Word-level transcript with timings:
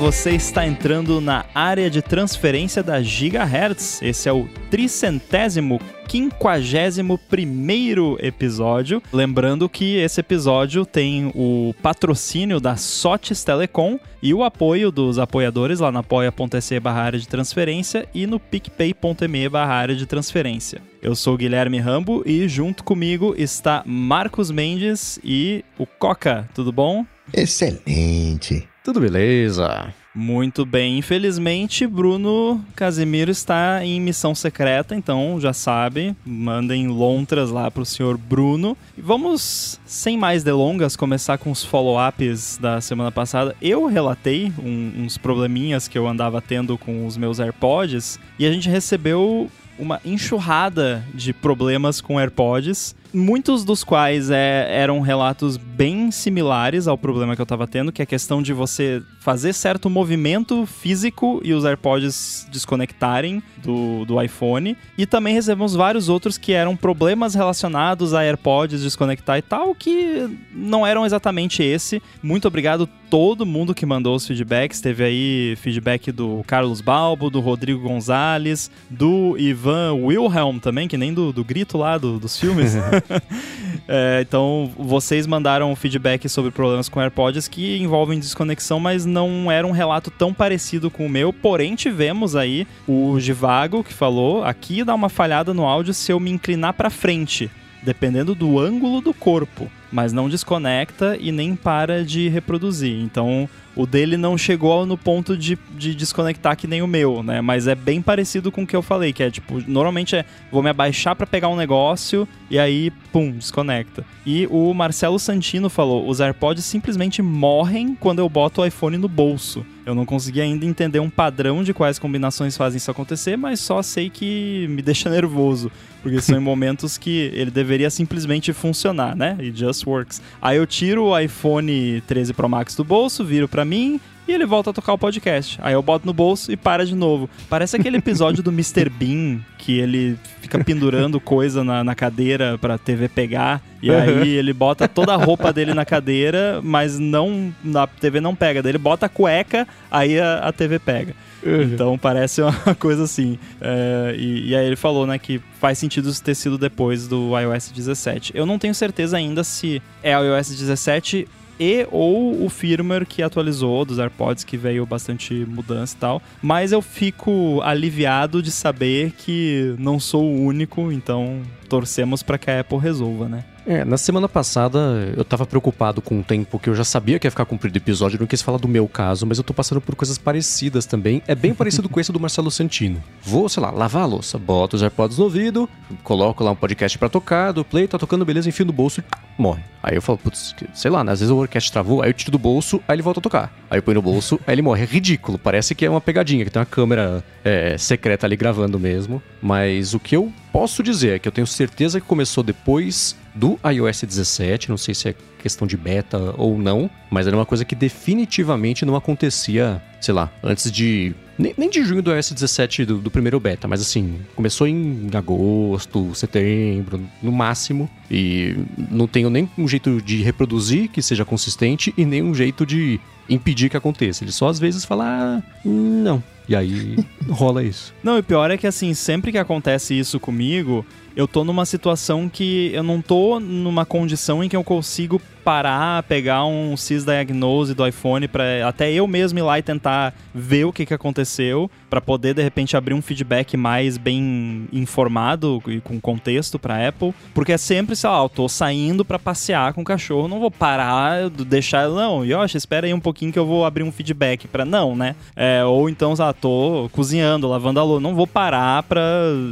você 0.00 0.30
está 0.30 0.66
entrando 0.66 1.20
na 1.20 1.44
área 1.54 1.90
de 1.90 2.00
transferência 2.00 2.82
da 2.82 3.02
Gigahertz. 3.02 4.00
Esse 4.00 4.30
é 4.30 4.32
o 4.32 4.48
tricentésimo 4.70 5.78
quinquagésimo 6.08 7.18
primeiro 7.18 8.16
episódio. 8.18 9.02
Lembrando 9.12 9.68
que 9.68 9.96
esse 9.96 10.20
episódio 10.20 10.86
tem 10.86 11.30
o 11.34 11.74
patrocínio 11.82 12.58
da 12.58 12.76
Sotes 12.76 13.44
Telecom 13.44 13.98
e 14.22 14.32
o 14.32 14.42
apoio 14.42 14.90
dos 14.90 15.18
apoiadores 15.18 15.80
lá 15.80 15.92
na 15.92 16.00
apoia.se 16.00 16.80
barra 16.80 17.02
área 17.02 17.18
de 17.18 17.28
transferência 17.28 18.08
e 18.14 18.26
no 18.26 18.40
picpay.me 18.40 19.48
barra 19.50 19.74
área 19.74 19.94
de 19.94 20.06
transferência. 20.06 20.80
Eu 21.02 21.14
sou 21.14 21.36
Guilherme 21.36 21.78
Rambo 21.78 22.22
e 22.24 22.48
junto 22.48 22.84
comigo 22.84 23.34
está 23.36 23.82
Marcos 23.84 24.50
Mendes 24.50 25.20
e 25.22 25.62
o 25.78 25.84
Coca. 25.84 26.48
Tudo 26.54 26.72
bom? 26.72 27.04
Excelente. 27.34 28.69
Tudo 28.82 29.00
beleza. 29.00 29.92
Muito 30.14 30.66
bem. 30.66 30.98
Infelizmente, 30.98 31.86
Bruno 31.86 32.64
Casimiro 32.74 33.30
está 33.30 33.84
em 33.84 34.00
missão 34.00 34.34
secreta, 34.34 34.96
então 34.96 35.38
já 35.38 35.52
sabe, 35.52 36.16
mandem 36.24 36.88
lontras 36.88 37.50
lá 37.50 37.70
para 37.70 37.82
o 37.82 37.86
senhor 37.86 38.18
Bruno. 38.18 38.76
E 38.98 39.00
vamos, 39.00 39.78
sem 39.86 40.18
mais 40.18 40.42
delongas, 40.42 40.96
começar 40.96 41.38
com 41.38 41.50
os 41.50 41.62
follow-ups 41.62 42.58
da 42.60 42.80
semana 42.80 43.12
passada. 43.12 43.54
Eu 43.62 43.86
relatei 43.86 44.52
um, 44.58 45.04
uns 45.04 45.16
probleminhas 45.16 45.86
que 45.86 45.96
eu 45.96 46.08
andava 46.08 46.40
tendo 46.40 46.76
com 46.76 47.06
os 47.06 47.16
meus 47.16 47.38
AirPods 47.38 48.18
e 48.38 48.46
a 48.46 48.52
gente 48.52 48.68
recebeu 48.68 49.48
uma 49.78 50.00
enxurrada 50.04 51.04
de 51.14 51.32
problemas 51.32 52.00
com 52.00 52.18
AirPods 52.18 52.94
muitos 53.12 53.64
dos 53.64 53.84
quais 53.84 54.30
é, 54.30 54.68
eram 54.70 55.00
relatos 55.00 55.56
bem 55.56 56.10
similares 56.10 56.86
ao 56.86 56.98
problema 56.98 57.34
que 57.34 57.40
eu 57.40 57.44
estava 57.44 57.66
tendo, 57.66 57.92
que 57.92 58.02
é 58.02 58.04
a 58.04 58.06
questão 58.06 58.42
de 58.42 58.52
você 58.52 59.02
fazer 59.20 59.52
certo 59.52 59.88
movimento 59.90 60.66
físico 60.66 61.40
e 61.44 61.52
os 61.52 61.64
AirPods 61.64 62.46
desconectarem 62.50 63.42
do, 63.62 64.04
do 64.04 64.20
iPhone. 64.20 64.76
E 64.96 65.06
também 65.06 65.34
recebemos 65.34 65.74
vários 65.74 66.08
outros 66.08 66.38
que 66.38 66.52
eram 66.52 66.76
problemas 66.76 67.34
relacionados 67.34 68.14
a 68.14 68.22
AirPods 68.22 68.82
desconectar 68.82 69.38
e 69.38 69.42
tal, 69.42 69.74
que 69.74 70.28
não 70.52 70.86
eram 70.86 71.04
exatamente 71.04 71.62
esse. 71.62 72.02
Muito 72.22 72.46
obrigado 72.48 72.88
todo 73.10 73.44
mundo 73.44 73.74
que 73.74 73.84
mandou 73.84 74.14
os 74.14 74.26
feedbacks. 74.26 74.80
Teve 74.80 75.04
aí 75.04 75.56
feedback 75.56 76.12
do 76.12 76.42
Carlos 76.46 76.80
Balbo, 76.80 77.28
do 77.28 77.40
Rodrigo 77.40 77.80
Gonzalez, 77.80 78.70
do 78.88 79.36
Ivan 79.36 79.94
Wilhelm 79.94 80.58
também, 80.58 80.86
que 80.86 80.96
nem 80.96 81.12
do, 81.12 81.32
do 81.32 81.44
grito 81.44 81.76
lá 81.76 81.98
do, 81.98 82.18
dos 82.18 82.38
filmes. 82.38 82.74
é, 83.88 84.20
então, 84.20 84.70
vocês 84.78 85.26
mandaram 85.26 85.74
feedback 85.76 86.28
sobre 86.28 86.50
problemas 86.50 86.88
com 86.88 87.00
AirPods 87.00 87.48
que 87.48 87.78
envolvem 87.78 88.18
desconexão, 88.18 88.80
mas 88.80 89.04
não 89.04 89.50
era 89.50 89.66
um 89.66 89.70
relato 89.70 90.10
tão 90.10 90.32
parecido 90.32 90.90
com 90.90 91.06
o 91.06 91.10
meu. 91.10 91.32
Porém, 91.32 91.74
tivemos 91.74 92.36
aí 92.36 92.66
o 92.86 93.18
Givago 93.18 93.84
que 93.84 93.92
falou: 93.92 94.44
aqui 94.44 94.84
dá 94.84 94.94
uma 94.94 95.08
falhada 95.08 95.54
no 95.54 95.64
áudio 95.64 95.94
se 95.94 96.12
eu 96.12 96.20
me 96.20 96.30
inclinar 96.30 96.74
para 96.74 96.90
frente, 96.90 97.50
dependendo 97.82 98.34
do 98.34 98.58
ângulo 98.58 99.00
do 99.00 99.14
corpo, 99.14 99.70
mas 99.90 100.12
não 100.12 100.28
desconecta 100.28 101.16
e 101.20 101.32
nem 101.32 101.56
para 101.56 102.04
de 102.04 102.28
reproduzir. 102.28 103.00
Então, 103.00 103.48
o 103.74 103.86
dele 103.86 104.16
não 104.16 104.36
chegou 104.36 104.84
no 104.84 104.96
ponto 104.96 105.36
de, 105.36 105.58
de 105.76 105.94
desconectar 105.94 106.56
que 106.56 106.66
nem 106.66 106.82
o 106.82 106.86
meu, 106.86 107.22
né? 107.22 107.40
Mas 107.40 107.66
é 107.66 107.74
bem 107.74 108.02
parecido 108.02 108.50
com 108.50 108.62
o 108.62 108.66
que 108.66 108.76
eu 108.76 108.82
falei, 108.82 109.12
que 109.12 109.22
é 109.22 109.30
tipo, 109.30 109.62
normalmente 109.66 110.16
é 110.16 110.24
vou 110.50 110.62
me 110.62 110.70
abaixar 110.70 111.14
para 111.14 111.26
pegar 111.26 111.48
um 111.48 111.56
negócio 111.56 112.26
e 112.50 112.58
aí, 112.58 112.90
pum, 113.12 113.30
desconecta. 113.30 114.04
E 114.26 114.46
o 114.50 114.72
Marcelo 114.74 115.18
Santino 115.18 115.70
falou: 115.70 116.08
os 116.08 116.20
AirPods 116.20 116.64
simplesmente 116.64 117.22
morrem 117.22 117.94
quando 117.94 118.18
eu 118.18 118.28
boto 118.28 118.60
o 118.60 118.66
iPhone 118.66 118.98
no 118.98 119.08
bolso. 119.08 119.64
Eu 119.90 119.94
não 119.94 120.06
consegui 120.06 120.40
ainda 120.40 120.64
entender 120.64 121.00
um 121.00 121.10
padrão 121.10 121.62
de 121.62 121.74
quais 121.74 121.98
combinações 121.98 122.56
fazem 122.56 122.78
isso 122.78 122.90
acontecer, 122.90 123.36
mas 123.36 123.60
só 123.60 123.82
sei 123.82 124.08
que 124.08 124.66
me 124.68 124.82
deixa 124.82 125.10
nervoso. 125.10 125.70
Porque 126.02 126.20
são 126.20 126.38
em 126.38 126.40
momentos 126.42 126.96
que 126.96 127.30
ele 127.34 127.50
deveria 127.50 127.90
simplesmente 127.90 128.52
funcionar, 128.52 129.16
né? 129.16 129.36
It 129.40 129.58
just 129.58 129.86
works. 129.86 130.22
Aí 130.40 130.56
eu 130.56 130.66
tiro 130.66 131.06
o 131.06 131.18
iPhone 131.18 132.02
13 132.06 132.32
Pro 132.32 132.48
Max 132.48 132.74
do 132.74 132.84
bolso, 132.84 133.24
viro 133.24 133.48
para 133.48 133.64
mim 133.64 134.00
e 134.30 134.34
ele 134.34 134.46
volta 134.46 134.70
a 134.70 134.72
tocar 134.72 134.92
o 134.92 134.98
podcast. 134.98 135.58
Aí 135.60 135.74
eu 135.74 135.82
boto 135.82 136.06
no 136.06 136.12
bolso 136.12 136.52
e 136.52 136.56
para 136.56 136.86
de 136.86 136.94
novo. 136.94 137.28
Parece 137.48 137.76
aquele 137.76 137.96
episódio 137.96 138.42
do 138.42 138.50
Mr. 138.50 138.88
Bean, 138.88 139.40
que 139.58 139.78
ele 139.78 140.16
fica 140.40 140.62
pendurando 140.62 141.18
coisa 141.18 141.64
na, 141.64 141.82
na 141.82 141.94
cadeira 141.96 142.56
pra 142.56 142.78
TV 142.78 143.08
pegar. 143.08 143.60
E 143.82 143.90
aí 143.90 144.28
ele 144.28 144.52
bota 144.52 144.86
toda 144.86 145.14
a 145.14 145.16
roupa 145.16 145.52
dele 145.52 145.74
na 145.74 145.84
cadeira, 145.84 146.60
mas 146.62 146.98
não 146.98 147.52
a 147.74 147.86
TV 147.86 148.20
não 148.20 148.34
pega. 148.34 148.62
Daí 148.62 148.70
ele 148.70 148.78
bota 148.78 149.06
a 149.06 149.08
cueca, 149.08 149.66
aí 149.90 150.20
a, 150.20 150.38
a 150.38 150.52
TV 150.52 150.78
pega. 150.78 151.14
Uhum. 151.42 151.62
Então 151.62 151.98
parece 151.98 152.40
uma 152.42 152.52
coisa 152.78 153.04
assim. 153.04 153.38
É, 153.60 154.14
e, 154.16 154.50
e, 154.50 154.56
aí 154.56 154.66
ele 154.66 154.76
falou, 154.76 155.06
né, 155.06 155.18
que 155.18 155.40
faz 155.58 155.78
sentido 155.78 156.12
ter 156.20 156.34
sido 156.34 156.56
depois 156.56 157.08
do 157.08 157.32
iOS 157.38 157.72
17. 157.72 158.32
Eu 158.34 158.46
não 158.46 158.58
tenho 158.58 158.74
certeza 158.74 159.16
ainda 159.16 159.42
se 159.42 159.82
é 160.02 160.12
iOS 160.12 160.50
17 160.50 161.26
e 161.60 161.86
ou 161.90 162.42
o 162.42 162.48
firmware 162.48 163.04
que 163.04 163.22
atualizou 163.22 163.84
dos 163.84 163.98
AirPods, 163.98 164.42
que 164.42 164.56
veio 164.56 164.86
bastante 164.86 165.34
mudança 165.46 165.94
e 165.94 166.00
tal. 166.00 166.22
Mas 166.40 166.72
eu 166.72 166.80
fico 166.80 167.60
aliviado 167.62 168.42
de 168.42 168.50
saber 168.50 169.12
que 169.12 169.74
não 169.78 170.00
sou 170.00 170.24
o 170.24 170.44
único, 170.44 170.90
então 170.90 171.42
torcemos 171.68 172.22
para 172.22 172.38
que 172.38 172.50
a 172.50 172.60
Apple 172.60 172.78
resolva, 172.78 173.28
né? 173.28 173.44
É, 173.66 173.84
na 173.84 173.98
semana 173.98 174.28
passada 174.28 174.78
eu 175.16 175.24
tava 175.24 175.46
preocupado 175.46 176.00
com 176.00 176.20
o 176.20 176.22
tempo 176.22 176.58
que 176.58 176.68
eu 176.68 176.74
já 176.74 176.84
sabia 176.84 177.18
que 177.18 177.26
ia 177.26 177.30
ficar 177.30 177.44
cumprido 177.44 177.76
o 177.76 177.78
episódio, 177.78 178.18
não 178.18 178.26
quis 178.26 178.42
falar 178.42 178.58
do 178.58 178.68
meu 178.68 178.88
caso, 178.88 179.26
mas 179.26 179.38
eu 179.38 179.44
tô 179.44 179.52
passando 179.52 179.80
por 179.80 179.94
coisas 179.94 180.18
parecidas 180.18 180.86
também. 180.86 181.22
É 181.26 181.34
bem 181.34 181.54
parecido 181.54 181.88
com 181.88 182.00
esse 182.00 182.12
do 182.12 182.20
Marcelo 182.20 182.50
Santino. 182.50 183.02
Vou, 183.22 183.48
sei 183.48 183.62
lá, 183.62 183.70
lavar 183.70 184.02
a 184.02 184.06
louça, 184.06 184.38
boto 184.38 184.76
os 184.76 184.82
AirPods 184.82 185.18
no 185.18 185.24
ouvido, 185.24 185.68
coloco 186.02 186.42
lá 186.42 186.50
um 186.50 186.56
podcast 186.56 186.98
para 186.98 187.08
tocar, 187.08 187.52
do 187.52 187.64
play, 187.64 187.86
tá 187.86 187.98
tocando, 187.98 188.24
beleza, 188.24 188.48
enfio 188.48 188.66
no 188.66 188.72
bolso 188.72 189.00
e 189.00 189.40
morre. 189.40 189.62
Aí 189.82 189.94
eu 189.94 190.02
falo, 190.02 190.18
putz, 190.18 190.54
sei 190.74 190.90
lá, 190.90 191.02
né, 191.02 191.12
às 191.12 191.20
vezes 191.20 191.30
o 191.30 191.36
orquestra 191.36 191.72
travou, 191.72 192.02
aí 192.02 192.10
eu 192.10 192.14
tiro 192.14 192.30
do 192.30 192.38
bolso, 192.38 192.82
aí 192.86 192.94
ele 192.94 193.02
volta 193.02 193.20
a 193.20 193.22
tocar. 193.22 193.54
Aí 193.70 193.78
eu 193.78 193.82
ponho 193.82 193.96
no 193.96 194.02
bolso, 194.02 194.38
aí 194.46 194.54
ele 194.54 194.62
morre. 194.62 194.82
É 194.82 194.86
ridículo, 194.86 195.38
parece 195.38 195.74
que 195.74 195.84
é 195.84 195.90
uma 195.90 196.00
pegadinha, 196.00 196.44
que 196.44 196.50
tem 196.50 196.60
uma 196.60 196.66
câmera 196.66 197.24
é, 197.44 197.76
secreta 197.78 198.26
ali 198.26 198.36
gravando 198.36 198.78
mesmo. 198.78 199.22
Mas 199.40 199.94
o 199.94 200.00
que 200.00 200.16
eu 200.16 200.32
posso 200.52 200.82
dizer 200.82 201.16
é 201.16 201.18
que 201.18 201.28
eu 201.28 201.32
tenho 201.32 201.46
certeza 201.46 202.00
que 202.00 202.06
começou 202.06 202.42
depois 202.42 203.16
do 203.34 203.58
iOS 203.64 204.02
17, 204.02 204.68
não 204.68 204.76
sei 204.76 204.94
se 204.94 205.08
é 205.08 205.14
questão 205.40 205.66
de 205.66 205.76
beta 205.76 206.34
ou 206.36 206.58
não, 206.58 206.90
mas 207.10 207.26
era 207.26 207.36
uma 207.36 207.46
coisa 207.46 207.64
que 207.64 207.74
definitivamente 207.74 208.84
não 208.84 208.94
acontecia, 208.94 209.82
sei 210.00 210.14
lá, 210.14 210.30
antes 210.42 210.70
de. 210.70 211.14
Nem, 211.38 211.54
nem 211.56 211.70
de 211.70 211.82
junho 211.82 212.02
do 212.02 212.12
iOS 212.12 212.32
17 212.32 212.84
do, 212.84 212.98
do, 212.98 213.10
primeiro 213.10 213.40
beta, 213.40 213.66
mas 213.66 213.80
assim, 213.80 214.20
começou 214.36 214.66
em 214.66 215.08
agosto, 215.14 216.14
setembro, 216.14 217.00
no 217.22 217.32
máximo, 217.32 217.88
e 218.10 218.56
não 218.90 219.06
tenho 219.06 219.30
nem 219.30 219.48
um 219.56 219.66
jeito 219.66 220.02
de 220.02 220.22
reproduzir 220.22 220.88
que 220.88 221.00
seja 221.00 221.24
consistente 221.24 221.94
e 221.96 222.04
nem 222.04 222.22
um 222.22 222.34
jeito 222.34 222.66
de 222.66 223.00
impedir 223.28 223.70
que 223.70 223.76
aconteça. 223.76 224.24
Ele 224.24 224.32
só 224.32 224.48
às 224.48 224.58
vezes 224.58 224.84
fala, 224.84 225.04
ah, 225.06 225.42
não. 225.64 226.22
E 226.48 226.56
aí 226.56 226.96
rola 227.30 227.62
isso. 227.62 227.94
Não, 228.02 228.18
e 228.18 228.22
pior 228.22 228.50
é 228.50 228.58
que 228.58 228.66
assim, 228.66 228.92
sempre 228.92 229.30
que 229.30 229.38
acontece 229.38 229.96
isso 229.96 230.18
comigo, 230.18 230.84
eu 231.20 231.28
tô 231.28 231.44
numa 231.44 231.66
situação 231.66 232.30
que 232.30 232.70
eu 232.72 232.82
não 232.82 233.02
tô 233.02 233.38
numa 233.38 233.84
condição 233.84 234.42
em 234.42 234.48
que 234.48 234.56
eu 234.56 234.64
consigo 234.64 235.20
parar, 235.40 236.02
pegar 236.04 236.44
um 236.44 236.74
Diagnose 237.04 237.74
do 237.74 237.86
iPhone 237.86 238.28
para 238.28 238.68
até 238.68 238.92
eu 238.92 239.06
mesmo 239.06 239.38
ir 239.38 239.42
lá 239.42 239.58
e 239.58 239.62
tentar 239.62 240.14
ver 240.34 240.64
o 240.64 240.72
que, 240.72 240.86
que 240.86 240.94
aconteceu, 240.94 241.70
para 241.88 242.00
poder 242.00 242.34
de 242.34 242.42
repente 242.42 242.76
abrir 242.76 242.94
um 242.94 243.02
feedback 243.02 243.56
mais 243.56 243.98
bem 243.98 244.68
informado 244.72 245.62
e 245.66 245.80
com 245.80 246.00
contexto 246.00 246.58
para 246.58 246.88
Apple, 246.88 247.12
porque 247.34 247.52
é 247.52 247.58
sempre, 247.58 247.96
sei 247.96 248.08
lá, 248.08 248.22
eu 248.22 248.28
tô 248.28 248.48
saindo 248.48 249.04
para 249.04 249.18
passear 249.18 249.72
com 249.72 249.82
o 249.82 249.84
cachorro, 249.84 250.28
não 250.28 250.38
vou 250.38 250.50
parar, 250.50 251.28
deixar, 251.30 251.88
não, 251.88 252.24
Yoshi, 252.24 252.56
espera 252.56 252.86
aí 252.86 252.94
um 252.94 253.00
pouquinho 253.00 253.32
que 253.32 253.38
eu 253.38 253.46
vou 253.46 253.64
abrir 253.64 253.82
um 253.82 253.90
feedback 253.90 254.46
para 254.46 254.64
não, 254.64 254.94
né? 254.94 255.16
É, 255.34 255.64
ou 255.64 255.88
então, 255.88 256.14
sei 256.14 256.24
lá, 256.24 256.32
tô 256.32 256.88
cozinhando, 256.92 257.48
lavando 257.48 257.80
a 257.80 257.82
louça, 257.82 258.00
não 258.00 258.14
vou 258.14 258.26
parar 258.26 258.82
para 258.84 259.02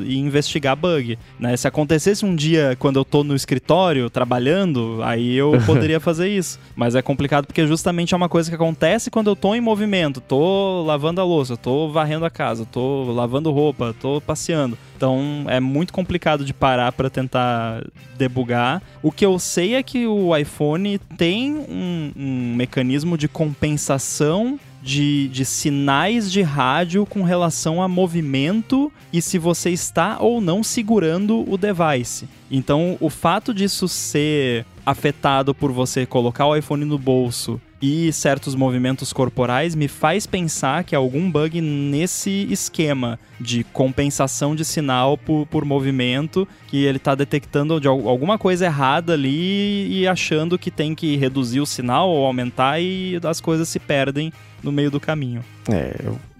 investigar 0.06 0.76
bug, 0.76 1.18
né? 1.38 1.56
Se 1.56 1.66
acontecesse 1.66 2.24
um 2.24 2.36
dia 2.36 2.76
quando 2.78 2.98
eu 2.98 3.04
tô 3.04 3.24
no 3.24 3.34
escritório 3.34 4.10
trabalhando, 4.10 5.00
aí 5.02 5.34
eu 5.34 5.52
poderia 5.78 6.00
fazer 6.00 6.28
isso. 6.28 6.58
Mas 6.76 6.94
é 6.94 7.02
complicado 7.02 7.46
porque 7.46 7.66
justamente 7.66 8.14
é 8.14 8.16
uma 8.16 8.28
coisa 8.28 8.50
que 8.50 8.54
acontece 8.54 9.10
quando 9.10 9.28
eu 9.28 9.36
tô 9.36 9.54
em 9.54 9.60
movimento, 9.60 10.20
tô 10.20 10.82
lavando 10.82 11.20
a 11.20 11.24
louça, 11.24 11.56
tô 11.56 11.90
varrendo 11.90 12.24
a 12.24 12.30
casa, 12.30 12.66
tô 12.66 13.04
lavando 13.12 13.50
roupa, 13.50 13.94
tô 14.00 14.20
passeando. 14.20 14.76
Então 14.96 15.44
é 15.48 15.60
muito 15.60 15.92
complicado 15.92 16.44
de 16.44 16.52
parar 16.52 16.92
para 16.92 17.08
tentar 17.08 17.84
debugar. 18.16 18.82
O 19.02 19.12
que 19.12 19.24
eu 19.24 19.38
sei 19.38 19.74
é 19.74 19.82
que 19.82 20.06
o 20.06 20.36
iPhone 20.36 20.98
tem 21.16 21.54
um, 21.54 22.12
um 22.16 22.54
mecanismo 22.56 23.16
de 23.16 23.28
compensação 23.28 24.58
de, 24.82 25.28
de 25.28 25.44
sinais 25.44 26.30
de 26.30 26.42
rádio 26.42 27.04
com 27.04 27.22
relação 27.22 27.82
a 27.82 27.88
movimento 27.88 28.92
e 29.12 29.20
se 29.20 29.38
você 29.38 29.70
está 29.70 30.18
ou 30.20 30.40
não 30.40 30.62
segurando 30.62 31.44
o 31.50 31.56
device. 31.56 32.28
Então, 32.50 32.96
o 33.00 33.10
fato 33.10 33.52
disso 33.52 33.88
ser 33.88 34.64
afetado 34.84 35.54
por 35.54 35.70
você 35.70 36.06
colocar 36.06 36.46
o 36.46 36.56
iPhone 36.56 36.84
no 36.84 36.98
bolso 36.98 37.60
e 37.80 38.12
certos 38.12 38.54
movimentos 38.54 39.12
corporais 39.12 39.74
me 39.74 39.86
faz 39.86 40.26
pensar 40.26 40.82
que 40.82 40.96
algum 40.96 41.30
bug 41.30 41.60
nesse 41.60 42.48
esquema 42.50 43.18
de 43.40 43.62
compensação 43.64 44.56
de 44.56 44.64
sinal 44.64 45.16
por, 45.16 45.46
por 45.46 45.64
movimento, 45.64 46.46
que 46.66 46.84
ele 46.84 46.96
está 46.96 47.14
detectando 47.14 47.80
de 47.80 47.86
alguma 47.86 48.36
coisa 48.36 48.66
errada 48.66 49.12
ali 49.12 50.00
e 50.00 50.08
achando 50.08 50.58
que 50.58 50.70
tem 50.70 50.94
que 50.94 51.16
reduzir 51.16 51.60
o 51.60 51.66
sinal 51.66 52.08
ou 52.08 52.26
aumentar 52.26 52.80
e 52.80 53.20
as 53.22 53.40
coisas 53.40 53.68
se 53.68 53.78
perdem 53.78 54.32
no 54.62 54.72
meio 54.72 54.90
do 54.90 55.00
caminho. 55.00 55.44
É, 55.70 55.94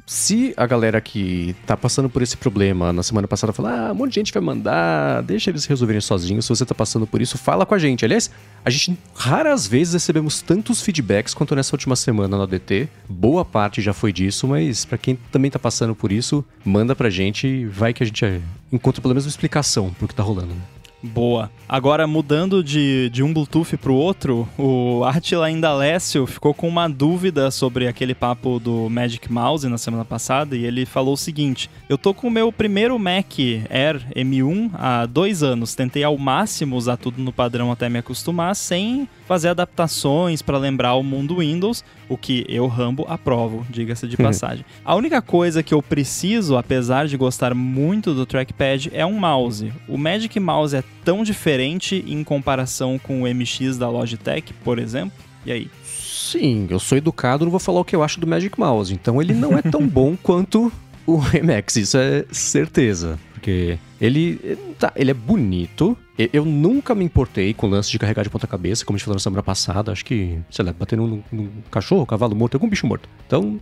se 0.09 0.55
a 0.57 0.67
galera 0.67 1.03
que 1.03 1.55
tá 1.67 1.77
passando 1.77 2.09
por 2.09 2.23
esse 2.23 2.35
problema 2.35 2.95
na 2.95 3.03
semana 3.03 3.29
passada 3.29 3.53
falar, 3.53 3.89
ah, 3.89 3.93
um 3.93 3.95
monte 3.95 4.13
de 4.13 4.21
gente 4.21 4.33
vai 4.33 4.43
mandar, 4.43 5.23
deixa 5.23 5.51
eles 5.51 5.67
resolverem 5.67 6.01
sozinhos. 6.01 6.47
Se 6.47 6.49
você 6.49 6.65
tá 6.65 6.75
passando 6.75 7.07
por 7.07 7.21
isso, 7.21 7.37
fala 7.37 7.67
com 7.67 7.75
a 7.75 7.79
gente. 7.79 8.07
Aliás, 8.07 8.31
a 8.65 8.71
gente 8.71 8.99
raras 9.15 9.67
vezes 9.67 9.93
recebemos 9.93 10.41
tantos 10.41 10.81
feedbacks 10.81 11.35
quanto 11.35 11.55
nessa 11.55 11.75
última 11.77 11.95
semana 11.95 12.39
no 12.39 12.43
ADT. 12.45 12.89
Boa 13.07 13.45
parte 13.45 13.83
já 13.83 13.93
foi 13.93 14.11
disso, 14.11 14.49
mas 14.49 14.87
para 14.87 14.97
quem 14.97 15.19
também 15.31 15.51
tá 15.51 15.59
passando 15.59 15.95
por 15.95 16.11
isso, 16.11 16.43
manda 16.65 16.97
pra 16.97 17.11
gente 17.11 17.67
vai 17.67 17.93
que 17.93 18.03
a 18.03 18.07
gente 18.07 18.41
encontra 18.73 19.03
pelo 19.03 19.13
menos 19.13 19.27
uma 19.27 19.31
explicação 19.31 19.91
pro 19.91 20.09
que 20.09 20.15
tá 20.15 20.23
rolando. 20.23 20.55
Né? 20.55 20.78
Boa. 21.03 21.51
Agora, 21.69 22.07
mudando 22.09 22.63
de, 22.63 23.09
de 23.11 23.23
um 23.23 23.33
Bluetooth 23.33 23.77
para 23.77 23.93
o 23.93 23.95
outro, 23.95 24.49
o 24.59 25.05
Artila 25.05 25.49
Indalécio 25.49 26.27
ficou 26.27 26.53
com 26.53 26.67
uma 26.67 26.89
dúvida 26.89 27.53
sobre 27.53 27.87
aquele 27.87 28.15
papo 28.15 28.59
do 28.59 28.91
Magic 28.91 29.31
Mouse 29.31 29.69
na 29.69 29.79
semana 29.79 30.05
passada 30.05 30.57
e 30.57 30.65
ele 30.65 30.85
falou 30.85 31.15
o 31.15 31.17
seguinte: 31.17 31.71
Eu 31.89 31.97
tô 31.97 32.13
com 32.13 32.27
o 32.27 32.31
meu 32.31 32.51
primeiro 32.51 32.99
Mac 32.99 33.39
Air 33.71 34.05
M1 34.17 34.71
há 34.75 35.07
dois 35.07 35.43
anos. 35.43 35.75
Tentei 35.75 36.03
ao 36.03 36.19
máximo 36.19 36.75
usar 36.75 36.97
tudo 36.97 37.23
no 37.23 37.33
padrão 37.33 37.71
até 37.71 37.89
me 37.89 37.99
acostumar, 37.99 38.57
sem 38.57 39.09
fazer 39.29 39.49
adaptações 39.49 40.41
para 40.41 40.57
lembrar 40.57 40.95
o 40.95 41.03
mundo 41.03 41.37
Windows, 41.37 41.85
o 42.09 42.17
que 42.17 42.47
eu, 42.49 42.67
Rambo, 42.67 43.05
aprovo, 43.07 43.65
diga-se 43.69 44.09
de 44.09 44.17
uhum. 44.19 44.25
passagem. 44.25 44.65
A 44.83 44.97
única 44.97 45.21
coisa 45.21 45.63
que 45.63 45.75
eu 45.75 45.83
preciso, 45.83 46.57
apesar 46.57 47.07
de 47.07 47.17
gostar 47.19 47.55
muito 47.55 48.15
do 48.15 48.25
trackpad, 48.25 48.91
é 48.95 49.05
um 49.05 49.19
mouse. 49.19 49.71
O 49.87 49.99
Magic 49.99 50.41
Mouse 50.41 50.75
é 50.75 50.83
tão 51.05 51.23
diferente 51.23 52.03
em 52.09 52.25
comparação 52.25 52.99
com 52.99 53.23
o 53.23 53.35
MX 53.35 53.77
da 53.77 53.91
Logitech, 53.91 54.55
por 54.65 54.79
exemplo? 54.79 55.19
E 55.45 55.53
aí? 55.53 55.71
Sim, 55.85 56.67
eu 56.71 56.79
sou 56.79 56.97
educado, 56.97 57.45
não 57.45 57.51
vou 57.51 57.61
falar 57.61 57.81
o 57.81 57.85
que 57.85 57.95
eu 57.95 58.03
acho 58.03 58.19
do 58.19 58.27
Magic 58.27 58.59
Mouse. 58.59 58.95
Então 58.95 59.21
ele 59.21 59.35
não 59.35 59.59
é 59.59 59.63
tão 59.63 59.87
bom 59.87 60.17
quanto 60.23 60.73
o 61.07 61.19
MX, 61.19 61.77
isso 61.77 61.99
é 61.99 62.25
certeza. 62.31 63.19
Porque 63.35 63.79
ele, 64.01 64.59
tá, 64.79 64.91
ele 64.97 65.11
é 65.11 65.15
bonito, 65.15 65.97
eu 66.33 66.45
nunca 66.45 66.95
me 66.95 67.05
importei 67.05 67.55
com 67.55 67.67
o 67.67 67.71
lance 67.71 67.91
de 67.91 67.99
carregar 67.99 68.23
de 68.23 68.31
ponta 68.31 68.47
cabeça, 68.47 68.85
como 68.85 68.97
a 68.97 68.99
gente 68.99 69.05
falou 69.05 69.17
na 69.17 69.21
semana 69.21 69.43
passada. 69.43 69.93
Acho 69.93 70.05
que, 70.05 70.39
sei 70.51 70.65
lá, 70.65 70.73
batendo 70.73 71.07
num, 71.07 71.23
num 71.31 71.49
cachorro, 71.71 72.05
cavalo 72.05 72.35
morto, 72.35 72.57
algum 72.57 72.69
bicho 72.69 72.87
morto. 72.87 73.09
Então, 73.27 73.61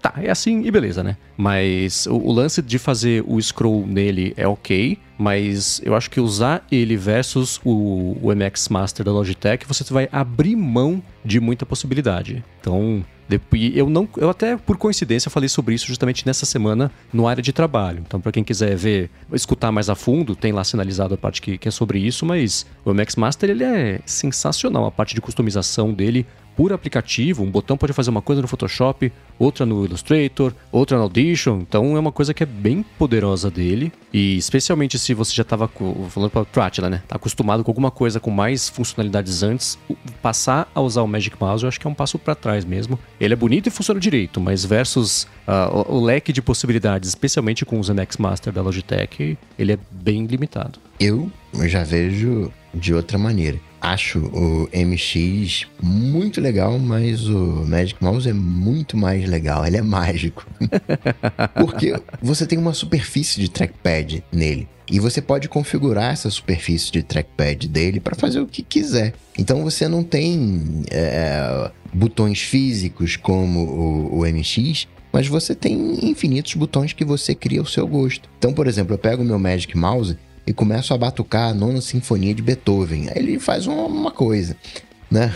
tá, 0.00 0.14
é 0.16 0.30
assim 0.30 0.62
e 0.64 0.70
beleza, 0.70 1.02
né? 1.02 1.16
Mas 1.36 2.06
o, 2.06 2.16
o, 2.16 2.32
lance 2.32 2.62
de 2.62 2.78
fazer 2.78 3.22
o 3.26 3.40
scroll 3.40 3.86
nele 3.86 4.32
é 4.36 4.46
ok, 4.48 4.98
mas 5.18 5.80
eu 5.84 5.96
acho 5.96 6.08
que 6.08 6.20
usar 6.20 6.64
ele 6.70 6.96
versus 6.96 7.60
o, 7.64 8.16
o 8.22 8.34
MX 8.34 8.68
Master 8.68 9.04
da 9.04 9.10
Logitech, 9.10 9.66
você 9.66 9.84
vai 9.92 10.08
abrir 10.12 10.54
mão 10.54 11.02
de 11.24 11.40
muita 11.40 11.66
possibilidade. 11.66 12.44
Então, 12.60 13.04
depois, 13.28 13.76
eu 13.76 13.90
não, 13.90 14.08
eu 14.16 14.30
até 14.30 14.56
por 14.56 14.78
coincidência 14.78 15.30
falei 15.30 15.48
sobre 15.48 15.74
isso 15.74 15.86
justamente 15.86 16.24
nessa 16.24 16.46
semana 16.46 16.90
no 17.12 17.26
área 17.26 17.42
de 17.42 17.52
trabalho. 17.52 18.02
Então, 18.06 18.20
para 18.20 18.32
quem 18.32 18.44
quiser 18.44 18.74
ver, 18.76 19.10
escutar 19.32 19.70
mais 19.70 19.90
a 19.90 19.94
fundo, 19.94 20.34
tem 20.34 20.52
lá 20.52 20.64
sinalizado 20.64 21.14
a 21.14 21.18
parte 21.18 21.42
que, 21.42 21.58
que 21.58 21.68
é 21.68 21.70
sobre 21.70 21.98
isso. 21.98 22.24
Mas 22.24 22.64
o 22.84 22.94
MX 22.94 23.16
Master 23.16 23.50
ele 23.50 23.64
é 23.64 24.00
sensacional, 24.06 24.86
a 24.86 24.90
parte 24.90 25.14
de 25.14 25.20
customização 25.20 25.92
dele 25.92 26.26
por 26.58 26.72
aplicativo. 26.72 27.44
Um 27.44 27.50
botão 27.52 27.76
pode 27.76 27.92
fazer 27.92 28.10
uma 28.10 28.20
coisa 28.20 28.42
no 28.42 28.48
Photoshop, 28.48 29.12
outra 29.38 29.64
no 29.64 29.84
Illustrator, 29.84 30.52
outra 30.72 30.96
no 30.96 31.04
Audition. 31.04 31.60
Então 31.60 31.96
é 31.96 32.00
uma 32.00 32.10
coisa 32.10 32.34
que 32.34 32.42
é 32.42 32.46
bem 32.46 32.84
poderosa 32.98 33.48
dele. 33.48 33.92
E 34.12 34.36
especialmente 34.36 34.98
se 34.98 35.14
você 35.14 35.32
já 35.32 35.42
estava 35.42 35.70
falando 36.08 36.30
para 36.30 36.40
o 36.40 36.44
Tratila, 36.44 36.90
né? 36.90 37.00
Tá 37.06 37.14
acostumado 37.14 37.62
com 37.62 37.70
alguma 37.70 37.92
coisa 37.92 38.18
com 38.18 38.32
mais 38.32 38.68
funcionalidades 38.68 39.44
antes, 39.44 39.78
passar 40.20 40.68
a 40.74 40.80
usar 40.80 41.02
o 41.02 41.06
Magic 41.06 41.36
Mouse 41.40 41.62
eu 41.62 41.68
acho 41.68 41.78
que 41.78 41.86
é 41.86 41.90
um 41.90 41.94
passo 41.94 42.18
para 42.18 42.34
trás 42.34 42.64
mesmo. 42.64 42.98
Ele 43.20 43.34
é 43.34 43.36
bonito 43.36 43.68
e 43.68 43.70
funciona 43.70 44.00
direito, 44.00 44.40
mas 44.40 44.64
versus 44.64 45.28
uh, 45.46 45.86
o, 45.88 45.98
o, 45.98 46.04
leque 46.04 46.32
de 46.32 46.42
possibilidades, 46.42 47.08
especialmente 47.10 47.64
com 47.64 47.78
os 47.78 47.88
MX 47.88 48.16
Master 48.16 48.52
da 48.52 48.62
Logitech, 48.62 49.38
ele 49.56 49.72
é 49.74 49.78
bem 49.92 50.26
limitado. 50.26 50.80
Eu 50.98 51.30
já 51.68 51.84
vejo 51.84 52.52
de 52.74 52.92
outra 52.92 53.16
maneira 53.16 53.60
acho 53.92 54.18
o 54.18 54.68
MX 54.72 55.66
muito 55.82 56.40
legal, 56.40 56.78
mas 56.78 57.28
o 57.28 57.64
Magic 57.66 58.02
Mouse 58.02 58.28
é 58.28 58.32
muito 58.32 58.96
mais 58.96 59.28
legal. 59.28 59.66
Ele 59.66 59.76
é 59.76 59.82
mágico. 59.82 60.46
Porque 61.58 61.94
você 62.20 62.46
tem 62.46 62.58
uma 62.58 62.74
superfície 62.74 63.40
de 63.40 63.50
trackpad 63.50 64.24
nele. 64.32 64.68
E 64.90 64.98
você 64.98 65.20
pode 65.20 65.48
configurar 65.48 66.12
essa 66.12 66.30
superfície 66.30 66.90
de 66.90 67.02
trackpad 67.02 67.68
dele 67.68 68.00
para 68.00 68.14
fazer 68.14 68.40
o 68.40 68.46
que 68.46 68.62
quiser. 68.62 69.14
Então 69.38 69.62
você 69.62 69.86
não 69.86 70.02
tem 70.02 70.82
é, 70.90 71.70
botões 71.92 72.40
físicos 72.40 73.16
como 73.16 73.60
o, 73.60 74.20
o 74.20 74.26
MX, 74.26 74.88
mas 75.12 75.26
você 75.26 75.54
tem 75.54 76.08
infinitos 76.08 76.54
botões 76.54 76.92
que 76.92 77.04
você 77.04 77.34
cria 77.34 77.60
ao 77.60 77.66
seu 77.66 77.86
gosto. 77.86 78.28
Então, 78.38 78.52
por 78.52 78.66
exemplo, 78.66 78.94
eu 78.94 78.98
pego 78.98 79.22
o 79.22 79.26
meu 79.26 79.38
Magic 79.38 79.76
Mouse 79.76 80.16
e 80.48 80.52
começo 80.54 80.94
a 80.94 80.98
batucar 80.98 81.50
a 81.50 81.54
nona 81.54 81.82
sinfonia 81.82 82.34
de 82.34 82.40
Beethoven. 82.40 83.10
Aí 83.10 83.18
ele 83.18 83.38
faz 83.38 83.66
uma 83.66 84.10
coisa, 84.10 84.56
né? 85.10 85.30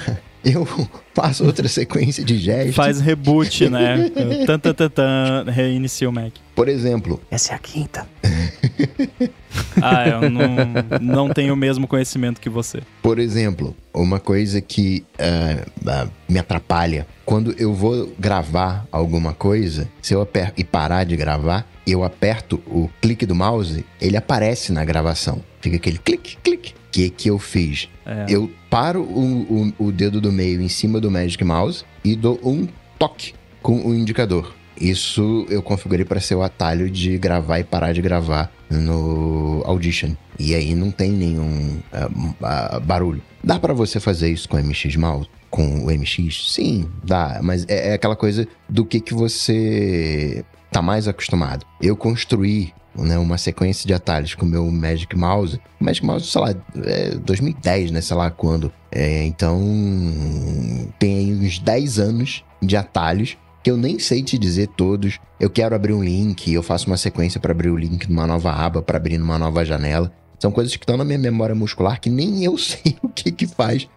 Eu 0.45 0.67
faço 1.15 1.45
outra 1.45 1.69
sequência 1.69 2.25
de 2.25 2.39
gestos. 2.39 2.75
Faz 2.75 3.01
reboot, 3.01 3.69
né? 3.71 4.11
tan, 4.47 4.59
tan, 4.59 4.75
tan, 4.75 4.89
tan, 4.89 5.45
reinicia 5.51 6.09
o 6.09 6.13
Mac. 6.13 6.33
Por 6.55 6.69
exemplo. 6.69 7.21
Essa 7.31 7.53
é 7.53 7.57
a 7.57 7.59
quinta. 7.59 8.07
ah, 9.81 10.09
eu 10.09 10.31
não, 10.31 10.57
não 11.01 11.29
tenho 11.29 11.55
o 11.55 11.57
mesmo 11.57 11.87
conhecimento 11.87 12.41
que 12.41 12.49
você. 12.49 12.83
Por 13.01 13.19
exemplo, 13.19 13.75
uma 13.95 14.19
coisa 14.19 14.61
que 14.61 15.05
uh, 15.19 16.07
uh, 16.07 16.11
me 16.29 16.39
atrapalha. 16.39 17.07
Quando 17.25 17.55
eu 17.59 17.73
vou 17.73 18.13
gravar 18.19 18.87
alguma 18.91 19.33
coisa, 19.33 19.89
se 20.03 20.15
eu 20.15 20.21
aperto 20.21 20.61
e 20.61 20.65
parar 20.65 21.05
de 21.05 21.17
gravar, 21.17 21.67
eu 21.87 22.05
aperto 22.05 22.61
o 22.67 22.91
clique 23.01 23.25
do 23.25 23.35
mouse, 23.35 23.85
ele 24.01 24.17
aparece 24.17 24.73
na 24.73 24.85
gravação. 24.85 25.43
Fica 25.63 25.77
aquele 25.77 25.99
clique, 25.99 26.37
clique. 26.43 26.73
O 26.73 26.91
que, 26.91 27.09
que 27.09 27.31
eu 27.31 27.39
fiz? 27.39 27.89
É. 28.05 28.27
Eu 28.29 28.51
paro 28.69 29.03
o, 29.03 29.73
o, 29.79 29.87
o 29.87 29.93
dedo 29.93 30.21
do 30.21 30.31
meio 30.31 30.61
em 30.61 30.69
cima 30.69 31.01
do 31.01 31.11
Magic 31.11 31.43
Mouse 31.43 31.85
e 32.05 32.15
dou 32.15 32.39
um 32.43 32.69
toque 32.99 33.33
com 33.63 33.87
o 33.87 33.95
indicador. 33.95 34.53
Isso 34.79 35.47
eu 35.49 35.63
configurei 35.63 36.05
para 36.05 36.21
ser 36.21 36.35
o 36.35 36.43
atalho 36.43 36.91
de 36.91 37.17
gravar 37.17 37.61
e 37.61 37.65
parar 37.65 37.93
de 37.93 38.03
gravar 38.03 38.53
no 38.69 39.63
Audition. 39.65 40.15
E 40.39 40.55
aí 40.55 40.75
não 40.75 40.91
tem 40.91 41.13
nenhum 41.13 41.79
uh, 41.93 42.77
uh, 42.77 42.81
barulho. 42.81 43.23
Dá 43.45 43.61
para 43.61 43.73
você 43.73 44.01
fazer 44.01 44.31
isso 44.31 44.49
com 44.49 44.57
o 44.57 44.65
MX 44.65 44.97
Mouse? 44.97 45.29
Com 45.49 45.85
o 45.85 45.87
MX? 45.87 46.53
Sim, 46.53 46.89
dá. 47.05 47.39
Mas 47.43 47.65
é, 47.69 47.91
é 47.91 47.93
aquela 47.95 48.17
coisa 48.17 48.49
do 48.69 48.85
que, 48.85 49.01
que 49.01 49.15
você 49.15 50.45
tá 50.73 50.83
mais 50.83 51.07
acostumado. 51.07 51.65
Eu 51.81 51.95
construí 51.95 52.73
né, 52.97 53.19
uma 53.19 53.39
sequência 53.39 53.87
de 53.87 53.95
atalhos 53.95 54.35
com 54.35 54.45
o 54.45 54.49
meu 54.49 54.71
Magic 54.71 55.17
Mouse. 55.17 55.61
O 55.81 55.85
Magic 55.85 56.05
Mouse, 56.05 56.27
sei 56.27 56.41
lá, 56.41 56.55
é 56.85 57.11
2010, 57.17 57.91
né? 57.91 58.01
Sei 58.01 58.17
lá 58.17 58.31
quando. 58.31 58.73
É, 58.91 59.25
então, 59.25 59.61
tem 60.99 61.35
uns 61.35 61.59
10 61.59 61.99
anos 61.99 62.45
de 62.63 62.77
atalhos 62.77 63.37
que 63.63 63.71
eu 63.71 63.77
nem 63.77 63.99
sei 63.99 64.23
te 64.23 64.37
dizer 64.37 64.69
todos. 64.69 65.19
Eu 65.39 65.49
quero 65.49 65.75
abrir 65.75 65.93
um 65.93 66.03
link, 66.03 66.53
eu 66.53 66.63
faço 66.63 66.89
uma 66.89 66.97
sequência 66.97 67.41
para 67.41 67.53
abrir 67.53 67.71
o 67.71 67.77
link 67.77 68.09
numa 68.11 68.27
nova 68.27 68.51
aba, 68.53 68.83
para 68.83 68.97
abrir 68.97 69.19
numa 69.19 69.39
nova 69.39 69.65
janela. 69.65 70.13
São 70.39 70.51
coisas 70.51 70.75
que 70.75 70.83
estão 70.83 70.97
na 70.97 71.05
minha 71.05 71.19
memória 71.19 71.55
muscular 71.55 72.01
que 72.01 72.11
nem 72.11 72.45
eu 72.45 72.59
sei 72.59 72.97
o 73.01 73.09
que 73.09 73.31
que 73.31 73.47
faz, 73.47 73.89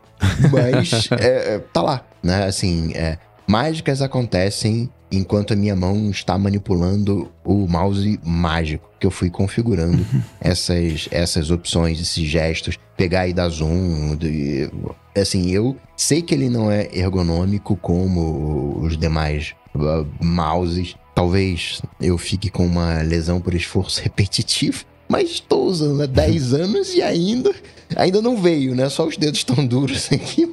mas 0.51 1.09
é, 1.19 1.55
é, 1.55 1.59
tá 1.59 1.81
lá, 1.81 2.05
né? 2.21 2.45
Assim, 2.45 2.91
é, 2.93 3.17
mágicas 3.47 4.01
acontecem 4.01 4.89
enquanto 5.11 5.53
a 5.53 5.55
minha 5.55 5.75
mão 5.75 6.09
está 6.09 6.37
manipulando 6.37 7.31
o 7.43 7.67
mouse 7.67 8.19
mágico 8.23 8.89
que 8.99 9.05
eu 9.05 9.11
fui 9.11 9.29
configurando 9.29 10.05
essas, 10.39 11.07
essas 11.11 11.51
opções, 11.51 11.99
esses 11.99 12.27
gestos, 12.27 12.77
pegar 12.97 13.27
e 13.27 13.33
dar 13.33 13.49
zoom. 13.49 14.15
De, 14.15 14.69
assim, 15.15 15.51
eu 15.51 15.77
sei 15.95 16.21
que 16.21 16.33
ele 16.33 16.49
não 16.49 16.71
é 16.71 16.89
ergonômico 16.91 17.75
como 17.75 18.79
os 18.81 18.97
demais 18.97 19.53
uh, 19.75 20.07
mouses. 20.23 20.95
Talvez 21.13 21.81
eu 22.01 22.17
fique 22.17 22.49
com 22.49 22.65
uma 22.65 23.01
lesão 23.01 23.39
por 23.39 23.53
esforço 23.53 24.01
repetitivo, 24.03 24.83
mas 25.07 25.29
estou 25.29 25.65
usando 25.65 26.01
há 26.01 26.05
10 26.05 26.53
anos 26.55 26.93
e 26.93 27.01
ainda 27.01 27.53
ainda 27.95 28.21
não 28.21 28.37
veio, 28.37 28.75
né? 28.75 28.89
Só 28.89 29.05
os 29.05 29.17
dedos 29.17 29.39
estão 29.39 29.65
duros 29.65 30.09
aqui. 30.13 30.51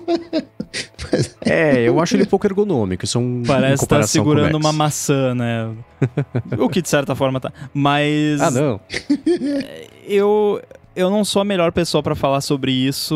É, 1.44 1.82
eu 1.82 2.00
acho 2.00 2.16
ele 2.16 2.26
pouco 2.26 2.46
ergonômico. 2.46 3.06
São 3.06 3.42
Parece 3.46 3.84
estar 3.84 4.00
tá 4.00 4.06
segurando 4.06 4.56
uma 4.56 4.72
maçã, 4.72 5.34
né? 5.34 5.70
o 6.58 6.68
que 6.68 6.82
de 6.82 6.88
certa 6.88 7.14
forma 7.14 7.40
tá. 7.40 7.52
Mas. 7.74 8.40
Ah, 8.40 8.50
não. 8.50 8.80
eu 10.06 10.60
eu 10.94 11.10
não 11.10 11.24
sou 11.24 11.40
a 11.40 11.44
melhor 11.44 11.72
pessoa 11.72 12.02
para 12.02 12.14
falar 12.14 12.40
sobre 12.40 12.70
isso 12.70 13.14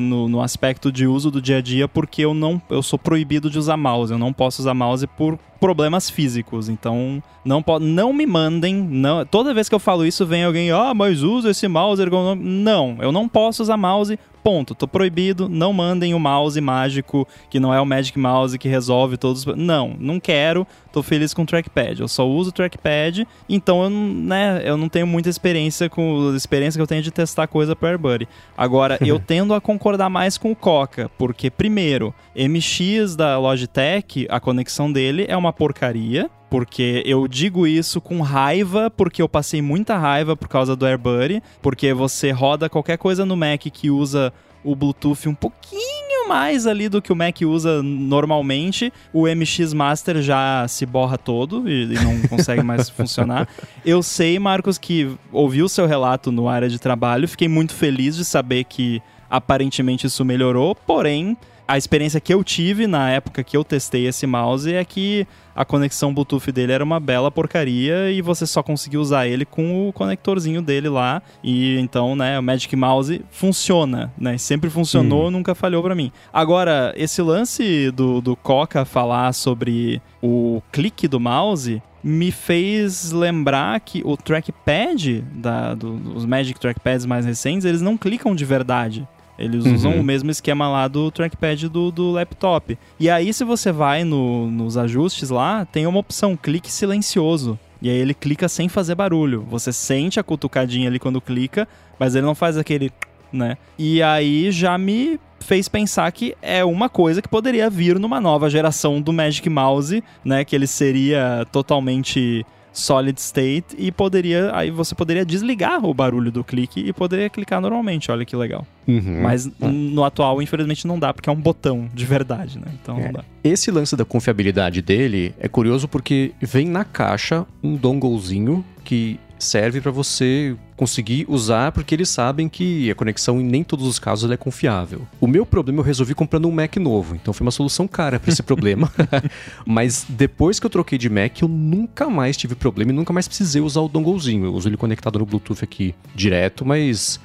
no, 0.00 0.28
no, 0.28 0.40
aspecto 0.40 0.92
de 0.92 1.06
uso 1.06 1.30
do 1.30 1.42
dia 1.42 1.58
a 1.58 1.60
dia, 1.60 1.88
porque 1.88 2.24
eu 2.24 2.32
não 2.32 2.62
eu 2.70 2.82
sou 2.82 2.98
proibido 2.98 3.50
de 3.50 3.58
usar 3.58 3.76
mouse. 3.76 4.12
Eu 4.12 4.18
não 4.18 4.32
posso 4.32 4.62
usar 4.62 4.74
mouse 4.74 5.06
por 5.06 5.38
problemas 5.62 6.10
físicos. 6.10 6.68
Então, 6.68 7.22
não 7.44 7.62
pode, 7.62 7.84
não 7.84 8.12
me 8.12 8.26
mandem. 8.26 8.74
Não, 8.74 9.24
toda 9.24 9.54
vez 9.54 9.68
que 9.68 9.74
eu 9.76 9.78
falo 9.78 10.04
isso, 10.04 10.26
vem 10.26 10.42
alguém, 10.42 10.72
ah, 10.72 10.92
mas 10.92 11.22
usa 11.22 11.50
esse 11.50 11.68
mouse 11.68 12.02
ergonômico. 12.02 12.44
Não, 12.44 12.98
eu 13.00 13.12
não 13.12 13.28
posso 13.28 13.62
usar 13.62 13.76
mouse 13.76 14.18
Ponto. 14.42 14.74
Tô 14.74 14.88
proibido. 14.88 15.48
Não 15.48 15.72
mandem 15.72 16.14
o 16.14 16.18
mouse 16.18 16.60
mágico, 16.60 17.26
que 17.48 17.60
não 17.60 17.72
é 17.72 17.80
o 17.80 17.86
Magic 17.86 18.18
Mouse 18.18 18.58
que 18.58 18.68
resolve 18.68 19.16
todos 19.16 19.46
os. 19.46 19.56
Não, 19.56 19.94
não 19.98 20.18
quero. 20.18 20.66
Tô 20.92 21.02
feliz 21.02 21.32
com 21.32 21.42
o 21.42 21.46
trackpad. 21.46 22.00
Eu 22.00 22.08
só 22.08 22.28
uso 22.28 22.50
o 22.50 22.52
trackpad, 22.52 23.26
então 23.48 23.84
eu, 23.84 23.88
né, 23.88 24.60
eu 24.62 24.76
não 24.76 24.90
tenho 24.90 25.06
muita 25.06 25.30
experiência 25.30 25.88
com 25.88 26.30
a 26.32 26.36
experiência 26.36 26.76
que 26.76 26.82
eu 26.82 26.86
tenho 26.86 27.02
de 27.02 27.10
testar 27.10 27.46
coisa 27.46 27.74
pro 27.74 27.88
AirBuddy. 27.88 28.28
Agora, 28.56 28.98
eu 29.00 29.18
tendo 29.24 29.54
a 29.54 29.60
concordar 29.60 30.10
mais 30.10 30.36
com 30.36 30.52
o 30.52 30.56
Coca, 30.56 31.10
porque 31.16 31.50
primeiro, 31.50 32.12
MX 32.36 33.16
da 33.16 33.38
Logitech, 33.38 34.26
a 34.28 34.38
conexão 34.38 34.92
dele 34.92 35.24
é 35.28 35.36
uma 35.36 35.51
porcaria 35.52 36.30
porque 36.52 37.02
eu 37.06 37.26
digo 37.26 37.66
isso 37.66 37.98
com 37.98 38.20
raiva, 38.20 38.90
porque 38.90 39.22
eu 39.22 39.28
passei 39.28 39.62
muita 39.62 39.96
raiva 39.96 40.36
por 40.36 40.48
causa 40.48 40.76
do 40.76 40.84
AirBuddy, 40.84 41.42
porque 41.62 41.94
você 41.94 42.30
roda 42.30 42.68
qualquer 42.68 42.98
coisa 42.98 43.24
no 43.24 43.34
Mac 43.34 43.62
que 43.72 43.90
usa 43.90 44.30
o 44.62 44.76
Bluetooth 44.76 45.30
um 45.30 45.34
pouquinho 45.34 46.28
mais 46.28 46.66
ali 46.66 46.90
do 46.90 47.00
que 47.00 47.10
o 47.10 47.16
Mac 47.16 47.40
usa 47.40 47.82
normalmente, 47.82 48.92
o 49.14 49.26
MX 49.26 49.72
Master 49.72 50.20
já 50.20 50.68
se 50.68 50.84
borra 50.84 51.16
todo 51.16 51.66
e, 51.66 51.84
e 51.84 52.04
não 52.04 52.20
consegue 52.28 52.62
mais 52.62 52.88
funcionar. 52.90 53.48
Eu 53.82 54.02
sei, 54.02 54.38
Marcos, 54.38 54.76
que 54.76 55.10
ouvi 55.32 55.62
o 55.62 55.70
seu 55.70 55.86
relato 55.86 56.30
no 56.30 56.50
área 56.50 56.68
de 56.68 56.78
trabalho, 56.78 57.26
fiquei 57.26 57.48
muito 57.48 57.74
feliz 57.74 58.14
de 58.14 58.26
saber 58.26 58.64
que 58.64 59.00
aparentemente 59.30 60.06
isso 60.06 60.22
melhorou, 60.22 60.74
porém 60.74 61.34
a 61.66 61.78
experiência 61.78 62.20
que 62.20 62.32
eu 62.32 62.42
tive 62.42 62.86
na 62.86 63.10
época 63.10 63.42
que 63.42 63.56
eu 63.56 63.64
testei 63.64 64.06
esse 64.06 64.26
mouse 64.26 64.72
é 64.72 64.84
que 64.84 65.26
a 65.54 65.64
conexão 65.64 66.12
Bluetooth 66.12 66.50
dele 66.50 66.72
era 66.72 66.82
uma 66.82 66.98
bela 66.98 67.30
porcaria 67.30 68.10
e 68.10 68.22
você 68.22 68.46
só 68.46 68.62
conseguia 68.62 69.00
usar 69.00 69.26
ele 69.26 69.44
com 69.44 69.88
o 69.88 69.92
conectorzinho 69.92 70.62
dele 70.62 70.88
lá. 70.88 71.22
E 71.42 71.78
então, 71.78 72.16
né, 72.16 72.38
o 72.38 72.42
Magic 72.42 72.74
Mouse 72.74 73.22
funciona, 73.30 74.12
né? 74.18 74.38
Sempre 74.38 74.70
funcionou, 74.70 75.28
hum. 75.28 75.30
nunca 75.30 75.54
falhou 75.54 75.82
para 75.82 75.94
mim. 75.94 76.10
Agora, 76.32 76.92
esse 76.96 77.20
lance 77.20 77.90
do, 77.90 78.20
do 78.20 78.34
Coca 78.34 78.84
falar 78.84 79.32
sobre 79.32 80.00
o 80.22 80.62
clique 80.72 81.06
do 81.06 81.20
mouse 81.20 81.82
me 82.02 82.32
fez 82.32 83.12
lembrar 83.12 83.78
que 83.80 84.02
o 84.04 84.16
trackpad 84.16 85.22
da, 85.32 85.74
do, 85.74 85.96
dos 85.96 86.26
Magic 86.26 86.58
Trackpads 86.58 87.06
mais 87.06 87.24
recentes, 87.24 87.64
eles 87.64 87.80
não 87.80 87.96
clicam 87.96 88.34
de 88.34 88.44
verdade. 88.44 89.06
Eles 89.38 89.64
uhum. 89.64 89.74
usam 89.74 90.00
o 90.00 90.04
mesmo 90.04 90.30
esquema 90.30 90.68
lá 90.68 90.86
do 90.86 91.10
trackpad 91.10 91.68
do, 91.68 91.90
do 91.90 92.10
laptop. 92.10 92.78
E 92.98 93.08
aí, 93.08 93.32
se 93.32 93.44
você 93.44 93.72
vai 93.72 94.04
no, 94.04 94.50
nos 94.50 94.76
ajustes 94.76 95.30
lá, 95.30 95.64
tem 95.64 95.86
uma 95.86 95.98
opção 95.98 96.36
clique 96.36 96.70
silencioso. 96.70 97.58
E 97.80 97.90
aí 97.90 97.96
ele 97.96 98.14
clica 98.14 98.48
sem 98.48 98.68
fazer 98.68 98.94
barulho. 98.94 99.44
Você 99.50 99.72
sente 99.72 100.20
a 100.20 100.22
cutucadinha 100.22 100.88
ali 100.88 101.00
quando 101.00 101.20
clica, 101.20 101.66
mas 101.98 102.14
ele 102.14 102.24
não 102.24 102.34
faz 102.34 102.56
aquele, 102.56 102.92
né? 103.32 103.56
E 103.76 104.00
aí 104.00 104.52
já 104.52 104.78
me 104.78 105.18
fez 105.40 105.68
pensar 105.68 106.10
que 106.12 106.36
é 106.40 106.64
uma 106.64 106.88
coisa 106.88 107.20
que 107.20 107.28
poderia 107.28 107.68
vir 107.68 107.98
numa 107.98 108.20
nova 108.20 108.48
geração 108.48 109.00
do 109.00 109.12
Magic 109.12 109.48
Mouse, 109.50 110.02
né? 110.24 110.44
Que 110.44 110.54
ele 110.54 110.68
seria 110.68 111.44
totalmente 111.50 112.46
solid 112.72 113.20
state 113.20 113.76
e 113.78 113.92
poderia 113.92 114.54
aí 114.54 114.70
você 114.70 114.94
poderia 114.94 115.24
desligar 115.24 115.84
o 115.84 115.92
barulho 115.92 116.30
do 116.30 116.42
clique 116.42 116.80
e 116.80 116.92
poderia 116.92 117.28
clicar 117.28 117.60
normalmente. 117.60 118.10
Olha 118.10 118.24
que 118.24 118.34
legal. 118.34 118.66
Uhum. 118.86 119.22
Mas 119.22 119.46
é. 119.46 119.50
no 119.60 120.04
atual, 120.04 120.40
infelizmente, 120.42 120.86
não 120.86 120.98
dá 120.98 121.12
porque 121.12 121.28
é 121.28 121.32
um 121.32 121.40
botão 121.40 121.88
de 121.92 122.04
verdade, 122.04 122.58
né? 122.58 122.66
Então 122.82 122.98
é. 122.98 123.04
não 123.04 123.12
dá. 123.12 123.24
Esse 123.44 123.70
lance 123.70 123.94
da 123.94 124.04
confiabilidade 124.04 124.80
dele 124.80 125.34
é 125.38 125.48
curioso 125.48 125.86
porque 125.86 126.32
vem 126.40 126.66
na 126.66 126.84
caixa 126.84 127.46
um 127.62 127.76
donglezinho 127.76 128.64
que 128.84 129.18
serve 129.38 129.80
para 129.80 129.90
você 129.90 130.56
conseguir 130.82 131.24
usar 131.28 131.70
porque 131.70 131.94
eles 131.94 132.08
sabem 132.08 132.48
que 132.48 132.90
a 132.90 132.94
conexão 132.96 133.40
em 133.40 133.44
nem 133.44 133.62
todos 133.62 133.86
os 133.86 134.00
casos 134.00 134.28
é 134.28 134.36
confiável. 134.36 135.06
O 135.20 135.28
meu 135.28 135.46
problema 135.46 135.78
eu 135.78 135.84
resolvi 135.84 136.12
comprando 136.12 136.48
um 136.48 136.50
Mac 136.50 136.76
novo, 136.76 137.14
então 137.14 137.32
foi 137.32 137.44
uma 137.44 137.52
solução 137.52 137.86
cara 137.86 138.18
para 138.18 138.32
esse 138.32 138.42
problema. 138.42 138.92
mas 139.64 140.04
depois 140.08 140.58
que 140.58 140.66
eu 140.66 140.70
troquei 140.70 140.98
de 140.98 141.08
Mac, 141.08 141.40
eu 141.40 141.46
nunca 141.46 142.10
mais 142.10 142.36
tive 142.36 142.56
problema 142.56 142.90
e 142.90 142.94
nunca 142.94 143.12
mais 143.12 143.28
precisei 143.28 143.62
usar 143.62 143.80
o 143.80 143.88
donglezinho. 143.88 144.44
Eu 144.44 144.54
uso 144.54 144.68
ele 144.68 144.76
conectado 144.76 145.20
no 145.20 145.24
Bluetooth 145.24 145.62
aqui 145.62 145.94
direto, 146.16 146.64
mas 146.64 147.20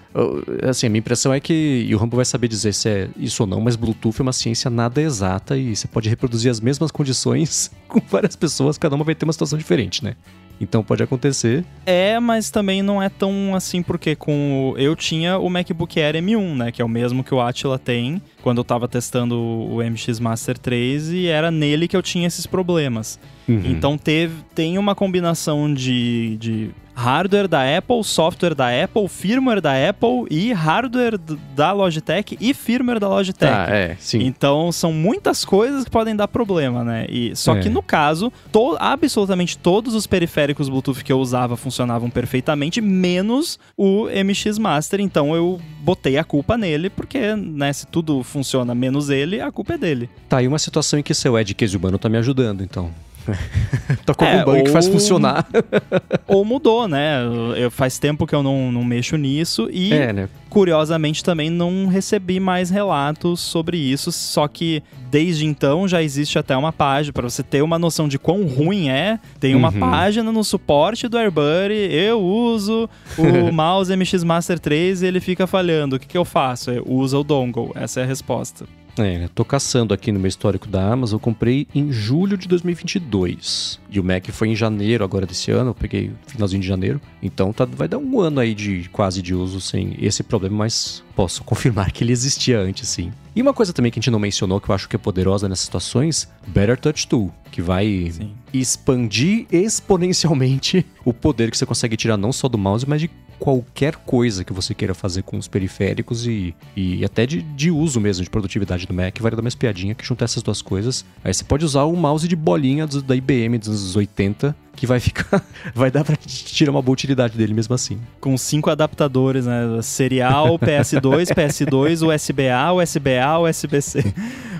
assim, 0.63 0.85
a 0.85 0.89
minha 0.89 0.99
impressão 0.99 1.33
é 1.33 1.39
que, 1.39 1.85
e 1.87 1.95
o 1.95 1.97
Rambo 1.97 2.15
vai 2.15 2.25
saber 2.25 2.47
dizer 2.47 2.73
se 2.73 2.89
é 2.89 3.09
isso 3.17 3.41
ou 3.43 3.47
não, 3.47 3.59
mas 3.59 3.75
Bluetooth 3.75 4.19
é 4.19 4.21
uma 4.21 4.33
ciência 4.33 4.69
nada 4.69 5.01
exata 5.01 5.57
e 5.57 5.75
você 5.75 5.87
pode 5.87 6.09
reproduzir 6.09 6.51
as 6.51 6.59
mesmas 6.59 6.91
condições 6.91 7.71
com 7.87 7.99
várias 8.07 8.35
pessoas, 8.35 8.77
cada 8.77 8.95
uma 8.95 9.03
vai 9.03 9.15
ter 9.15 9.25
uma 9.25 9.33
situação 9.33 9.57
diferente, 9.57 10.03
né? 10.03 10.15
Então 10.59 10.83
pode 10.83 11.03
acontecer. 11.03 11.63
É, 11.85 12.19
mas 12.19 12.49
também 12.49 12.81
não 12.81 13.01
é 13.01 13.09
tão 13.09 13.55
assim, 13.55 13.81
porque 13.83 14.15
com 14.15 14.71
o... 14.71 14.77
eu 14.77 14.95
tinha 14.95 15.37
o 15.37 15.49
MacBook 15.49 15.99
Air 15.99 16.15
M1, 16.15 16.55
né? 16.55 16.71
Que 16.71 16.81
é 16.81 16.85
o 16.85 16.89
mesmo 16.89 17.23
que 17.23 17.33
o 17.33 17.41
Atila 17.41 17.77
tem, 17.77 18.21
quando 18.41 18.57
eu 18.59 18.63
tava 18.63 18.87
testando 18.87 19.39
o 19.39 19.77
MX 19.77 20.19
Master 20.19 20.57
3, 20.57 21.11
e 21.11 21.27
era 21.27 21.51
nele 21.51 21.87
que 21.87 21.95
eu 21.95 22.01
tinha 22.01 22.27
esses 22.27 22.45
problemas. 22.45 23.19
Uhum. 23.47 23.61
Então 23.65 23.97
teve, 23.97 24.35
tem 24.53 24.77
uma 24.77 24.93
combinação 24.93 25.73
de, 25.73 26.37
de 26.37 26.69
hardware 26.97 27.47
da 27.47 27.77
Apple, 27.77 28.03
software 28.03 28.55
da 28.55 28.69
Apple, 28.83 29.07
firmware 29.07 29.61
da 29.61 29.73
Apple 29.89 30.25
e 30.31 30.51
hardware 30.51 31.19
da 31.55 31.71
Logitech 31.71 32.35
e 32.41 32.55
firmware 32.55 32.99
da 32.99 33.07
Logitech. 33.07 33.53
Ah, 33.53 33.67
é, 33.69 33.95
sim. 33.99 34.23
Então 34.23 34.71
são 34.71 34.91
muitas 34.91 35.45
coisas 35.45 35.83
que 35.83 35.91
podem 35.91 36.15
dar 36.15 36.27
problema, 36.27 36.83
né? 36.83 37.05
E 37.07 37.35
só 37.35 37.55
é. 37.55 37.59
que 37.59 37.69
no 37.69 37.83
caso, 37.83 38.33
to, 38.51 38.75
absolutamente 38.79 39.55
todos 39.59 39.93
os 39.93 40.07
periféricos 40.07 40.69
Bluetooth 40.69 41.03
que 41.03 41.13
eu 41.13 41.19
usava 41.19 41.55
funcionavam 41.55 42.09
perfeitamente, 42.09 42.81
menos 42.81 43.59
o 43.77 44.07
MX 44.07 44.57
Master. 44.57 44.99
Então 44.99 45.35
eu 45.35 45.61
botei 45.81 46.17
a 46.17 46.23
culpa 46.23 46.57
nele, 46.57 46.89
porque, 46.89 47.35
né, 47.35 47.71
se 47.73 47.85
tudo 47.85 48.23
funciona 48.23 48.73
menos 48.73 49.11
ele, 49.11 49.39
a 49.39 49.51
culpa 49.51 49.73
é 49.73 49.77
dele. 49.77 50.09
Tá 50.27 50.37
aí 50.37 50.47
uma 50.47 50.59
situação 50.59 50.97
em 50.97 51.03
que 51.03 51.13
seu 51.13 51.37
Ed 51.37 51.55
Humano 51.75 51.99
tá 51.99 52.09
me 52.09 52.17
ajudando, 52.17 52.63
então. 52.63 52.91
Tocou 54.05 54.27
é, 54.27 54.39
algum 54.39 54.51
bug 54.51 54.57
ou... 54.59 54.63
que 54.65 54.71
faz 54.71 54.87
funcionar. 54.87 55.47
ou 56.27 56.45
mudou, 56.45 56.87
né? 56.87 57.19
Eu, 57.55 57.69
faz 57.71 57.99
tempo 57.99 58.25
que 58.25 58.35
eu 58.35 58.43
não, 58.43 58.71
não 58.71 58.83
mexo 58.83 59.17
nisso 59.17 59.69
e, 59.71 59.93
é, 59.93 60.13
né? 60.13 60.29
curiosamente, 60.49 61.23
também 61.23 61.49
não 61.49 61.87
recebi 61.87 62.39
mais 62.39 62.69
relatos 62.69 63.39
sobre 63.39 63.77
isso. 63.77 64.11
Só 64.11 64.47
que 64.47 64.81
desde 65.09 65.45
então 65.45 65.87
já 65.87 66.01
existe 66.01 66.37
até 66.37 66.55
uma 66.55 66.71
página, 66.71 67.13
para 67.13 67.29
você 67.29 67.43
ter 67.43 67.61
uma 67.61 67.79
noção 67.79 68.07
de 68.07 68.17
quão 68.17 68.45
ruim 68.45 68.89
é. 68.89 69.19
Tem 69.39 69.55
uma 69.55 69.71
uhum. 69.71 69.79
página 69.79 70.31
no 70.31 70.43
suporte 70.43 71.07
do 71.07 71.17
AirBuddy. 71.17 71.89
Eu 71.91 72.21
uso 72.21 72.89
o 73.17 73.51
mouse 73.51 73.95
MX 73.95 74.23
Master 74.23 74.59
3 74.59 75.01
e 75.01 75.05
ele 75.05 75.19
fica 75.19 75.47
falhando. 75.47 75.95
O 75.95 75.99
que, 75.99 76.07
que 76.07 76.17
eu 76.17 76.25
faço? 76.25 76.71
Eu 76.71 76.83
uso 76.87 77.19
o 77.19 77.23
dongle. 77.23 77.71
Essa 77.75 78.01
é 78.01 78.03
a 78.03 78.07
resposta. 78.07 78.65
É, 78.99 79.27
tô 79.33 79.45
caçando 79.45 79.93
aqui 79.93 80.11
no 80.11 80.19
meu 80.19 80.27
histórico 80.27 80.67
da 80.67 80.91
Amazon, 80.91 81.17
eu 81.17 81.19
comprei 81.19 81.67
em 81.73 81.91
julho 81.91 82.37
de 82.37 82.47
2022. 82.47 83.79
E 83.89 83.99
o 83.99 84.03
Mac 84.03 84.27
foi 84.31 84.49
em 84.49 84.55
janeiro 84.55 85.03
agora 85.03 85.25
desse 85.25 85.51
ano, 85.51 85.71
eu 85.71 85.75
peguei 85.75 86.11
finalzinho 86.25 86.61
de 86.61 86.67
janeiro. 86.67 86.99
Então 87.21 87.53
tá, 87.53 87.65
vai 87.65 87.87
dar 87.87 87.97
um 87.97 88.19
ano 88.19 88.39
aí 88.39 88.53
de 88.53 88.89
quase 88.91 89.21
de 89.21 89.33
uso 89.33 89.61
sem 89.61 89.95
esse 89.99 90.23
problema, 90.23 90.57
mas 90.57 91.03
posso 91.15 91.43
confirmar 91.43 91.91
que 91.91 92.03
ele 92.03 92.11
existia 92.11 92.59
antes 92.59 92.87
sim. 92.89 93.11
E 93.37 93.41
uma 93.43 93.53
coisa 93.53 93.71
também 93.71 93.91
que 93.91 93.99
a 93.99 94.01
gente 94.01 94.09
não 94.09 94.17
mencionou, 94.17 94.59
que 94.59 94.67
eu 94.67 94.73
acho 94.73 94.89
que 94.89 94.95
é 94.95 94.99
poderosa 94.99 95.47
nessas 95.47 95.65
situações, 95.65 96.27
Better 96.47 96.75
Touch 96.75 97.07
Tool, 97.07 97.31
que 97.51 97.61
vai 97.61 98.09
sim. 98.11 98.31
expandir 98.51 99.45
exponencialmente 99.51 100.83
o 101.05 101.13
poder 101.13 101.51
que 101.51 101.55
você 101.55 101.63
consegue 101.63 101.95
tirar 101.95 102.17
não 102.17 102.33
só 102.33 102.49
do 102.49 102.57
mouse, 102.57 102.89
mas 102.89 102.99
de 102.99 103.11
qualquer 103.37 103.95
coisa 103.97 104.43
que 104.43 104.51
você 104.51 104.73
queira 104.73 104.95
fazer 104.95 105.21
com 105.21 105.37
os 105.37 105.47
periféricos 105.47 106.25
e, 106.25 106.55
e 106.75 107.05
até 107.05 107.27
de, 107.27 107.43
de 107.43 107.69
uso 107.69 108.01
mesmo, 108.01 108.23
de 108.23 108.29
produtividade 108.31 108.87
do 108.87 108.93
Mac, 108.95 109.19
vai 109.19 109.29
dar 109.29 109.39
uma 109.39 109.47
espiadinha 109.47 109.93
que 109.93 110.03
junta 110.03 110.25
essas 110.25 110.41
duas 110.41 110.59
coisas. 110.59 111.05
Aí 111.23 111.31
você 111.31 111.43
pode 111.43 111.63
usar 111.63 111.83
o 111.83 111.95
mouse 111.95 112.27
de 112.27 112.35
bolinha 112.35 112.87
da 112.87 113.15
IBM 113.15 113.59
dos 113.59 113.67
anos 113.67 113.95
80 113.95 114.55
que 114.77 114.85
vai 114.85 114.99
ficar. 114.99 115.43
vai 115.75 115.91
dar 115.91 116.05
pra 116.05 116.15
tirar 116.15 116.71
uma 116.71 116.81
boa 116.81 116.93
utilidade 116.93 117.35
dele 117.35 117.53
mesmo 117.53 117.73
assim. 117.75 117.99
Com 118.21 118.37
cinco 118.37 118.69
adaptadores, 118.69 119.45
né? 119.45 119.81
Serial, 119.81 120.57
PS2, 120.59 121.33
PS2, 121.33 122.07
USB-A, 122.07 122.73
USB-A, 122.73 123.39
USB-C. 123.39 124.13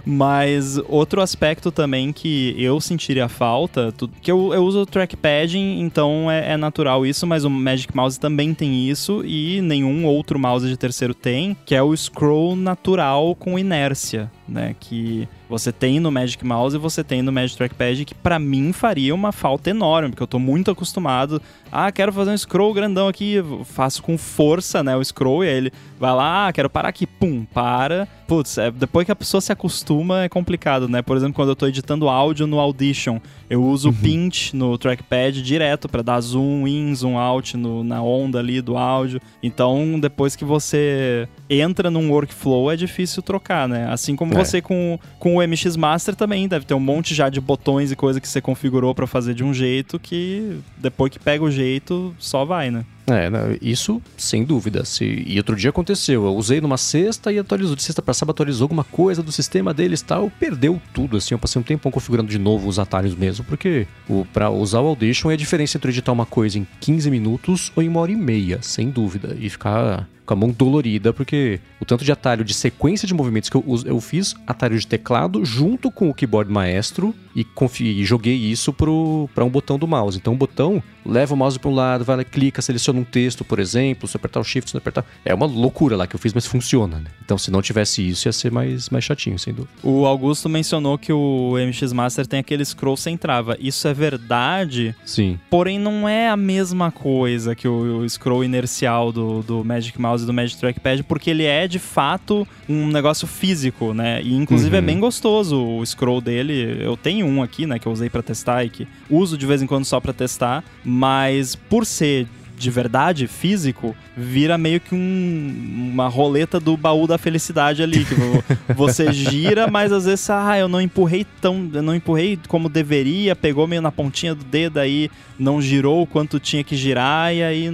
Mas 0.09 0.79
outro 0.87 1.19
aspecto 1.19 1.69
também 1.69 2.13
que 2.13 2.55
eu 2.57 2.79
sentiria 2.79 3.27
falta, 3.27 3.93
que 4.21 4.31
eu, 4.31 4.53
eu 4.53 4.63
uso 4.63 4.83
o 4.83 4.85
trackpad, 4.85 5.57
então 5.57 6.31
é, 6.31 6.53
é, 6.53 6.57
natural 6.57 7.05
isso, 7.05 7.27
mas 7.27 7.43
o 7.43 7.49
Magic 7.49 7.93
Mouse 7.93 8.17
também 8.17 8.53
tem 8.53 8.87
isso 8.89 9.21
e 9.25 9.59
nenhum 9.59 10.05
outro 10.05 10.39
mouse 10.39 10.65
de 10.65 10.77
terceiro 10.77 11.13
tem, 11.13 11.57
que 11.65 11.75
é 11.75 11.83
o 11.83 11.95
scroll 11.95 12.55
natural 12.55 13.35
com 13.35 13.59
inércia. 13.59 14.31
né? 14.47 14.75
Que 14.79 15.27
você 15.49 15.71
tem 15.71 15.99
no 15.99 16.11
Magic 16.11 16.43
Mouse 16.45 16.75
e 16.75 16.79
você 16.79 17.03
tem 17.03 17.21
no 17.21 17.31
Magic 17.31 17.57
Trackpad, 17.57 18.05
que 18.05 18.15
para 18.15 18.39
mim 18.39 18.71
faria 18.71 19.13
uma 19.13 19.31
falta 19.31 19.69
enorme, 19.69 20.09
porque 20.09 20.23
eu 20.23 20.27
tô 20.27 20.39
muito 20.39 20.71
acostumado. 20.71 21.41
Ah, 21.71 21.91
quero 21.91 22.13
fazer 22.13 22.31
um 22.31 22.37
scroll 22.37 22.73
grandão 22.73 23.07
aqui, 23.07 23.35
faço 23.65 24.01
com 24.01 24.17
força, 24.17 24.81
né? 24.83 24.95
O 24.95 25.03
scroll, 25.03 25.43
e 25.43 25.49
aí 25.49 25.57
ele 25.57 25.73
vai 25.99 26.13
lá, 26.13 26.47
ah, 26.47 26.53
quero 26.53 26.69
parar 26.69 26.89
aqui, 26.89 27.05
pum, 27.05 27.45
para. 27.45 28.07
Putz, 28.27 28.57
é, 28.57 28.69
depois 28.69 29.05
que 29.05 29.11
a 29.11 29.15
pessoa 29.15 29.39
se 29.39 29.51
acostuma 29.51 30.23
é 30.23 30.29
complicado, 30.29 30.87
né? 30.89 31.01
Por 31.01 31.15
exemplo, 31.15 31.33
quando 31.33 31.49
eu 31.49 31.55
tô 31.55 31.65
editando 31.65 32.09
áudio 32.09 32.45
no 32.45 32.59
Audition, 32.59 33.19
eu 33.49 33.63
uso 33.63 33.89
o 33.89 33.91
uhum. 33.91 33.97
pinch 33.97 34.55
no 34.55 34.77
trackpad 34.77 35.41
direto 35.41 35.87
para 35.87 36.01
dar 36.01 36.19
zoom 36.19 36.67
in, 36.67 36.93
zoom 36.93 37.17
out 37.17 37.55
no, 37.55 37.83
na 37.83 38.01
onda 38.01 38.39
ali 38.39 38.61
do 38.61 38.77
áudio. 38.77 39.21
Então, 39.41 39.97
depois 39.99 40.35
que 40.35 40.43
você 40.43 41.27
entra 41.49 41.89
num 41.89 42.11
workflow, 42.11 42.71
é 42.71 42.75
difícil 42.75 43.23
trocar, 43.23 43.67
né? 43.67 43.87
Assim 43.89 44.15
como 44.15 44.33
é. 44.33 44.43
você 44.43 44.61
com, 44.61 44.99
com 45.19 45.37
o 45.37 45.47
MX 45.47 45.77
Master 45.77 46.15
também 46.15 46.47
deve 46.47 46.65
ter 46.65 46.73
um 46.73 46.79
monte 46.79 47.15
já 47.15 47.29
de 47.29 47.39
botões 47.39 47.91
e 47.91 47.95
coisa 47.95 48.19
que 48.19 48.27
você 48.27 48.41
configurou 48.41 48.93
para 48.93 49.07
fazer 49.07 49.33
de 49.33 49.43
um 49.43 49.53
jeito 49.53 49.97
que 49.97 50.59
depois 50.77 51.11
que 51.11 51.19
pega 51.19 51.43
o 51.43 51.49
jeito, 51.49 52.13
só 52.19 52.43
vai, 52.43 52.69
né? 52.69 52.85
É, 53.09 53.57
isso 53.61 54.01
sem 54.17 54.43
dúvida. 54.43 54.83
Se, 54.83 55.05
e 55.05 55.37
outro 55.37 55.55
dia 55.55 55.69
aconteceu, 55.69 56.25
eu 56.25 56.35
usei 56.35 56.59
numa 56.59 56.77
sexta 56.77 57.31
e 57.31 57.39
atualizou. 57.39 57.75
De 57.75 57.81
sexta 57.83 58.01
para 58.01 58.13
sábado 58.13 58.35
atualizou 58.35 58.65
alguma 58.65 58.83
coisa 58.83 59.23
do 59.23 59.31
sistema 59.31 59.73
deles 59.73 60.01
tal, 60.01 60.29
perdeu 60.29 60.81
tudo, 60.93 61.15
assim. 61.15 61.33
Eu 61.33 61.39
passei 61.39 61.59
um 61.59 61.63
tempão 61.63 61.89
configurando 61.89 62.29
de 62.29 62.37
novo 62.37 62.67
os 62.67 62.79
atalhos 62.79 63.15
mesmo, 63.15 63.45
porque 63.45 63.87
para 64.33 64.49
usar 64.49 64.81
o 64.81 64.87
Audition 64.87 65.31
é 65.31 65.35
a 65.35 65.37
diferença 65.37 65.77
entre 65.77 65.91
editar 65.91 66.11
uma 66.11 66.25
coisa 66.25 66.59
em 66.59 66.67
15 66.81 67.09
minutos 67.09 67.71
ou 67.75 67.81
em 67.81 67.87
uma 67.87 68.01
hora 68.01 68.11
e 68.11 68.15
meia, 68.15 68.59
sem 68.61 68.89
dúvida. 68.89 69.37
E 69.39 69.49
ficar 69.49 70.07
com 70.27 70.33
a 70.33 70.37
mão 70.37 70.49
dolorida, 70.51 71.13
porque 71.13 71.59
o 71.79 71.85
tanto 71.85 72.03
de 72.03 72.11
atalho 72.11 72.43
de 72.43 72.53
sequência 72.53 73.07
de 73.07 73.13
movimentos 73.13 73.49
que 73.49 73.55
eu, 73.55 73.63
eu 73.85 74.01
fiz, 74.01 74.35
atalho 74.45 74.77
de 74.77 74.85
teclado 74.85 75.43
junto 75.45 75.89
com 75.89 76.09
o 76.09 76.13
keyboard 76.13 76.51
maestro 76.51 77.15
e, 77.35 77.45
e 77.79 78.05
joguei 78.05 78.35
isso 78.35 78.73
para 78.73 79.43
um 79.45 79.49
botão 79.49 79.79
do 79.79 79.87
mouse. 79.87 80.17
Então 80.17 80.33
o 80.33 80.37
botão 80.37 80.83
leva 81.05 81.33
o 81.33 81.37
mouse 81.37 81.57
para 81.57 81.69
um 81.69 81.73
lado, 81.73 82.03
vai 82.03 82.17
lá, 82.17 82.23
clica, 82.23 82.61
seleciona 82.61 82.99
um 82.99 83.03
texto, 83.03 83.45
por 83.45 83.59
exemplo, 83.59 84.07
se 84.07 84.17
apertar 84.17 84.39
o 84.39 84.43
shift, 84.43 84.69
se 84.69 84.77
apertar. 84.77 85.05
É 85.23 85.33
uma 85.33 85.45
loucura 85.45 85.95
lá 85.95 86.05
que 86.05 86.15
eu 86.15 86.19
fiz, 86.19 86.33
mas 86.33 86.45
funciona, 86.45 86.97
né? 86.97 87.09
Então 87.23 87.37
se 87.37 87.49
não 87.49 87.61
tivesse 87.61 88.05
isso, 88.07 88.27
ia 88.27 88.33
ser 88.33 88.51
mais, 88.51 88.89
mais 88.89 89.05
chatinho, 89.05 89.39
sem 89.39 89.53
dúvida. 89.53 89.73
O 89.81 90.05
Augusto 90.05 90.49
mencionou 90.49 90.97
que 90.97 91.13
o 91.13 91.53
MX 91.53 91.93
Master 91.93 92.27
tem 92.27 92.39
aquele 92.39 92.65
scroll 92.65 92.97
sem 92.97 93.15
trava. 93.15 93.55
Isso 93.59 93.87
é 93.87 93.93
verdade. 93.93 94.93
Sim. 95.05 95.39
Porém, 95.49 95.79
não 95.79 96.09
é 96.09 96.29
a 96.29 96.35
mesma 96.35 96.91
coisa 96.91 97.55
que 97.55 97.67
o, 97.67 97.99
o 97.99 98.09
scroll 98.09 98.43
inercial 98.43 99.11
do, 99.11 99.41
do 99.43 99.63
Magic 99.63 99.99
Mouse 100.01 100.16
mouse 100.17 100.25
do 100.25 100.33
Magic 100.33 100.59
Trackpad, 100.59 101.03
porque 101.03 101.29
ele 101.29 101.43
é 101.43 101.67
de 101.67 101.79
fato 101.79 102.47
um 102.67 102.87
negócio 102.87 103.27
físico, 103.27 103.93
né? 103.93 104.21
E 104.21 104.33
inclusive 104.33 104.75
é 104.75 104.79
uhum. 104.79 104.83
é 104.83 104.85
bem 104.85 104.99
gostoso 104.99 105.63
o 105.63 105.85
scroll 105.85 106.19
dele. 106.19 106.77
Eu 106.81 106.97
tenho 106.97 107.25
um 107.25 107.43
aqui, 107.43 107.65
né, 107.65 107.77
que 107.77 107.87
eu 107.87 107.91
usei 107.91 108.09
para 108.09 108.23
testar 108.23 108.65
e 108.65 108.69
que 108.69 108.87
uso 109.09 109.37
de 109.37 109.45
vez 109.45 109.61
em 109.61 109.67
quando 109.67 109.85
só 109.85 109.99
para 109.99 110.13
testar, 110.13 110.63
mas 110.83 111.55
por 111.55 111.85
ser 111.85 112.27
de 112.57 112.71
verdade, 112.71 113.27
físico, 113.27 113.95
vira 114.15 114.57
meio 114.57 114.79
que 114.79 114.95
um, 114.95 115.89
uma 115.93 116.07
roleta 116.07 116.59
do 116.59 116.75
baú 116.75 117.05
da 117.05 117.17
felicidade 117.17 117.83
ali. 117.83 118.03
Que 118.03 118.15
você 118.73 119.11
gira, 119.13 119.67
mas 119.67 119.91
às 119.91 120.05
vezes, 120.05 120.29
ah, 120.29 120.57
eu 120.57 120.67
não 120.67 120.81
empurrei 120.81 121.25
tão. 121.39 121.69
Eu 121.71 121.83
não 121.83 121.95
empurrei 121.95 122.39
como 122.47 122.67
deveria, 122.67 123.35
pegou 123.35 123.67
meio 123.67 123.81
na 123.81 123.91
pontinha 123.91 124.33
do 124.33 124.43
dedo 124.43 124.79
aí, 124.79 125.11
não 125.37 125.61
girou 125.61 126.01
o 126.01 126.07
quanto 126.07 126.39
tinha 126.39 126.63
que 126.63 126.75
girar, 126.75 127.33
e 127.33 127.43
aí 127.43 127.69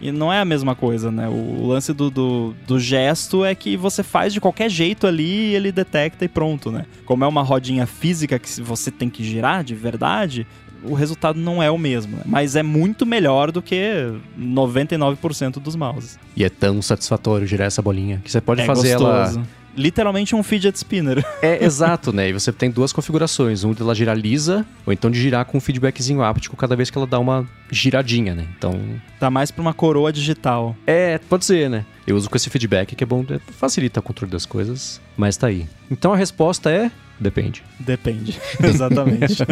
e 0.00 0.12
não 0.12 0.32
é 0.32 0.40
a 0.40 0.44
mesma 0.44 0.74
coisa, 0.74 1.10
né? 1.10 1.28
O, 1.28 1.66
lance 1.66 1.92
do, 1.92 2.10
do, 2.10 2.54
do, 2.66 2.78
gesto 2.78 3.44
é 3.44 3.54
que 3.54 3.76
você 3.76 4.02
faz 4.02 4.32
de 4.32 4.40
qualquer 4.40 4.70
jeito 4.70 5.06
ali, 5.06 5.54
ele 5.54 5.72
detecta 5.72 6.24
e 6.24 6.28
pronto, 6.28 6.70
né? 6.70 6.86
Como 7.04 7.24
é 7.24 7.26
uma 7.26 7.42
rodinha 7.42 7.86
física 7.86 8.38
que 8.38 8.60
você 8.60 8.90
tem 8.90 9.10
que 9.10 9.24
girar 9.24 9.64
de 9.64 9.74
verdade, 9.74 10.46
o 10.82 10.94
resultado 10.94 11.38
não 11.38 11.62
é 11.62 11.70
o 11.70 11.78
mesmo, 11.78 12.16
né? 12.16 12.22
mas 12.26 12.56
é 12.56 12.62
muito 12.62 13.04
melhor 13.04 13.50
do 13.50 13.62
que 13.62 14.12
99% 14.38 15.60
dos 15.60 15.76
mouses. 15.76 16.18
E 16.36 16.44
é 16.44 16.48
tão 16.48 16.80
satisfatório 16.82 17.46
girar 17.46 17.66
essa 17.66 17.82
bolinha 17.82 18.20
que 18.24 18.30
você 18.30 18.40
pode 18.40 18.60
é 18.62 18.64
fazer 18.64 18.96
gostoso. 18.96 19.38
ela 19.38 19.46
literalmente 19.78 20.34
um 20.34 20.42
fidget 20.42 20.76
spinner. 20.76 21.24
É, 21.40 21.64
exato, 21.64 22.12
né? 22.12 22.28
E 22.28 22.32
você 22.32 22.52
tem 22.52 22.68
duas 22.68 22.92
configurações. 22.92 23.62
Um 23.62 23.72
dela 23.72 23.94
girar 23.94 24.16
lisa, 24.16 24.66
ou 24.84 24.92
então 24.92 25.08
de 25.08 25.20
girar 25.20 25.44
com 25.44 25.58
um 25.58 25.60
feedbackzinho 25.60 26.20
áptico 26.20 26.56
cada 26.56 26.74
vez 26.74 26.90
que 26.90 26.98
ela 26.98 27.06
dá 27.06 27.18
uma 27.18 27.46
giradinha, 27.70 28.34
né? 28.34 28.46
Então... 28.56 28.80
Tá 29.20 29.30
mais 29.30 29.52
pra 29.52 29.62
uma 29.62 29.72
coroa 29.72 30.12
digital. 30.12 30.74
É, 30.84 31.18
pode 31.18 31.44
ser, 31.44 31.70
né? 31.70 31.84
Eu 32.06 32.16
uso 32.16 32.28
com 32.28 32.36
esse 32.36 32.50
feedback 32.50 32.96
que 32.96 33.04
é 33.04 33.06
bom, 33.06 33.24
facilita 33.52 34.00
o 34.00 34.02
controle 34.02 34.32
das 34.32 34.44
coisas, 34.44 35.00
mas 35.16 35.36
tá 35.36 35.46
aí. 35.46 35.66
Então 35.88 36.12
a 36.12 36.16
resposta 36.16 36.70
é 36.70 36.90
Depende. 37.20 37.62
Depende, 37.80 38.38
exatamente. 38.62 39.42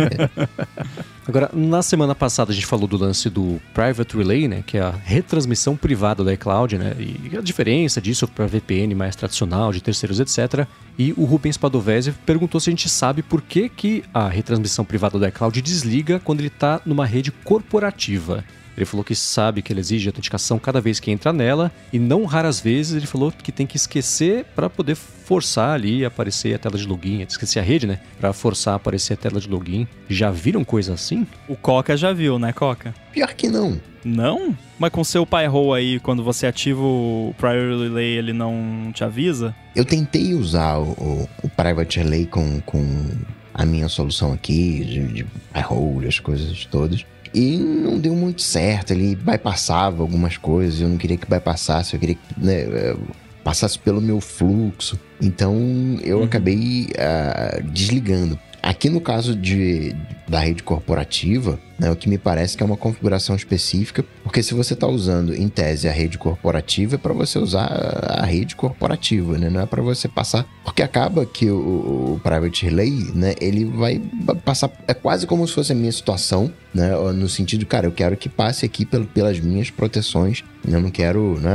Agora, 1.27 1.51
na 1.53 1.83
semana 1.83 2.15
passada 2.15 2.53
a 2.53 2.55
gente 2.55 2.67
falou 2.67 2.87
do 2.87 2.97
lance 2.97 3.29
do 3.29 3.61
Private 3.75 4.17
Relay, 4.17 4.47
né, 4.47 4.63
que 4.65 4.79
é 4.79 4.81
a 4.81 4.91
retransmissão 4.91 5.77
privada 5.77 6.23
da 6.23 6.33
iCloud, 6.33 6.79
né, 6.79 6.95
e 6.99 7.37
a 7.37 7.41
diferença 7.41 8.01
disso 8.01 8.29
para 8.29 8.47
VPN 8.47 8.95
mais 8.95 9.17
tradicional, 9.17 9.73
de 9.73 9.81
terceiros, 9.81 10.21
etc. 10.21 10.67
E 10.97 11.13
o 11.17 11.25
Rubens 11.25 11.57
Padovese 11.57 12.13
perguntou 12.25 12.61
se 12.61 12.71
a 12.71 12.73
gente 12.73 12.89
sabe 12.89 13.23
por 13.23 13.43
que, 13.43 13.69
que 13.69 14.05
a 14.15 14.29
retransmissão 14.29 14.85
privada 14.85 15.19
da 15.19 15.29
iCloud 15.29 15.61
desliga 15.61 16.21
quando 16.23 16.41
ele 16.41 16.49
está 16.49 16.81
numa 16.87 17.05
rede 17.05 17.33
corporativa. 17.33 18.45
Ele 18.77 18.87
falou 18.87 19.05
que 19.05 19.15
sabe 19.15 19.63
que 19.63 19.73
ele 19.73 19.81
exige 19.81 20.09
autenticação 20.09 20.59
cada 20.59 20.81
vez 20.81 21.01
que 21.01 21.11
entra 21.11 21.33
nela 21.33 21.73
e 21.93 21.99
não 21.99 22.25
raras 22.25 22.61
vezes 22.61 22.97
ele 22.97 23.07
falou 23.07 23.33
que 23.33 23.51
tem 23.51 23.67
que 23.67 23.77
esquecer 23.77 24.45
para 24.55 24.69
poder 24.69 24.95
forçar 24.95 25.71
ali 25.71 26.05
aparecer 26.05 26.55
a 26.55 26.59
tela 26.59 26.79
de 26.79 26.87
login, 26.87 27.23
esquecer 27.23 27.59
a 27.59 27.63
rede, 27.63 27.87
né? 27.87 27.99
Para 28.21 28.33
forçar 28.33 28.75
a 28.75 28.77
aparecer 28.77 29.15
a 29.15 29.17
tela 29.17 29.41
de 29.41 29.49
login. 29.49 29.89
Já 30.09 30.31
viram 30.31 30.65
coisa 30.65 30.95
assim? 30.95 31.27
O 31.49 31.57
Coca 31.57 31.97
já 31.97 32.13
viu, 32.13 32.39
né, 32.39 32.53
Coca? 32.53 32.95
Pior 33.13 33.33
que 33.35 33.49
não. 33.49 33.81
Não? 34.05 34.57
Mas 34.79 34.93
com 34.93 35.03
seu 35.03 35.27
Pyro 35.27 35.73
aí, 35.73 35.99
quando 35.99 36.23
você 36.23 36.47
ativa 36.47 36.81
o 36.81 37.35
Priority 37.37 37.89
Relay, 37.89 38.19
ele 38.19 38.33
não 38.33 38.93
te 38.95 39.03
avisa? 39.03 39.53
Eu 39.75 39.85
tentei 39.85 40.33
usar 40.33 40.79
o, 40.79 40.93
o, 40.93 41.29
o 41.43 41.49
Private 41.49 41.99
Relay 41.99 42.25
com, 42.27 42.61
com 42.61 43.11
a 43.53 43.67
minha 43.67 43.89
solução 43.89 44.33
aqui, 44.33 44.85
de, 44.85 45.07
de 45.09 45.27
Pyro, 45.53 46.07
as 46.07 46.21
coisas 46.21 46.65
todas. 46.67 47.05
E 47.37 47.59
não 47.59 47.99
deu 47.99 48.17
muito 48.17 48.41
certo, 48.41 48.93
ele 48.93 49.15
bypassava 49.15 50.03
algumas 50.03 50.39
coisas, 50.39 50.81
eu 50.81 50.89
não 50.89 50.97
queria 50.97 51.19
que 51.19 51.29
bypassasse, 51.29 51.93
eu 51.93 52.01
queria 52.01 52.15
que 52.15 52.21
né, 52.39 52.61
eh, 52.63 52.97
passasse 53.45 53.79
pelo 53.79 54.01
meu 54.01 54.23
fluxo. 54.23 54.99
Então 55.21 55.55
eu 56.03 56.21
uhum. 56.21 56.25
acabei 56.25 56.89
uh, 56.95 57.63
desligando. 57.71 58.39
Aqui 58.63 58.91
no 58.91 59.01
caso 59.01 59.35
de, 59.35 59.95
da 60.29 60.41
rede 60.41 60.63
corporativa, 60.63 61.59
né, 61.79 61.91
o 61.91 61.97
que 61.97 62.09
me 62.09 62.19
parece 62.19 62.57
que 62.57 62.63
é 62.63 62.67
uma 62.67 62.77
configuração 62.77 63.37
específica, 63.37 64.05
porque 64.23 64.43
se 64.43 64.55
você 64.55 64.75
está 64.75 64.87
usando 64.87 65.35
em 65.35 65.49
tese 65.49 65.89
a 65.89 65.93
rede 65.93 66.19
corporativa, 66.19 66.97
é 66.97 66.99
para 66.99 67.13
você 67.13 67.39
usar 67.39 67.67
a 67.67 68.25
rede 68.25 68.57
corporativa, 68.57 69.39
né, 69.39 69.49
não 69.49 69.61
é 69.61 69.67
para 69.67 69.83
você 69.83 70.09
passar. 70.09 70.47
Porque 70.65 70.83
acaba 70.83 71.25
que 71.25 71.49
o, 71.51 72.15
o, 72.15 72.21
Private 72.23 72.65
Relay, 72.65 72.91
né, 73.15 73.35
ele 73.41 73.65
vai 73.65 74.01
passar. 74.45 74.71
É 74.89 74.95
quase 74.95 75.27
como 75.27 75.47
se 75.47 75.55
fosse 75.55 75.73
a 75.73 75.75
minha 75.75 75.93
situação, 75.93 76.53
né, 76.75 76.91
no 77.13 77.29
sentido, 77.29 77.65
cara, 77.67 77.87
eu 77.87 77.93
quero 77.93 78.17
que 78.17 78.29
passe 78.29 78.67
aqui 78.67 78.85
pelas 78.85 79.39
minhas 79.39 79.71
proteções, 79.71 80.43
eu 80.67 80.81
não 80.81 80.91
quero 80.91 81.39
né, 81.41 81.51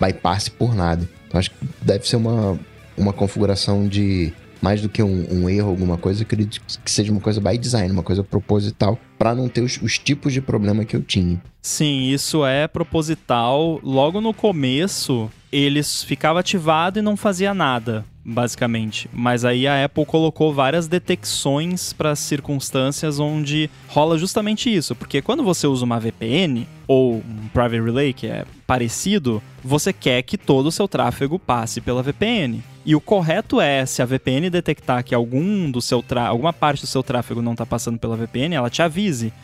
bypass 0.00 0.48
por 0.48 0.74
nada. 0.74 1.06
Então 1.26 1.38
acho 1.38 1.50
que 1.50 1.56
deve 1.82 2.08
ser 2.08 2.16
uma, 2.16 2.58
uma 2.96 3.12
configuração 3.12 3.86
de 3.86 4.32
mais 4.66 4.82
do 4.82 4.88
que 4.88 5.00
um, 5.00 5.26
um 5.30 5.48
erro, 5.48 5.68
alguma 5.68 5.96
coisa, 5.96 6.22
eu 6.22 6.26
acredito 6.26 6.60
que 6.84 6.90
seja 6.90 7.12
uma 7.12 7.20
coisa 7.20 7.40
by 7.40 7.56
design, 7.56 7.88
uma 7.92 8.02
coisa 8.02 8.24
proposital, 8.24 8.98
para 9.18 9.34
não 9.34 9.48
ter 9.48 9.62
os, 9.62 9.80
os 9.80 9.98
tipos 9.98 10.32
de 10.32 10.40
problema 10.40 10.84
que 10.84 10.94
eu 10.94 11.02
tinha. 11.02 11.40
Sim, 11.62 12.10
isso 12.10 12.46
é 12.46 12.68
proposital. 12.68 13.80
Logo 13.82 14.20
no 14.20 14.32
começo, 14.32 15.30
eles 15.50 16.02
ficava 16.02 16.40
ativado 16.40 16.98
e 16.98 17.02
não 17.02 17.16
fazia 17.16 17.52
nada, 17.52 18.04
basicamente. 18.24 19.08
Mas 19.12 19.44
aí 19.44 19.66
a 19.66 19.84
Apple 19.84 20.04
colocou 20.04 20.52
várias 20.52 20.86
detecções 20.86 21.92
para 21.92 22.14
circunstâncias 22.14 23.18
onde 23.18 23.70
rola 23.88 24.18
justamente 24.18 24.74
isso, 24.74 24.94
porque 24.94 25.22
quando 25.22 25.42
você 25.42 25.66
usa 25.66 25.84
uma 25.84 25.98
VPN 25.98 26.66
ou 26.86 27.16
um 27.16 27.48
Private 27.52 27.82
Relay 27.82 28.12
que 28.12 28.26
é 28.26 28.44
parecido, 28.66 29.42
você 29.62 29.92
quer 29.92 30.22
que 30.22 30.38
todo 30.38 30.66
o 30.66 30.72
seu 30.72 30.86
tráfego 30.86 31.38
passe 31.38 31.80
pela 31.80 32.02
VPN. 32.02 32.62
E 32.84 32.94
o 32.94 33.00
correto 33.00 33.60
é, 33.60 33.84
se 33.84 34.00
a 34.00 34.04
VPN 34.04 34.48
detectar 34.48 35.02
que 35.02 35.12
algum 35.12 35.68
do 35.68 35.82
seu 35.82 36.04
alguma 36.28 36.52
parte 36.52 36.82
do 36.82 36.86
seu 36.86 37.02
tráfego 37.02 37.42
não 37.42 37.52
está 37.52 37.66
passando 37.66 37.98
pela 37.98 38.16
VPN, 38.16 38.54
ela 38.54 38.70
te 38.70 38.80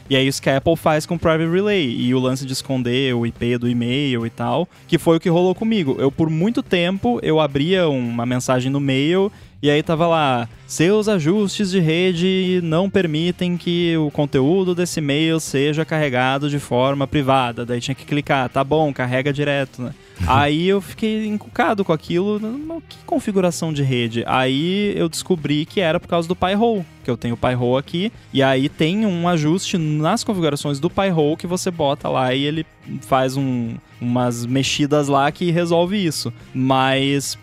E 0.09 0.17
é 0.17 0.23
isso 0.23 0.41
que 0.41 0.51
a 0.51 0.57
Apple 0.57 0.77
faz 0.77 1.07
com 1.07 1.15
o 1.15 1.19
Private 1.19 1.51
Relay. 1.51 1.89
E 1.89 2.15
o 2.15 2.19
lance 2.19 2.45
de 2.45 2.53
esconder 2.53 3.15
o 3.15 3.27
IP 3.27 3.59
do 3.59 3.69
e-mail 3.69 4.27
e 4.27 4.31
tal, 4.31 4.69
que 4.87 4.99
foi 4.99 5.17
o 5.17 5.21
que 5.21 5.29
rolou 5.29 5.55
comigo. 5.55 5.97
Eu, 5.99 6.11
por 6.11 6.29
muito 6.29 6.63
tempo, 6.63 7.19
eu 7.23 7.41
abria 7.41 7.89
uma 7.89 8.27
mensagem 8.27 8.71
no 8.71 8.81
mail 8.81 9.31
e 9.63 9.71
aí 9.71 9.81
tava 9.81 10.09
lá, 10.09 10.49
seus 10.67 11.07
ajustes 11.07 11.71
de 11.71 11.79
rede 11.79 12.59
não 12.65 12.91
permitem 12.91 13.57
que 13.57 13.97
o 13.97 14.11
conteúdo 14.11 14.75
desse 14.75 14.99
e-mail 14.99 15.39
seja 15.39 15.85
carregado 15.85 16.51
de 16.51 16.59
forma 16.59 17.07
privada. 17.07 17.65
Daí 17.65 17.81
tinha 17.81 17.95
que 17.95 18.05
clicar, 18.05 18.49
tá 18.49 18.65
bom, 18.65 18.93
carrega 18.93 19.33
direto, 19.33 19.83
né? 19.83 19.95
Aí 20.27 20.69
eu 20.69 20.81
fiquei 20.81 21.27
encucado 21.27 21.85
com 21.85 21.93
aquilo. 21.93 22.41
Que 22.89 22.99
configuração 23.05 23.73
de 23.73 23.83
rede? 23.83 24.23
Aí 24.27 24.93
eu 24.97 25.09
descobri 25.09 25.67
que 25.67 25.81
era 25.81 25.99
por 25.99 26.09
causa 26.09 26.29
do 26.29 26.37
Pi-hole, 26.37 26.85
que 27.05 27.11
eu 27.11 27.17
tenho 27.17 27.35
o 27.35 27.37
Pi-hole 27.37 27.79
aqui. 27.79 28.13
E 28.33 28.43
aí 28.43 28.69
tem 28.69 29.05
um 29.05 29.29
ajuste 29.29 29.77
nas 29.77 30.23
configurações 30.23 30.79
do 30.79 30.89
Pi-hole 30.89 31.37
que 31.37 31.47
você 31.47 31.71
bota 31.71 32.09
lá 32.09 32.35
e 32.35 32.45
ele 32.45 32.67
faz 33.01 33.37
um, 33.37 33.75
umas 34.01 34.47
mexidas 34.47 35.09
lá 35.09 35.31
que 35.31 35.51
resolve 35.51 36.03
isso. 36.05 36.33
Mas 36.55 37.39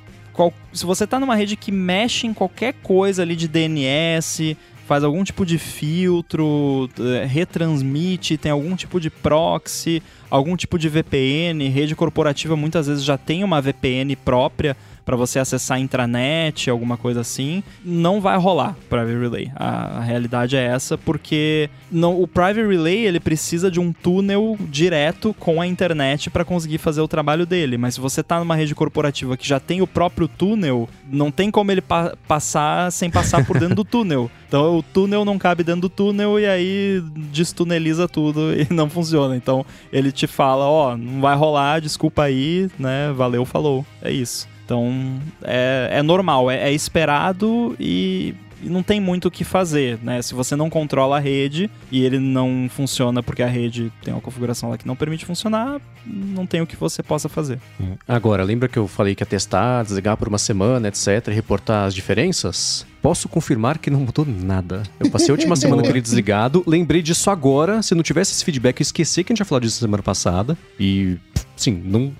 se 0.71 0.85
você 0.85 1.03
está 1.03 1.19
numa 1.19 1.35
rede 1.35 1.57
que 1.57 1.71
mexe 1.71 2.25
em 2.25 2.33
qualquer 2.33 2.73
coisa 2.81 3.23
ali 3.23 3.35
de 3.35 3.47
DNS, 3.47 4.55
faz 4.89 5.03
algum 5.03 5.23
tipo 5.23 5.45
de 5.45 5.59
filtro, 5.59 6.89
eh, 6.99 7.23
retransmite, 7.23 8.39
tem 8.39 8.51
algum 8.51 8.75
tipo 8.75 8.99
de 8.99 9.11
proxy, 9.11 10.01
algum 10.31 10.55
tipo 10.55 10.79
de 10.79 10.89
VPN, 10.89 11.67
rede 11.69 11.95
corporativa 11.95 12.55
muitas 12.55 12.87
vezes 12.87 13.03
já 13.03 13.15
tem 13.15 13.43
uma 13.43 13.61
VPN 13.61 14.15
própria 14.15 14.75
para 15.09 15.17
você 15.17 15.39
acessar 15.39 15.77
a 15.77 15.79
intranet, 15.79 16.69
alguma 16.69 16.95
coisa 16.95 17.21
assim, 17.21 17.63
não 17.83 18.21
vai 18.21 18.37
rolar 18.37 18.75
Private 18.87 19.17
Relay. 19.17 19.51
A, 19.55 19.97
a 19.97 20.01
realidade 20.01 20.55
é 20.55 20.63
essa, 20.63 20.99
porque 20.99 21.67
não, 21.91 22.21
o 22.21 22.27
Private 22.27 22.67
Relay 22.67 23.07
ele 23.07 23.19
precisa 23.19 23.71
de 23.71 23.79
um 23.79 23.91
túnel 23.91 24.55
direto 24.69 25.35
com 25.39 25.59
a 25.59 25.65
internet 25.65 26.29
para 26.29 26.45
conseguir 26.45 26.77
fazer 26.77 27.01
o 27.01 27.07
trabalho 27.07 27.47
dele. 27.47 27.75
Mas 27.75 27.95
se 27.95 27.99
você 27.99 28.21
está 28.21 28.37
numa 28.37 28.55
rede 28.55 28.75
corporativa 28.75 29.35
que 29.35 29.47
já 29.47 29.59
tem 29.59 29.81
o 29.81 29.87
próprio 29.87 30.27
túnel, 30.27 30.87
não 31.11 31.31
tem 31.31 31.49
como 31.49 31.71
ele 31.71 31.81
pa 31.81 32.15
passar 32.27 32.91
sem 32.91 33.09
passar 33.09 33.43
por 33.43 33.57
dentro 33.59 33.77
do 33.77 33.83
túnel. 33.89 34.29
Então 34.47 34.77
o 34.77 34.83
túnel 34.83 35.25
não 35.25 35.39
cabe 35.39 35.63
dentro 35.63 35.81
do 35.81 35.89
túnel 35.89 36.39
e 36.39 36.45
aí 36.45 37.03
destuneliza 37.31 38.07
tudo 38.07 38.53
e 38.53 38.71
não 38.71 38.87
funciona. 38.87 39.35
Então 39.35 39.65
ele 39.91 40.11
te 40.11 40.27
fala, 40.27 40.65
ó, 40.65 40.93
oh, 40.93 40.97
não 40.97 41.19
vai 41.19 41.35
rolar, 41.35 41.81
desculpa 41.81 42.21
aí, 42.21 42.69
né? 42.77 43.11
Valeu, 43.11 43.43
falou. 43.43 43.83
É 44.03 44.11
isso. 44.11 44.47
Então 44.69 45.19
é, 45.41 45.89
é 45.93 46.03
normal, 46.03 46.51
é, 46.51 46.69
é 46.69 46.71
esperado 46.71 47.75
e 47.79 48.35
não 48.61 48.83
tem 48.83 48.99
muito 48.99 49.27
o 49.27 49.31
que 49.31 49.43
fazer, 49.43 49.97
né? 50.03 50.21
Se 50.21 50.35
você 50.35 50.55
não 50.55 50.69
controla 50.69 51.17
a 51.17 51.19
rede 51.19 51.71
e 51.91 52.03
ele 52.03 52.19
não 52.19 52.69
funciona 52.69 53.23
porque 53.23 53.41
a 53.41 53.47
rede 53.47 53.91
tem 54.03 54.13
uma 54.13 54.21
configuração 54.21 54.69
lá 54.69 54.77
que 54.77 54.87
não 54.87 54.95
permite 54.95 55.25
funcionar, 55.25 55.81
não 56.05 56.45
tem 56.45 56.61
o 56.61 56.67
que 56.67 56.75
você 56.75 57.01
possa 57.01 57.27
fazer. 57.27 57.59
Hum. 57.81 57.95
Agora, 58.07 58.43
lembra 58.43 58.67
que 58.67 58.77
eu 58.77 58.87
falei 58.87 59.15
que 59.15 59.23
ia 59.23 59.27
testar, 59.27 59.83
desligar 59.83 60.17
por 60.17 60.27
uma 60.27 60.37
semana, 60.37 60.87
etc, 60.87 61.27
e 61.29 61.31
reportar 61.31 61.85
as 61.85 61.95
diferenças? 61.95 62.85
Posso 63.01 63.29
confirmar 63.29 63.77
que 63.77 63.89
não 63.89 64.01
mudou 64.01 64.25
nada. 64.25 64.83
Eu 64.99 65.09
passei 65.09 65.29
a 65.29 65.33
última 65.33 65.55
semana 65.57 65.81
com 65.81 65.89
ele 65.89 66.01
desligado, 66.01 66.63
lembrei 66.67 67.01
disso 67.01 67.29
agora. 67.29 67.81
Se 67.81 67.95
não 67.95 68.03
tivesse 68.03 68.33
esse 68.33 68.43
feedback, 68.43 68.81
eu 68.81 68.83
esqueci 68.83 69.23
que 69.23 69.31
a 69.31 69.33
gente 69.33 69.39
ia 69.39 69.45
falar 69.45 69.61
disso 69.61 69.79
semana 69.79 70.03
passada. 70.03 70.57
E, 70.77 71.17
sim, 71.59 71.81
não, 71.85 72.13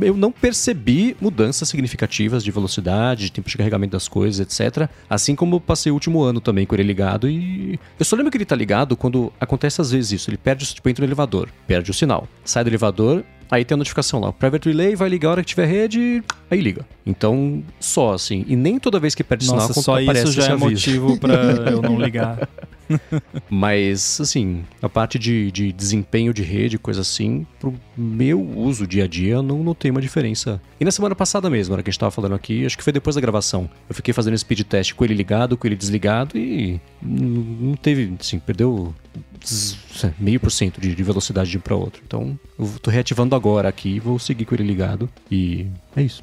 eu 0.00 0.16
não 0.16 0.32
percebi 0.32 1.16
mudanças 1.20 1.68
significativas 1.68 2.42
de 2.42 2.50
velocidade, 2.50 3.26
de 3.26 3.32
tempo 3.32 3.48
de 3.48 3.56
carregamento 3.56 3.92
das 3.92 4.08
coisas, 4.08 4.40
etc. 4.40 4.88
Assim 5.08 5.34
como 5.34 5.60
passei 5.60 5.92
o 5.92 5.94
último 5.94 6.22
ano 6.22 6.40
também 6.40 6.66
com 6.66 6.74
ele 6.74 6.82
ligado. 6.82 7.28
E 7.28 7.78
eu 7.98 8.04
só 8.04 8.16
lembro 8.16 8.30
que 8.30 8.38
ele 8.38 8.44
tá 8.44 8.56
ligado 8.56 8.96
quando 8.96 9.32
acontece 9.38 9.80
às 9.80 9.90
vezes 9.90 10.12
isso. 10.12 10.30
Ele 10.30 10.36
perde, 10.36 10.66
tipo, 10.66 10.88
entra 10.88 11.04
no 11.04 11.08
elevador, 11.08 11.48
perde 11.66 11.90
o 11.90 11.94
sinal. 11.94 12.26
Sai 12.44 12.64
do 12.64 12.70
elevador, 12.70 13.24
Aí 13.50 13.64
tem 13.64 13.74
a 13.74 13.78
notificação 13.78 14.20
lá, 14.20 14.30
o 14.30 14.32
Private 14.32 14.68
Relay 14.68 14.96
vai 14.96 15.08
ligar 15.08 15.28
a 15.28 15.32
hora 15.32 15.42
que 15.42 15.48
tiver 15.48 15.66
rede, 15.66 16.22
aí 16.50 16.60
liga. 16.60 16.84
Então, 17.04 17.62
só 17.78 18.14
assim. 18.14 18.44
E 18.48 18.56
nem 18.56 18.78
toda 18.78 18.98
vez 18.98 19.14
que 19.14 19.22
perde 19.22 19.46
Nossa, 19.46 19.72
sinal 19.72 19.84
só 19.84 20.00
isso 20.00 20.32
já 20.32 20.44
é 20.44 20.52
aviso. 20.52 20.64
motivo 20.64 21.18
para 21.18 21.34
eu 21.70 21.80
não 21.80 21.98
ligar. 22.00 22.48
Mas, 23.50 24.20
assim, 24.20 24.64
a 24.80 24.88
parte 24.88 25.18
de, 25.18 25.50
de 25.50 25.72
desempenho 25.72 26.32
de 26.32 26.42
rede, 26.42 26.78
coisa 26.78 27.00
assim, 27.00 27.46
pro 27.58 27.74
meu 27.96 28.40
uso 28.40 28.86
dia 28.86 29.04
a 29.04 29.06
dia, 29.06 29.42
não 29.42 29.62
notei 29.62 29.90
uma 29.90 30.00
diferença. 30.00 30.60
E 30.78 30.84
na 30.84 30.90
semana 30.90 31.14
passada 31.14 31.48
mesmo, 31.48 31.70
na 31.70 31.76
hora 31.76 31.82
que 31.82 31.90
a 31.90 31.92
gente 31.92 32.00
tava 32.00 32.10
falando 32.10 32.34
aqui, 32.34 32.64
acho 32.66 32.76
que 32.76 32.84
foi 32.84 32.92
depois 32.92 33.14
da 33.16 33.20
gravação, 33.20 33.68
eu 33.88 33.94
fiquei 33.94 34.12
fazendo 34.12 34.36
speed 34.36 34.62
test 34.62 34.94
com 34.94 35.04
ele 35.04 35.14
ligado, 35.14 35.56
com 35.56 35.66
ele 35.66 35.76
desligado 35.76 36.36
e 36.36 36.80
não 37.02 37.74
teve, 37.74 38.14
assim, 38.20 38.38
perdeu 38.38 38.94
meio 40.18 40.40
por 40.40 40.50
cento 40.50 40.80
de 40.80 41.02
velocidade 41.02 41.50
de 41.50 41.58
um 41.58 41.60
para 41.60 41.74
outro. 41.74 42.02
Então, 42.06 42.38
eu 42.58 42.68
tô 42.80 42.90
reativando 42.90 43.34
agora 43.34 43.68
aqui, 43.68 44.00
vou 44.00 44.18
seguir 44.18 44.44
com 44.44 44.54
ele 44.54 44.64
ligado 44.64 45.08
e 45.30 45.66
é 45.94 46.02
isso. 46.02 46.22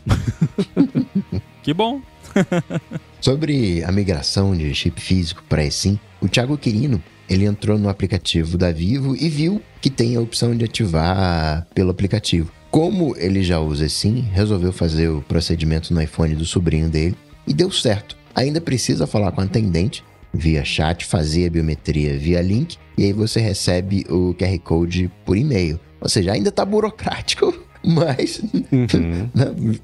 que 1.64 1.74
bom. 1.74 2.02
Sobre 3.22 3.84
a 3.84 3.92
migração 3.92 4.56
de 4.56 4.74
chip 4.74 5.00
físico 5.00 5.44
para 5.48 5.64
eSIM, 5.64 6.00
o 6.22 6.28
Thiago 6.28 6.58
Quirino 6.58 7.02
ele 7.30 7.46
entrou 7.46 7.78
no 7.78 7.90
aplicativo 7.90 8.58
da 8.58 8.72
Vivo 8.72 9.16
e 9.16 9.30
viu 9.30 9.62
que 9.82 9.90
tem 9.90 10.16
a 10.16 10.22
opção 10.22 10.56
de 10.56 10.66
ativar 10.66 11.66
pelo 11.74 11.92
aplicativo. 11.92 12.52
Como 12.70 13.16
ele 13.18 13.44
já 13.44 13.60
usa 13.60 13.86
eSIM, 13.86 14.22
resolveu 14.32 14.74
fazer 14.74 15.08
o 15.08 15.22
procedimento 15.22 15.94
no 15.94 16.02
iPhone 16.02 16.36
do 16.36 16.46
sobrinho 16.46 16.90
dele 16.90 17.16
e 17.48 17.54
deu 17.54 17.72
certo. 17.72 18.18
Ainda 18.36 18.60
precisa 18.60 19.06
falar 19.06 19.32
com 19.32 19.42
a 19.42 19.44
atendente 19.44 20.04
via 20.34 20.66
chat, 20.66 21.06
fazer 21.06 21.48
a 21.48 21.50
biometria 21.50 22.18
via 22.18 22.42
link 22.42 22.78
e 22.98 23.06
aí 23.06 23.14
você 23.14 23.40
recebe 23.40 24.06
o 24.10 24.34
QR 24.34 24.58
Code 24.60 25.12
por 25.26 25.38
e-mail. 25.38 25.80
Ou 26.02 26.10
seja, 26.10 26.34
ainda 26.34 26.50
está 26.50 26.66
burocrático, 26.66 27.54
mas 27.86 28.40
uhum. 28.40 29.30
Né, 29.34 29.80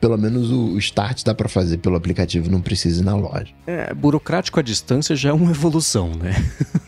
pelo 0.00 0.16
menos 0.16 0.50
o 0.50 0.78
start 0.78 1.24
dá 1.24 1.34
para 1.34 1.48
fazer 1.48 1.78
pelo 1.78 1.96
aplicativo, 1.96 2.50
não 2.50 2.60
precisa 2.60 3.00
ir 3.00 3.04
na 3.04 3.16
loja. 3.16 3.48
É, 3.66 3.92
burocrático 3.94 4.60
à 4.60 4.62
distância 4.62 5.16
já 5.16 5.30
é 5.30 5.32
uma 5.32 5.50
evolução, 5.50 6.10
né? 6.10 6.32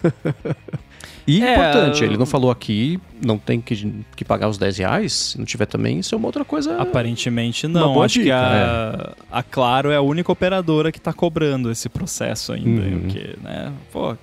E 1.29 1.43
é, 1.43 1.53
importante, 1.53 2.03
ele 2.03 2.17
não 2.17 2.25
falou 2.25 2.51
aqui, 2.51 2.99
não 3.23 3.37
tem 3.37 3.61
que, 3.61 4.03
que 4.17 4.25
pagar 4.25 4.49
os 4.49 4.57
10 4.57 4.79
reais. 4.79 5.13
Se 5.13 5.39
não 5.39 5.45
tiver 5.45 5.67
também, 5.67 5.99
isso 5.99 6.15
é 6.15 6.19
uma 6.19 6.27
outra 6.27 6.43
coisa. 6.43 6.81
Aparentemente 6.81 7.69
não. 7.69 8.03
Acho 8.03 8.15
dica, 8.15 8.25
que 8.25 8.31
a, 8.33 9.15
é. 9.15 9.23
a 9.31 9.43
Claro 9.43 9.91
é 9.91 9.97
a 9.97 10.01
única 10.01 10.33
operadora 10.33 10.91
que 10.91 10.97
está 10.97 11.13
cobrando 11.13 11.71
esse 11.71 11.91
processo 11.91 12.55
ainda. 12.55 12.81
Uhum. 12.81 13.01
Porque, 13.01 13.37
né? 13.43 13.71
Pô, 13.93 14.17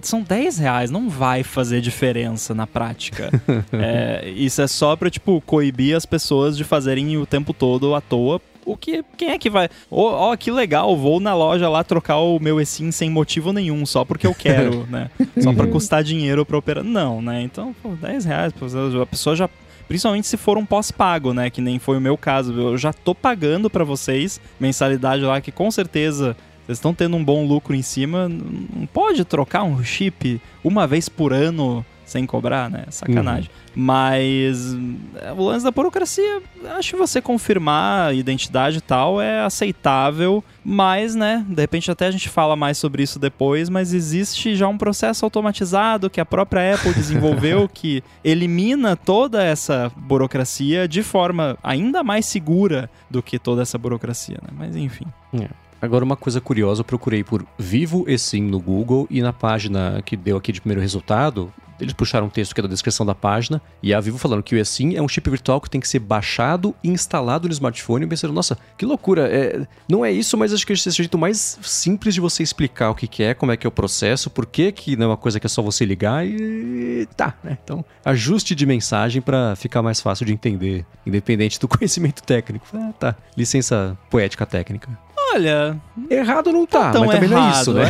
são 0.00 0.22
10 0.22 0.58
reais, 0.58 0.88
não 0.88 1.10
vai 1.10 1.42
fazer 1.42 1.80
diferença 1.80 2.54
na 2.54 2.66
prática. 2.66 3.28
é, 3.72 4.30
isso 4.30 4.62
é 4.62 4.68
só 4.68 4.94
pra, 4.94 5.10
tipo, 5.10 5.40
coibir 5.40 5.96
as 5.96 6.06
pessoas 6.06 6.56
de 6.56 6.62
fazerem 6.62 7.16
o 7.16 7.26
tempo 7.26 7.52
todo 7.52 7.92
à 7.92 8.00
toa 8.00 8.40
o 8.64 8.76
que 8.76 9.04
quem 9.16 9.30
é 9.30 9.38
que 9.38 9.50
vai? 9.50 9.68
Ó, 9.90 10.28
oh, 10.28 10.32
oh, 10.32 10.36
que 10.36 10.50
legal, 10.50 10.96
vou 10.96 11.20
na 11.20 11.34
loja 11.34 11.68
lá 11.68 11.82
trocar 11.82 12.18
o 12.18 12.38
meu 12.38 12.60
eSIM 12.60 12.90
sem 12.90 13.10
motivo 13.10 13.52
nenhum, 13.52 13.84
só 13.84 14.04
porque 14.04 14.26
eu 14.26 14.34
quero, 14.34 14.86
né? 14.90 15.10
Só 15.40 15.52
para 15.52 15.66
custar 15.66 16.02
dinheiro 16.02 16.44
para 16.44 16.58
operar. 16.58 16.84
Não, 16.84 17.20
né? 17.20 17.42
Então, 17.42 17.74
pô, 17.82 17.90
10 17.90 18.24
reais, 18.24 18.52
a 19.00 19.06
pessoa 19.06 19.36
já 19.36 19.48
principalmente 19.88 20.26
se 20.26 20.36
for 20.36 20.56
um 20.56 20.64
pós-pago, 20.64 21.34
né? 21.34 21.50
Que 21.50 21.60
nem 21.60 21.78
foi 21.78 21.98
o 21.98 22.00
meu 22.00 22.16
caso. 22.16 22.52
Eu 22.52 22.78
já 22.78 22.92
tô 22.92 23.14
pagando 23.14 23.68
para 23.68 23.84
vocês 23.84 24.40
mensalidade 24.58 25.22
lá, 25.22 25.40
que 25.40 25.52
com 25.52 25.70
certeza 25.70 26.36
vocês 26.64 26.78
estão 26.78 26.94
tendo 26.94 27.16
um 27.16 27.24
bom 27.24 27.46
lucro 27.46 27.74
em 27.74 27.82
cima. 27.82 28.28
Não 28.28 28.86
pode 28.86 29.24
trocar 29.24 29.64
um 29.64 29.82
chip 29.84 30.40
uma 30.64 30.86
vez 30.86 31.08
por 31.08 31.32
ano 31.32 31.84
sem 32.04 32.26
cobrar, 32.26 32.70
né? 32.70 32.84
Sacanagem. 32.90 33.48
Uhum. 33.48 33.62
Mas 33.74 34.76
é, 35.20 35.32
o 35.32 35.42
lance 35.42 35.64
da 35.64 35.70
burocracia, 35.70 36.42
acho 36.76 36.90
que 36.90 36.96
você 36.96 37.20
confirmar 37.20 38.08
a 38.08 38.12
identidade 38.12 38.78
e 38.78 38.80
tal 38.80 39.20
é 39.20 39.40
aceitável, 39.40 40.44
mas, 40.64 41.14
né, 41.14 41.44
de 41.48 41.60
repente 41.60 41.90
até 41.90 42.06
a 42.06 42.10
gente 42.10 42.28
fala 42.28 42.54
mais 42.54 42.76
sobre 42.76 43.02
isso 43.02 43.18
depois, 43.18 43.68
mas 43.68 43.94
existe 43.94 44.54
já 44.54 44.68
um 44.68 44.76
processo 44.76 45.24
automatizado 45.24 46.10
que 46.10 46.20
a 46.20 46.26
própria 46.26 46.74
Apple 46.74 46.92
desenvolveu 46.92 47.68
que 47.72 48.02
elimina 48.22 48.94
toda 48.94 49.42
essa 49.42 49.90
burocracia 49.96 50.86
de 50.86 51.02
forma 51.02 51.56
ainda 51.62 52.02
mais 52.02 52.26
segura 52.26 52.90
do 53.10 53.22
que 53.22 53.38
toda 53.38 53.62
essa 53.62 53.78
burocracia, 53.78 54.38
né? 54.42 54.48
Mas 54.56 54.76
enfim. 54.76 55.06
É. 55.34 55.48
Agora, 55.82 56.04
uma 56.04 56.16
coisa 56.16 56.40
curiosa, 56.40 56.82
eu 56.82 56.84
procurei 56.84 57.24
por 57.24 57.44
Vivo 57.58 58.04
eSIM 58.06 58.42
no 58.42 58.60
Google 58.60 59.04
e 59.10 59.20
na 59.20 59.32
página 59.32 60.00
que 60.06 60.16
deu 60.16 60.36
aqui 60.36 60.52
de 60.52 60.60
primeiro 60.60 60.80
resultado, 60.80 61.52
eles 61.82 61.92
puxaram 61.92 62.26
um 62.26 62.30
texto 62.30 62.54
que 62.54 62.60
é 62.60 62.62
da 62.62 62.68
descrição 62.68 63.04
da 63.04 63.14
página 63.14 63.60
e 63.82 63.92
a 63.92 64.00
Vivo 64.00 64.16
falando 64.16 64.42
que 64.42 64.54
o 64.54 64.58
eSIM 64.58 64.94
é 64.94 65.02
um 65.02 65.08
chip 65.08 65.28
virtual 65.28 65.60
que 65.60 65.68
tem 65.68 65.80
que 65.80 65.88
ser 65.88 65.98
baixado 65.98 66.74
e 66.82 66.88
instalado 66.88 67.48
no 67.48 67.52
smartphone. 67.52 68.04
E 68.04 68.08
pensaram, 68.08 68.32
nossa, 68.32 68.56
que 68.78 68.86
loucura. 68.86 69.28
É, 69.28 69.66
não 69.88 70.04
é 70.04 70.12
isso, 70.12 70.38
mas 70.38 70.52
acho 70.52 70.66
que 70.66 70.72
esse 70.72 70.88
é 70.88 70.90
o 70.90 70.94
jeito 70.94 71.18
mais 71.18 71.58
simples 71.62 72.14
de 72.14 72.20
você 72.20 72.42
explicar 72.42 72.90
o 72.90 72.94
que, 72.94 73.08
que 73.08 73.22
é, 73.22 73.34
como 73.34 73.50
é 73.50 73.56
que 73.56 73.66
é 73.66 73.68
o 73.68 73.72
processo, 73.72 74.30
por 74.30 74.46
que, 74.46 74.70
que 74.70 74.96
não 74.96 75.06
é 75.06 75.08
uma 75.08 75.16
coisa 75.16 75.40
que 75.40 75.46
é 75.46 75.48
só 75.48 75.60
você 75.60 75.84
ligar 75.84 76.24
e 76.26 77.06
tá, 77.16 77.34
né? 77.42 77.58
Então, 77.62 77.84
ajuste 78.04 78.54
de 78.54 78.64
mensagem 78.64 79.20
para 79.20 79.56
ficar 79.56 79.82
mais 79.82 80.00
fácil 80.00 80.24
de 80.24 80.32
entender, 80.32 80.86
independente 81.04 81.58
do 81.58 81.66
conhecimento 81.68 82.22
técnico. 82.22 82.66
Ah, 82.72 82.92
tá. 82.98 83.16
Licença 83.36 83.98
poética 84.08 84.46
técnica. 84.46 84.88
Olha, 85.34 85.80
errado 86.10 86.52
não 86.52 86.66
tá, 86.66 86.92
tá 86.92 87.00
mas 87.00 87.10
também 87.10 87.30
errado. 87.30 87.40
não 87.40 87.48
é 87.48 87.60
isso, 87.60 87.72
né? 87.72 87.84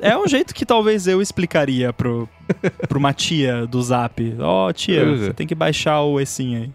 É, 0.00 0.10
é 0.10 0.18
um 0.18 0.26
jeito 0.26 0.54
que 0.54 0.66
talvez 0.66 1.06
eu 1.06 1.22
explicaria 1.22 1.92
pro, 1.92 2.28
pro 2.88 2.98
uma 2.98 3.12
tia 3.12 3.66
do 3.66 3.82
Zap. 3.82 4.36
Ó, 4.38 4.68
oh, 4.68 4.72
tia, 4.72 5.04
uhum. 5.04 5.16
você 5.18 5.32
tem 5.32 5.46
que 5.46 5.54
baixar 5.54 6.02
o 6.02 6.20
eSIM 6.20 6.56
aí. 6.56 6.70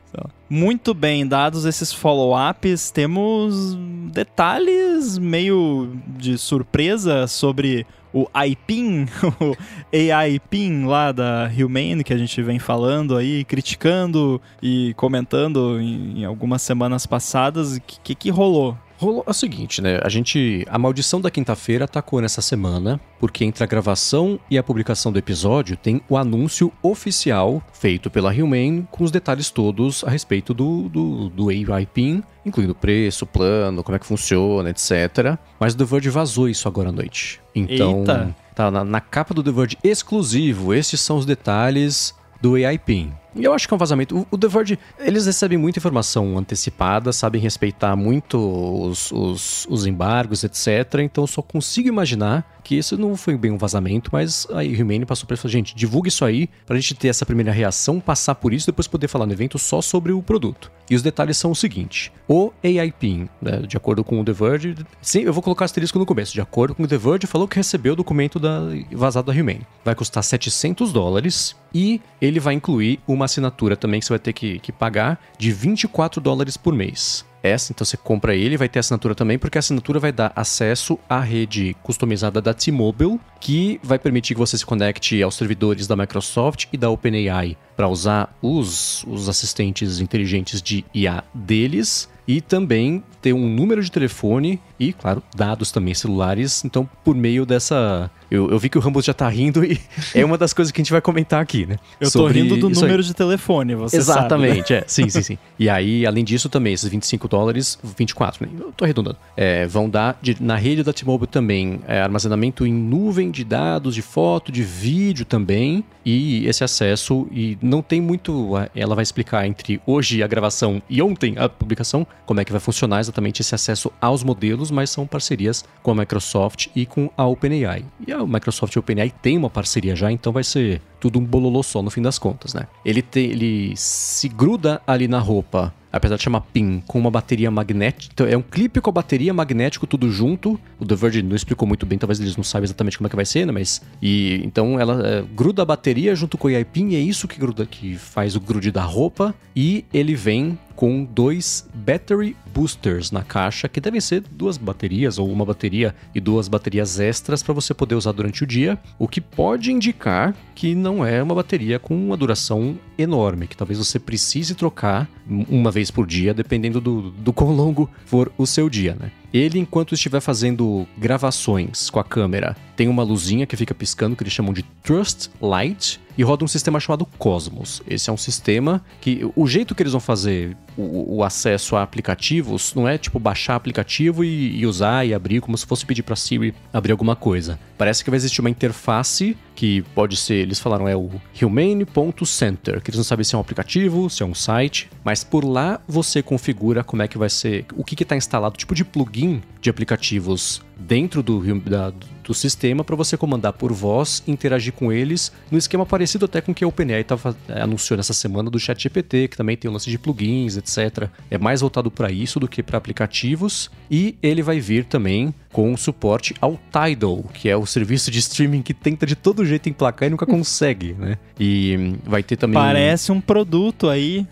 Muito 0.49 0.95
bem, 0.95 1.27
dados 1.27 1.65
esses 1.65 1.93
follow-ups, 1.93 2.89
temos 2.89 3.77
detalhes 4.11 5.19
meio 5.19 5.91
de 6.07 6.39
surpresa 6.39 7.27
sobre 7.27 7.85
o 8.11 8.27
iPin, 8.43 9.05
o 9.39 9.55
AI 9.93 10.39
PIN 10.39 10.85
lá 10.85 11.11
da 11.11 11.49
Humane, 11.55 12.03
que 12.03 12.13
a 12.13 12.17
gente 12.17 12.41
vem 12.41 12.57
falando 12.57 13.15
aí, 13.15 13.45
criticando 13.45 14.41
e 14.61 14.93
comentando 14.95 15.79
em, 15.79 16.21
em 16.21 16.25
algumas 16.25 16.61
semanas 16.63 17.05
passadas. 17.05 17.77
O 17.77 17.81
que, 17.81 17.99
que, 18.03 18.15
que 18.15 18.29
rolou? 18.31 18.75
Rolou 18.99 19.23
é 19.25 19.29
o 19.29 19.33
seguinte, 19.33 19.81
né? 19.81 19.97
A 20.03 20.09
gente. 20.09 20.65
A 20.69 20.77
maldição 20.77 21.21
da 21.21 21.31
quinta-feira 21.31 21.85
atacou 21.85 22.19
nessa 22.19 22.41
semana, 22.41 22.99
porque 23.17 23.45
entre 23.45 23.63
a 23.63 23.67
gravação 23.67 24.37
e 24.51 24.57
a 24.57 24.63
publicação 24.63 25.09
do 25.09 25.17
episódio 25.17 25.77
tem 25.77 26.01
o 26.09 26.17
anúncio 26.17 26.69
oficial 26.83 27.63
feito 27.71 28.09
pela 28.09 28.33
Humane 28.33 28.85
com 28.91 29.05
os 29.05 29.09
detalhes 29.09 29.49
todos 29.49 30.03
a 30.03 30.09
respeito 30.09 30.53
do, 30.53 30.89
do, 30.89 31.29
do 31.29 31.49
AI 31.49 31.85
PIN, 31.85 32.21
incluindo 32.45 32.75
preço, 32.75 33.25
plano, 33.25 33.85
como 33.85 33.95
é 33.95 33.99
que 33.99 34.05
funciona, 34.05 34.69
etc. 34.69 35.37
Mas 35.57 35.73
o 35.73 35.77
The 35.77 35.85
Verge 35.85 36.09
vazou 36.09 36.49
isso 36.49 36.67
agora 36.67 36.89
à 36.89 36.91
noite. 36.91 37.39
Então. 37.55 37.99
Eita. 37.99 38.35
Tá 38.53 38.69
na, 38.69 38.83
na 38.83 38.99
capa 38.99 39.33
do 39.33 39.41
The 39.41 39.51
Verge 39.51 39.77
exclusivo. 39.81 40.73
Estes 40.73 40.99
são 40.99 41.15
os 41.15 41.25
detalhes 41.25 42.13
do 42.41 42.55
AI 42.55 42.77
PIN. 42.77 43.13
E 43.35 43.43
eu 43.43 43.53
acho 43.53 43.67
que 43.67 43.73
é 43.73 43.75
um 43.75 43.79
vazamento. 43.79 44.17
O, 44.17 44.27
o 44.31 44.37
The 44.37 44.47
Verge, 44.47 44.79
eles 44.99 45.25
recebem 45.25 45.57
muita 45.57 45.79
informação 45.79 46.37
antecipada, 46.37 47.13
sabem 47.13 47.41
respeitar 47.41 47.95
muito 47.95 48.37
os, 48.37 49.11
os, 49.11 49.67
os 49.69 49.85
embargos, 49.85 50.43
etc. 50.43 50.99
Então 51.01 51.23
eu 51.23 51.27
só 51.27 51.41
consigo 51.41 51.87
imaginar 51.87 52.59
que 52.69 52.75
isso 52.75 52.97
não 52.97 53.15
foi 53.15 53.35
bem 53.35 53.51
um 53.51 53.57
vazamento, 53.57 54.11
mas 54.13 54.47
aí 54.53 54.75
o 54.75 54.83
Humane 54.83 55.03
passou 55.03 55.25
para 55.25 55.35
ele 55.35 55.49
gente, 55.49 55.75
divulgue 55.75 56.09
isso 56.09 56.23
aí 56.23 56.47
pra 56.67 56.75
gente 56.75 56.93
ter 56.93 57.07
essa 57.07 57.25
primeira 57.25 57.51
reação, 57.51 57.99
passar 57.99 58.35
por 58.35 58.53
isso 58.53 58.67
depois 58.67 58.87
poder 58.87 59.07
falar 59.07 59.25
no 59.25 59.33
evento 59.33 59.57
só 59.57 59.81
sobre 59.81 60.11
o 60.11 60.21
produto. 60.21 60.71
E 60.87 60.95
os 60.95 61.01
detalhes 61.01 61.37
são 61.37 61.51
o 61.51 61.55
seguinte: 61.55 62.11
o 62.27 62.51
AI 62.63 62.91
PIN, 62.91 63.27
né, 63.41 63.57
de 63.67 63.75
acordo 63.75 64.03
com 64.03 64.19
o 64.19 64.23
The 64.23 64.33
Verge, 64.33 64.75
sim, 65.01 65.21
eu 65.21 65.33
vou 65.33 65.41
colocar 65.41 65.65
asterisco 65.65 65.97
no 65.97 66.05
começo, 66.05 66.33
de 66.33 66.41
acordo 66.41 66.75
com 66.75 66.83
o 66.83 66.87
The 66.87 66.97
Verge, 66.97 67.27
falou 67.27 67.47
que 67.47 67.55
recebeu 67.55 67.93
o 67.93 67.95
documento 67.95 68.39
da, 68.39 68.59
vazado 68.91 69.31
da 69.31 69.39
Humane. 69.39 69.65
Vai 69.83 69.95
custar 69.95 70.23
700 70.23 70.93
dólares 70.93 71.55
e 71.73 72.01
ele 72.21 72.39
vai 72.39 72.53
incluir 72.53 72.99
uma 73.07 73.18
assinatura 73.25 73.75
também 73.75 73.99
que 73.99 74.05
você 74.05 74.13
vai 74.13 74.19
ter 74.19 74.33
que, 74.33 74.59
que 74.59 74.71
pagar 74.71 75.19
de 75.37 75.51
24 75.51 76.21
dólares 76.21 76.57
por 76.57 76.73
mês. 76.73 77.25
Essa, 77.41 77.71
então 77.71 77.85
você 77.85 77.95
compra 77.95 78.35
ele, 78.35 78.57
vai 78.57 78.67
ter 78.67 78.79
assinatura 78.79 79.15
também, 79.15 79.37
porque 79.37 79.57
a 79.57 79.59
assinatura 79.59 79.99
vai 79.99 80.11
dar 80.11 80.31
acesso 80.35 80.99
à 81.07 81.21
rede 81.21 81.75
customizada 81.81 82.41
da 82.41 82.53
T-Mobile, 82.53 83.19
que 83.39 83.79
vai 83.81 83.97
permitir 83.97 84.33
que 84.33 84.39
você 84.39 84.57
se 84.57 84.65
conecte 84.65 85.23
aos 85.23 85.35
servidores 85.35 85.87
da 85.87 85.95
Microsoft 85.95 86.65
e 86.73 86.77
da 86.77 86.89
OpenAI 86.89 87.57
para 87.77 87.87
usar 87.87 88.35
os, 88.41 89.05
os 89.05 89.29
assistentes 89.29 90.01
inteligentes 90.01 90.61
de 90.61 90.83
IA 90.93 91.23
deles 91.33 92.09
e 92.27 92.41
também 92.41 93.03
ter 93.21 93.33
um 93.33 93.49
número 93.49 93.83
de 93.83 93.91
telefone 93.91 94.59
e, 94.79 94.93
claro, 94.93 95.21
dados 95.35 95.71
também 95.71 95.93
celulares. 95.93 96.63
Então, 96.63 96.89
por 97.03 97.15
meio 97.15 97.45
dessa. 97.45 98.09
Eu, 98.31 98.49
eu 98.51 98.59
vi 98.59 98.69
que 98.69 98.77
o 98.77 98.81
Rambos 98.81 99.05
já 99.05 99.13
tá 99.13 99.27
rindo 99.27 99.63
e 99.65 99.79
é 100.13 100.23
uma 100.23 100.37
das 100.37 100.53
coisas 100.53 100.71
que 100.71 100.79
a 100.79 100.83
gente 100.83 100.91
vai 100.91 101.01
comentar 101.01 101.41
aqui, 101.41 101.65
né? 101.65 101.77
Eu 101.99 102.09
Sobre 102.09 102.33
tô 102.33 102.39
rindo 102.39 102.57
do 102.57 102.69
número 102.69 102.97
aí. 102.97 103.03
de 103.03 103.13
telefone, 103.13 103.75
você 103.75 103.97
Exatamente, 103.97 104.67
sabe, 104.67 104.73
né? 104.73 104.77
é. 104.79 104.83
Sim, 104.87 105.09
sim, 105.09 105.21
sim. 105.23 105.37
E 105.57 105.69
aí, 105.69 106.05
além 106.05 106.23
disso, 106.23 106.47
também, 106.47 106.73
esses 106.73 106.89
25 106.89 107.27
dólares, 107.27 107.79
24, 107.97 108.45
né? 108.45 108.51
Eu 108.59 108.71
tô 108.71 108.85
arredondando. 108.85 109.17
É, 109.35 109.65
vão 109.65 109.89
dar 109.89 110.17
de, 110.21 110.37
na 110.41 110.55
rede 110.55 110.83
da 110.83 110.93
T-Mobile 110.93 111.27
também 111.27 111.81
é, 111.87 112.01
armazenamento 112.01 112.65
em 112.65 112.73
nuvem 112.73 113.31
de 113.31 113.43
dados, 113.43 113.95
de 113.95 114.01
foto, 114.01 114.51
de 114.51 114.63
vídeo 114.63 115.25
também. 115.25 115.83
E 116.05 116.47
esse 116.47 116.63
acesso. 116.63 117.27
E 117.31 117.57
não 117.61 117.81
tem 117.81 117.99
muito. 117.99 118.53
Ela 118.75 118.95
vai 118.95 119.03
explicar 119.03 119.45
entre 119.45 119.81
hoje 119.85 120.23
a 120.23 120.27
gravação 120.27 120.81
e 120.89 121.01
ontem 121.01 121.35
a 121.37 121.49
publicação 121.49 122.05
como 122.25 122.39
é 122.39 122.45
que 122.45 122.51
vai 122.51 122.61
funcionar 122.61 122.99
exatamente 123.09 123.41
esse 123.41 123.53
acesso 123.53 123.91
aos 123.99 124.23
modelos, 124.23 124.71
mas 124.71 124.89
são 124.89 125.05
parcerias 125.05 125.63
com 125.81 125.91
a 125.91 125.95
Microsoft 125.95 126.67
e 126.75 126.85
com 126.85 127.09
a 127.17 127.25
OpenAI. 127.25 127.85
E 128.07 128.11
a 128.11 128.25
Microsoft 128.25 128.75
e 128.75 128.77
a 128.77 128.81
OpenAI 128.81 129.11
tem 129.21 129.37
uma 129.37 129.49
parceria 129.49 129.95
já, 129.95 130.11
então 130.11 130.31
vai 130.31 130.43
ser 130.43 130.81
tudo 130.99 131.19
um 131.19 131.23
bololô 131.23 131.63
só 131.63 131.81
no 131.81 131.89
fim 131.89 132.01
das 132.01 132.19
contas, 132.19 132.53
né? 132.53 132.67
Ele, 132.83 133.01
te, 133.01 133.19
ele 133.19 133.73
se 133.75 134.27
gruda 134.27 134.81
ali 134.85 135.07
na 135.07 135.19
roupa 135.19 135.73
apesar 135.91 136.17
de 136.17 136.23
chamar 136.23 136.41
PIN, 136.41 136.81
com 136.85 136.99
uma 136.99 137.11
bateria 137.11 137.49
magnética. 137.49 138.11
Então, 138.13 138.27
é 138.27 138.37
um 138.37 138.41
clipe 138.41 138.79
com 138.79 138.89
a 138.89 138.93
bateria 138.93 139.33
magnético 139.33 139.87
tudo 139.87 140.11
junto. 140.11 140.59
O 140.79 140.85
The 140.85 140.95
Verge 140.95 141.21
não 141.21 141.35
explicou 141.35 141.67
muito 141.67 141.85
bem, 141.85 141.97
talvez 141.97 142.19
eles 142.19 142.37
não 142.37 142.43
saibam 142.43 142.65
exatamente 142.65 142.97
como 142.97 143.07
é 143.07 143.09
que 143.09 143.15
vai 143.15 143.25
ser, 143.25 143.45
né? 143.45 143.51
Mas. 143.51 143.81
E 144.01 144.41
então 144.43 144.79
ela 144.79 145.05
é, 145.07 145.23
gruda 145.35 145.61
a 145.61 145.65
bateria 145.65 146.15
junto 146.15 146.37
com 146.37 146.47
o 146.47 146.51
AI 146.51 146.63
PIN, 146.63 146.89
e 146.89 146.95
é 146.95 146.99
isso 146.99 147.27
que 147.27 147.39
gruda, 147.39 147.65
que 147.65 147.95
faz 147.95 148.35
o 148.35 148.39
grude 148.39 148.71
da 148.71 148.83
roupa. 148.83 149.33
E 149.55 149.85
ele 149.93 150.15
vem 150.15 150.57
com 150.75 151.03
dois 151.03 151.67
battery 151.73 152.35
boosters 152.53 153.11
na 153.11 153.23
caixa, 153.23 153.67
que 153.67 153.79
devem 153.79 154.01
ser 154.01 154.23
duas 154.31 154.57
baterias 154.57 155.17
ou 155.17 155.31
uma 155.31 155.45
bateria 155.45 155.95
e 156.13 156.19
duas 156.19 156.47
baterias 156.47 156.99
extras 156.99 157.43
para 157.43 157.53
você 157.53 157.73
poder 157.73 157.95
usar 157.95 158.11
durante 158.11 158.43
o 158.43 158.47
dia, 158.47 158.77
o 158.97 159.07
que 159.07 159.21
pode 159.21 159.71
indicar 159.71 160.35
que 160.55 160.75
não 160.75 161.05
é 161.05 161.21
uma 161.21 161.35
bateria 161.35 161.79
com 161.79 161.95
uma 161.95 162.17
duração 162.17 162.77
enorme, 162.97 163.47
que 163.47 163.55
talvez 163.55 163.79
você 163.79 163.99
precise 163.99 164.55
trocar 164.55 165.09
uma 165.27 165.71
vez 165.71 165.91
por 165.91 166.05
dia, 166.05 166.33
dependendo 166.33 166.81
do, 166.81 167.11
do 167.11 167.31
quão 167.31 167.55
longo 167.55 167.89
for 168.05 168.31
o 168.37 168.45
seu 168.45 168.69
dia, 168.69 168.95
né? 168.99 169.11
Ele, 169.33 169.59
enquanto 169.59 169.93
estiver 169.93 170.19
fazendo 170.19 170.87
gravações 170.97 171.89
com 171.89 171.99
a 171.99 172.03
câmera, 172.03 172.55
tem 172.75 172.87
uma 172.87 173.03
luzinha 173.03 173.45
que 173.45 173.57
fica 173.57 173.75
piscando 173.75 174.15
que 174.15 174.23
eles 174.23 174.33
chamam 174.33 174.53
de 174.53 174.63
Trust 174.83 175.29
Light 175.41 175.99
e 176.17 176.23
roda 176.23 176.43
um 176.43 176.47
sistema 176.47 176.79
chamado 176.79 177.05
Cosmos. 177.05 177.81
Esse 177.87 178.09
é 178.09 178.13
um 178.13 178.17
sistema 178.17 178.83
que 178.99 179.29
o 179.35 179.45
jeito 179.45 179.75
que 179.75 179.83
eles 179.83 179.93
vão 179.93 180.01
fazer 180.01 180.57
o, 180.75 181.17
o 181.17 181.23
acesso 181.23 181.75
a 181.75 181.83
aplicativos 181.83 182.73
não 182.73 182.87
é 182.87 182.97
tipo 182.97 183.19
baixar 183.19 183.55
aplicativo 183.55 184.23
e, 184.23 184.57
e 184.57 184.65
usar 184.65 185.05
e 185.05 185.13
abrir 185.13 185.41
como 185.41 185.57
se 185.57 185.65
fosse 185.65 185.85
pedir 185.85 186.03
para 186.03 186.15
Siri 186.15 186.53
abrir 186.73 186.91
alguma 186.91 187.15
coisa. 187.15 187.59
Parece 187.77 188.03
que 188.03 188.09
vai 188.09 188.17
existir 188.17 188.41
uma 188.41 188.49
interface 188.49 189.37
que 189.59 189.81
pode 189.93 190.15
ser, 190.15 190.35
eles 190.35 190.57
falaram 190.57 190.87
é 190.87 190.95
o 190.95 191.11
humane.center, 191.41 192.81
que 192.81 192.91
eles 192.91 192.97
não 192.97 193.03
sabem 193.03 193.25
se 193.25 193.35
é 193.35 193.37
um 193.37 193.41
aplicativo, 193.41 194.09
se 194.09 194.23
é 194.23 194.25
um 194.25 194.33
site, 194.33 194.89
mas 195.03 195.21
por 195.21 195.43
lá 195.43 195.81
você 195.85 196.23
configura 196.23 196.81
como 196.81 197.01
é 197.01 197.09
que 197.09 197.17
vai 197.17 197.29
ser, 197.29 197.65
o 197.75 197.83
que 197.83 198.01
está 198.01 198.15
instalado, 198.15 198.55
tipo 198.55 198.73
de 198.73 198.85
plugin 198.85 199.41
de 199.59 199.69
aplicativos 199.69 200.61
dentro 200.77 201.21
do, 201.21 201.59
da, 201.59 201.91
do 202.29 202.33
sistema 202.35 202.83
para 202.83 202.95
você 202.95 203.17
comandar 203.17 203.53
por 203.53 203.73
voz 203.73 204.21
interagir 204.27 204.71
com 204.71 204.93
eles 204.93 205.31
no 205.49 205.57
esquema 205.57 205.83
parecido 205.83 206.25
até 206.25 206.39
com 206.39 206.51
o 206.51 206.55
que 206.55 206.63
a 206.63 206.67
OpenAI 206.67 207.03
tava, 207.03 207.35
é, 207.47 207.59
anunciou 207.59 207.97
nessa 207.97 208.13
semana 208.13 208.51
do 208.51 208.59
ChatGPT, 208.59 209.29
que 209.29 209.35
também 209.35 209.57
tem 209.57 209.67
o 209.67 209.73
lance 209.73 209.89
de 209.89 209.97
plugins, 209.97 210.55
etc. 210.55 211.09
É 211.31 211.39
mais 211.39 211.61
voltado 211.61 211.89
para 211.89 212.11
isso 212.11 212.39
do 212.39 212.47
que 212.47 212.61
para 212.61 212.77
aplicativos. 212.77 213.71
E 213.89 214.15
ele 214.21 214.43
vai 214.43 214.59
vir 214.59 214.85
também 214.85 215.33
com 215.51 215.75
suporte 215.75 216.35
ao 216.39 216.59
Tidal, 216.71 217.23
que 217.33 217.49
é 217.49 217.57
o 217.57 217.65
serviço 217.65 218.11
de 218.11 218.19
streaming 218.19 218.61
que 218.61 218.75
tenta 218.75 219.07
de 219.07 219.15
todo 219.15 219.43
jeito 219.43 219.67
emplacar 219.67 220.07
e 220.07 220.11
nunca 220.11 220.27
consegue, 220.29 220.93
né? 220.93 221.17
E 221.39 221.95
vai 222.03 222.21
ter 222.21 222.37
também. 222.37 222.53
Parece 222.53 223.11
um 223.11 223.19
produto 223.19 223.89
aí. 223.89 224.27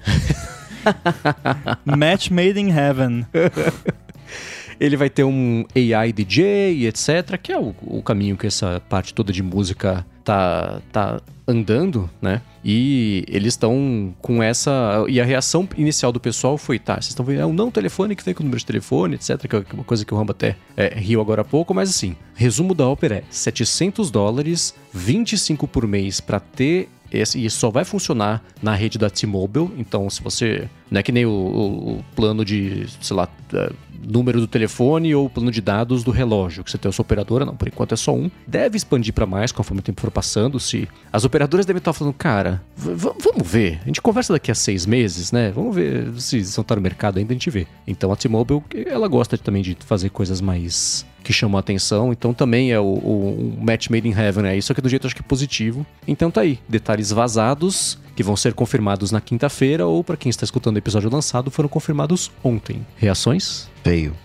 Match 1.83 2.29
made 2.29 2.59
in 2.59 2.69
heaven. 2.69 3.25
Ele 4.79 4.97
vai 4.97 5.09
ter 5.09 5.23
um 5.23 5.65
AI 5.75 6.11
DJ, 6.13 6.87
etc., 6.87 7.37
que 7.41 7.51
é 7.51 7.59
o, 7.59 7.73
o 7.81 8.01
caminho 8.01 8.37
que 8.37 8.47
essa 8.47 8.81
parte 8.89 9.13
toda 9.13 9.31
de 9.31 9.41
música 9.41 10.05
tá, 10.23 10.81
tá 10.91 11.21
andando, 11.47 12.09
né? 12.21 12.41
E 12.63 13.23
eles 13.29 13.53
estão 13.53 14.13
com 14.21 14.43
essa. 14.43 15.05
E 15.07 15.21
a 15.21 15.25
reação 15.25 15.67
inicial 15.77 16.11
do 16.11 16.19
pessoal 16.19 16.57
foi: 16.57 16.77
tá, 16.77 16.95
vocês 16.95 17.09
estão 17.09 17.25
vendo, 17.25 17.39
é 17.39 17.45
um 17.45 17.53
não 17.53 17.71
telefone 17.71 18.15
que 18.15 18.23
vem 18.23 18.33
com 18.33 18.41
o 18.41 18.45
número 18.45 18.59
de 18.59 18.65
telefone, 18.65 19.15
etc. 19.15 19.47
Que 19.47 19.55
é 19.55 19.63
uma 19.73 19.85
coisa 19.85 20.05
que 20.05 20.13
o 20.13 20.17
Rambo 20.17 20.31
até 20.31 20.57
é, 20.75 20.93
riu 20.99 21.21
agora 21.21 21.41
há 21.41 21.45
pouco, 21.45 21.73
mas 21.73 21.89
assim, 21.89 22.15
resumo 22.35 22.75
da 22.75 22.85
ópera 22.85 23.15
é 23.15 23.23
700 23.29 24.11
dólares, 24.11 24.75
25 24.93 25.67
por 25.67 25.87
mês 25.87 26.19
para 26.19 26.39
ter 26.39 26.89
esse, 27.11 27.43
e 27.43 27.49
só 27.49 27.69
vai 27.69 27.85
funcionar 27.85 28.43
na 28.61 28.75
rede 28.75 28.97
da 28.97 29.09
T-Mobile. 29.09 29.69
Então, 29.77 30.09
se 30.09 30.21
você. 30.21 30.69
Não 30.91 30.99
é 30.99 31.03
que 31.03 31.11
nem 31.11 31.25
o, 31.25 31.29
o, 31.29 31.91
o 31.97 32.05
plano 32.15 32.43
de, 32.43 32.85
sei 33.01 33.15
lá, 33.15 33.29
é, 33.53 33.71
número 34.01 34.39
do 34.39 34.47
telefone 34.47 35.13
ou 35.13 35.29
plano 35.29 35.51
de 35.51 35.61
dados 35.61 36.03
do 36.03 36.11
relógio, 36.11 36.63
que 36.63 36.71
você 36.71 36.77
tem 36.77 36.89
a 36.89 36.91
sua 36.91 37.03
operadora, 37.03 37.45
não, 37.45 37.55
por 37.55 37.67
enquanto 37.67 37.93
é 37.93 37.95
só 37.95 38.13
um. 38.13 38.29
Deve 38.45 38.77
expandir 38.77 39.13
para 39.13 39.25
mais 39.25 39.51
conforme 39.51 39.79
o 39.79 39.83
tempo 39.83 40.01
for 40.01 40.11
passando. 40.11 40.59
Se 40.59 40.87
As 41.11 41.23
operadoras 41.23 41.65
devem 41.65 41.79
estar 41.79 41.93
falando, 41.93 42.13
cara, 42.13 42.61
vamos 42.75 43.49
ver. 43.49 43.79
A 43.83 43.87
gente 43.87 44.01
conversa 44.01 44.33
daqui 44.33 44.51
a 44.51 44.55
seis 44.55 44.85
meses, 44.85 45.31
né? 45.31 45.51
Vamos 45.51 45.75
ver 45.75 46.11
se 46.19 46.43
não 46.57 46.63
tá 46.63 46.75
no 46.75 46.81
mercado 46.81 47.17
ainda, 47.19 47.33
a 47.33 47.35
gente 47.35 47.49
vê. 47.49 47.67
Então 47.85 48.11
a 48.11 48.15
T-Mobile, 48.15 48.63
ela 48.85 49.07
gosta 49.07 49.37
também 49.37 49.61
de 49.61 49.77
fazer 49.85 50.09
coisas 50.09 50.41
mais 50.41 51.05
que 51.27 51.33
chamam 51.33 51.57
a 51.57 51.59
atenção. 51.59 52.13
Então 52.13 52.33
também 52.33 52.71
é 52.71 52.79
o, 52.79 52.85
o, 52.85 53.57
match 53.61 53.89
made 53.89 54.07
in 54.07 54.13
heaven, 54.13 54.45
é 54.45 54.55
isso 54.55 54.71
aqui 54.71 54.79
do 54.79 54.87
jeito 54.87 55.05
acho 55.05 55.15
que 55.15 55.21
positivo. 55.21 55.85
Então 56.07 56.31
tá 56.31 56.39
aí, 56.41 56.57
detalhes 56.69 57.11
vazados 57.11 57.99
que 58.15 58.23
vão 58.23 58.37
ser 58.37 58.53
confirmados 58.53 59.11
na 59.11 59.19
quinta-feira 59.19 59.85
ou 59.85 60.01
para 60.05 60.15
quem 60.15 60.29
está 60.29 60.45
escutando 60.45 60.77
o 60.77 60.79
episódio 60.79 61.09
lançado 61.11 61.51
foram 61.51 61.67
confirmados 61.67 62.31
ontem. 62.41 62.85
Reações? 62.95 63.69
Feio. 63.83 64.15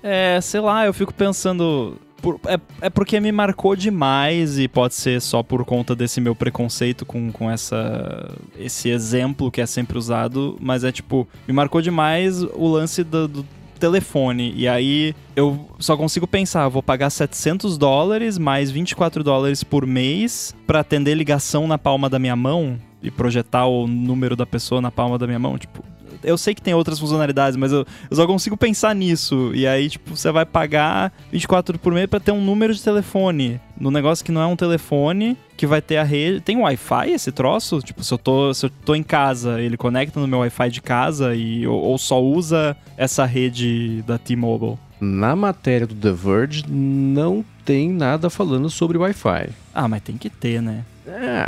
é, 0.04 0.42
sei 0.42 0.60
lá, 0.60 0.86
eu 0.86 0.94
fico 0.94 1.14
pensando 1.14 1.98
por, 2.22 2.42
é, 2.46 2.60
é 2.82 2.90
porque 2.90 3.22
me 3.22 3.32
marcou 3.32 3.74
demais 3.74 4.60
e 4.60 4.68
pode 4.68 4.96
ser 4.96 5.22
só 5.22 5.42
por 5.42 5.64
conta 5.64 5.96
desse 5.96 6.20
meu 6.20 6.36
preconceito 6.36 7.06
com, 7.06 7.32
com 7.32 7.50
essa, 7.50 8.30
esse 8.60 8.90
exemplo 8.90 9.50
que 9.50 9.62
é 9.62 9.66
sempre 9.66 9.98
usado, 9.98 10.58
mas 10.60 10.84
é 10.84 10.92
tipo, 10.92 11.26
me 11.48 11.54
marcou 11.54 11.82
demais 11.82 12.44
o 12.44 12.68
lance 12.68 13.02
do, 13.04 13.30
do 13.30 13.46
telefone. 13.82 14.54
E 14.56 14.68
aí 14.68 15.16
eu 15.36 15.68
só 15.80 15.98
consigo 15.98 16.28
pensar, 16.28 16.70
vou 16.70 16.84
pagar 16.84 17.10
700 17.10 17.78
dólares 17.78 18.38
mais 18.38 18.70
24 18.70 19.24
dólares 19.24 19.64
por 19.64 19.88
mês 19.88 20.56
para 20.68 20.80
atender 20.80 21.16
ligação 21.16 21.68
na 21.68 21.78
palma 21.78 22.08
da 22.08 22.20
minha 22.20 22.36
mão 22.36 22.78
e 23.02 23.10
projetar 23.10 23.66
o 23.66 23.88
número 23.88 24.36
da 24.36 24.46
pessoa 24.46 24.80
na 24.80 24.92
palma 24.92 25.18
da 25.18 25.26
minha 25.26 25.40
mão, 25.40 25.58
tipo, 25.58 25.84
eu 26.24 26.38
sei 26.38 26.54
que 26.54 26.62
tem 26.62 26.74
outras 26.74 27.00
funcionalidades, 27.00 27.58
mas 27.58 27.72
eu, 27.72 27.86
eu 28.10 28.16
só 28.16 28.26
consigo 28.26 28.58
pensar 28.58 28.96
nisso. 28.96 29.52
E 29.54 29.66
aí, 29.68 29.90
tipo, 29.90 30.16
você 30.16 30.32
vai 30.32 30.46
pagar 30.46 31.12
24 31.32 31.78
por 31.80 31.94
mês 31.94 32.08
para 32.08 32.20
ter 32.20 32.32
um 32.32 32.44
número 32.44 32.74
de 32.74 32.82
telefone. 32.82 33.60
No 33.80 33.90
negócio 33.90 34.24
que 34.24 34.32
não 34.32 34.42
é 34.42 34.46
um 34.46 34.56
telefone, 34.56 35.38
que 35.58 35.66
vai 35.66 35.82
ter 35.82 35.98
a 35.98 36.04
rede. 36.04 36.42
Tem 36.42 36.58
Wi-Fi 36.58 37.12
esse 37.12 37.32
troço? 37.32 37.80
Tipo, 37.82 38.04
se 38.04 38.14
eu, 38.14 38.18
tô, 38.18 38.54
se 38.54 38.66
eu 38.66 38.70
tô 38.86 38.96
em 38.96 39.04
casa, 39.04 39.62
ele 39.62 39.78
conecta 39.78 40.20
no 40.20 40.28
meu 40.28 40.40
Wi-Fi 40.40 40.70
de 40.70 40.82
casa 40.82 41.36
e, 41.36 41.66
ou, 41.66 41.80
ou 41.80 41.98
só 41.98 42.22
usa 42.22 42.76
essa 42.98 43.26
rede 43.26 44.04
da 44.04 44.18
T-Mobile? 44.18 44.78
Na 45.00 45.36
matéria 45.36 45.88
do 45.88 45.96
The 45.96 46.12
Verge, 46.12 46.64
não 46.70 47.44
tem 47.66 47.90
nada 47.90 48.30
falando 48.30 48.70
sobre 48.70 49.00
Wi-Fi. 49.00 49.50
Ah, 49.74 49.88
mas 49.88 50.04
tem 50.04 50.16
que 50.16 50.30
ter, 50.30 50.62
né? 50.62 50.84
É, 51.06 51.48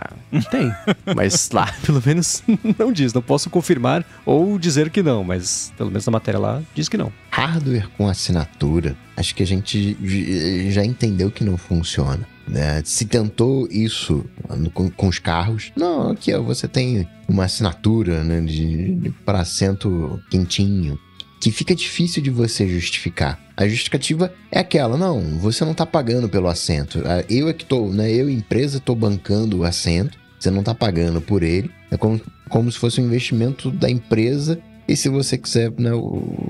tem. 0.49 0.71
mas 1.15 1.49
lá, 1.51 1.71
pelo 1.85 2.01
menos, 2.05 2.43
não 2.77 2.91
diz. 2.91 3.13
Não 3.13 3.21
posso 3.21 3.49
confirmar 3.49 4.05
ou 4.25 4.57
dizer 4.57 4.89
que 4.89 5.03
não, 5.03 5.23
mas 5.23 5.71
pelo 5.77 5.89
menos 5.89 6.05
na 6.05 6.11
matéria 6.11 6.39
lá 6.39 6.61
diz 6.73 6.89
que 6.89 6.97
não. 6.97 7.11
Hardware 7.29 7.89
com 7.97 8.07
assinatura, 8.07 8.95
acho 9.15 9.35
que 9.35 9.43
a 9.43 9.47
gente 9.47 9.97
já 10.71 10.83
entendeu 10.83 11.31
que 11.31 11.43
não 11.43 11.57
funciona. 11.57 12.27
Né? 12.47 12.81
Se 12.83 13.05
tentou 13.05 13.67
isso 13.71 14.25
com, 14.73 14.89
com, 14.89 15.07
os 15.07 15.17
carros, 15.17 15.71
não, 15.75 16.11
aqui 16.11 16.33
ó, 16.33 16.41
você 16.41 16.67
tem 16.67 17.07
uma 17.27 17.45
assinatura 17.45 18.23
né, 18.23 18.41
de, 18.41 18.95
de 18.95 19.09
para 19.09 19.39
assento 19.39 20.21
quentinho, 20.29 20.99
que 21.43 21.51
fica 21.51 21.75
difícil 21.75 22.23
de 22.23 22.29
você 22.29 22.65
justificar. 22.67 23.37
A 23.57 23.67
justificativa 23.67 24.33
é 24.49 24.59
aquela, 24.59 24.97
não, 24.97 25.21
você 25.37 25.65
não 25.65 25.73
está 25.73 25.85
pagando 25.85 26.29
pelo 26.29 26.47
assento. 26.47 27.03
Ah, 27.05 27.23
eu 27.29 27.49
é 27.49 27.53
que 27.53 27.65
tô, 27.65 27.87
né, 27.89 28.09
eu 28.11 28.29
empresa 28.29 28.79
tô 28.79 28.95
bancando 28.95 29.59
o 29.59 29.63
assento, 29.63 30.17
você 30.39 30.49
não 30.49 30.61
está 30.61 30.73
pagando 30.73 31.19
por 31.19 31.43
ele. 31.43 31.69
É 31.91 31.97
como, 31.97 32.19
como 32.47 32.71
se 32.71 32.79
fosse 32.79 33.01
um 33.01 33.05
investimento 33.05 33.69
da 33.69 33.89
empresa 33.89 34.57
e 34.87 34.95
se 34.95 35.07
você 35.09 35.37
quiser 35.37 35.71
né, 35.77 35.91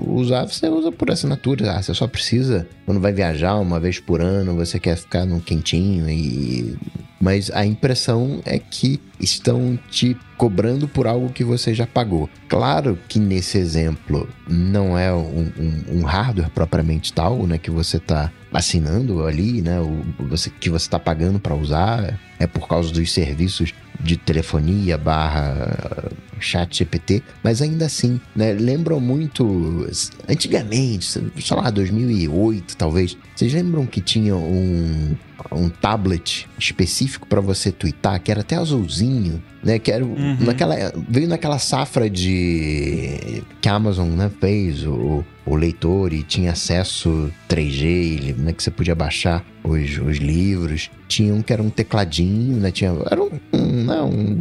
usar, 0.06 0.46
você 0.46 0.68
usa 0.68 0.90
por 0.90 1.10
assinatura. 1.10 1.72
Ah, 1.72 1.82
você 1.82 1.94
só 1.94 2.06
precisa, 2.06 2.66
quando 2.84 3.00
vai 3.00 3.12
viajar 3.12 3.56
uma 3.56 3.78
vez 3.78 3.98
por 4.00 4.20
ano, 4.20 4.54
você 4.54 4.78
quer 4.78 4.96
ficar 4.96 5.24
num 5.24 5.40
quentinho 5.40 6.08
e. 6.08 6.76
Mas 7.20 7.50
a 7.52 7.64
impressão 7.64 8.40
é 8.44 8.58
que 8.58 9.00
estão 9.24 9.78
te 9.90 10.16
cobrando 10.36 10.86
por 10.86 11.06
algo 11.06 11.30
que 11.30 11.42
você 11.42 11.74
já 11.74 11.86
pagou. 11.86 12.28
Claro 12.48 12.98
que 13.08 13.18
nesse 13.18 13.58
exemplo 13.58 14.28
não 14.48 14.96
é 14.98 15.12
um, 15.12 15.50
um, 15.58 15.98
um 15.98 16.02
hardware 16.02 16.50
propriamente 16.50 17.12
tal, 17.12 17.46
né, 17.46 17.58
que 17.58 17.70
você 17.70 17.96
está 17.96 18.30
assinando 18.52 19.26
ali, 19.26 19.62
né, 19.62 19.80
o, 19.80 20.04
você, 20.28 20.50
que 20.50 20.70
você 20.70 20.86
está 20.86 20.98
pagando 20.98 21.40
para 21.40 21.54
usar, 21.54 22.20
é 22.38 22.46
por 22.46 22.68
causa 22.68 22.92
dos 22.92 23.12
serviços 23.12 23.72
de 24.00 24.16
telefonia 24.16 24.98
barra 24.98 26.10
chat 26.40 26.76
GPT, 26.76 27.22
mas 27.42 27.62
ainda 27.62 27.86
assim, 27.86 28.20
né, 28.34 28.52
lembram 28.52 29.00
muito 29.00 29.86
antigamente, 30.28 31.06
sei 31.06 31.56
lá, 31.56 31.70
2008 31.70 32.76
talvez, 32.76 33.16
vocês 33.34 33.52
lembram 33.52 33.86
que 33.86 34.00
tinha 34.00 34.36
um, 34.36 35.14
um 35.52 35.68
tablet 35.68 36.48
específico 36.58 37.26
para 37.26 37.40
você 37.40 37.70
twittar, 37.70 38.20
que 38.20 38.30
era 38.30 38.40
até 38.40 38.56
azulzinho, 38.56 39.42
né? 39.62 39.78
Que 39.78 39.90
era 39.90 40.04
uhum. 40.04 40.36
naquela, 40.40 40.74
veio 41.08 41.28
naquela 41.28 41.58
safra 41.58 42.08
de 42.08 43.42
que 43.60 43.68
a 43.68 43.74
Amazon 43.74 44.08
né, 44.10 44.30
fez 44.40 44.86
o, 44.86 45.24
o 45.46 45.56
leitor 45.56 46.12
e 46.12 46.22
tinha 46.22 46.52
acesso 46.52 47.30
3G, 47.48 48.36
né, 48.36 48.52
que 48.52 48.62
você 48.62 48.70
podia 48.70 48.94
baixar 48.94 49.44
os, 49.62 49.98
os 49.98 50.18
livros. 50.18 50.90
Tinha 51.08 51.34
um 51.34 51.42
que 51.42 51.52
era 51.52 51.62
um 51.62 51.70
tecladinho, 51.70 52.58
né? 52.58 52.70
Tinha, 52.70 52.94
era 53.10 53.22
um, 53.22 53.30
um, 53.52 53.84
não, 53.84 54.10
um, 54.10 54.38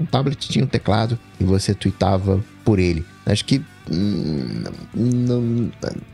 um 0.00 0.04
tablet 0.06 0.48
tinha 0.48 0.64
um 0.64 0.68
teclado 0.68 1.18
e 1.38 1.44
você 1.44 1.74
tweetava 1.74 2.42
por 2.64 2.78
ele. 2.78 3.04
Acho 3.26 3.44
que 3.44 3.62
hum, 3.90 5.70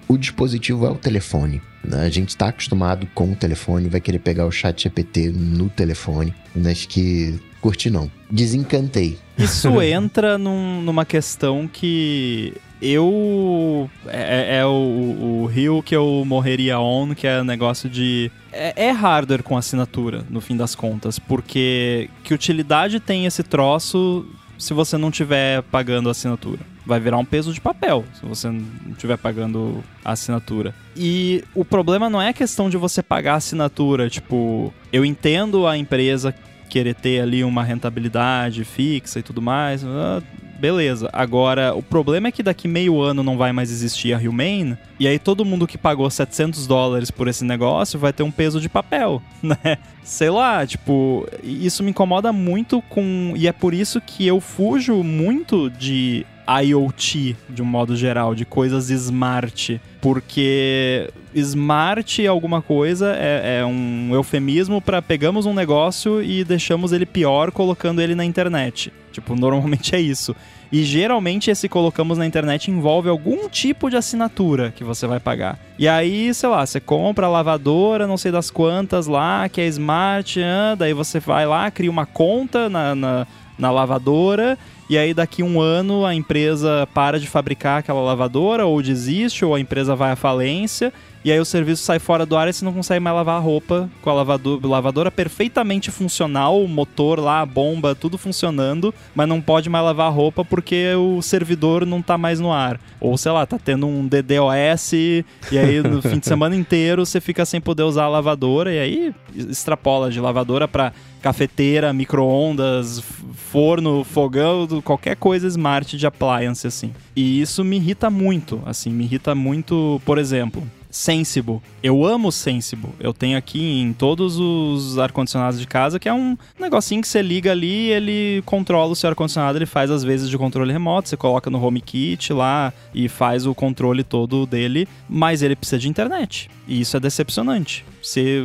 o 0.08 0.16
dispositivo 0.16 0.86
é 0.86 0.90
o 0.90 0.96
telefone. 0.96 1.60
Né? 1.84 2.04
A 2.04 2.08
gente 2.08 2.30
está 2.30 2.48
acostumado 2.48 3.06
com 3.14 3.32
o 3.32 3.36
telefone, 3.36 3.88
vai 3.88 4.00
querer 4.00 4.18
pegar 4.18 4.46
o 4.46 4.50
chat 4.50 4.82
GPT 4.82 5.30
no 5.30 5.68
telefone. 5.68 6.34
Acho 6.64 6.88
que 6.88 7.38
curti 7.60 7.90
não. 7.90 8.10
Desencantei. 8.30 9.18
Isso 9.38 9.68
entra 9.82 10.38
num, 10.38 10.80
numa 10.82 11.04
questão 11.04 11.68
que 11.68 12.54
eu. 12.80 13.90
É, 14.06 14.56
é, 14.56 14.58
é 14.58 14.66
o, 14.66 15.42
o, 15.42 15.46
rio 15.46 15.82
que 15.82 15.94
eu 15.94 16.24
morreria 16.26 16.78
on, 16.78 17.14
que 17.14 17.26
é 17.26 17.40
o 17.40 17.44
negócio 17.44 17.88
de. 17.88 18.30
É, 18.52 18.86
é, 18.86 18.90
hardware 18.90 19.42
com 19.42 19.56
assinatura, 19.56 20.24
no 20.30 20.40
fim 20.40 20.56
das 20.56 20.74
contas. 20.74 21.18
Porque 21.18 22.10
que 22.24 22.34
utilidade 22.34 23.00
tem 23.00 23.26
esse 23.26 23.42
troço 23.42 24.26
se 24.58 24.72
você 24.72 24.96
não 24.96 25.10
estiver 25.10 25.62
pagando 25.62 26.08
a 26.08 26.12
assinatura? 26.12 26.60
Vai 26.86 27.00
virar 27.00 27.18
um 27.18 27.24
peso 27.24 27.52
de 27.52 27.60
papel 27.60 28.04
se 28.14 28.24
você 28.24 28.48
não 28.48 28.62
estiver 28.92 29.18
pagando 29.18 29.82
a 30.04 30.12
assinatura. 30.12 30.72
E 30.96 31.42
o 31.54 31.64
problema 31.64 32.08
não 32.08 32.22
é 32.22 32.28
a 32.28 32.32
questão 32.32 32.70
de 32.70 32.76
você 32.76 33.02
pagar 33.02 33.34
a 33.34 33.36
assinatura. 33.36 34.08
Tipo, 34.08 34.72
eu 34.92 35.04
entendo 35.04 35.66
a 35.66 35.76
empresa 35.76 36.32
querer 36.68 36.94
ter 36.94 37.20
ali 37.20 37.42
uma 37.42 37.64
rentabilidade 37.64 38.64
fixa 38.64 39.18
e 39.18 39.22
tudo 39.22 39.42
mais. 39.42 39.84
Ah, 39.84 40.22
beleza. 40.58 41.08
Agora, 41.12 41.74
o 41.74 41.82
problema 41.82 42.28
é 42.28 42.32
que 42.32 42.42
daqui 42.42 42.66
meio 42.66 43.00
ano 43.00 43.22
não 43.22 43.36
vai 43.36 43.52
mais 43.52 43.70
existir 43.70 44.12
a 44.12 44.18
Humane, 44.18 44.76
e 44.98 45.06
aí 45.06 45.18
todo 45.18 45.44
mundo 45.44 45.66
que 45.66 45.78
pagou 45.78 46.08
700 46.10 46.66
dólares 46.66 47.10
por 47.10 47.28
esse 47.28 47.44
negócio 47.44 47.98
vai 47.98 48.12
ter 48.12 48.22
um 48.22 48.30
peso 48.30 48.60
de 48.60 48.68
papel, 48.68 49.22
né? 49.42 49.78
Sei 50.02 50.30
lá, 50.30 50.66
tipo, 50.66 51.26
isso 51.42 51.82
me 51.82 51.90
incomoda 51.90 52.32
muito 52.32 52.80
com. 52.82 53.32
E 53.36 53.46
é 53.46 53.52
por 53.52 53.74
isso 53.74 54.00
que 54.00 54.26
eu 54.26 54.40
fujo 54.40 55.02
muito 55.02 55.70
de 55.70 56.24
IoT 56.48 57.36
de 57.48 57.62
um 57.62 57.64
modo 57.64 57.96
geral, 57.96 58.34
de 58.34 58.44
coisas 58.44 58.90
smart. 58.90 59.80
Porque 60.00 61.10
smart 61.34 62.26
alguma 62.26 62.62
coisa 62.62 63.14
é, 63.16 63.58
é 63.60 63.64
um 63.64 64.14
eufemismo 64.14 64.80
para 64.80 65.02
pegamos 65.02 65.46
um 65.46 65.54
negócio 65.54 66.22
e 66.22 66.44
deixamos 66.44 66.92
ele 66.92 67.06
pior 67.06 67.50
colocando 67.50 68.00
ele 68.00 68.14
na 68.14 68.24
internet. 68.24 68.92
Tipo, 69.12 69.34
normalmente 69.34 69.94
é 69.94 70.00
isso. 70.00 70.34
E 70.70 70.82
geralmente 70.82 71.50
esse 71.50 71.68
colocamos 71.68 72.18
na 72.18 72.26
internet 72.26 72.70
envolve 72.70 73.08
algum 73.08 73.48
tipo 73.48 73.88
de 73.88 73.96
assinatura 73.96 74.72
que 74.74 74.82
você 74.82 75.06
vai 75.06 75.20
pagar. 75.20 75.58
E 75.78 75.86
aí, 75.86 76.34
sei 76.34 76.48
lá, 76.48 76.66
você 76.66 76.80
compra 76.80 77.26
a 77.26 77.30
lavadora, 77.30 78.06
não 78.06 78.16
sei 78.16 78.32
das 78.32 78.50
quantas 78.50 79.06
lá, 79.06 79.48
que 79.48 79.60
é 79.60 79.66
smart, 79.66 80.40
ah, 80.42 80.74
daí 80.74 80.92
você 80.92 81.20
vai 81.20 81.46
lá, 81.46 81.70
cria 81.70 81.90
uma 81.90 82.04
conta 82.04 82.68
na, 82.68 82.94
na, 82.94 83.26
na 83.58 83.70
lavadora 83.70 84.58
e 84.88 84.96
aí 84.96 85.12
daqui 85.12 85.42
um 85.42 85.60
ano 85.60 86.06
a 86.06 86.14
empresa 86.14 86.88
para 86.94 87.18
de 87.18 87.26
fabricar 87.26 87.80
aquela 87.80 88.00
lavadora, 88.00 88.66
ou 88.66 88.80
desiste, 88.80 89.44
ou 89.44 89.54
a 89.54 89.60
empresa 89.60 89.96
vai 89.96 90.12
à 90.12 90.16
falência, 90.16 90.92
e 91.26 91.32
aí 91.32 91.40
o 91.40 91.44
serviço 91.44 91.82
sai 91.82 91.98
fora 91.98 92.24
do 92.24 92.36
ar 92.36 92.46
e 92.46 92.52
você 92.52 92.64
não 92.64 92.72
consegue 92.72 93.00
mais 93.00 93.16
lavar 93.16 93.34
a 93.34 93.40
roupa 93.40 93.90
com 94.00 94.08
a 94.08 94.12
lavadora, 94.12 94.64
lavadora 94.64 95.10
perfeitamente 95.10 95.90
funcional, 95.90 96.62
o 96.62 96.68
motor 96.68 97.18
lá, 97.18 97.40
a 97.40 97.46
bomba, 97.46 97.96
tudo 97.96 98.16
funcionando, 98.16 98.94
mas 99.12 99.26
não 99.28 99.40
pode 99.40 99.68
mais 99.68 99.84
lavar 99.84 100.06
a 100.06 100.10
roupa 100.10 100.44
porque 100.44 100.94
o 100.94 101.20
servidor 101.20 101.84
não 101.84 102.00
tá 102.00 102.16
mais 102.16 102.38
no 102.38 102.52
ar. 102.52 102.78
Ou 103.00 103.18
sei 103.18 103.32
lá, 103.32 103.44
tá 103.44 103.58
tendo 103.58 103.88
um 103.88 104.06
DDoS 104.06 104.92
e 104.92 105.24
aí 105.50 105.82
no 105.82 106.00
fim 106.00 106.20
de 106.20 106.26
semana 106.26 106.54
inteiro 106.54 107.04
você 107.04 107.20
fica 107.20 107.44
sem 107.44 107.60
poder 107.60 107.82
usar 107.82 108.04
a 108.04 108.08
lavadora 108.08 108.72
e 108.72 108.78
aí 108.78 109.14
extrapola 109.34 110.12
de 110.12 110.20
lavadora 110.20 110.68
para 110.68 110.92
cafeteira, 111.20 111.92
micro-ondas, 111.92 113.02
forno, 113.50 114.04
fogão, 114.04 114.68
qualquer 114.80 115.16
coisa 115.16 115.48
smart 115.48 115.96
de 115.96 116.06
appliance, 116.06 116.64
assim. 116.68 116.92
E 117.16 117.40
isso 117.40 117.64
me 117.64 117.78
irrita 117.78 118.08
muito, 118.08 118.62
assim, 118.64 118.90
me 118.90 119.02
irrita 119.02 119.34
muito, 119.34 120.00
por 120.04 120.18
exemplo, 120.18 120.62
Sensible. 120.96 121.60
Eu 121.82 122.06
amo 122.06 122.32
Sensible. 122.32 122.90
Eu 122.98 123.12
tenho 123.12 123.36
aqui 123.36 123.80
em 123.80 123.92
todos 123.92 124.38
os 124.38 124.98
ar-condicionados 124.98 125.60
de 125.60 125.66
casa, 125.66 125.98
que 125.98 126.08
é 126.08 126.12
um 126.12 126.38
negocinho 126.58 127.02
que 127.02 127.08
você 127.08 127.20
liga 127.20 127.52
ali 127.52 127.90
ele 127.90 128.42
controla 128.46 128.92
o 128.92 128.96
seu 128.96 129.10
ar-condicionado, 129.10 129.58
ele 129.58 129.66
faz 129.66 129.90
as 129.90 130.02
vezes 130.02 130.30
de 130.30 130.38
controle 130.38 130.72
remoto, 130.72 131.08
você 131.08 131.16
coloca 131.16 131.50
no 131.50 131.62
HomeKit 131.62 132.32
lá 132.32 132.72
e 132.94 133.08
faz 133.08 133.46
o 133.46 133.54
controle 133.54 134.02
todo 134.02 134.46
dele, 134.46 134.88
mas 135.08 135.42
ele 135.42 135.54
precisa 135.54 135.78
de 135.78 135.88
internet. 135.88 136.48
E 136.66 136.80
isso 136.80 136.96
é 136.96 137.00
decepcionante. 137.00 137.84
Você 138.02 138.42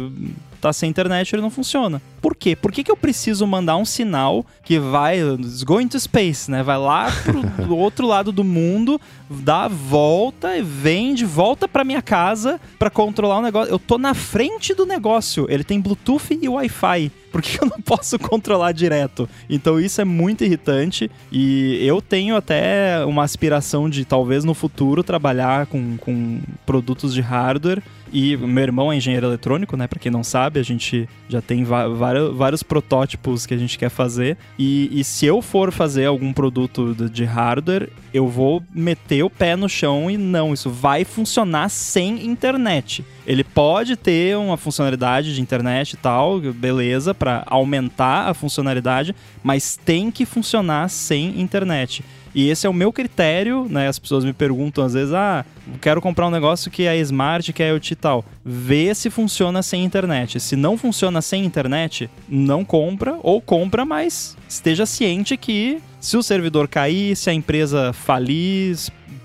tá 0.59 0.73
sem 0.73 0.89
internet, 0.89 1.33
ele 1.33 1.41
não 1.41 1.49
funciona. 1.49 2.01
Por 2.21 2.35
quê? 2.35 2.55
Por 2.55 2.71
que, 2.71 2.83
que 2.83 2.91
eu 2.91 2.95
preciso 2.95 3.47
mandar 3.47 3.75
um 3.77 3.85
sinal 3.85 4.45
que 4.63 4.77
vai, 4.79 5.17
going 5.65 5.87
to 5.87 5.99
space, 5.99 6.49
né? 6.51 6.61
Vai 6.61 6.77
lá 6.77 7.11
pro 7.55 7.75
outro 7.75 8.05
lado 8.05 8.31
do 8.31 8.43
mundo, 8.43 9.01
dá 9.27 9.63
a 9.63 9.67
volta 9.67 10.55
e 10.55 10.61
vem 10.61 11.15
de 11.15 11.25
volta 11.25 11.67
para 11.67 11.83
minha 11.83 12.01
casa 12.01 12.61
para 12.77 12.91
controlar 12.91 13.39
o 13.39 13.41
negócio. 13.41 13.71
Eu 13.71 13.79
tô 13.79 13.97
na 13.97 14.13
frente 14.13 14.73
do 14.73 14.85
negócio. 14.85 15.47
Ele 15.49 15.63
tem 15.63 15.81
Bluetooth 15.81 16.37
e 16.39 16.47
Wi-Fi. 16.47 17.11
Por 17.31 17.41
que 17.41 17.63
eu 17.63 17.67
não 17.67 17.81
posso 17.81 18.19
controlar 18.19 18.71
direto? 18.73 19.27
Então 19.49 19.79
isso 19.79 19.99
é 19.99 20.05
muito 20.05 20.43
irritante 20.43 21.09
e 21.31 21.83
eu 21.85 22.01
tenho 22.01 22.35
até 22.35 23.03
uma 23.05 23.23
aspiração 23.23 23.89
de 23.89 24.05
talvez 24.05 24.43
no 24.43 24.53
futuro 24.53 25.01
trabalhar 25.01 25.65
com, 25.65 25.97
com 25.97 26.39
produtos 26.65 27.13
de 27.13 27.21
hardware 27.21 27.81
e 28.13 28.35
meu 28.35 28.63
irmão 28.63 28.91
é 28.91 28.97
engenheiro 28.97 29.27
eletrônico, 29.27 29.77
né? 29.77 29.87
Pra 29.87 29.97
quem 29.97 30.11
não 30.11 30.23
sabe, 30.23 30.59
a 30.59 30.63
gente 30.63 31.07
já 31.29 31.41
tem 31.41 31.63
vários, 31.63 31.97
vários 32.33 32.63
protótipos 32.63 33.45
que 33.45 33.53
a 33.53 33.57
gente 33.57 33.77
quer 33.77 33.89
fazer. 33.89 34.37
E, 34.57 34.89
e 34.91 35.03
se 35.03 35.25
eu 35.25 35.41
for 35.41 35.71
fazer 35.71 36.05
algum 36.05 36.33
produto 36.33 36.93
de 37.09 37.23
hardware, 37.23 37.89
eu 38.13 38.27
vou 38.27 38.61
meter 38.73 39.23
o 39.23 39.29
pé 39.29 39.55
no 39.55 39.69
chão 39.69 40.09
e 40.09 40.17
não, 40.17 40.53
isso 40.53 40.69
vai 40.69 41.03
funcionar 41.03 41.69
sem 41.69 42.25
internet. 42.25 43.05
Ele 43.25 43.43
pode 43.43 43.95
ter 43.95 44.35
uma 44.37 44.57
funcionalidade 44.57 45.33
de 45.33 45.41
internet 45.41 45.93
e 45.93 45.97
tal, 45.97 46.39
beleza, 46.39 47.13
para 47.13 47.43
aumentar 47.45 48.29
a 48.29 48.33
funcionalidade, 48.33 49.15
mas 49.43 49.77
tem 49.77 50.11
que 50.11 50.25
funcionar 50.25 50.89
sem 50.89 51.39
internet. 51.39 52.03
E 52.33 52.49
esse 52.49 52.65
é 52.65 52.69
o 52.69 52.73
meu 52.73 52.93
critério, 52.93 53.67
né? 53.69 53.87
As 53.87 53.99
pessoas 53.99 54.23
me 54.23 54.33
perguntam 54.33 54.85
às 54.85 54.93
vezes, 54.93 55.13
ah, 55.13 55.45
quero 55.81 56.01
comprar 56.01 56.27
um 56.27 56.31
negócio 56.31 56.71
que 56.71 56.83
é 56.83 56.97
smart, 56.97 57.51
que 57.51 57.61
é 57.61 57.69
IoT 57.69 57.91
e 57.91 57.95
tal. 57.95 58.25
Vê 58.43 58.93
se 58.95 59.09
funciona 59.09 59.61
sem 59.61 59.83
internet. 59.83 60.39
Se 60.39 60.55
não 60.55 60.77
funciona 60.77 61.21
sem 61.21 61.43
internet, 61.43 62.09
não 62.27 62.63
compra 62.63 63.17
ou 63.21 63.41
compra, 63.41 63.85
mas 63.85 64.37
esteja 64.47 64.85
ciente 64.85 65.35
que 65.35 65.81
se 65.99 66.17
o 66.17 66.23
servidor 66.23 66.67
cair, 66.67 67.15
se 67.15 67.29
a 67.29 67.33
empresa 67.33 67.93
falir, 67.93 68.77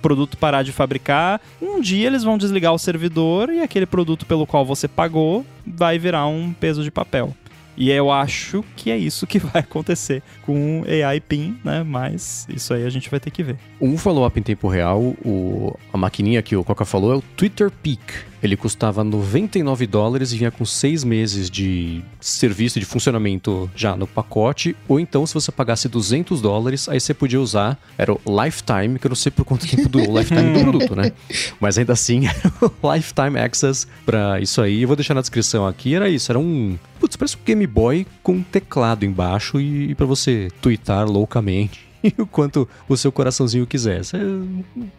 produto 0.02 0.36
parar 0.36 0.62
de 0.62 0.72
fabricar, 0.72 1.40
um 1.60 1.80
dia 1.80 2.06
eles 2.06 2.22
vão 2.22 2.38
desligar 2.38 2.72
o 2.72 2.78
servidor 2.78 3.50
e 3.50 3.60
aquele 3.60 3.86
produto 3.86 4.26
pelo 4.26 4.46
qual 4.46 4.64
você 4.64 4.86
pagou 4.86 5.44
vai 5.66 5.98
virar 5.98 6.26
um 6.26 6.52
peso 6.52 6.82
de 6.84 6.90
papel. 6.90 7.34
E 7.76 7.90
eu 7.90 8.10
acho 8.10 8.64
que 8.74 8.90
é 8.90 8.96
isso 8.96 9.26
que 9.26 9.38
vai 9.40 9.62
acontecer 9.62 10.22
com 10.42 10.80
o 10.80 10.84
AI 10.84 11.20
PIN, 11.20 11.58
né? 11.64 11.82
Mas 11.82 12.46
isso 12.48 12.72
aí 12.72 12.84
a 12.84 12.90
gente 12.90 13.10
vai 13.10 13.20
ter 13.20 13.30
que 13.30 13.42
ver. 13.42 13.56
Um 13.80 13.98
follow-up 13.98 14.38
em 14.38 14.42
tempo 14.42 14.68
real, 14.68 15.00
o, 15.00 15.76
a 15.92 15.96
maquininha 15.96 16.42
que 16.42 16.56
o 16.56 16.64
Coca 16.64 16.84
falou 16.84 17.12
é 17.12 17.16
o 17.16 17.22
Twitter 17.36 17.70
Peak. 17.70 18.00
Ele 18.42 18.56
custava 18.56 19.02
99 19.02 19.86
dólares 19.86 20.32
e 20.32 20.38
vinha 20.38 20.50
com 20.50 20.64
seis 20.64 21.04
meses 21.04 21.50
de 21.50 22.02
serviço 22.20 22.78
de 22.78 22.86
funcionamento 22.86 23.70
já 23.74 23.96
no 23.96 24.06
pacote. 24.06 24.76
Ou 24.88 25.00
então, 25.00 25.26
se 25.26 25.34
você 25.34 25.50
pagasse 25.50 25.88
200 25.88 26.40
dólares, 26.40 26.88
aí 26.88 27.00
você 27.00 27.14
podia 27.14 27.40
usar. 27.40 27.78
Era 27.96 28.12
o 28.12 28.20
Lifetime, 28.26 28.98
que 28.98 29.06
eu 29.06 29.10
não 29.10 29.16
sei 29.16 29.32
por 29.32 29.44
quanto 29.44 29.66
tempo 29.66 29.88
durou 29.88 30.10
o 30.10 30.18
Lifetime 30.18 30.52
do 30.52 30.60
produto, 30.60 30.96
né? 30.96 31.12
Mas 31.60 31.78
ainda 31.78 31.92
assim, 31.92 32.26
era 32.28 32.52
o 32.60 32.94
Lifetime 32.94 33.38
Access 33.38 33.86
para 34.04 34.40
isso 34.40 34.60
aí. 34.60 34.82
Eu 34.82 34.88
vou 34.88 34.96
deixar 34.96 35.14
na 35.14 35.20
descrição 35.20 35.66
aqui. 35.66 35.94
Era 35.94 36.08
isso, 36.08 36.30
era 36.30 36.38
um. 36.38 36.78
Putz, 37.00 37.16
parece 37.16 37.36
um 37.36 37.44
Game 37.44 37.66
Boy 37.66 38.06
com 38.22 38.32
um 38.32 38.42
teclado 38.42 39.04
embaixo 39.04 39.60
e, 39.60 39.90
e 39.90 39.94
para 39.94 40.06
você 40.06 40.48
twittar 40.60 41.06
loucamente 41.06 41.86
o 42.18 42.26
quanto 42.26 42.68
o 42.88 42.96
seu 42.96 43.10
coraçãozinho 43.10 43.66
quiser. 43.66 44.00
Isso 44.00 44.16
é 44.16 44.20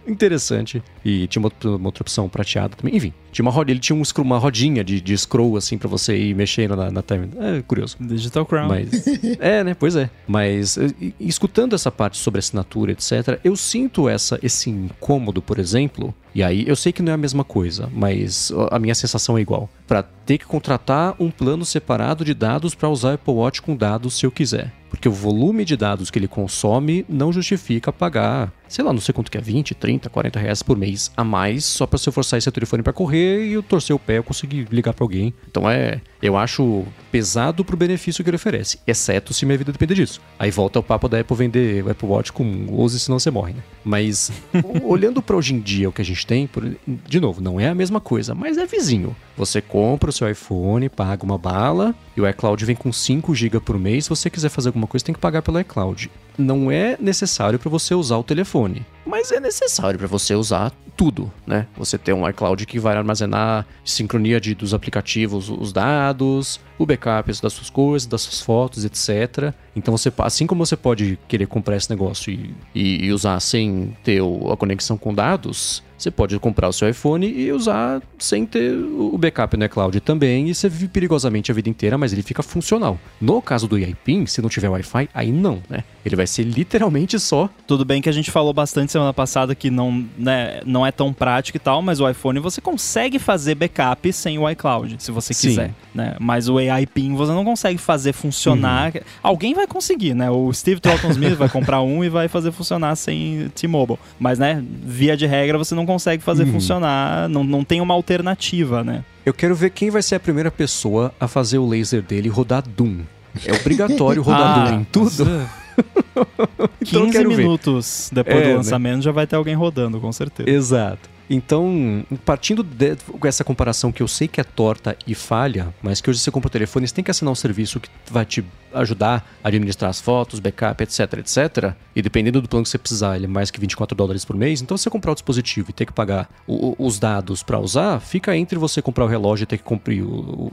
interessante. 0.09 0.83
E 1.03 1.27
tinha 1.27 1.41
uma, 1.41 1.51
uma 1.75 1.87
outra 1.87 2.03
opção 2.03 2.27
prateada 2.29 2.75
também. 2.75 2.95
Enfim, 2.95 3.13
tinha 3.37 3.45
uma 3.45 3.51
rodinha, 3.51 3.73
ele 3.73 3.79
tinha 3.79 3.95
um, 3.95 4.03
uma 4.23 4.39
rodinha 4.39 4.83
de, 4.83 4.99
de 4.99 5.15
scroll 5.15 5.57
assim 5.57 5.77
para 5.77 5.87
você 5.87 6.17
ir 6.17 6.33
mexendo 6.33 6.75
na, 6.75 6.89
na 6.89 7.03
É 7.39 7.61
curioso. 7.61 7.95
Digital 7.99 8.47
Crown. 8.47 8.67
Mas, 8.67 9.05
é, 9.39 9.63
né? 9.63 9.75
Pois 9.75 9.95
é. 9.95 10.09
Mas 10.27 10.75
escutando 11.19 11.75
essa 11.75 11.91
parte 11.91 12.17
sobre 12.17 12.39
assinatura, 12.39 12.93
etc., 12.93 13.39
eu 13.43 13.55
sinto 13.55 14.09
essa, 14.09 14.39
esse 14.41 14.71
incômodo, 14.71 15.39
por 15.39 15.59
exemplo. 15.59 16.15
E 16.33 16.41
aí, 16.41 16.67
eu 16.67 16.75
sei 16.75 16.91
que 16.91 17.03
não 17.03 17.11
é 17.11 17.15
a 17.15 17.17
mesma 17.17 17.43
coisa, 17.43 17.89
mas 17.93 18.51
a 18.71 18.79
minha 18.79 18.95
sensação 18.95 19.37
é 19.37 19.41
igual. 19.41 19.69
Para 19.87 20.01
ter 20.01 20.39
que 20.39 20.45
contratar 20.45 21.15
um 21.19 21.29
plano 21.29 21.63
separado 21.63 22.25
de 22.25 22.33
dados 22.33 22.73
para 22.73 22.89
usar 22.89 23.11
o 23.11 23.13
Apple 23.13 23.33
Watch 23.33 23.61
com 23.61 23.75
dados 23.75 24.17
se 24.17 24.25
eu 24.25 24.31
quiser. 24.31 24.73
Porque 24.89 25.07
o 25.07 25.11
volume 25.11 25.65
de 25.65 25.75
dados 25.75 26.09
que 26.09 26.17
ele 26.17 26.27
consome 26.27 27.05
não 27.09 27.31
justifica 27.31 27.91
pagar 27.91 28.51
sei 28.67 28.83
lá, 28.83 28.93
não 28.93 28.99
sei 28.99 29.13
quanto 29.13 29.31
que 29.31 29.37
é, 29.37 29.41
20, 29.41 29.75
30, 29.75 30.09
40 30.09 30.39
reais 30.39 30.63
por 30.63 30.77
mês 30.77 31.11
a 31.15 31.23
mais, 31.23 31.65
só 31.65 31.85
para 31.85 31.97
você 31.97 32.11
forçar 32.11 32.37
esse 32.37 32.51
telefone 32.51 32.83
para 32.83 32.93
correr 32.93 33.45
e 33.45 33.53
eu 33.53 33.63
torcer 33.63 33.95
o 33.95 33.99
pé 33.99 34.17
eu 34.17 34.23
conseguir 34.23 34.67
ligar 34.71 34.93
para 34.93 35.03
alguém. 35.03 35.33
Então 35.49 35.69
é, 35.69 36.01
eu 36.21 36.37
acho 36.37 36.85
pesado 37.17 37.65
pro 37.65 37.75
benefício 37.75 38.23
que 38.23 38.29
ele 38.29 38.35
oferece, 38.35 38.77
exceto 38.85 39.33
se 39.33 39.43
minha 39.43 39.57
vida 39.57 39.71
depender 39.71 39.95
disso. 39.95 40.21
Aí 40.37 40.51
volta 40.51 40.77
o 40.77 40.83
papo 40.83 41.09
da 41.09 41.19
Apple 41.19 41.35
vender 41.35 41.83
o 41.83 41.89
Apple 41.89 42.07
Watch 42.07 42.31
com 42.31 42.67
use 42.69 42.99
senão 42.99 43.17
você 43.17 43.31
morre, 43.31 43.53
né? 43.53 43.63
Mas 43.83 44.31
olhando 44.85 45.19
para 45.19 45.35
hoje 45.35 45.55
em 45.55 45.59
dia 45.59 45.89
o 45.89 45.91
que 45.91 45.99
a 45.99 46.05
gente 46.05 46.27
tem, 46.27 46.45
por, 46.45 46.63
de 46.85 47.19
novo, 47.19 47.41
não 47.41 47.59
é 47.59 47.69
a 47.69 47.73
mesma 47.73 47.99
coisa, 47.99 48.35
mas 48.35 48.55
é 48.59 48.67
vizinho. 48.67 49.15
Você 49.35 49.61
compra 49.61 50.11
o 50.11 50.13
seu 50.13 50.29
iPhone, 50.29 50.89
paga 50.89 51.23
uma 51.23 51.39
bala 51.39 51.95
e 52.15 52.21
o 52.21 52.29
iCloud 52.29 52.63
vem 52.63 52.75
com 52.75 52.93
5 52.93 53.33
GB 53.33 53.61
por 53.61 53.79
mês. 53.79 54.03
Se 54.03 54.11
você 54.11 54.29
quiser 54.29 54.49
fazer 54.49 54.69
alguma 54.69 54.85
coisa, 54.85 55.03
tem 55.03 55.15
que 55.15 55.19
pagar 55.19 55.41
pelo 55.41 55.59
iCloud. 55.59 56.11
Não 56.37 56.69
é 56.69 56.97
necessário 56.99 57.57
para 57.57 57.71
você 57.71 57.95
usar 57.95 58.17
o 58.17 58.23
telefone 58.23 58.85
mas 59.07 59.31
é 59.31 59.39
necessário 59.39 59.97
para 59.97 60.07
você 60.07 60.35
usar 60.35 60.71
tudo, 60.95 61.31
né? 61.45 61.67
Você 61.77 61.97
ter 61.97 62.11
um 62.11 62.27
iCloud 62.27 62.65
que 62.65 62.79
vai 62.79 62.97
armazenar 62.97 63.65
sincronia 63.85 64.41
de, 64.41 64.55
dos 64.55 64.73
aplicativos, 64.73 65.49
os 65.49 65.71
dados, 65.71 66.59
o 66.77 66.85
backup 66.85 67.31
das 67.41 67.53
suas 67.53 67.69
coisas, 67.69 68.07
das 68.07 68.21
suas 68.21 68.41
fotos, 68.41 68.83
etc. 68.83 69.53
Então 69.75 69.95
você, 69.95 70.11
assim 70.17 70.47
como 70.47 70.65
você 70.65 70.75
pode 70.75 71.19
querer 71.27 71.45
comprar 71.45 71.77
esse 71.77 71.89
negócio 71.89 72.33
e, 72.33 72.53
e, 72.73 73.05
e 73.05 73.11
usar 73.13 73.39
sem 73.39 73.95
ter 74.03 74.21
a 74.21 74.57
conexão 74.57 74.97
com 74.97 75.13
dados, 75.13 75.83
você 75.97 76.11
pode 76.11 76.37
comprar 76.39 76.67
o 76.67 76.73
seu 76.73 76.87
iPhone 76.89 77.27
e 77.27 77.51
usar 77.51 78.01
sem 78.19 78.45
ter 78.45 78.73
o 78.73 79.17
backup 79.17 79.57
no 79.57 79.65
iCloud 79.65 79.99
também, 80.01 80.49
e 80.49 80.55
você 80.55 80.69
vive 80.69 80.87
perigosamente 80.87 81.51
a 81.51 81.53
vida 81.55 81.69
inteira, 81.69 81.97
mas 81.97 82.13
ele 82.13 82.21
fica 82.21 82.43
funcional. 82.43 82.99
No 83.19 83.41
caso 83.41 83.67
do 83.67 83.77
iPin, 83.77 84.25
se 84.25 84.41
não 84.41 84.49
tiver 84.49 84.69
Wi-Fi, 84.69 85.09
aí 85.13 85.31
não, 85.31 85.61
né? 85.69 85.83
Ele 86.05 86.15
vai 86.15 86.27
ser 86.27 86.43
literalmente 86.43 87.19
só. 87.19 87.49
Tudo 87.65 87.83
bem 87.83 88.01
que 88.01 88.09
a 88.09 88.11
gente 88.11 88.31
falou 88.31 88.53
bastante 88.53 88.91
semana 88.91 89.13
passada 89.13 89.55
que 89.55 89.69
não, 89.69 90.05
né, 90.17 90.61
não 90.65 90.85
é 90.85 90.91
tão 90.91 91.11
prático 91.11 91.57
e 91.57 91.59
tal, 91.59 91.81
mas 91.81 91.99
o 91.99 92.09
iPhone 92.09 92.39
você 92.39 92.61
consegue 92.61 93.19
fazer 93.19 93.55
backup 93.55 94.13
sem 94.13 94.37
o 94.37 94.49
iCloud, 94.49 94.95
se 94.99 95.11
você 95.11 95.33
quiser, 95.33 95.69
Sim. 95.69 95.73
né? 95.93 96.15
Mas 96.19 96.47
o 96.47 96.57
AI 96.57 96.85
PIN 96.85 97.15
você 97.15 97.31
não 97.31 97.43
consegue 97.43 97.79
fazer 97.79 98.13
funcionar. 98.13 98.93
Uhum. 98.93 99.01
Alguém 99.23 99.53
vai 99.53 99.65
conseguir, 99.65 100.13
né? 100.13 100.29
O 100.29 100.53
Steve 100.53 100.79
Trotton 100.79 101.09
Smith 101.11 101.33
vai 101.33 101.49
comprar 101.49 101.81
um 101.81 102.03
e 102.03 102.09
vai 102.09 102.27
fazer 102.27 102.51
funcionar 102.51 102.95
sem 102.95 103.49
T-Mobile. 103.55 103.99
Mas, 104.19 104.37
né, 104.37 104.63
via 104.83 105.17
de 105.17 105.25
regra 105.25 105.57
você 105.57 105.73
não 105.73 105.86
consegue 105.87 106.21
fazer 106.21 106.43
uhum. 106.43 106.51
funcionar, 106.51 107.27
não, 107.27 107.43
não 107.43 107.63
tem 107.63 107.81
uma 107.81 107.95
alternativa, 107.95 108.83
né? 108.83 109.03
Eu 109.25 109.33
quero 109.33 109.55
ver 109.55 109.71
quem 109.71 109.89
vai 109.89 110.03
ser 110.03 110.15
a 110.15 110.19
primeira 110.19 110.51
pessoa 110.51 111.11
a 111.19 111.27
fazer 111.27 111.57
o 111.57 111.67
laser 111.67 112.03
dele 112.03 112.29
rodar 112.29 112.63
Doom. 112.67 112.99
É 113.45 113.53
obrigatório 113.53 114.21
rodar 114.23 114.59
ah, 114.59 114.69
Doom 114.69 114.79
em 114.81 114.83
tudo. 114.83 115.25
Nossa. 115.25 115.49
então 116.81 117.09
15 117.09 117.25
minutos 117.25 118.09
ver. 118.11 118.23
depois 118.23 118.37
é, 118.37 118.41
do 118.43 118.49
né? 118.49 118.55
lançamento 118.55 118.95
né? 118.97 119.01
já 119.01 119.11
vai 119.11 119.25
ter 119.25 119.35
alguém 119.35 119.55
rodando, 119.55 119.99
com 119.99 120.11
certeza. 120.11 120.49
Exato. 120.49 121.16
Então, 121.29 122.05
partindo 122.25 122.63
dessa 122.63 123.43
comparação 123.43 123.91
que 123.91 124.01
eu 124.01 124.07
sei 124.07 124.27
que 124.27 124.39
é 124.39 124.43
torta 124.43 124.97
e 125.05 125.13
falha, 125.13 125.73
mas 125.81 125.99
que 125.99 126.09
hoje 126.09 126.19
você 126.19 126.31
compra 126.31 126.47
o 126.47 126.51
telefone, 126.51 126.87
você 126.87 126.95
tem 126.95 127.03
que 127.03 127.11
assinar 127.11 127.31
um 127.31 127.35
serviço 127.35 127.79
que 127.79 127.89
vai 128.09 128.25
te 128.25 128.45
ajudar 128.73 129.27
a 129.43 129.47
administrar 129.47 129.89
as 129.89 129.99
fotos, 129.99 130.39
backup, 130.39 130.81
etc, 130.83 131.13
etc. 131.13 131.73
E 131.95 132.01
dependendo 132.01 132.41
do 132.41 132.47
plano 132.47 132.63
que 132.63 132.69
você 132.69 132.77
precisar, 132.77 133.15
ele 133.15 133.25
é 133.25 133.27
mais 133.27 133.51
que 133.51 133.59
24 133.59 133.95
dólares 133.95 134.23
por 134.23 134.35
mês. 134.35 134.61
Então, 134.61 134.77
se 134.77 134.83
você 134.83 134.89
comprar 134.89 135.11
o 135.11 135.15
dispositivo 135.15 135.69
e 135.69 135.73
ter 135.73 135.85
que 135.85 135.93
pagar 135.93 136.29
o, 136.47 136.75
os 136.77 136.99
dados 136.99 137.43
para 137.43 137.59
usar, 137.59 137.99
fica 137.99 138.35
entre 138.35 138.57
você 138.57 138.81
comprar 138.81 139.05
o 139.05 139.07
relógio 139.07 139.43
e 139.43 139.47
ter 139.47 139.57
que 139.57 139.63
cumprir, 139.63 140.03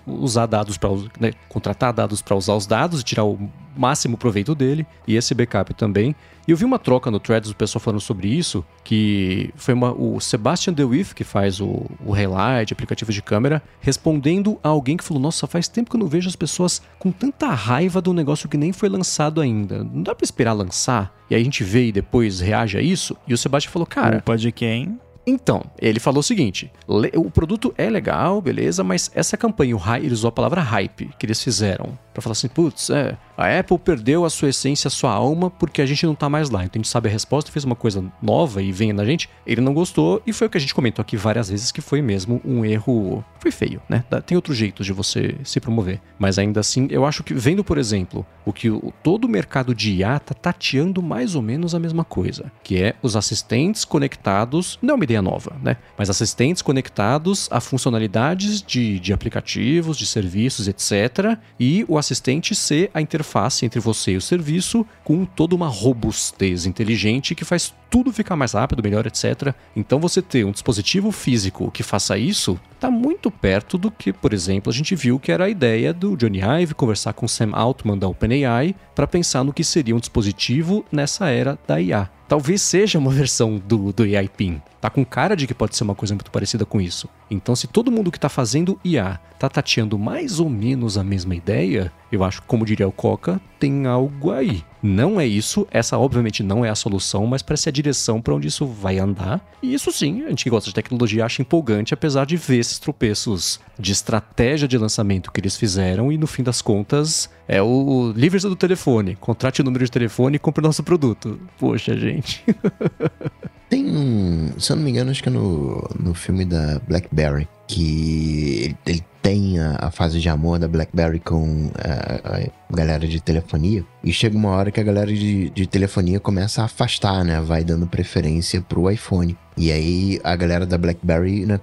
usar 0.06 0.46
dados 0.46 0.76
para 0.76 0.90
né, 1.20 1.32
contratar 1.48 1.92
dados 1.92 2.22
para 2.22 2.36
usar 2.36 2.54
os 2.54 2.66
dados 2.66 3.00
e 3.00 3.04
tirar 3.04 3.24
o 3.24 3.38
máximo 3.76 4.16
proveito 4.16 4.54
dele, 4.54 4.86
e 5.06 5.16
esse 5.16 5.34
backup 5.34 5.74
também. 5.74 6.14
E 6.46 6.50
eu 6.50 6.56
vi 6.56 6.64
uma 6.64 6.78
troca 6.78 7.10
no 7.10 7.18
Threads 7.18 7.50
do 7.50 7.56
pessoal 7.56 7.80
falando 7.80 8.00
sobre 8.00 8.28
isso, 8.28 8.64
que 8.82 9.50
foi 9.56 9.72
uma, 9.72 9.92
o 9.92 10.20
Sebastian 10.20 10.74
DeWitt, 10.74 11.14
que 11.14 11.24
faz 11.24 11.60
o, 11.60 11.86
o 12.04 12.12
Relight, 12.12 12.72
aplicativo 12.72 13.10
de 13.12 13.22
câmera, 13.22 13.62
respondendo 13.80 14.58
a 14.62 14.68
alguém 14.68 14.96
que 14.96 15.04
falou: 15.04 15.22
Nossa, 15.22 15.46
faz 15.46 15.68
tempo 15.68 15.90
que 15.90 15.96
eu 15.96 16.00
não 16.00 16.06
vejo 16.06 16.28
as 16.28 16.36
pessoas 16.36 16.82
com 16.98 17.10
tanta 17.10 17.48
raiva 17.48 18.00
do 18.00 18.12
negócio 18.12 18.48
que 18.48 18.58
nem 18.58 18.72
foi 18.72 18.90
lançado 18.90 19.40
ainda. 19.40 19.82
Não 19.82 20.02
dá 20.02 20.14
pra 20.14 20.24
esperar 20.24 20.52
lançar? 20.52 21.14
E 21.30 21.34
aí 21.34 21.40
a 21.40 21.44
gente 21.44 21.64
vê 21.64 21.86
e 21.86 21.92
depois 21.92 22.40
reage 22.40 22.76
a 22.76 22.82
isso. 22.82 23.16
E 23.26 23.32
o 23.32 23.38
Sebastian 23.38 23.72
falou: 23.72 23.86
Cara. 23.86 24.16
Culpa 24.16 24.36
de 24.36 24.52
quem? 24.52 24.98
Então, 25.26 25.64
ele 25.80 25.98
falou 25.98 26.20
o 26.20 26.22
seguinte: 26.22 26.70
o 27.14 27.30
produto 27.30 27.72
é 27.78 27.88
legal, 27.88 28.40
beleza, 28.40 28.84
mas 28.84 29.10
essa 29.14 29.36
campanha, 29.36 29.74
o 29.74 29.78
hype, 29.78 30.04
ele 30.04 30.12
usou 30.12 30.28
a 30.28 30.32
palavra 30.32 30.60
hype 30.60 31.10
que 31.18 31.24
eles 31.24 31.42
fizeram. 31.42 31.98
para 32.12 32.22
falar 32.22 32.32
assim, 32.32 32.48
putz, 32.48 32.90
é, 32.90 33.16
a 33.36 33.58
Apple 33.58 33.78
perdeu 33.78 34.24
a 34.24 34.30
sua 34.30 34.48
essência, 34.50 34.88
a 34.88 34.90
sua 34.90 35.12
alma, 35.12 35.50
porque 35.50 35.82
a 35.82 35.86
gente 35.86 36.06
não 36.06 36.14
tá 36.14 36.28
mais 36.28 36.50
lá. 36.50 36.64
Então 36.64 36.80
a 36.80 36.82
gente 36.82 36.88
sabe 36.88 37.08
a 37.08 37.12
resposta, 37.12 37.50
fez 37.50 37.64
uma 37.64 37.74
coisa 37.74 38.04
nova 38.22 38.62
e 38.62 38.72
vem 38.72 38.92
na 38.92 39.04
gente. 39.04 39.28
Ele 39.46 39.60
não 39.60 39.74
gostou 39.74 40.22
e 40.26 40.32
foi 40.32 40.46
o 40.46 40.50
que 40.50 40.56
a 40.56 40.60
gente 40.60 40.74
comentou 40.74 41.02
aqui 41.02 41.16
várias 41.16 41.48
vezes 41.48 41.72
que 41.72 41.80
foi 41.80 42.00
mesmo 42.00 42.40
um 42.44 42.64
erro. 42.64 43.24
Foi 43.38 43.50
feio, 43.50 43.80
né? 43.88 44.04
Tem 44.24 44.36
outros 44.36 44.56
jeitos 44.56 44.86
de 44.86 44.92
você 44.92 45.34
se 45.44 45.60
promover. 45.60 46.00
Mas 46.18 46.38
ainda 46.38 46.60
assim, 46.60 46.86
eu 46.90 47.04
acho 47.04 47.22
que 47.22 47.34
vendo, 47.34 47.62
por 47.62 47.76
exemplo, 47.76 48.24
o 48.44 48.52
que 48.52 48.70
o, 48.70 48.92
todo 49.02 49.24
o 49.24 49.28
mercado 49.28 49.74
de 49.74 49.92
IA 49.96 50.18
tá 50.18 50.34
tateando 50.34 51.02
mais 51.02 51.34
ou 51.34 51.42
menos 51.42 51.74
a 51.74 51.78
mesma 51.78 52.04
coisa, 52.04 52.50
que 52.62 52.80
é 52.80 52.94
os 53.02 53.16
assistentes 53.16 53.84
conectados, 53.84 54.78
não 54.80 54.92
é 54.92 54.94
uma 54.94 55.04
ideia 55.04 55.20
nova, 55.20 55.56
né? 55.62 55.76
Mas 55.98 56.08
assistentes 56.08 56.62
conectados 56.62 57.48
a 57.50 57.60
funcionalidades 57.60 58.62
de, 58.62 58.98
de 58.98 59.12
aplicativos, 59.12 59.98
de 59.98 60.06
serviços, 60.06 60.68
etc. 60.68 61.38
E 61.58 61.84
o 61.88 61.98
assistente 61.98 62.54
ser 62.54 62.90
a 62.94 63.00
interface 63.00 63.23
entre 63.62 63.80
você 63.80 64.12
e 64.12 64.16
o 64.16 64.20
serviço 64.20 64.86
com 65.02 65.24
toda 65.24 65.54
uma 65.54 65.68
robustez 65.68 66.66
inteligente 66.66 67.34
que 67.34 67.44
faz 67.44 67.74
tudo 67.90 68.12
ficar 68.12 68.36
mais 68.36 68.52
rápido, 68.52 68.82
melhor, 68.82 69.06
etc. 69.06 69.54
Então 69.74 70.00
você 70.00 70.20
ter 70.20 70.44
um 70.44 70.50
dispositivo 70.50 71.12
físico 71.12 71.70
que 71.70 71.82
faça 71.82 72.18
isso 72.18 72.58
está 72.74 72.90
muito 72.90 73.30
perto 73.30 73.78
do 73.78 73.90
que, 73.90 74.12
por 74.12 74.34
exemplo, 74.34 74.70
a 74.70 74.74
gente 74.74 74.94
viu 74.94 75.18
que 75.18 75.32
era 75.32 75.44
a 75.44 75.48
ideia 75.48 75.92
do 75.92 76.16
Johnny 76.16 76.40
Ive 76.40 76.74
conversar 76.74 77.12
com 77.12 77.26
Sam 77.26 77.50
Altman 77.52 77.96
da 77.96 78.08
OpenAI 78.08 78.74
para 78.94 79.06
pensar 79.06 79.44
no 79.44 79.52
que 79.52 79.64
seria 79.64 79.96
um 79.96 80.00
dispositivo 80.00 80.84
nessa 80.92 81.28
era 81.28 81.58
da 81.66 81.80
IA. 81.80 82.10
Talvez 82.28 82.62
seja 82.62 82.98
uma 82.98 83.10
versão 83.12 83.58
do, 83.58 83.92
do 83.92 84.02
AI 84.02 84.28
PIN. 84.28 84.60
Tá 84.84 84.90
com 84.90 85.02
cara 85.02 85.34
de 85.34 85.46
que 85.46 85.54
pode 85.54 85.74
ser 85.74 85.82
uma 85.82 85.94
coisa 85.94 86.14
muito 86.14 86.30
parecida 86.30 86.66
com 86.66 86.78
isso. 86.78 87.08
Então, 87.30 87.56
se 87.56 87.66
todo 87.66 87.90
mundo 87.90 88.10
que 88.10 88.18
está 88.18 88.28
fazendo 88.28 88.78
IA 88.84 89.18
tá 89.38 89.48
tateando 89.48 89.98
mais 89.98 90.40
ou 90.40 90.50
menos 90.50 90.98
a 90.98 91.02
mesma 91.02 91.34
ideia, 91.34 91.90
eu 92.12 92.22
acho 92.22 92.42
que, 92.42 92.46
como 92.46 92.66
diria 92.66 92.86
o 92.86 92.92
Coca, 92.92 93.40
tem 93.58 93.86
algo 93.86 94.30
aí. 94.30 94.62
Não 94.82 95.18
é 95.18 95.26
isso, 95.26 95.66
essa 95.70 95.96
obviamente 95.96 96.42
não 96.42 96.62
é 96.66 96.68
a 96.68 96.74
solução, 96.74 97.26
mas 97.26 97.40
parece 97.40 97.70
a 97.70 97.72
direção 97.72 98.20
para 98.20 98.34
onde 98.34 98.48
isso 98.48 98.66
vai 98.66 98.98
andar. 98.98 99.40
E 99.62 99.72
isso 99.72 99.90
sim, 99.90 100.22
a 100.26 100.28
gente 100.28 100.44
que 100.44 100.50
gosta 100.50 100.68
de 100.68 100.74
tecnologia 100.74 101.24
acha 101.24 101.40
empolgante, 101.40 101.94
apesar 101.94 102.26
de 102.26 102.36
ver 102.36 102.58
esses 102.58 102.78
tropeços 102.78 103.58
de 103.78 103.90
estratégia 103.90 104.68
de 104.68 104.76
lançamento 104.76 105.32
que 105.32 105.40
eles 105.40 105.56
fizeram 105.56 106.12
e 106.12 106.18
no 106.18 106.26
fim 106.26 106.42
das 106.42 106.60
contas 106.60 107.30
é 107.48 107.62
o 107.62 108.12
livre-se 108.14 108.46
do 108.50 108.54
telefone, 108.54 109.16
contrate 109.16 109.62
o 109.62 109.64
número 109.64 109.82
de 109.82 109.90
telefone 109.90 110.36
e 110.36 110.38
compre 110.38 110.62
o 110.62 110.66
nosso 110.66 110.82
produto. 110.82 111.40
Poxa, 111.58 111.96
gente. 111.96 112.44
Tem 113.68 113.86
um, 113.86 114.52
se 114.58 114.72
eu 114.72 114.76
não 114.76 114.84
me 114.84 114.90
engano, 114.90 115.10
acho 115.10 115.22
que 115.22 115.28
é 115.28 115.32
no, 115.32 115.88
no 115.98 116.14
filme 116.14 116.44
da 116.44 116.78
BlackBerry, 116.86 117.48
que 117.66 118.62
ele, 118.64 118.76
ele 118.86 119.04
tem 119.22 119.58
a, 119.58 119.76
a, 119.86 119.90
fase 119.90 120.20
de 120.20 120.28
amor 120.28 120.58
da 120.58 120.68
BlackBerry 120.68 121.18
com 121.18 121.70
a, 121.78 122.36
a, 122.36 122.74
galera 122.74 123.08
de 123.08 123.20
telefonia. 123.20 123.84
E 124.02 124.12
chega 124.12 124.36
uma 124.36 124.50
hora 124.50 124.70
que 124.70 124.78
a 124.78 124.84
galera 124.84 125.12
de, 125.12 125.48
de 125.50 125.66
telefonia 125.66 126.20
começa 126.20 126.60
a 126.60 126.66
afastar, 126.66 127.24
né? 127.24 127.40
Vai 127.40 127.64
dando 127.64 127.86
preferência 127.86 128.60
pro 128.60 128.90
iPhone. 128.90 129.36
E 129.56 129.72
aí 129.72 130.20
a 130.22 130.36
galera 130.36 130.66
da 130.66 130.76
BlackBerry, 130.76 131.46
né? 131.46 131.58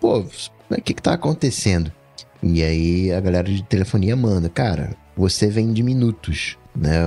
Pô, 0.00 0.20
o 0.20 0.82
que 0.82 0.94
que 0.94 1.02
tá 1.02 1.12
acontecendo? 1.12 1.92
E 2.42 2.62
aí 2.62 3.12
a 3.12 3.20
galera 3.20 3.48
de 3.48 3.62
telefonia 3.62 4.16
manda, 4.16 4.48
cara, 4.48 4.96
você 5.16 5.48
vende 5.48 5.82
minutos, 5.82 6.56
né? 6.74 6.98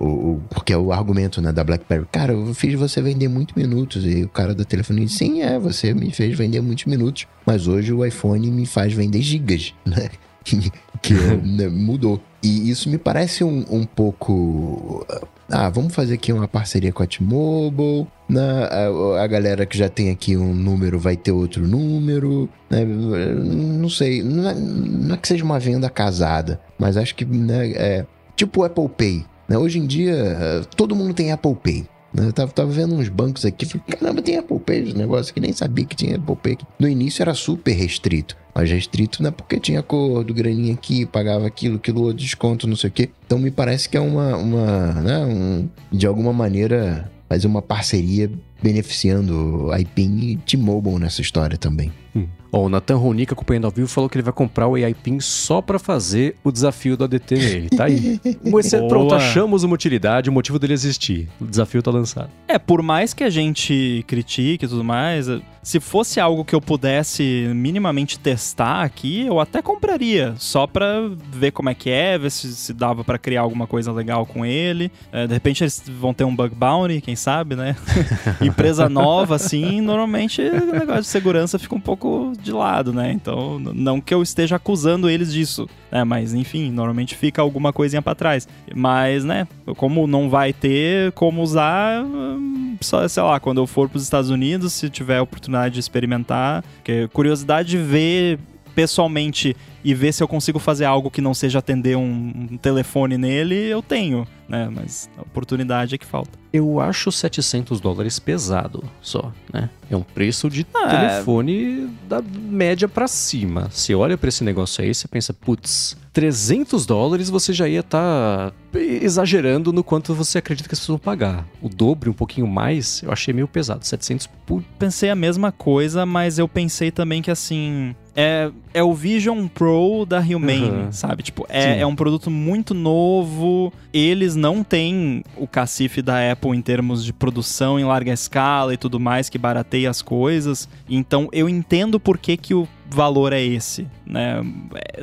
O, 0.00 0.06
o, 0.06 0.42
porque 0.48 0.72
é 0.72 0.78
o 0.78 0.92
argumento 0.92 1.42
né, 1.42 1.52
da 1.52 1.62
BlackBerry. 1.62 2.06
Cara, 2.10 2.32
eu 2.32 2.54
fiz 2.54 2.74
você 2.74 3.02
vender 3.02 3.28
muitos 3.28 3.54
minutos. 3.54 4.04
E 4.04 4.24
o 4.24 4.28
cara 4.28 4.54
da 4.54 4.64
telefonia 4.64 5.04
disse, 5.04 5.18
sim, 5.18 5.42
é, 5.42 5.58
você 5.58 5.92
me 5.92 6.10
fez 6.10 6.36
vender 6.36 6.62
muitos 6.62 6.86
minutos. 6.86 7.26
Mas 7.44 7.68
hoje 7.68 7.92
o 7.92 8.04
iPhone 8.04 8.50
me 8.50 8.64
faz 8.64 8.92
vender 8.92 9.20
gigas, 9.20 9.74
né? 9.84 10.08
que 11.02 11.14
né, 11.14 11.68
mudou. 11.68 12.20
E 12.42 12.70
isso 12.70 12.88
me 12.88 12.96
parece 12.96 13.44
um, 13.44 13.64
um 13.70 13.84
pouco 13.84 15.06
ah, 15.50 15.68
vamos 15.68 15.92
fazer 15.92 16.14
aqui 16.14 16.32
uma 16.32 16.46
parceria 16.46 16.92
com 16.92 17.02
a 17.02 17.06
T-Mobile, 17.06 18.06
né? 18.28 18.68
a, 18.70 19.22
a, 19.22 19.26
galera 19.26 19.66
que 19.66 19.76
já 19.76 19.88
tem 19.88 20.10
aqui 20.10 20.36
um 20.36 20.54
número 20.54 20.98
vai 20.98 21.16
ter 21.16 21.32
outro 21.32 21.66
número, 21.66 22.48
né? 22.70 22.84
não 22.84 23.88
sei, 23.88 24.22
não 24.22 24.48
é, 24.48 24.54
não 24.54 25.14
é, 25.16 25.18
que 25.18 25.26
seja 25.26 25.44
uma 25.44 25.58
venda 25.58 25.90
casada, 25.90 26.60
mas 26.78 26.96
acho 26.96 27.16
que 27.16 27.24
né, 27.24 27.72
é 27.72 28.06
tipo 28.36 28.60
o 28.60 28.64
Apple 28.64 28.88
Pay. 28.88 29.24
Né? 29.50 29.58
Hoje 29.58 29.80
em 29.80 29.86
dia, 29.86 30.64
todo 30.76 30.94
mundo 30.94 31.12
tem 31.12 31.32
Apple 31.32 31.56
Pay. 31.56 31.84
Né? 32.14 32.28
Eu 32.28 32.32
tava, 32.32 32.52
tava, 32.52 32.70
vendo 32.70 32.94
uns 32.94 33.08
bancos 33.08 33.44
aqui, 33.44 33.66
falei, 33.66 33.84
caramba, 33.88 34.22
tem 34.22 34.38
Apple 34.38 34.60
Pay, 34.60 34.82
os 34.84 34.94
negócios 34.94 35.32
que 35.32 35.40
nem 35.40 35.52
sabia 35.52 35.84
que 35.84 35.96
tinha 35.96 36.16
Apple 36.16 36.36
Pay. 36.36 36.58
No 36.78 36.88
início 36.88 37.20
era 37.20 37.34
super 37.34 37.72
restrito, 37.72 38.36
mas 38.54 38.70
restrito 38.70 39.20
não 39.20 39.30
é 39.30 39.32
porque 39.32 39.58
tinha 39.58 39.80
acordo, 39.80 40.32
graninha 40.32 40.72
aqui, 40.72 41.04
pagava 41.04 41.48
aquilo, 41.48 41.76
aquilo 41.76 42.14
desconto, 42.14 42.68
não 42.68 42.76
sei 42.76 42.90
o 42.90 42.92
quê. 42.92 43.10
Então 43.26 43.40
me 43.40 43.50
parece 43.50 43.88
que 43.88 43.96
é 43.96 44.00
uma, 44.00 44.36
uma 44.36 44.92
né, 44.92 45.18
um, 45.18 45.68
de 45.90 46.06
alguma 46.06 46.32
maneira, 46.32 47.10
fazer 47.28 47.48
uma 47.48 47.60
parceria 47.60 48.30
beneficiando 48.62 49.70
a 49.72 49.80
IPIN 49.80 50.18
e 50.20 50.36
T-Mobile 50.36 50.98
nessa 50.98 51.20
história 51.20 51.56
também. 51.56 51.92
Hum. 52.14 52.26
Ó, 52.52 52.64
o 52.64 52.68
Nathan 52.68 52.96
Ronica, 52.96 53.32
acompanhando 53.32 53.66
ao 53.66 53.70
vivo, 53.70 53.86
falou 53.86 54.10
que 54.10 54.16
ele 54.16 54.24
vai 54.24 54.32
comprar 54.32 54.66
o 54.66 54.74
AI 54.74 54.94
PIN 54.94 55.20
só 55.20 55.62
para 55.62 55.78
fazer 55.78 56.34
o 56.42 56.50
desafio 56.50 56.96
do 56.96 57.04
ADT 57.04 57.34
nele. 57.36 57.68
Tá 57.70 57.84
aí. 57.84 58.20
Você, 58.50 58.78
pronto, 58.88 59.14
achamos 59.14 59.62
uma 59.62 59.74
utilidade, 59.74 60.28
o 60.28 60.32
motivo 60.32 60.58
dele 60.58 60.72
existir. 60.72 61.28
O 61.40 61.44
desafio 61.44 61.82
tá 61.82 61.90
lançado. 61.90 62.30
É, 62.48 62.58
por 62.58 62.82
mais 62.82 63.14
que 63.14 63.22
a 63.22 63.30
gente 63.30 64.04
critique 64.06 64.64
e 64.64 64.68
tudo 64.68 64.82
mais, 64.82 65.26
se 65.62 65.78
fosse 65.78 66.18
algo 66.18 66.44
que 66.44 66.54
eu 66.54 66.60
pudesse 66.60 67.50
minimamente 67.54 68.18
testar 68.18 68.82
aqui, 68.82 69.26
eu 69.26 69.38
até 69.38 69.62
compraria, 69.62 70.34
só 70.36 70.66
pra 70.66 71.08
ver 71.30 71.52
como 71.52 71.68
é 71.68 71.74
que 71.74 71.90
é, 71.90 72.18
ver 72.18 72.30
se, 72.30 72.54
se 72.54 72.72
dava 72.72 73.04
para 73.04 73.18
criar 73.18 73.42
alguma 73.42 73.66
coisa 73.66 73.92
legal 73.92 74.26
com 74.26 74.44
ele. 74.44 74.90
É, 75.12 75.26
de 75.26 75.32
repente 75.32 75.62
eles 75.62 75.82
vão 76.00 76.12
ter 76.12 76.24
um 76.24 76.34
bug 76.34 76.54
bounty, 76.54 77.00
quem 77.00 77.14
sabe, 77.14 77.54
né? 77.54 77.76
Empresa 78.50 78.88
nova, 78.88 79.36
assim, 79.36 79.80
normalmente 79.82 80.40
o 80.42 80.72
negócio 80.72 81.02
de 81.02 81.08
segurança 81.08 81.58
fica 81.58 81.74
um 81.74 81.80
pouco 81.80 82.32
de 82.40 82.52
lado, 82.52 82.92
né? 82.92 83.12
Então, 83.12 83.58
não 83.58 84.00
que 84.00 84.12
eu 84.12 84.22
esteja 84.22 84.56
acusando 84.56 85.08
eles 85.08 85.32
disso, 85.32 85.68
né? 85.90 86.04
Mas, 86.04 86.34
enfim, 86.34 86.70
normalmente 86.70 87.14
fica 87.14 87.42
alguma 87.42 87.72
coisinha 87.72 88.02
para 88.02 88.14
trás. 88.14 88.48
Mas, 88.74 89.24
né, 89.24 89.46
como 89.76 90.06
não 90.06 90.28
vai 90.28 90.52
ter 90.52 91.12
como 91.12 91.42
usar, 91.42 92.02
hum, 92.04 92.76
só, 92.80 93.06
sei 93.06 93.22
lá, 93.22 93.38
quando 93.40 93.60
eu 93.60 93.66
for 93.66 93.88
para 93.88 93.96
os 93.96 94.02
Estados 94.02 94.30
Unidos, 94.30 94.72
se 94.72 94.88
tiver 94.88 95.20
oportunidade 95.20 95.74
de 95.74 95.80
experimentar, 95.80 96.64
que 96.84 97.08
curiosidade 97.08 97.70
de 97.70 97.78
ver 97.78 98.38
pessoalmente 98.74 99.56
e 99.82 99.94
ver 99.94 100.12
se 100.12 100.22
eu 100.22 100.28
consigo 100.28 100.58
fazer 100.58 100.84
algo 100.84 101.10
que 101.10 101.20
não 101.20 101.34
seja 101.34 101.58
atender 101.58 101.96
um, 101.96 102.48
um 102.52 102.56
telefone 102.56 103.16
nele, 103.16 103.54
eu 103.54 103.82
tenho, 103.82 104.26
né? 104.48 104.68
Mas 104.70 105.08
a 105.16 105.22
oportunidade 105.22 105.94
é 105.94 105.98
que 105.98 106.06
falta. 106.06 106.38
Eu 106.52 106.80
acho 106.80 107.10
700 107.10 107.80
dólares 107.80 108.18
pesado 108.18 108.84
só, 109.00 109.32
né? 109.52 109.70
É 109.88 109.96
um 109.96 110.02
preço 110.02 110.50
de 110.50 110.66
ah, 110.74 110.86
é. 110.86 111.08
telefone 111.08 111.84
é... 111.84 112.08
da 112.08 112.22
média 112.22 112.88
para 112.88 113.08
cima. 113.08 113.68
Você 113.70 113.94
olha 113.94 114.18
para 114.18 114.28
esse 114.28 114.44
negócio 114.44 114.84
aí, 114.84 114.94
você 114.94 115.08
pensa, 115.08 115.32
putz, 115.32 115.96
300 116.12 116.84
dólares 116.84 117.30
você 117.30 117.52
já 117.52 117.68
ia 117.68 117.80
estar 117.80 118.50
tá 118.50 118.78
exagerando 118.78 119.72
no 119.72 119.82
quanto 119.82 120.14
você 120.14 120.38
acredita 120.38 120.68
que 120.68 120.74
as 120.74 120.80
pessoas 120.80 120.98
vão 120.98 121.04
pagar. 121.04 121.46
O 121.62 121.68
dobro, 121.68 122.10
um 122.10 122.14
pouquinho 122.14 122.46
mais, 122.46 123.02
eu 123.02 123.12
achei 123.12 123.32
meio 123.32 123.48
pesado. 123.48 123.86
700 123.86 124.26
por... 124.44 124.62
Pensei 124.78 125.08
a 125.08 125.14
mesma 125.14 125.50
coisa, 125.52 126.04
mas 126.04 126.38
eu 126.38 126.48
pensei 126.48 126.90
também 126.90 127.22
que 127.22 127.30
assim 127.30 127.94
é, 128.14 128.50
é 128.74 128.82
o 128.82 128.92
Vision 128.92 129.46
Pro 129.46 130.04
da 130.06 130.20
Humane, 130.20 130.70
uhum. 130.70 130.92
sabe? 130.92 131.22
Tipo, 131.22 131.46
é, 131.48 131.80
é, 131.80 131.86
um 131.86 131.94
produto 131.94 132.30
muito 132.30 132.74
novo. 132.74 133.72
Eles 133.92 134.36
não 134.36 134.62
têm 134.62 135.24
o 135.36 135.46
cacife 135.46 136.02
da 136.02 136.32
Apple 136.32 136.56
em 136.56 136.62
termos 136.62 137.04
de 137.04 137.12
produção 137.12 137.78
em 137.78 137.84
larga 137.84 138.12
escala 138.12 138.74
e 138.74 138.76
tudo 138.76 138.98
mais, 139.00 139.28
que 139.28 139.38
barateia 139.38 139.90
as 139.90 140.02
coisas. 140.02 140.68
Então 140.88 141.28
eu 141.32 141.48
entendo 141.48 141.98
por 141.98 142.18
que, 142.18 142.36
que 142.36 142.54
o 142.54 142.68
valor 142.88 143.32
é 143.32 143.42
esse, 143.42 143.86
né? 144.04 144.42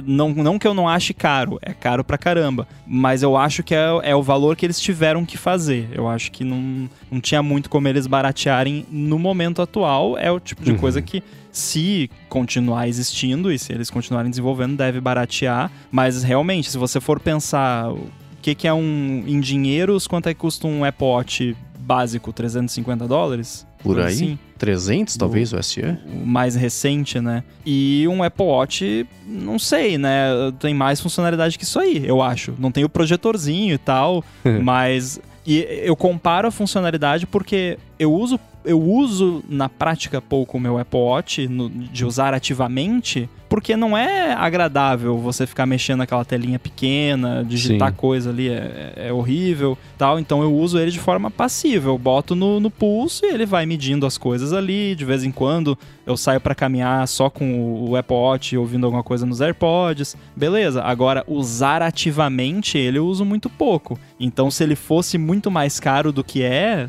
Não, 0.03 0.29
não 0.29 0.59
que 0.59 0.67
eu 0.67 0.73
não 0.73 0.89
ache 0.89 1.13
caro, 1.13 1.57
é 1.61 1.73
caro 1.73 2.03
pra 2.03 2.17
caramba, 2.17 2.67
mas 2.85 3.23
eu 3.23 3.37
acho 3.37 3.63
que 3.63 3.73
é, 3.73 3.87
é 4.03 4.15
o 4.15 4.21
valor 4.21 4.55
que 4.55 4.65
eles 4.65 4.79
tiveram 4.79 5.25
que 5.25 5.37
fazer. 5.37 5.87
Eu 5.93 6.07
acho 6.07 6.31
que 6.31 6.43
não, 6.43 6.89
não 7.09 7.21
tinha 7.21 7.41
muito 7.41 7.69
como 7.69 7.87
eles 7.87 8.05
baratearem 8.05 8.85
no 8.91 9.17
momento 9.17 9.61
atual. 9.61 10.17
É 10.17 10.29
o 10.29 10.39
tipo 10.39 10.63
de 10.63 10.71
uhum. 10.71 10.77
coisa 10.77 11.01
que 11.01 11.23
se 11.57 12.09
continuar 12.29 12.87
existindo 12.87 13.51
e 13.51 13.57
se 13.57 13.73
eles 13.73 13.89
continuarem 13.89 14.29
desenvolvendo, 14.29 14.77
deve 14.77 15.01
baratear. 15.01 15.71
Mas 15.91 16.23
realmente, 16.23 16.69
se 16.69 16.77
você 16.77 17.01
for 17.01 17.19
pensar 17.19 17.91
o 17.91 18.09
que, 18.41 18.53
que 18.53 18.67
é 18.67 18.73
um 18.73 19.23
em 19.27 19.39
dinheiros, 19.39 20.07
quanto 20.07 20.29
é 20.29 20.33
que 20.33 20.39
custa 20.39 20.67
um 20.67 20.85
Apple 20.85 21.07
Watch 21.07 21.57
básico, 21.79 22.31
350 22.31 23.07
dólares? 23.07 23.65
Por 23.79 23.99
aí? 23.99 24.13
Assim. 24.13 24.39
300, 24.57 25.17
talvez, 25.17 25.53
o, 25.53 25.57
o 25.57 25.63
SE? 25.63 25.81
O 25.81 26.25
mais 26.25 26.55
recente, 26.55 27.19
né? 27.19 27.43
E 27.65 28.07
um 28.07 28.23
Apple 28.23 28.45
Watch, 28.45 29.07
não 29.25 29.57
sei, 29.57 29.97
né? 29.97 30.29
Tem 30.59 30.73
mais 30.73 30.99
funcionalidade 30.99 31.57
que 31.57 31.63
isso 31.63 31.79
aí, 31.79 32.05
eu 32.05 32.21
acho. 32.21 32.53
Não 32.57 32.71
tem 32.71 32.83
o 32.83 32.89
projetorzinho 32.89 33.73
e 33.73 33.77
tal, 33.77 34.23
mas... 34.63 35.19
E 35.45 35.65
eu 35.83 35.95
comparo 35.95 36.49
a 36.49 36.51
funcionalidade 36.51 37.25
porque 37.25 37.79
eu 37.97 38.13
uso 38.13 38.37
eu 38.67 38.81
uso 38.81 39.43
na 39.47 39.69
prática 39.69 40.21
pouco 40.21 40.57
o 40.57 40.59
meu 40.59 40.77
Apple 40.77 40.99
Watch, 40.99 41.47
no, 41.47 41.69
de 41.69 42.05
usar 42.05 42.33
ativamente, 42.33 43.29
porque 43.47 43.77
não 43.77 43.97
é 43.97 44.33
agradável 44.33 45.17
você 45.17 45.47
ficar 45.47 45.65
mexendo 45.65 45.99
naquela 45.99 46.25
telinha 46.25 46.59
pequena, 46.59 47.45
digitar 47.47 47.89
Sim. 47.91 47.95
coisa 47.95 48.29
ali, 48.29 48.49
é, 48.49 48.93
é, 48.95 49.13
horrível 49.13 49.77
tal. 49.97 50.19
Então 50.19 50.41
eu 50.41 50.53
uso 50.53 50.77
ele 50.77 50.91
de 50.91 50.99
forma 50.99 51.31
passiva. 51.31 51.89
Eu 51.89 51.97
boto 51.97 52.35
no, 52.35 52.59
no 52.59 52.69
pulso 52.69 53.25
e 53.25 53.29
ele 53.29 53.45
vai 53.45 53.65
medindo 53.65 54.05
as 54.05 54.17
coisas 54.17 54.51
ali. 54.51 54.95
De 54.95 55.05
vez 55.05 55.23
em 55.23 55.31
quando 55.31 55.77
eu 56.05 56.17
saio 56.17 56.41
para 56.41 56.53
caminhar 56.53 57.07
só 57.07 57.29
com 57.29 57.89
o 57.89 57.95
Apple 57.95 58.15
Watch 58.15 58.57
ouvindo 58.57 58.85
alguma 58.85 59.03
coisa 59.03 59.25
nos 59.25 59.39
AirPods. 59.39 60.17
Beleza. 60.35 60.83
Agora, 60.83 61.23
usar 61.27 61.81
ativamente 61.81 62.77
ele 62.77 62.97
eu 62.97 63.05
uso 63.07 63.23
muito 63.23 63.49
pouco. 63.49 63.97
Então, 64.19 64.51
se 64.51 64.63
ele 64.63 64.75
fosse 64.75 65.17
muito 65.17 65.49
mais 65.49 65.79
caro 65.79 66.11
do 66.11 66.23
que 66.23 66.43
é, 66.43 66.87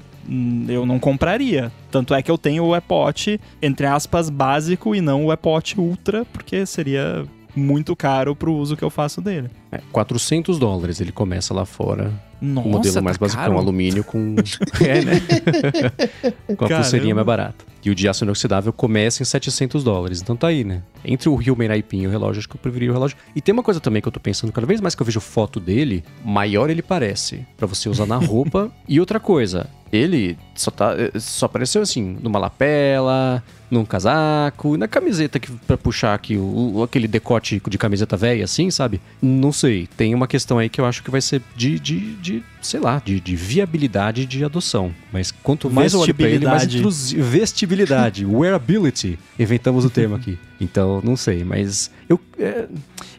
eu 0.68 0.85
não 0.85 0.99
compraria. 0.99 1.72
Tanto 1.91 2.14
é 2.14 2.22
que 2.22 2.31
eu 2.31 2.39
tenho 2.39 2.64
o 2.64 2.79
Watch, 2.91 3.41
entre 3.62 3.87
aspas, 3.87 4.29
básico 4.31 4.95
e 4.95 5.01
não 5.01 5.26
o 5.26 5.29
Watch 5.29 5.79
Ultra, 5.79 6.24
porque 6.26 6.66
seria 6.66 7.24
muito 7.57 7.97
caro 7.97 8.37
pro 8.37 8.55
uso 8.55 8.76
que 8.76 8.85
eu 8.85 8.91
faço 8.91 9.20
dele. 9.20 9.51
É, 9.72 9.81
400 9.91 10.59
dólares 10.59 11.01
ele 11.01 11.12
começa 11.12 11.53
lá 11.53 11.64
fora. 11.64 12.12
Nossa, 12.41 12.68
o 12.68 12.70
modelo 12.70 13.03
mais 13.03 13.18
tá 13.18 13.24
básico 13.24 13.43
é 13.43 13.51
um 13.51 13.59
alumínio 13.59 14.05
com. 14.05 14.36
é, 14.80 15.05
né? 15.05 15.20
com 16.57 16.64
a 16.64 16.68
Caramba. 16.68 16.82
pulseirinha 16.82 17.14
mais 17.14 17.26
barata. 17.26 17.64
E 17.84 17.91
o 17.91 17.95
de 17.95 18.09
aço 18.09 18.24
inoxidável 18.24 18.72
começa 18.72 19.22
em 19.22 19.26
700 19.26 19.82
dólares. 19.82 20.20
Então 20.20 20.36
tá 20.36 20.49
aí, 20.49 20.64
né? 20.64 20.82
Entre 21.05 21.28
o 21.28 21.34
Human 21.34 21.74
IP 21.76 21.97
e 21.97 22.07
o 22.07 22.11
relógio, 22.11 22.41
acho 22.41 22.49
que 22.49 22.57
eu 22.57 22.61
preferia 22.61 22.91
o 22.91 22.93
relógio. 22.93 23.16
E 23.34 23.41
tem 23.41 23.53
uma 23.53 23.62
coisa 23.62 23.80
também 23.80 24.03
que 24.03 24.09
eu 24.09 24.12
tô 24.12 24.20
pensando, 24.20 24.53
cada 24.53 24.66
vez 24.66 24.80
mais 24.80 24.95
que 24.95 25.03
eu 25.03 25.07
vejo 25.07 25.20
foto 25.20 25.59
dele, 25.59 26.05
maior 26.24 26.70
ele 26.70 26.82
parece. 26.82 27.47
para 27.57 27.66
você 27.66 27.89
usar 27.89 28.07
na 28.07 28.16
roupa. 28.16 28.70
e 28.89 29.01
outra 29.01 29.18
coisa, 29.18 29.68
ele 29.93 30.36
só, 30.55 30.70
tá, 30.70 30.95
eh, 30.99 31.18
só 31.18 31.47
apareceu 31.47 31.82
assim, 31.82 32.16
numa 32.20 32.39
lapela, 32.39 33.43
num 33.71 33.85
casaco, 33.85 34.77
na 34.77 34.89
camiseta 34.89 35.39
que 35.39 35.51
para 35.51 35.77
puxar 35.77 36.14
aqui 36.14 36.37
o, 36.37 36.83
aquele 36.83 37.07
decote 37.09 37.61
de 37.69 37.79
camiseta 37.79 38.16
velha 38.16 38.45
assim, 38.45 38.71
sabe? 38.71 39.01
Não 39.21 39.53
sei. 39.53 39.89
Tem 39.97 40.14
uma 40.14 40.27
questão 40.27 40.59
aí 40.59 40.69
que 40.69 40.81
eu 40.81 40.87
acho 40.87 41.03
que 41.03 41.11
vai 41.11 41.21
ser 41.21 41.43
de, 41.57 41.79
de, 41.79 42.14
de 42.16 42.43
sei 42.62 42.81
lá, 42.81 43.01
de, 43.05 43.21
de 43.21 43.37
viabilidade 43.37 44.27
de 44.27 44.45
adoção. 44.45 44.93
Mas 45.12 45.31
quanto 45.31 45.71
mais 45.71 45.95
eu 45.95 46.01
olho 46.01 46.14
pra 46.14 46.29
ele, 46.29 46.45
mais 46.45 46.66
vestibilidade, 47.12 48.25
wearability. 48.27 49.19
Inventamos 49.39 49.85
o 49.85 49.91
termo 49.91 50.14
aqui. 50.14 50.39
Então, 50.61 51.01
não 51.05 51.16
sei, 51.16 51.45
mas 51.45 51.91
eu, 52.09 52.21
é, 52.39 52.66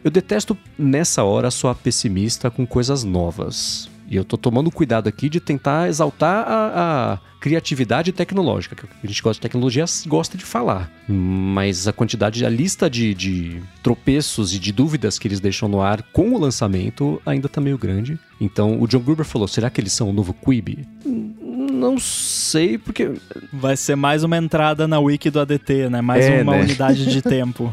eu 0.04 0.10
detesto 0.10 0.56
nessa 0.78 1.24
hora 1.24 1.50
só 1.50 1.72
pessimista 1.72 2.50
com 2.50 2.66
coisas 2.66 3.02
novas. 3.02 3.89
E 4.10 4.16
eu 4.16 4.24
tô 4.24 4.36
tomando 4.36 4.72
cuidado 4.72 5.08
aqui 5.08 5.28
de 5.28 5.38
tentar 5.38 5.88
exaltar 5.88 6.44
a, 6.44 7.12
a 7.12 7.18
criatividade 7.40 8.10
tecnológica, 8.10 8.74
que 8.74 8.86
a 9.04 9.06
gente 9.06 9.22
gosta 9.22 9.38
de 9.38 9.42
tecnologia, 9.42 9.84
gosta 10.08 10.36
de 10.36 10.44
falar. 10.44 10.90
Mas 11.08 11.86
a 11.86 11.92
quantidade, 11.92 12.44
a 12.44 12.48
lista 12.48 12.90
de, 12.90 13.14
de 13.14 13.62
tropeços 13.84 14.52
e 14.52 14.58
de 14.58 14.72
dúvidas 14.72 15.16
que 15.16 15.28
eles 15.28 15.38
deixam 15.38 15.68
no 15.68 15.80
ar 15.80 16.02
com 16.12 16.34
o 16.34 16.38
lançamento 16.38 17.22
ainda 17.24 17.48
tá 17.48 17.60
meio 17.60 17.78
grande. 17.78 18.18
Então, 18.40 18.82
o 18.82 18.88
John 18.88 18.98
Gruber 18.98 19.24
falou: 19.24 19.46
será 19.46 19.70
que 19.70 19.80
eles 19.80 19.92
são 19.92 20.10
o 20.10 20.12
novo 20.12 20.34
Quibi? 20.34 20.86
Não 21.04 21.96
sei, 21.98 22.78
porque. 22.78 23.12
Vai 23.52 23.76
ser 23.76 23.94
mais 23.94 24.24
uma 24.24 24.36
entrada 24.36 24.88
na 24.88 24.98
wiki 24.98 25.30
do 25.30 25.38
ADT, 25.38 25.88
né? 25.88 26.00
Mais 26.00 26.26
é, 26.26 26.42
uma 26.42 26.56
né? 26.56 26.62
unidade 26.62 27.06
de 27.06 27.22
tempo. 27.22 27.72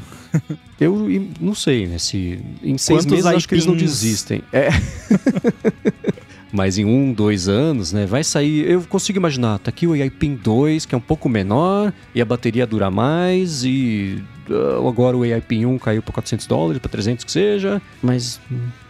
Eu 0.80 1.10
não 1.42 1.56
sei, 1.56 1.88
né? 1.88 1.98
Se 1.98 2.40
em 2.62 2.78
seis 2.78 3.00
Quantos 3.00 3.12
meses 3.12 3.26
acho 3.26 3.48
que 3.48 3.56
eles 3.56 3.66
não 3.66 3.76
desistem. 3.76 4.44
É. 4.54 4.70
Mas 6.52 6.78
em 6.78 6.86
um, 6.86 7.12
dois 7.12 7.48
anos, 7.48 7.92
né, 7.92 8.06
vai 8.06 8.24
sair. 8.24 8.70
Eu 8.70 8.82
consigo 8.84 9.20
imaginar, 9.20 9.60
tá 9.60 9.70
aqui 9.70 9.86
o 9.86 9.94
AI 9.94 10.10
Pin 10.10 10.36
2, 10.36 10.86
que 10.86 10.96
é 10.96 10.98
um 10.98 11.02
pouco 11.02 11.28
menor, 11.28 11.94
e 12.16 12.22
a 12.22 12.26
bateria 12.26 12.66
dura 12.66 12.90
mais, 12.90 13.64
e 13.64 14.24
uh, 14.50 14.88
agora 14.88 15.18
o 15.18 15.24
AI 15.24 15.42
Pin 15.42 15.66
1 15.66 15.78
caiu 15.80 16.02
para 16.02 16.14
400 16.14 16.48
dólares, 16.48 16.82
para 16.82 16.90
300 16.90 17.26
que 17.26 17.32
seja, 17.32 17.82
mas 18.02 18.40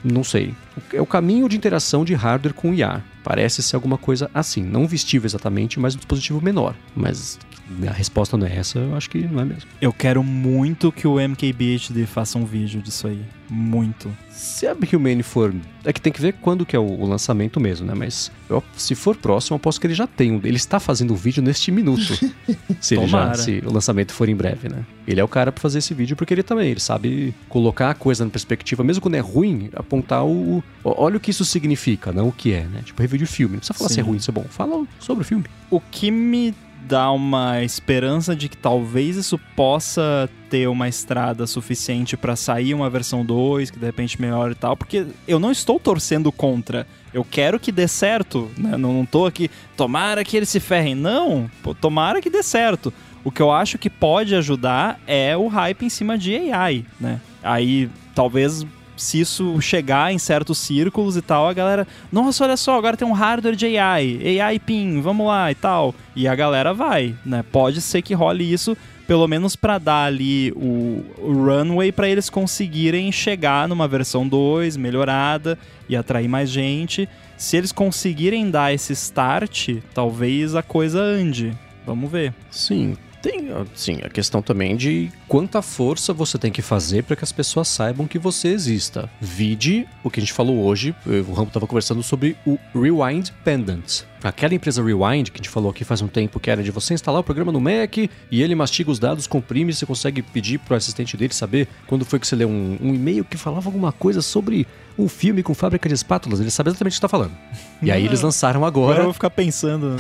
não 0.04 0.24
sei. 0.24 0.54
É 0.94 1.02
o 1.02 1.06
caminho 1.06 1.50
de 1.50 1.58
interação 1.58 2.06
de 2.06 2.14
hardware 2.14 2.54
com 2.54 2.74
IA. 2.74 3.04
Parece 3.24 3.62
ser 3.62 3.76
alguma 3.76 3.98
coisa 3.98 4.30
assim, 4.34 4.64
não 4.64 4.88
vestível 4.88 5.26
exatamente, 5.28 5.80
mas 5.80 5.96
um 5.96 5.98
dispositivo 5.98 6.42
menor. 6.42 6.76
Mas 6.96 7.40
a 7.88 7.92
resposta 7.92 8.38
não 8.38 8.48
é 8.48 8.56
essa, 8.56 8.80
eu 8.80 8.96
acho 8.96 9.10
que 9.10 9.20
não 9.20 9.42
é 9.42 9.46
mesmo. 9.46 9.70
Eu 9.82 9.92
quero 9.92 10.24
muito 10.24 10.92
que 10.92 11.08
o 11.08 11.16
MKBHD 11.16 12.06
faça 12.06 12.38
um 12.38 12.46
vídeo 12.46 12.82
disso 12.82 13.08
aí. 13.08 13.22
Muito. 13.50 14.16
Se 14.30 14.68
a 14.68 14.76
Humane 14.94 15.24
for. 15.24 15.54
É 15.84 15.94
que 15.94 16.02
tem 16.02 16.12
que 16.12 16.22
ver 16.22 16.34
quando 16.34 16.66
que 16.66 16.76
é 16.76 16.80
o, 16.80 16.84
o 16.84 17.08
lançamento 17.08 17.60
mesmo, 17.60 17.88
né? 17.88 17.94
Mas 17.96 18.32
eu, 18.50 18.62
se 18.76 18.94
for 18.94 19.16
próximo, 19.16 19.56
eu 19.56 19.58
aposto 19.58 19.80
que 19.80 19.88
ele 19.88 19.94
já 19.94 20.06
tem. 20.06 20.36
Ele 20.44 20.58
está 20.58 20.80
fazendo 20.80 21.12
o 21.12 21.14
um 21.14 21.18
vídeo 21.18 21.42
neste 21.42 21.72
minuto. 21.72 22.14
se, 22.82 22.96
ele 22.96 23.08
já, 23.08 23.34
se 23.34 23.64
o 23.66 23.72
lançamento 23.72 24.14
for 24.14 24.28
em 24.28 24.36
breve, 24.36 24.68
né? 24.68 24.86
Ele 25.08 25.20
é 25.20 25.24
o 25.24 25.28
cara 25.28 25.52
para 25.52 25.62
fazer 25.62 25.80
esse 25.80 25.94
vídeo 25.94 26.16
porque 26.16 26.34
ele 26.34 26.44
também. 26.44 26.70
Ele 26.70 26.80
sabe 26.80 27.34
colocar 27.48 27.90
a 27.90 27.94
coisa 27.94 28.26
na 28.26 28.32
perspectiva, 28.32 28.84
mesmo 28.84 29.02
quando 29.02 29.16
é 29.16 29.20
ruim, 29.20 29.70
apontar 29.76 30.26
o. 30.26 30.62
Olha 30.84 31.18
o 31.18 31.20
que 31.20 31.32
isso 31.32 31.46
significa, 31.46 32.12
não 32.12 32.28
o 32.28 32.32
que 32.32 32.52
é, 32.52 32.64
né? 32.64 32.82
Tipo, 32.84 33.02
review 33.02 33.20
de 33.20 33.26
filme. 33.26 33.54
Não 33.54 33.60
precisa 33.60 33.78
falar 33.78 33.90
Sim. 33.90 33.96
se 33.96 34.00
é 34.02 34.04
ruim, 34.04 34.20
se 34.20 34.30
é 34.30 34.34
bom. 34.34 34.46
Fala 34.50 34.86
sobre 35.00 35.24
o 35.24 35.26
filme. 35.26 35.46
O 35.72 35.80
que 35.80 36.12
me 36.12 36.54
dá 36.88 37.12
uma 37.12 37.62
esperança 37.64 38.36
de 38.36 38.48
que 38.48 38.56
talvez 38.56 39.18
isso 39.18 39.38
possa 39.56 40.30
ter 40.50 40.68
uma 40.68 40.88
estrada 40.88 41.46
suficiente 41.46 42.16
para 42.16 42.36
sair 42.36 42.74
uma 42.74 42.90
versão 42.90 43.26
2, 43.26 43.70
que 43.70 43.78
de 43.78 43.86
repente 43.86 44.20
melhor 44.22 44.52
e 44.52 44.56
tal, 44.56 44.78
porque 44.78 45.06
eu 45.28 45.40
não 45.40 45.52
estou 45.52 45.80
torcendo 45.80 46.32
contra. 46.32 46.88
Eu 47.14 47.26
quero 47.26 47.60
que 47.60 47.72
dê 47.72 47.88
certo, 47.88 48.50
né? 48.58 48.78
Não, 48.78 48.94
não 48.94 49.06
tô 49.06 49.26
aqui, 49.26 49.52
tomara 49.76 50.24
que 50.24 50.38
eles 50.38 50.50
se 50.50 50.60
ferrem. 50.60 50.96
Não, 50.96 51.50
pô, 51.62 51.76
tomara 51.76 52.22
que 52.22 52.30
dê 52.30 52.42
certo. 52.42 52.94
O 53.24 53.32
que 53.32 53.42
eu 53.42 53.52
acho 53.52 53.78
que 53.78 53.90
pode 53.90 54.34
ajudar 54.36 55.00
é 55.06 55.36
o 55.36 55.48
hype 55.48 55.86
em 55.86 55.90
cima 55.90 56.18
de 56.18 56.36
AI, 56.52 56.86
né? 57.00 57.20
Aí 57.44 57.90
talvez 58.16 58.66
se 58.98 59.20
isso 59.20 59.62
chegar 59.62 60.12
em 60.12 60.18
certos 60.18 60.58
círculos 60.58 61.16
e 61.16 61.22
tal, 61.22 61.48
a 61.48 61.54
galera, 61.54 61.88
nossa, 62.12 62.44
olha 62.44 62.58
só, 62.58 62.78
agora 62.78 62.98
tem 62.98 63.08
um 63.08 63.14
hardware 63.14 63.56
de 63.56 63.78
AI, 63.78 64.40
AI 64.42 64.60
PIN, 64.60 65.00
vamos 65.02 65.28
lá 65.28 65.52
e 65.52 65.56
tal. 65.56 65.96
E 66.16 66.28
a 66.28 66.36
galera 66.36 66.74
vai, 66.74 67.16
né? 67.26 67.44
Pode 67.44 67.80
ser 67.80 68.02
que 68.02 68.14
role 68.14 68.52
isso, 68.52 68.76
pelo 69.08 69.28
menos 69.28 69.56
para 69.56 69.78
dar 69.78 70.06
ali 70.06 70.52
o, 70.52 71.06
o 71.20 71.46
runway 71.46 71.92
para 71.92 72.10
eles 72.10 72.30
conseguirem 72.30 73.12
chegar 73.12 73.68
numa 73.68 73.88
versão 73.88 74.28
2 74.28 74.76
melhorada 74.76 75.58
e 75.88 75.96
atrair 75.96 76.28
mais 76.28 76.50
gente. 76.50 77.08
Se 77.38 77.56
eles 77.56 77.72
conseguirem 77.72 78.50
dar 78.50 78.74
esse 78.74 78.94
start, 78.94 79.78
talvez 79.94 80.56
a 80.56 80.64
coisa 80.64 81.00
ande. 81.00 81.56
Vamos 81.86 82.12
ver. 82.12 82.34
Sim, 82.52 82.98
tem, 83.28 83.50
sim, 83.76 84.00
a 84.04 84.10
questão 84.10 84.42
também 84.42 84.76
de 84.76 85.12
quanta 85.28 85.62
força 85.62 86.14
você 86.14 86.38
tem 86.38 86.52
que 86.52 86.62
fazer 86.62 87.04
para 87.04 87.16
que 87.16 87.24
as 87.24 87.32
pessoas 87.32 87.68
saibam 87.68 88.08
que 88.08 88.18
você 88.18 88.50
exista. 88.50 89.10
Vide 89.20 89.88
o 90.04 90.10
que 90.10 90.20
a 90.20 90.24
gente 90.24 90.34
falou 90.34 90.64
hoje, 90.64 90.96
o 91.06 91.34
Rambo 91.34 91.50
estava 91.50 91.68
conversando 91.68 92.02
sobre 92.02 92.38
o 92.46 92.58
Rewind 92.74 93.32
Pendant. 93.44 94.04
Aquela 94.24 94.54
empresa 94.54 94.84
Rewind, 94.84 95.30
que 95.30 95.38
a 95.38 95.44
gente 95.44 95.50
falou 95.50 95.70
aqui 95.70 95.84
faz 95.84 96.02
um 96.02 96.08
tempo, 96.08 96.40
que 96.40 96.50
era 96.50 96.64
de 96.64 96.72
você 96.72 96.94
instalar 96.94 97.22
o 97.22 97.24
programa 97.24 97.52
no 97.52 97.60
Mac 97.60 97.98
e 97.98 98.10
ele 98.32 98.56
mastiga 98.56 98.90
os 98.90 99.00
dados, 99.00 99.28
comprime, 99.28 99.74
você 99.74 99.86
consegue 99.86 100.22
pedir 100.22 100.58
pro 100.60 100.76
assistente 100.76 101.16
dele 101.16 101.34
saber 101.34 101.68
quando 101.86 102.04
foi 102.04 102.20
que 102.20 102.28
você 102.28 102.36
leu 102.36 102.50
um, 102.50 102.78
um 102.82 102.94
e-mail 102.94 103.24
que 103.24 103.38
falava 103.38 103.68
alguma 103.68 103.92
coisa 103.92 104.22
sobre 104.22 104.68
um 104.98 105.08
filme 105.08 105.44
com 105.44 105.54
fábrica 105.54 105.88
de 105.88 105.94
espátulas. 105.96 106.40
Ele 106.40 106.50
sabe 106.50 106.70
exatamente 106.70 106.94
o 106.94 106.96
que 106.96 106.98
está 106.98 107.08
falando. 107.08 107.34
E 107.82 107.92
aí 107.92 108.04
eles 108.04 108.22
lançaram 108.22 108.66
agora. 108.66 108.86
Agora 108.86 109.00
eu 109.02 109.06
vou 109.06 109.14
ficar 109.14 109.30
pensando. 109.30 109.92
Né? 109.92 109.98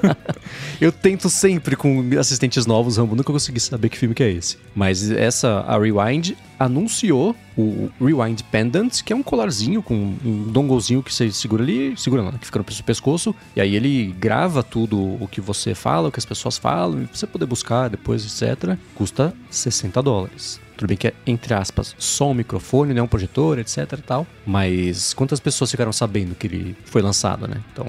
eu 0.80 0.90
tento 0.90 1.28
sempre 1.28 1.76
com 1.76 2.02
assistentes 2.18 2.64
novos, 2.64 2.96
Rambo, 2.96 3.14
nunca 3.14 3.32
consegui 3.32 3.60
saber 3.60 3.90
que 3.90 3.98
filme 3.98 4.14
que 4.14 4.22
é 4.22 4.30
esse. 4.30 4.56
Mas 4.74 5.10
essa, 5.10 5.60
a 5.60 5.78
Rewind, 5.78 6.34
anunciou 6.60 7.34
o 7.56 7.90
Rewind 7.98 8.42
Pendant, 8.50 9.02
que 9.02 9.14
é 9.14 9.16
um 9.16 9.22
colarzinho 9.22 9.82
com 9.82 9.94
um 9.94 10.44
donglezinho 10.52 11.02
que 11.02 11.12
você 11.12 11.30
segura 11.32 11.62
ali, 11.62 11.96
segura 11.96 12.22
não, 12.22 12.30
né, 12.30 12.38
que 12.38 12.44
fica 12.44 12.58
no 12.58 12.64
pescoço, 12.64 13.34
e 13.56 13.60
aí 13.62 13.74
ele 13.74 14.14
grava 14.18 14.62
tudo 14.62 14.98
o 14.98 15.26
que 15.26 15.40
você 15.40 15.74
fala, 15.74 16.08
o 16.08 16.12
que 16.12 16.18
as 16.18 16.26
pessoas 16.26 16.58
falam, 16.58 17.02
e 17.02 17.06
você 17.06 17.26
poder 17.26 17.46
buscar 17.46 17.88
depois, 17.88 18.24
etc. 18.24 18.76
Custa 18.94 19.34
60 19.50 20.02
dólares. 20.02 20.60
Tudo 20.80 20.88
bem 20.88 20.96
que 20.96 21.08
é, 21.08 21.12
entre 21.26 21.52
aspas, 21.52 21.94
só 21.98 22.30
um 22.30 22.32
microfone, 22.32 22.94
né? 22.94 23.02
Um 23.02 23.06
projetor, 23.06 23.58
etc 23.58 24.00
tal. 24.00 24.26
Mas 24.46 25.12
quantas 25.12 25.38
pessoas 25.38 25.70
ficaram 25.70 25.92
sabendo 25.92 26.34
que 26.34 26.46
ele 26.46 26.74
foi 26.86 27.02
lançado, 27.02 27.46
né? 27.46 27.58
Então, 27.70 27.86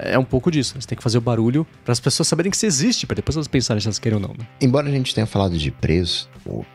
é 0.00 0.18
um 0.18 0.24
pouco 0.24 0.50
disso. 0.50 0.74
Você 0.76 0.88
tem 0.88 0.98
que 0.98 1.04
fazer 1.04 1.16
o 1.16 1.20
barulho 1.20 1.64
para 1.84 1.92
as 1.92 2.00
pessoas 2.00 2.26
saberem 2.26 2.50
que 2.50 2.56
você 2.56 2.66
existe, 2.66 3.06
para 3.06 3.14
depois 3.14 3.36
elas 3.36 3.46
pensarem 3.46 3.80
se 3.80 3.86
elas 3.86 4.00
querem 4.00 4.16
ou 4.16 4.20
não, 4.20 4.34
né? 4.36 4.44
Embora 4.60 4.88
a 4.88 4.90
gente 4.90 5.14
tenha 5.14 5.28
falado 5.28 5.56
de 5.56 5.70
preço, 5.70 6.28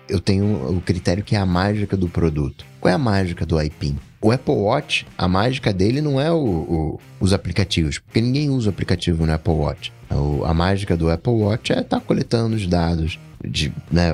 eu 0.07 0.21
tenho 0.21 0.77
o 0.77 0.79
critério 0.79 1.25
que 1.25 1.35
é 1.35 1.39
a 1.39 1.45
mágica 1.45 1.97
do 1.97 2.07
produto. 2.07 2.65
Qual 2.79 2.89
é 2.89 2.95
a 2.95 2.97
mágica 2.97 3.45
do 3.45 3.61
iPin? 3.61 3.97
O 4.21 4.31
Apple 4.31 4.55
Watch, 4.55 5.05
a 5.17 5.27
mágica 5.27 5.73
dele 5.73 5.99
não 5.99 6.21
é 6.21 6.31
o, 6.31 6.37
o, 6.37 6.99
os 7.19 7.33
aplicativos, 7.33 7.99
porque 7.99 8.21
ninguém 8.21 8.49
usa 8.49 8.69
o 8.69 8.69
aplicativo 8.69 9.25
no 9.25 9.33
Apple 9.33 9.53
Watch. 9.53 9.91
O, 10.09 10.45
a 10.45 10.53
mágica 10.53 10.95
do 10.95 11.11
Apple 11.11 11.33
Watch 11.33 11.73
é 11.73 11.81
estar 11.81 11.99
tá 11.99 12.05
coletando 12.05 12.55
os 12.55 12.65
dados 12.65 13.19
de, 13.43 13.71
né, 13.91 14.11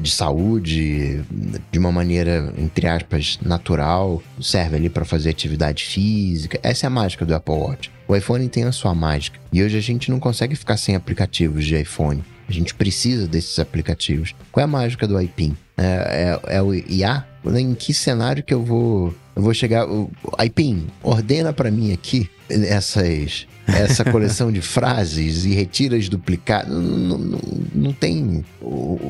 de 0.00 0.10
saúde 0.10 1.22
de 1.70 1.78
uma 1.78 1.92
maneira, 1.92 2.52
entre 2.58 2.86
aspas, 2.86 3.38
natural, 3.42 4.22
serve 4.40 4.76
ali 4.76 4.88
para 4.88 5.04
fazer 5.04 5.30
atividade 5.30 5.84
física. 5.84 6.58
Essa 6.62 6.86
é 6.86 6.88
a 6.88 6.90
mágica 6.90 7.24
do 7.24 7.34
Apple 7.34 7.54
Watch. 7.54 7.90
O 8.08 8.16
iPhone 8.16 8.48
tem 8.48 8.64
a 8.64 8.72
sua 8.72 8.94
mágica. 8.94 9.38
E 9.52 9.62
hoje 9.62 9.78
a 9.78 9.80
gente 9.80 10.10
não 10.10 10.18
consegue 10.18 10.56
ficar 10.56 10.76
sem 10.76 10.96
aplicativos 10.96 11.64
de 11.64 11.76
iPhone. 11.76 12.24
A 12.48 12.52
gente 12.52 12.74
precisa 12.74 13.28
desses 13.28 13.58
aplicativos. 13.60 14.34
Qual 14.50 14.62
é 14.62 14.64
a 14.64 14.66
mágica 14.66 15.06
do 15.06 15.20
iPin? 15.20 15.56
É, 15.76 16.40
é, 16.46 16.56
é 16.56 16.62
o 16.62 16.74
IA? 16.74 17.24
Em 17.56 17.74
que 17.74 17.94
cenário 17.94 18.42
que 18.42 18.52
eu 18.52 18.64
vou 18.64 19.14
eu 19.40 19.42
vou 19.42 19.54
chegar. 19.54 19.86
O 19.88 20.10
iPin, 20.42 20.86
ordena 21.02 21.52
para 21.52 21.70
mim 21.70 21.92
aqui 21.92 22.28
essas 22.48 23.46
essa 23.74 24.04
coleção 24.04 24.50
de 24.50 24.60
frases 24.60 25.44
e 25.44 25.50
retiras 25.50 26.08
duplicadas. 26.08 26.70
Não, 26.70 27.18
não, 27.18 27.40
não 27.74 27.92
tem. 27.92 28.44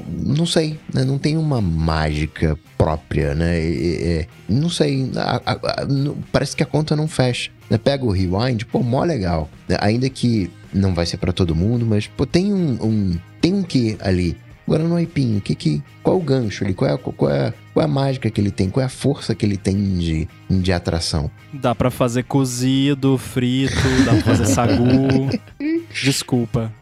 Não 0.08 0.46
sei, 0.46 0.78
né? 0.92 1.04
não 1.04 1.18
tem 1.18 1.36
uma 1.36 1.60
mágica 1.60 2.58
própria, 2.76 3.34
né? 3.34 4.26
Não 4.48 4.68
sei. 4.68 5.10
A, 5.16 5.42
a, 5.44 5.52
a, 5.52 5.86
parece 6.32 6.56
que 6.56 6.62
a 6.62 6.66
conta 6.66 6.94
não 6.96 7.08
fecha. 7.08 7.50
Né? 7.68 7.78
Pega 7.78 8.04
o 8.04 8.10
rewind, 8.10 8.64
pô, 8.64 8.80
mó 8.80 9.04
legal. 9.04 9.48
Ainda 9.80 10.08
que 10.08 10.50
não 10.72 10.94
vai 10.94 11.06
ser 11.06 11.16
para 11.16 11.32
todo 11.32 11.54
mundo, 11.54 11.84
mas 11.84 12.06
pô, 12.06 12.26
tem 12.26 12.52
um, 12.52 12.78
um 12.82 13.18
tem 13.40 13.54
um 13.54 13.62
que 13.62 13.96
ali 14.00 14.36
Agora 14.70 14.86
no 14.86 14.94
aipim, 14.94 15.40
que, 15.40 15.56
que, 15.56 15.82
qual 16.00 16.16
o 16.16 16.22
gancho 16.22 16.62
ali? 16.62 16.72
Qual 16.72 16.88
é, 16.88 16.96
qual, 16.96 17.28
é, 17.28 17.52
qual 17.74 17.82
é 17.82 17.84
a 17.84 17.88
mágica 17.88 18.30
que 18.30 18.40
ele 18.40 18.52
tem? 18.52 18.70
Qual 18.70 18.80
é 18.80 18.86
a 18.86 18.88
força 18.88 19.34
que 19.34 19.44
ele 19.44 19.56
tem 19.56 19.98
de, 19.98 20.28
de 20.48 20.72
atração? 20.72 21.28
Dá 21.52 21.74
para 21.74 21.90
fazer 21.90 22.22
cozido, 22.22 23.18
frito, 23.18 23.74
dá 24.04 24.12
pra 24.12 24.22
fazer 24.22 24.46
sagu. 24.46 25.28
Desculpa. 25.92 26.72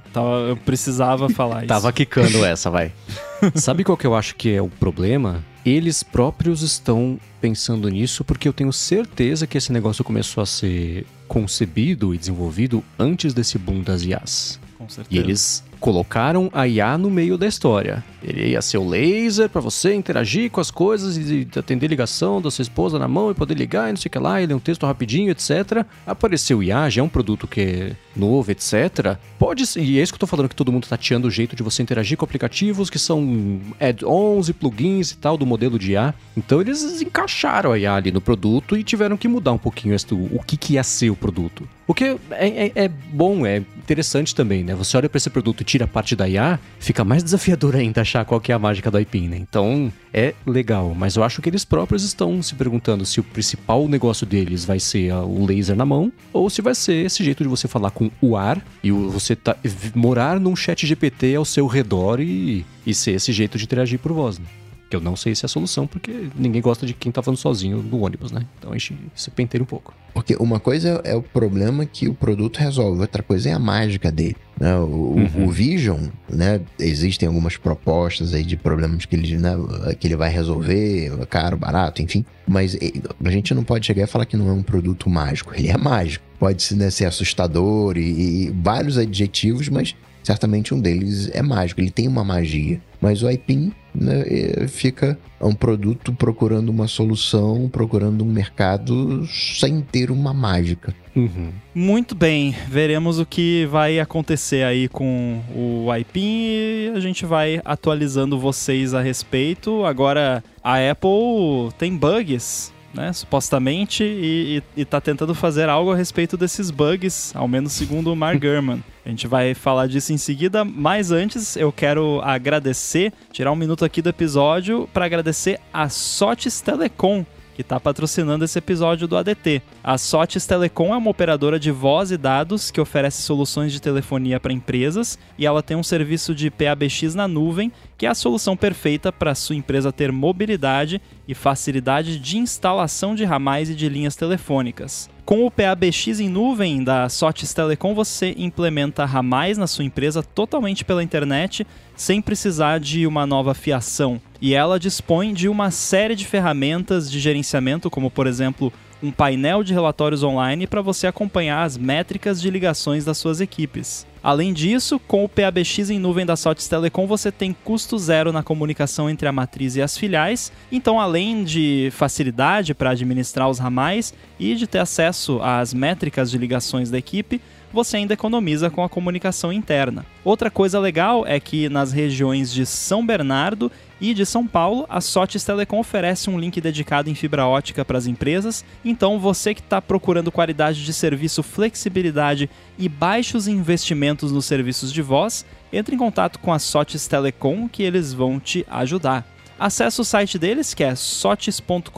Eu 0.48 0.58
precisava 0.58 1.30
falar 1.30 1.60
isso. 1.60 1.68
Tava 1.68 1.90
quicando 1.90 2.44
essa, 2.44 2.68
vai. 2.68 2.92
Sabe 3.56 3.84
qual 3.84 3.96
que 3.96 4.06
eu 4.06 4.14
acho 4.14 4.36
que 4.36 4.52
é 4.52 4.60
o 4.60 4.68
problema? 4.68 5.42
Eles 5.64 6.02
próprios 6.02 6.60
estão 6.60 7.18
pensando 7.40 7.88
nisso 7.88 8.22
porque 8.22 8.46
eu 8.46 8.52
tenho 8.52 8.72
certeza 8.72 9.46
que 9.46 9.56
esse 9.56 9.72
negócio 9.72 10.04
começou 10.04 10.42
a 10.42 10.46
ser 10.46 11.06
concebido 11.26 12.14
e 12.14 12.18
desenvolvido 12.18 12.84
antes 12.98 13.32
desse 13.32 13.56
boom 13.56 13.80
das 13.80 14.02
IAs. 14.02 14.60
Com 14.76 14.88
certeza. 14.90 15.08
E 15.10 15.18
eles 15.18 15.64
colocaram 15.80 16.50
a 16.52 16.66
IA 16.66 16.98
no 16.98 17.10
meio 17.10 17.38
da 17.38 17.46
história. 17.46 18.04
Ele 18.22 18.48
ia 18.48 18.60
ser 18.60 18.78
o 18.78 18.88
laser 18.88 19.48
para 19.48 19.60
você 19.60 19.94
interagir 19.94 20.50
com 20.50 20.60
as 20.60 20.70
coisas 20.70 21.16
e 21.16 21.46
atender 21.56 21.86
ligação 21.86 22.42
da 22.42 22.50
sua 22.50 22.62
esposa 22.62 22.98
na 22.98 23.06
mão 23.06 23.30
e 23.30 23.34
poder 23.34 23.54
ligar 23.54 23.88
e 23.88 23.92
não 23.92 23.96
sei 23.96 24.08
o 24.08 24.10
que 24.10 24.18
lá, 24.18 24.42
e 24.42 24.46
ler 24.46 24.54
um 24.54 24.60
texto 24.60 24.84
rapidinho, 24.84 25.30
etc. 25.30 25.84
Apareceu 26.06 26.62
IA, 26.62 26.90
já 26.90 27.00
é 27.00 27.04
um 27.04 27.08
produto 27.08 27.46
que 27.46 27.60
é 27.60 27.92
novo, 28.16 28.50
etc. 28.50 29.16
Pode 29.38 29.66
ser, 29.66 29.82
e 29.82 29.98
é 29.98 30.02
isso 30.02 30.12
que 30.12 30.16
eu 30.16 30.20
tô 30.20 30.26
falando, 30.26 30.48
que 30.48 30.56
todo 30.56 30.72
mundo 30.72 30.84
tá 30.88 30.96
tateando 30.96 31.28
o 31.28 31.30
jeito 31.30 31.54
de 31.54 31.62
você 31.62 31.82
interagir 31.82 32.18
com 32.18 32.24
aplicativos 32.24 32.90
que 32.90 32.98
são 32.98 33.60
add-ons 33.80 34.48
e 34.48 34.52
plugins 34.52 35.12
e 35.12 35.16
tal 35.16 35.36
do 35.36 35.46
modelo 35.46 35.78
de 35.78 35.92
IA. 35.92 36.14
Então 36.36 36.60
eles 36.60 37.00
encaixaram 37.00 37.72
a 37.72 37.78
IA 37.78 37.94
ali 37.94 38.10
no 38.10 38.20
produto 38.20 38.76
e 38.76 38.82
tiveram 38.82 39.16
que 39.16 39.28
mudar 39.28 39.52
um 39.52 39.58
pouquinho 39.58 39.96
o 40.32 40.42
que, 40.42 40.56
que 40.56 40.74
ia 40.74 40.82
ser 40.82 41.10
o 41.10 41.16
produto. 41.16 41.68
O 41.86 41.94
que 41.94 42.04
é, 42.04 42.18
é, 42.32 42.72
é 42.74 42.88
bom, 42.88 43.46
é 43.46 43.58
interessante 43.58 44.34
também, 44.34 44.62
né? 44.62 44.74
Você 44.74 44.94
olha 44.96 45.08
para 45.08 45.16
esse 45.16 45.30
produto 45.30 45.64
tira 45.68 45.86
parte 45.86 46.16
da 46.16 46.26
IA, 46.26 46.58
fica 46.80 47.04
mais 47.04 47.22
desafiador 47.22 47.76
ainda 47.76 48.00
achar 48.00 48.24
qual 48.24 48.40
que 48.40 48.50
é 48.50 48.54
a 48.54 48.58
mágica 48.58 48.90
do 48.90 48.98
IPIN, 48.98 49.28
né? 49.28 49.36
Então, 49.36 49.92
é 50.14 50.34
legal, 50.46 50.94
mas 50.94 51.14
eu 51.14 51.22
acho 51.22 51.42
que 51.42 51.48
eles 51.50 51.62
próprios 51.62 52.02
estão 52.04 52.42
se 52.42 52.54
perguntando 52.54 53.04
se 53.04 53.20
o 53.20 53.22
principal 53.22 53.86
negócio 53.86 54.26
deles 54.26 54.64
vai 54.64 54.80
ser 54.80 55.12
o 55.12 55.44
laser 55.44 55.76
na 55.76 55.84
mão 55.84 56.10
ou 56.32 56.48
se 56.48 56.62
vai 56.62 56.74
ser 56.74 57.04
esse 57.04 57.22
jeito 57.22 57.42
de 57.42 57.48
você 57.50 57.68
falar 57.68 57.90
com 57.90 58.10
o 58.20 58.34
ar 58.34 58.64
e 58.82 58.90
você 58.90 59.36
tá, 59.36 59.54
morar 59.94 60.40
num 60.40 60.56
chat 60.56 60.86
GPT 60.86 61.34
ao 61.34 61.44
seu 61.44 61.66
redor 61.66 62.18
e, 62.18 62.64
e 62.86 62.94
ser 62.94 63.12
esse 63.12 63.30
jeito 63.30 63.58
de 63.58 63.64
interagir 63.64 63.98
por 63.98 64.12
voz, 64.12 64.38
né? 64.38 64.46
Que 64.88 64.96
eu 64.96 65.00
não 65.00 65.16
sei 65.16 65.34
se 65.34 65.44
é 65.44 65.46
a 65.46 65.48
solução, 65.48 65.86
porque 65.86 66.28
ninguém 66.34 66.62
gosta 66.62 66.86
de 66.86 66.94
quem 66.94 67.12
tá 67.12 67.22
falando 67.22 67.38
sozinho 67.38 67.82
no 67.82 68.00
ônibus, 68.00 68.32
né? 68.32 68.46
Então 68.58 68.72
a 68.72 68.78
gente 68.78 68.96
se 69.14 69.30
penteira 69.30 69.62
um 69.62 69.66
pouco. 69.66 69.94
Porque 70.14 70.34
uma 70.40 70.58
coisa 70.58 71.00
é 71.04 71.14
o 71.14 71.22
problema 71.22 71.86
que 71.86 72.08
o 72.08 72.14
produto 72.14 72.56
resolve, 72.56 73.00
outra 73.00 73.22
coisa 73.22 73.50
é 73.50 73.52
a 73.52 73.58
mágica 73.58 74.10
dele. 74.10 74.36
Né? 74.58 74.74
O, 74.76 74.86
uhum. 74.86 75.44
o, 75.46 75.50
Vision, 75.50 76.08
né? 76.28 76.60
Existem 76.78 77.28
algumas 77.28 77.56
propostas 77.56 78.34
aí 78.34 78.42
de 78.42 78.56
problemas 78.56 79.04
que 79.04 79.14
ele, 79.14 79.36
né, 79.36 79.52
que 80.00 80.08
ele 80.08 80.16
vai 80.16 80.30
resolver, 80.30 81.12
caro, 81.26 81.56
barato, 81.56 82.02
enfim. 82.02 82.24
Mas 82.46 82.76
a 83.24 83.30
gente 83.30 83.54
não 83.54 83.62
pode 83.62 83.86
chegar 83.86 84.04
e 84.04 84.06
falar 84.06 84.26
que 84.26 84.36
não 84.36 84.48
é 84.48 84.52
um 84.52 84.62
produto 84.62 85.08
mágico. 85.08 85.52
Ele 85.54 85.68
é 85.68 85.76
mágico. 85.76 86.24
Pode 86.38 86.74
né, 86.74 86.90
ser 86.90 87.04
assustador 87.04 87.96
e, 87.96 88.46
e 88.46 88.50
vários 88.50 88.98
adjetivos, 88.98 89.68
mas 89.68 89.94
certamente 90.28 90.74
um 90.74 90.80
deles 90.80 91.30
é 91.32 91.40
mágico. 91.40 91.80
Ele 91.80 91.90
tem 91.90 92.06
uma 92.06 92.22
magia. 92.22 92.78
Mas 93.00 93.22
o 93.22 93.30
iPin 93.30 93.72
né, 93.94 94.24
fica 94.68 95.18
um 95.40 95.54
produto 95.54 96.12
procurando 96.12 96.68
uma 96.68 96.86
solução, 96.86 97.66
procurando 97.72 98.24
um 98.24 98.30
mercado 98.30 99.26
sem 99.26 99.80
ter 99.80 100.10
uma 100.10 100.34
mágica. 100.34 100.94
Uhum. 101.16 101.50
Muito 101.74 102.14
bem, 102.14 102.54
veremos 102.68 103.18
o 103.18 103.24
que 103.24 103.66
vai 103.70 103.98
acontecer 103.98 104.64
aí 104.64 104.86
com 104.86 105.40
o 105.54 105.94
iPin 105.94 106.20
e 106.20 106.92
a 106.94 107.00
gente 107.00 107.24
vai 107.24 107.62
atualizando 107.64 108.38
vocês 108.38 108.92
a 108.92 109.00
respeito. 109.00 109.84
Agora, 109.84 110.44
a 110.62 110.74
Apple 110.90 111.72
tem 111.78 111.96
bugs 111.96 112.72
né, 112.98 113.12
supostamente, 113.12 114.02
e, 114.02 114.62
e, 114.76 114.80
e 114.80 114.84
tá 114.84 115.00
tentando 115.00 115.34
fazer 115.34 115.68
algo 115.68 115.92
a 115.92 115.96
respeito 115.96 116.36
desses 116.36 116.70
bugs, 116.70 117.32
ao 117.34 117.46
menos 117.46 117.72
segundo 117.72 118.12
o 118.12 118.16
Mark 118.16 118.38
Gurman. 118.42 118.82
A 119.06 119.08
gente 119.08 119.28
vai 119.28 119.54
falar 119.54 119.86
disso 119.86 120.12
em 120.12 120.18
seguida, 120.18 120.64
mas 120.64 121.12
antes 121.12 121.56
eu 121.56 121.72
quero 121.72 122.20
agradecer, 122.22 123.12
tirar 123.32 123.52
um 123.52 123.56
minuto 123.56 123.84
aqui 123.84 124.02
do 124.02 124.08
episódio 124.08 124.88
para 124.92 125.06
agradecer 125.06 125.60
a 125.72 125.88
Sotes 125.88 126.60
Telecom, 126.60 127.24
que 127.54 127.62
está 127.62 127.80
patrocinando 127.80 128.44
esse 128.44 128.58
episódio 128.58 129.08
do 129.08 129.16
ADT. 129.16 129.62
A 129.82 129.96
Sotes 129.96 130.46
Telecom 130.46 130.94
é 130.94 130.96
uma 130.96 131.10
operadora 131.10 131.58
de 131.58 131.70
voz 131.70 132.10
e 132.10 132.16
dados 132.16 132.70
que 132.70 132.80
oferece 132.80 133.22
soluções 133.22 133.72
de 133.72 133.80
telefonia 133.80 134.38
para 134.38 134.52
empresas 134.52 135.18
e 135.36 135.46
ela 135.46 135.62
tem 135.62 135.76
um 135.76 135.82
serviço 135.82 136.34
de 136.34 136.50
PABX 136.50 137.14
na 137.14 137.26
nuvem, 137.26 137.72
que 137.98 138.06
é 138.06 138.08
a 138.08 138.14
solução 138.14 138.56
perfeita 138.56 139.12
para 139.12 139.34
sua 139.34 139.56
empresa 139.56 139.92
ter 139.92 140.12
mobilidade 140.12 141.02
e 141.26 141.34
facilidade 141.34 142.16
de 142.16 142.38
instalação 142.38 143.12
de 143.12 143.24
ramais 143.24 143.68
e 143.68 143.74
de 143.74 143.88
linhas 143.88 144.14
telefônicas. 144.14 145.10
Com 145.24 145.44
o 145.44 145.50
PABX 145.50 146.20
em 146.20 146.28
nuvem 146.28 146.82
da 146.82 147.08
Sotes 147.08 147.52
Telecom, 147.52 147.94
você 147.94 148.34
implementa 148.38 149.04
ramais 149.04 149.58
na 149.58 149.66
sua 149.66 149.84
empresa 149.84 150.22
totalmente 150.22 150.84
pela 150.84 151.02
internet, 151.02 151.66
sem 151.94 152.22
precisar 152.22 152.78
de 152.78 153.06
uma 153.06 153.26
nova 153.26 153.52
fiação. 153.52 154.18
E 154.40 154.54
ela 154.54 154.78
dispõe 154.78 155.34
de 155.34 155.48
uma 155.48 155.70
série 155.70 156.14
de 156.14 156.24
ferramentas 156.24 157.10
de 157.10 157.18
gerenciamento, 157.20 157.90
como 157.90 158.10
por 158.10 158.26
exemplo 158.26 158.72
um 159.02 159.10
painel 159.10 159.62
de 159.62 159.74
relatórios 159.74 160.22
online 160.22 160.66
para 160.66 160.80
você 160.80 161.06
acompanhar 161.06 161.62
as 161.62 161.76
métricas 161.76 162.40
de 162.40 162.48
ligações 162.48 163.04
das 163.04 163.18
suas 163.18 163.40
equipes. 163.40 164.06
Além 164.22 164.52
disso, 164.52 164.98
com 164.98 165.24
o 165.24 165.28
PABX 165.28 165.90
em 165.90 165.98
nuvem 165.98 166.26
da 166.26 166.36
Sotes 166.36 166.68
Telecom, 166.68 167.06
você 167.06 167.30
tem 167.30 167.52
custo 167.52 167.98
zero 167.98 168.32
na 168.32 168.42
comunicação 168.42 169.08
entre 169.08 169.28
a 169.28 169.32
matriz 169.32 169.76
e 169.76 169.82
as 169.82 169.96
filiais. 169.96 170.52
Então, 170.70 171.00
além 171.00 171.44
de 171.44 171.90
facilidade 171.92 172.74
para 172.74 172.90
administrar 172.90 173.48
os 173.48 173.58
ramais 173.58 174.12
e 174.38 174.54
de 174.54 174.66
ter 174.66 174.78
acesso 174.78 175.40
às 175.42 175.72
métricas 175.72 176.30
de 176.30 176.38
ligações 176.38 176.90
da 176.90 176.98
equipe, 176.98 177.40
você 177.72 177.96
ainda 177.98 178.14
economiza 178.14 178.70
com 178.70 178.82
a 178.82 178.88
comunicação 178.88 179.52
interna. 179.52 180.04
Outra 180.24 180.50
coisa 180.50 180.78
legal 180.78 181.26
é 181.26 181.38
que 181.38 181.68
nas 181.68 181.92
regiões 181.92 182.52
de 182.52 182.64
São 182.64 183.04
Bernardo 183.04 183.70
e 184.00 184.14
de 184.14 184.24
São 184.24 184.46
Paulo, 184.46 184.86
a 184.88 185.00
Sotes 185.00 185.44
Telecom 185.44 185.80
oferece 185.80 186.30
um 186.30 186.38
link 186.38 186.60
dedicado 186.60 187.10
em 187.10 187.14
fibra 187.14 187.46
ótica 187.46 187.84
para 187.84 187.98
as 187.98 188.06
empresas. 188.06 188.64
Então, 188.84 189.18
você 189.18 189.54
que 189.54 189.60
está 189.60 189.82
procurando 189.82 190.32
qualidade 190.32 190.84
de 190.84 190.92
serviço, 190.92 191.42
flexibilidade 191.42 192.48
e 192.78 192.88
baixos 192.88 193.48
investimentos 193.48 194.30
nos 194.30 194.46
serviços 194.46 194.92
de 194.92 195.02
voz, 195.02 195.44
entre 195.72 195.94
em 195.94 195.98
contato 195.98 196.38
com 196.38 196.52
a 196.52 196.58
Sotes 196.58 197.06
Telecom 197.06 197.68
que 197.68 197.82
eles 197.82 198.12
vão 198.12 198.38
te 198.38 198.64
ajudar. 198.68 199.26
Acesse 199.58 200.00
o 200.00 200.04
site 200.04 200.38
deles 200.38 200.72
que 200.72 200.84
é 200.84 200.94
sotes.com.br 200.94 201.90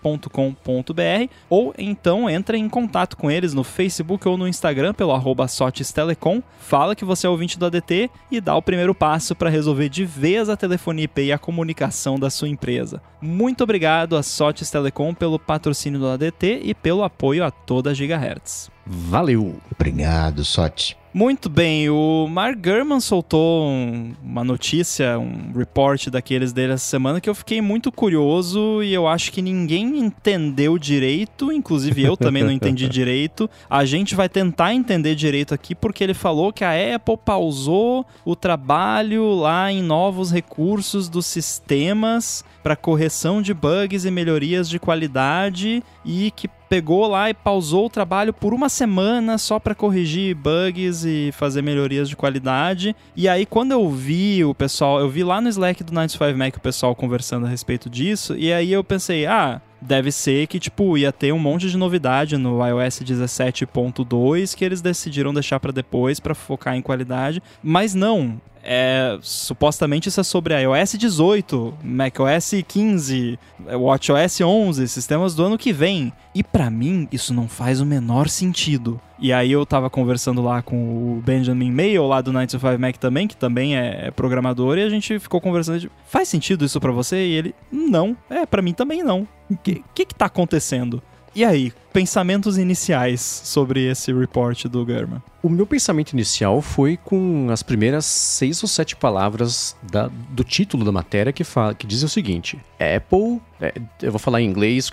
ou 1.49 1.75
então 1.79 2.29
entra 2.29 2.57
em 2.57 2.69
contato 2.69 3.17
com 3.17 3.31
eles 3.31 3.55
no 3.55 3.65
Facebook 3.65 4.27
ou 4.27 4.37
no 4.37 4.49
Instagram 4.49 4.95
pelo 4.95 5.13
arroba 5.13 5.47
Telecom, 5.95 6.43
fala 6.59 6.95
que 6.95 7.05
você 7.05 7.27
é 7.27 7.31
ouvinte 7.31 7.59
do 7.59 7.67
ADT 7.67 8.11
e 8.31 8.41
dá 8.41 8.57
o 8.57 8.63
primeiro 8.63 8.95
passo 8.95 9.35
para 9.35 9.51
resolver 9.51 9.89
de 9.89 10.05
vez 10.05 10.49
a 10.49 10.57
telefonia 10.57 11.05
IP 11.05 11.23
e 11.23 11.33
a 11.33 11.39
comunicação 11.39 12.19
da 12.19 12.31
sua 12.31 12.49
empresa. 12.49 13.03
Muito 13.21 13.63
obrigado 13.63 14.17
a 14.17 14.23
Sotes 14.23 14.71
Telecom 14.71 15.15
pelo 15.15 15.39
patrocínio 15.39 16.01
do 16.01 16.09
ADT 16.09 16.61
e 16.65 16.75
pelo 16.75 17.03
apoio 17.03 17.45
a 17.45 17.51
toda 17.51 17.91
a 17.91 17.95
Gigahertz. 17.95 18.71
Valeu! 18.87 19.61
Obrigado, 19.71 20.45
Sote. 20.45 20.97
Muito 21.15 21.51
bem, 21.51 21.91
o 21.91 22.27
Mark 22.27 22.59
Gurman 22.59 22.99
soltou 22.99 23.69
um, 23.69 24.15
uma 24.23 24.43
notícia, 24.43 25.19
um 25.19 25.53
report 25.55 26.09
daqueles 26.09 26.55
dele 26.55 26.73
essa 26.73 26.87
semana 26.87 27.21
que 27.21 27.29
eu 27.29 27.35
fiquei 27.35 27.61
muito 27.61 27.93
curioso 27.93 28.83
e 28.83 28.95
eu 28.95 29.07
acho 29.07 29.31
que 29.31 29.43
ninguém 29.43 29.99
entendeu 29.99 30.79
direito, 30.79 31.53
inclusive 31.53 32.03
eu 32.03 32.17
também 32.17 32.43
não 32.43 32.51
entendi 32.51 32.89
direito. 32.89 33.49
A 33.69 33.85
gente 33.85 34.15
vai 34.15 34.27
tentar 34.27 34.73
entender 34.73 35.15
direito 35.15 35.53
aqui 35.53 35.75
porque 35.75 36.03
ele 36.03 36.15
falou 36.15 36.51
que 36.51 36.65
a 36.65 36.73
Apple 36.95 37.19
pausou 37.23 38.07
o 38.25 38.35
trabalho 38.35 39.35
lá 39.35 39.71
em 39.71 39.83
novos 39.83 40.33
recursos 40.33 41.11
dos 41.11 41.27
sistemas 41.27 42.43
para 42.63 42.77
correção 42.77 43.43
de 43.43 43.53
bugs 43.53 44.05
e 44.05 44.11
melhorias 44.11 44.69
de 44.69 44.79
qualidade 44.79 45.83
e 46.05 46.31
que 46.31 46.49
pegou 46.69 47.07
lá 47.07 47.29
e 47.29 47.35
pausou 47.35 47.87
o 47.87 47.91
trabalho 47.91 48.33
por 48.33 48.55
uma 48.55 48.69
semana 48.69 49.37
só 49.37 49.59
para 49.59 49.75
corrigir 49.75 50.35
bugs 50.35 51.05
e 51.05 51.31
fazer 51.33 51.61
melhorias 51.61 52.09
de 52.09 52.17
qualidade. 52.17 52.97
E 53.15 53.29
aí 53.29 53.45
quando 53.45 53.73
eu 53.73 53.91
vi 53.91 54.45
o 54.45 54.55
pessoal, 54.55 55.01
eu 55.01 55.09
vi 55.09 55.23
lá 55.23 55.41
no 55.41 55.49
Slack 55.49 55.85
do 55.85 55.93
95 55.93 56.39
Mac 56.39 56.57
o 56.57 56.61
pessoal 56.61 56.95
conversando 56.95 57.47
a 57.47 57.49
respeito 57.49 57.91
disso, 57.91 58.35
e 58.37 58.53
aí 58.53 58.73
eu 58.73 58.83
pensei, 58.83 59.27
ah, 59.27 59.61
deve 59.83 60.13
ser 60.13 60.47
que, 60.47 60.61
tipo, 60.61 60.97
ia 60.97 61.13
ter 61.13 61.33
um 61.33 61.39
monte 61.39 61.69
de 61.69 61.77
novidade 61.77 62.37
no 62.37 62.65
iOS 62.67 63.01
17.2 63.01 64.55
que 64.55 64.65
eles 64.65 64.81
decidiram 64.81 65.35
deixar 65.35 65.59
para 65.59 65.73
depois 65.73 66.21
para 66.21 66.35
focar 66.35 66.77
em 66.77 66.83
qualidade, 66.83 67.43
mas 67.63 67.95
não. 67.95 68.41
É, 68.65 69.19
supostamente 69.21 70.09
isso 70.09 70.21
é 70.21 70.25
sobre 70.25 70.55
iOS 70.61 70.93
18, 70.93 71.75
macOS 71.83 72.53
15, 72.67 73.39
WatchOS 73.75 74.41
11, 74.41 74.89
sistemas 74.89 75.35
do 75.35 75.45
ano 75.45 75.59
que 75.59 75.73
vem. 75.73 76.13
E 76.35 76.45
para 76.45 76.71
mim 76.71 77.09
isso 77.11 77.35
não 77.35 77.49
faz 77.49 77.81
o 77.81 77.87
menor 77.87 78.29
sentido. 78.29 79.01
E 79.19 79.33
aí 79.33 79.53
eu 79.53 79.67
tava 79.67 79.91
conversando 79.91 80.43
lá 80.43 80.63
com 80.63 80.77
o 80.77 81.23
Benjamin 81.25 81.71
Mayo 81.71 82.07
lá 82.07 82.21
do 82.21 82.33
95 82.33 82.79
Mac 82.79 82.97
também, 82.97 83.29
que 83.29 83.37
também 83.37 83.77
é, 83.77 84.07
é 84.07 84.11
programador, 84.11 84.79
e 84.79 84.83
a 84.83 84.89
gente 84.89 85.19
ficou 85.19 85.41
conversando, 85.41 85.81
de, 85.81 85.91
faz 86.07 86.29
sentido 86.29 86.65
isso 86.65 86.81
para 86.81 86.91
você? 86.91 87.17
E 87.17 87.33
ele, 87.33 87.55
não, 87.71 88.17
é, 88.31 88.47
para 88.47 88.63
mim 88.63 88.73
também 88.73 89.03
não. 89.03 89.27
O 89.51 89.57
que, 89.57 89.85
que 89.95 90.07
que 90.07 90.15
tá 90.15 90.27
acontecendo? 90.27 91.03
E 91.35 91.45
aí, 91.45 91.73
pensamentos 91.93 92.59
iniciais 92.59 93.21
sobre 93.21 93.89
esse 93.89 94.13
report 94.13 94.65
do 94.67 94.85
German? 94.87 95.23
O 95.43 95.49
meu 95.49 95.67
pensamento 95.67 96.13
inicial 96.13 96.63
foi 96.63 96.97
com 96.97 97.49
as 97.51 97.65
primeiras 97.65 98.05
seis 98.05 98.63
ou 98.63 98.69
sete 98.69 98.95
palavras 98.95 99.77
da, 99.83 100.09
do 100.31 100.45
título 100.45 100.85
da 100.85 100.93
matéria 100.93 101.33
que, 101.33 101.43
fala, 101.43 101.75
que 101.75 101.87
diz 101.87 102.03
o 102.03 102.09
seguinte: 102.09 102.61
Apple. 102.79 103.41
É, 103.61 103.75
eu 104.03 104.11
vou 104.11 104.19
falar 104.19 104.41
em 104.41 104.49
inglês 104.49 104.91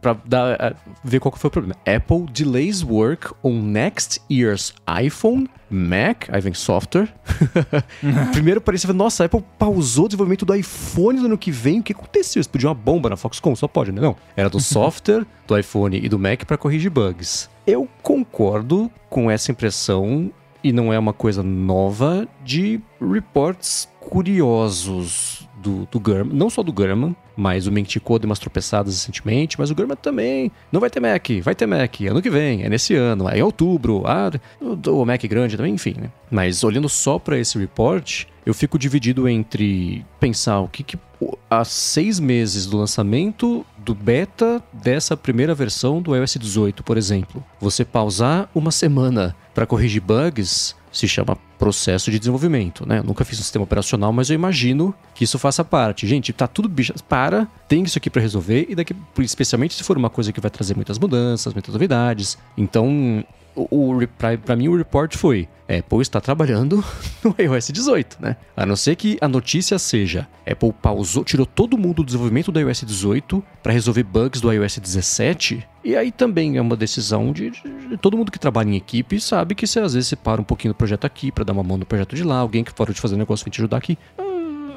para 0.00 0.16
dar, 0.24 0.76
ver 1.02 1.20
qual 1.20 1.34
foi 1.36 1.46
o 1.46 1.50
problema. 1.50 1.76
Apple 1.86 2.26
delays 2.32 2.82
work 2.82 3.32
on 3.40 3.52
next 3.60 4.20
year's 4.28 4.74
iPhone, 5.00 5.48
Mac, 5.70 6.28
aí 6.28 6.40
vem 6.40 6.54
software. 6.54 7.08
Primeiro 8.32 8.60
parecia, 8.60 8.92
nossa, 8.92 9.24
a 9.24 9.26
Apple 9.26 9.44
pausou 9.58 10.06
o 10.06 10.08
desenvolvimento 10.08 10.44
do 10.44 10.54
iPhone 10.54 11.20
no 11.20 11.26
ano 11.26 11.38
que 11.38 11.50
vem. 11.50 11.80
O 11.80 11.82
que 11.82 11.92
aconteceu? 11.92 12.40
Explodiu 12.40 12.68
uma 12.68 12.74
bomba 12.74 13.08
na 13.10 13.16
Foxconn? 13.16 13.54
Só 13.54 13.68
pode, 13.68 13.92
né? 13.92 14.00
Não. 14.00 14.16
Era 14.36 14.50
do 14.50 14.58
software, 14.60 15.24
do 15.46 15.58
iPhone 15.58 15.96
e 15.96 16.08
do 16.08 16.13
Mac 16.18 16.44
para 16.44 16.56
corrigir 16.56 16.90
bugs. 16.90 17.48
Eu 17.66 17.88
concordo 18.02 18.90
com 19.08 19.30
essa 19.30 19.50
impressão 19.50 20.30
e 20.62 20.72
não 20.72 20.92
é 20.92 20.98
uma 20.98 21.12
coisa 21.12 21.42
nova 21.42 22.26
de 22.42 22.80
reports 23.00 23.88
curiosos 24.00 25.48
do, 25.56 25.88
do 25.90 26.02
German, 26.04 26.36
não 26.36 26.50
só 26.50 26.62
do 26.62 26.74
German, 26.76 27.16
mas 27.36 27.66
o 27.66 27.72
Mentico 27.72 28.18
deu 28.18 28.28
umas 28.28 28.38
tropeçadas 28.38 28.94
recentemente, 28.94 29.58
mas 29.58 29.70
o 29.70 29.74
German 29.76 29.96
também 29.96 30.52
não 30.70 30.80
vai 30.80 30.90
ter 30.90 31.00
Mac, 31.00 31.26
vai 31.42 31.54
ter 31.54 31.66
Mac 31.66 32.00
ano 32.02 32.22
que 32.22 32.30
vem, 32.30 32.62
é 32.62 32.68
nesse 32.68 32.94
ano, 32.94 33.28
é 33.28 33.38
em 33.38 33.42
outubro, 33.42 34.02
ah, 34.06 34.30
o 34.60 35.04
Mac 35.04 35.22
grande 35.24 35.56
também, 35.56 35.74
enfim, 35.74 35.94
né? 35.98 36.10
Mas 36.30 36.62
olhando 36.62 36.88
só 36.88 37.18
para 37.18 37.38
esse 37.38 37.58
report, 37.58 38.24
eu 38.44 38.52
fico 38.52 38.78
dividido 38.78 39.28
entre 39.28 40.04
pensar 40.20 40.60
o 40.60 40.68
que, 40.68 40.82
que 40.82 40.98
há 41.48 41.64
seis 41.64 42.20
meses 42.20 42.66
do 42.66 42.76
lançamento 42.76 43.64
do 43.84 43.94
beta 43.94 44.62
dessa 44.72 45.16
primeira 45.16 45.54
versão 45.54 46.00
do 46.00 46.16
iOS 46.16 46.36
18, 46.40 46.82
por 46.82 46.96
exemplo, 46.96 47.44
você 47.60 47.84
pausar 47.84 48.48
uma 48.54 48.70
semana 48.70 49.36
para 49.54 49.66
corrigir 49.66 50.02
bugs 50.02 50.74
se 50.90 51.08
chama 51.08 51.36
processo 51.58 52.10
de 52.10 52.18
desenvolvimento, 52.18 52.86
né? 52.86 52.98
Eu 53.00 53.04
nunca 53.04 53.24
fiz 53.24 53.38
um 53.38 53.42
sistema 53.42 53.64
operacional, 53.64 54.12
mas 54.12 54.30
eu 54.30 54.34
imagino 54.34 54.94
que 55.14 55.24
isso 55.24 55.38
faça 55.38 55.64
parte. 55.64 56.06
Gente, 56.06 56.32
tá 56.32 56.46
tudo 56.46 56.68
bicho, 56.68 56.92
para, 57.08 57.48
tem 57.68 57.82
isso 57.82 57.98
aqui 57.98 58.08
para 58.08 58.22
resolver 58.22 58.66
e 58.68 58.74
daqui, 58.74 58.94
especialmente 59.18 59.74
se 59.74 59.82
for 59.82 59.96
uma 59.96 60.08
coisa 60.08 60.32
que 60.32 60.40
vai 60.40 60.50
trazer 60.50 60.76
muitas 60.76 60.98
mudanças, 60.98 61.52
muitas 61.52 61.72
novidades. 61.72 62.38
Então, 62.56 63.24
o, 63.54 63.94
o 63.94 64.08
para 64.08 64.56
mim 64.56 64.68
o 64.68 64.76
report 64.76 65.16
foi 65.16 65.48
Apple 65.68 66.02
está 66.02 66.20
trabalhando 66.20 66.84
no 67.24 67.34
iOS 67.38 67.68
18, 67.68 68.18
né? 68.20 68.36
A 68.56 68.66
não 68.66 68.76
ser 68.76 68.96
que 68.96 69.16
a 69.20 69.26
notícia 69.26 69.78
seja 69.78 70.28
Apple 70.46 70.72
pausou, 70.72 71.24
tirou 71.24 71.46
todo 71.46 71.78
mundo 71.78 71.96
do 71.96 72.04
desenvolvimento 72.04 72.52
do 72.52 72.60
iOS 72.60 72.84
18 72.84 73.42
para 73.62 73.72
resolver 73.72 74.02
bugs 74.02 74.40
do 74.40 74.52
iOS 74.52 74.78
17. 74.78 75.66
E 75.82 75.96
aí 75.96 76.12
também 76.12 76.56
é 76.56 76.60
uma 76.60 76.76
decisão 76.76 77.32
de, 77.32 77.50
de, 77.50 77.96
todo 78.00 78.16
mundo 78.16 78.30
que 78.30 78.38
trabalha 78.38 78.68
em 78.70 78.76
equipe 78.76 79.20
sabe 79.20 79.54
que 79.54 79.64
às 79.64 79.94
vezes 79.94 80.08
você 80.08 80.16
para 80.16 80.40
um 80.40 80.44
pouquinho 80.44 80.72
do 80.72 80.76
projeto 80.76 81.06
aqui 81.06 81.32
para 81.32 81.44
dar 81.44 81.52
uma 81.52 81.62
mão 81.62 81.76
no 81.76 81.86
projeto 81.86 82.14
de 82.14 82.22
lá, 82.22 82.38
alguém 82.38 82.64
que 82.64 82.74
parou 82.74 82.94
de 82.94 83.00
fazer 83.00 83.16
negócio 83.16 83.44
vai 83.44 83.50
te 83.50 83.60
ajudar 83.60 83.78
aqui 83.78 83.98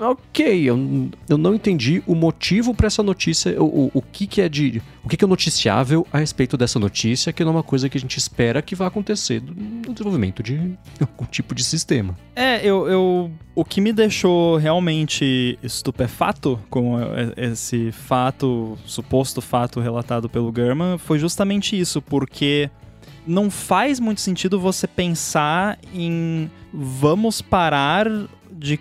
ok, 0.01 0.69
eu, 0.69 1.09
eu 1.27 1.37
não 1.37 1.55
entendi 1.55 2.03
o 2.05 2.15
motivo 2.15 2.73
para 2.73 2.87
essa 2.87 3.01
notícia, 3.01 3.61
o, 3.61 3.85
o, 3.85 3.91
o, 3.95 4.01
que, 4.01 4.27
que 4.27 4.41
é 4.41 4.49
de. 4.49 4.81
O 5.03 5.09
que, 5.09 5.17
que 5.17 5.23
é 5.23 5.27
noticiável 5.27 6.05
a 6.11 6.17
respeito 6.17 6.57
dessa 6.57 6.79
notícia, 6.79 7.31
que 7.31 7.43
não 7.43 7.51
é 7.51 7.55
uma 7.55 7.63
coisa 7.63 7.89
que 7.89 7.97
a 7.97 8.01
gente 8.01 8.17
espera 8.17 8.61
que 8.61 8.75
vá 8.75 8.87
acontecer 8.87 9.41
no 9.41 9.93
desenvolvimento 9.93 10.43
de 10.43 10.77
algum 10.99 11.25
tipo 11.25 11.55
de 11.55 11.63
sistema. 11.63 12.17
É, 12.35 12.59
eu, 12.65 12.87
eu. 12.87 13.31
O 13.55 13.65
que 13.65 13.81
me 13.81 13.91
deixou 13.91 14.57
realmente 14.57 15.57
estupefato 15.63 16.59
com 16.69 16.97
esse 17.35 17.91
fato, 17.91 18.77
suposto 18.85 19.41
fato 19.41 19.79
relatado 19.79 20.29
pelo 20.29 20.53
German, 20.55 20.97
foi 20.97 21.17
justamente 21.17 21.79
isso, 21.79 22.01
porque 22.01 22.69
não 23.25 23.51
faz 23.51 23.99
muito 23.99 24.21
sentido 24.21 24.59
você 24.59 24.87
pensar 24.87 25.77
em 25.93 26.49
vamos 26.73 27.41
parar 27.41 28.07
de, 28.51 28.79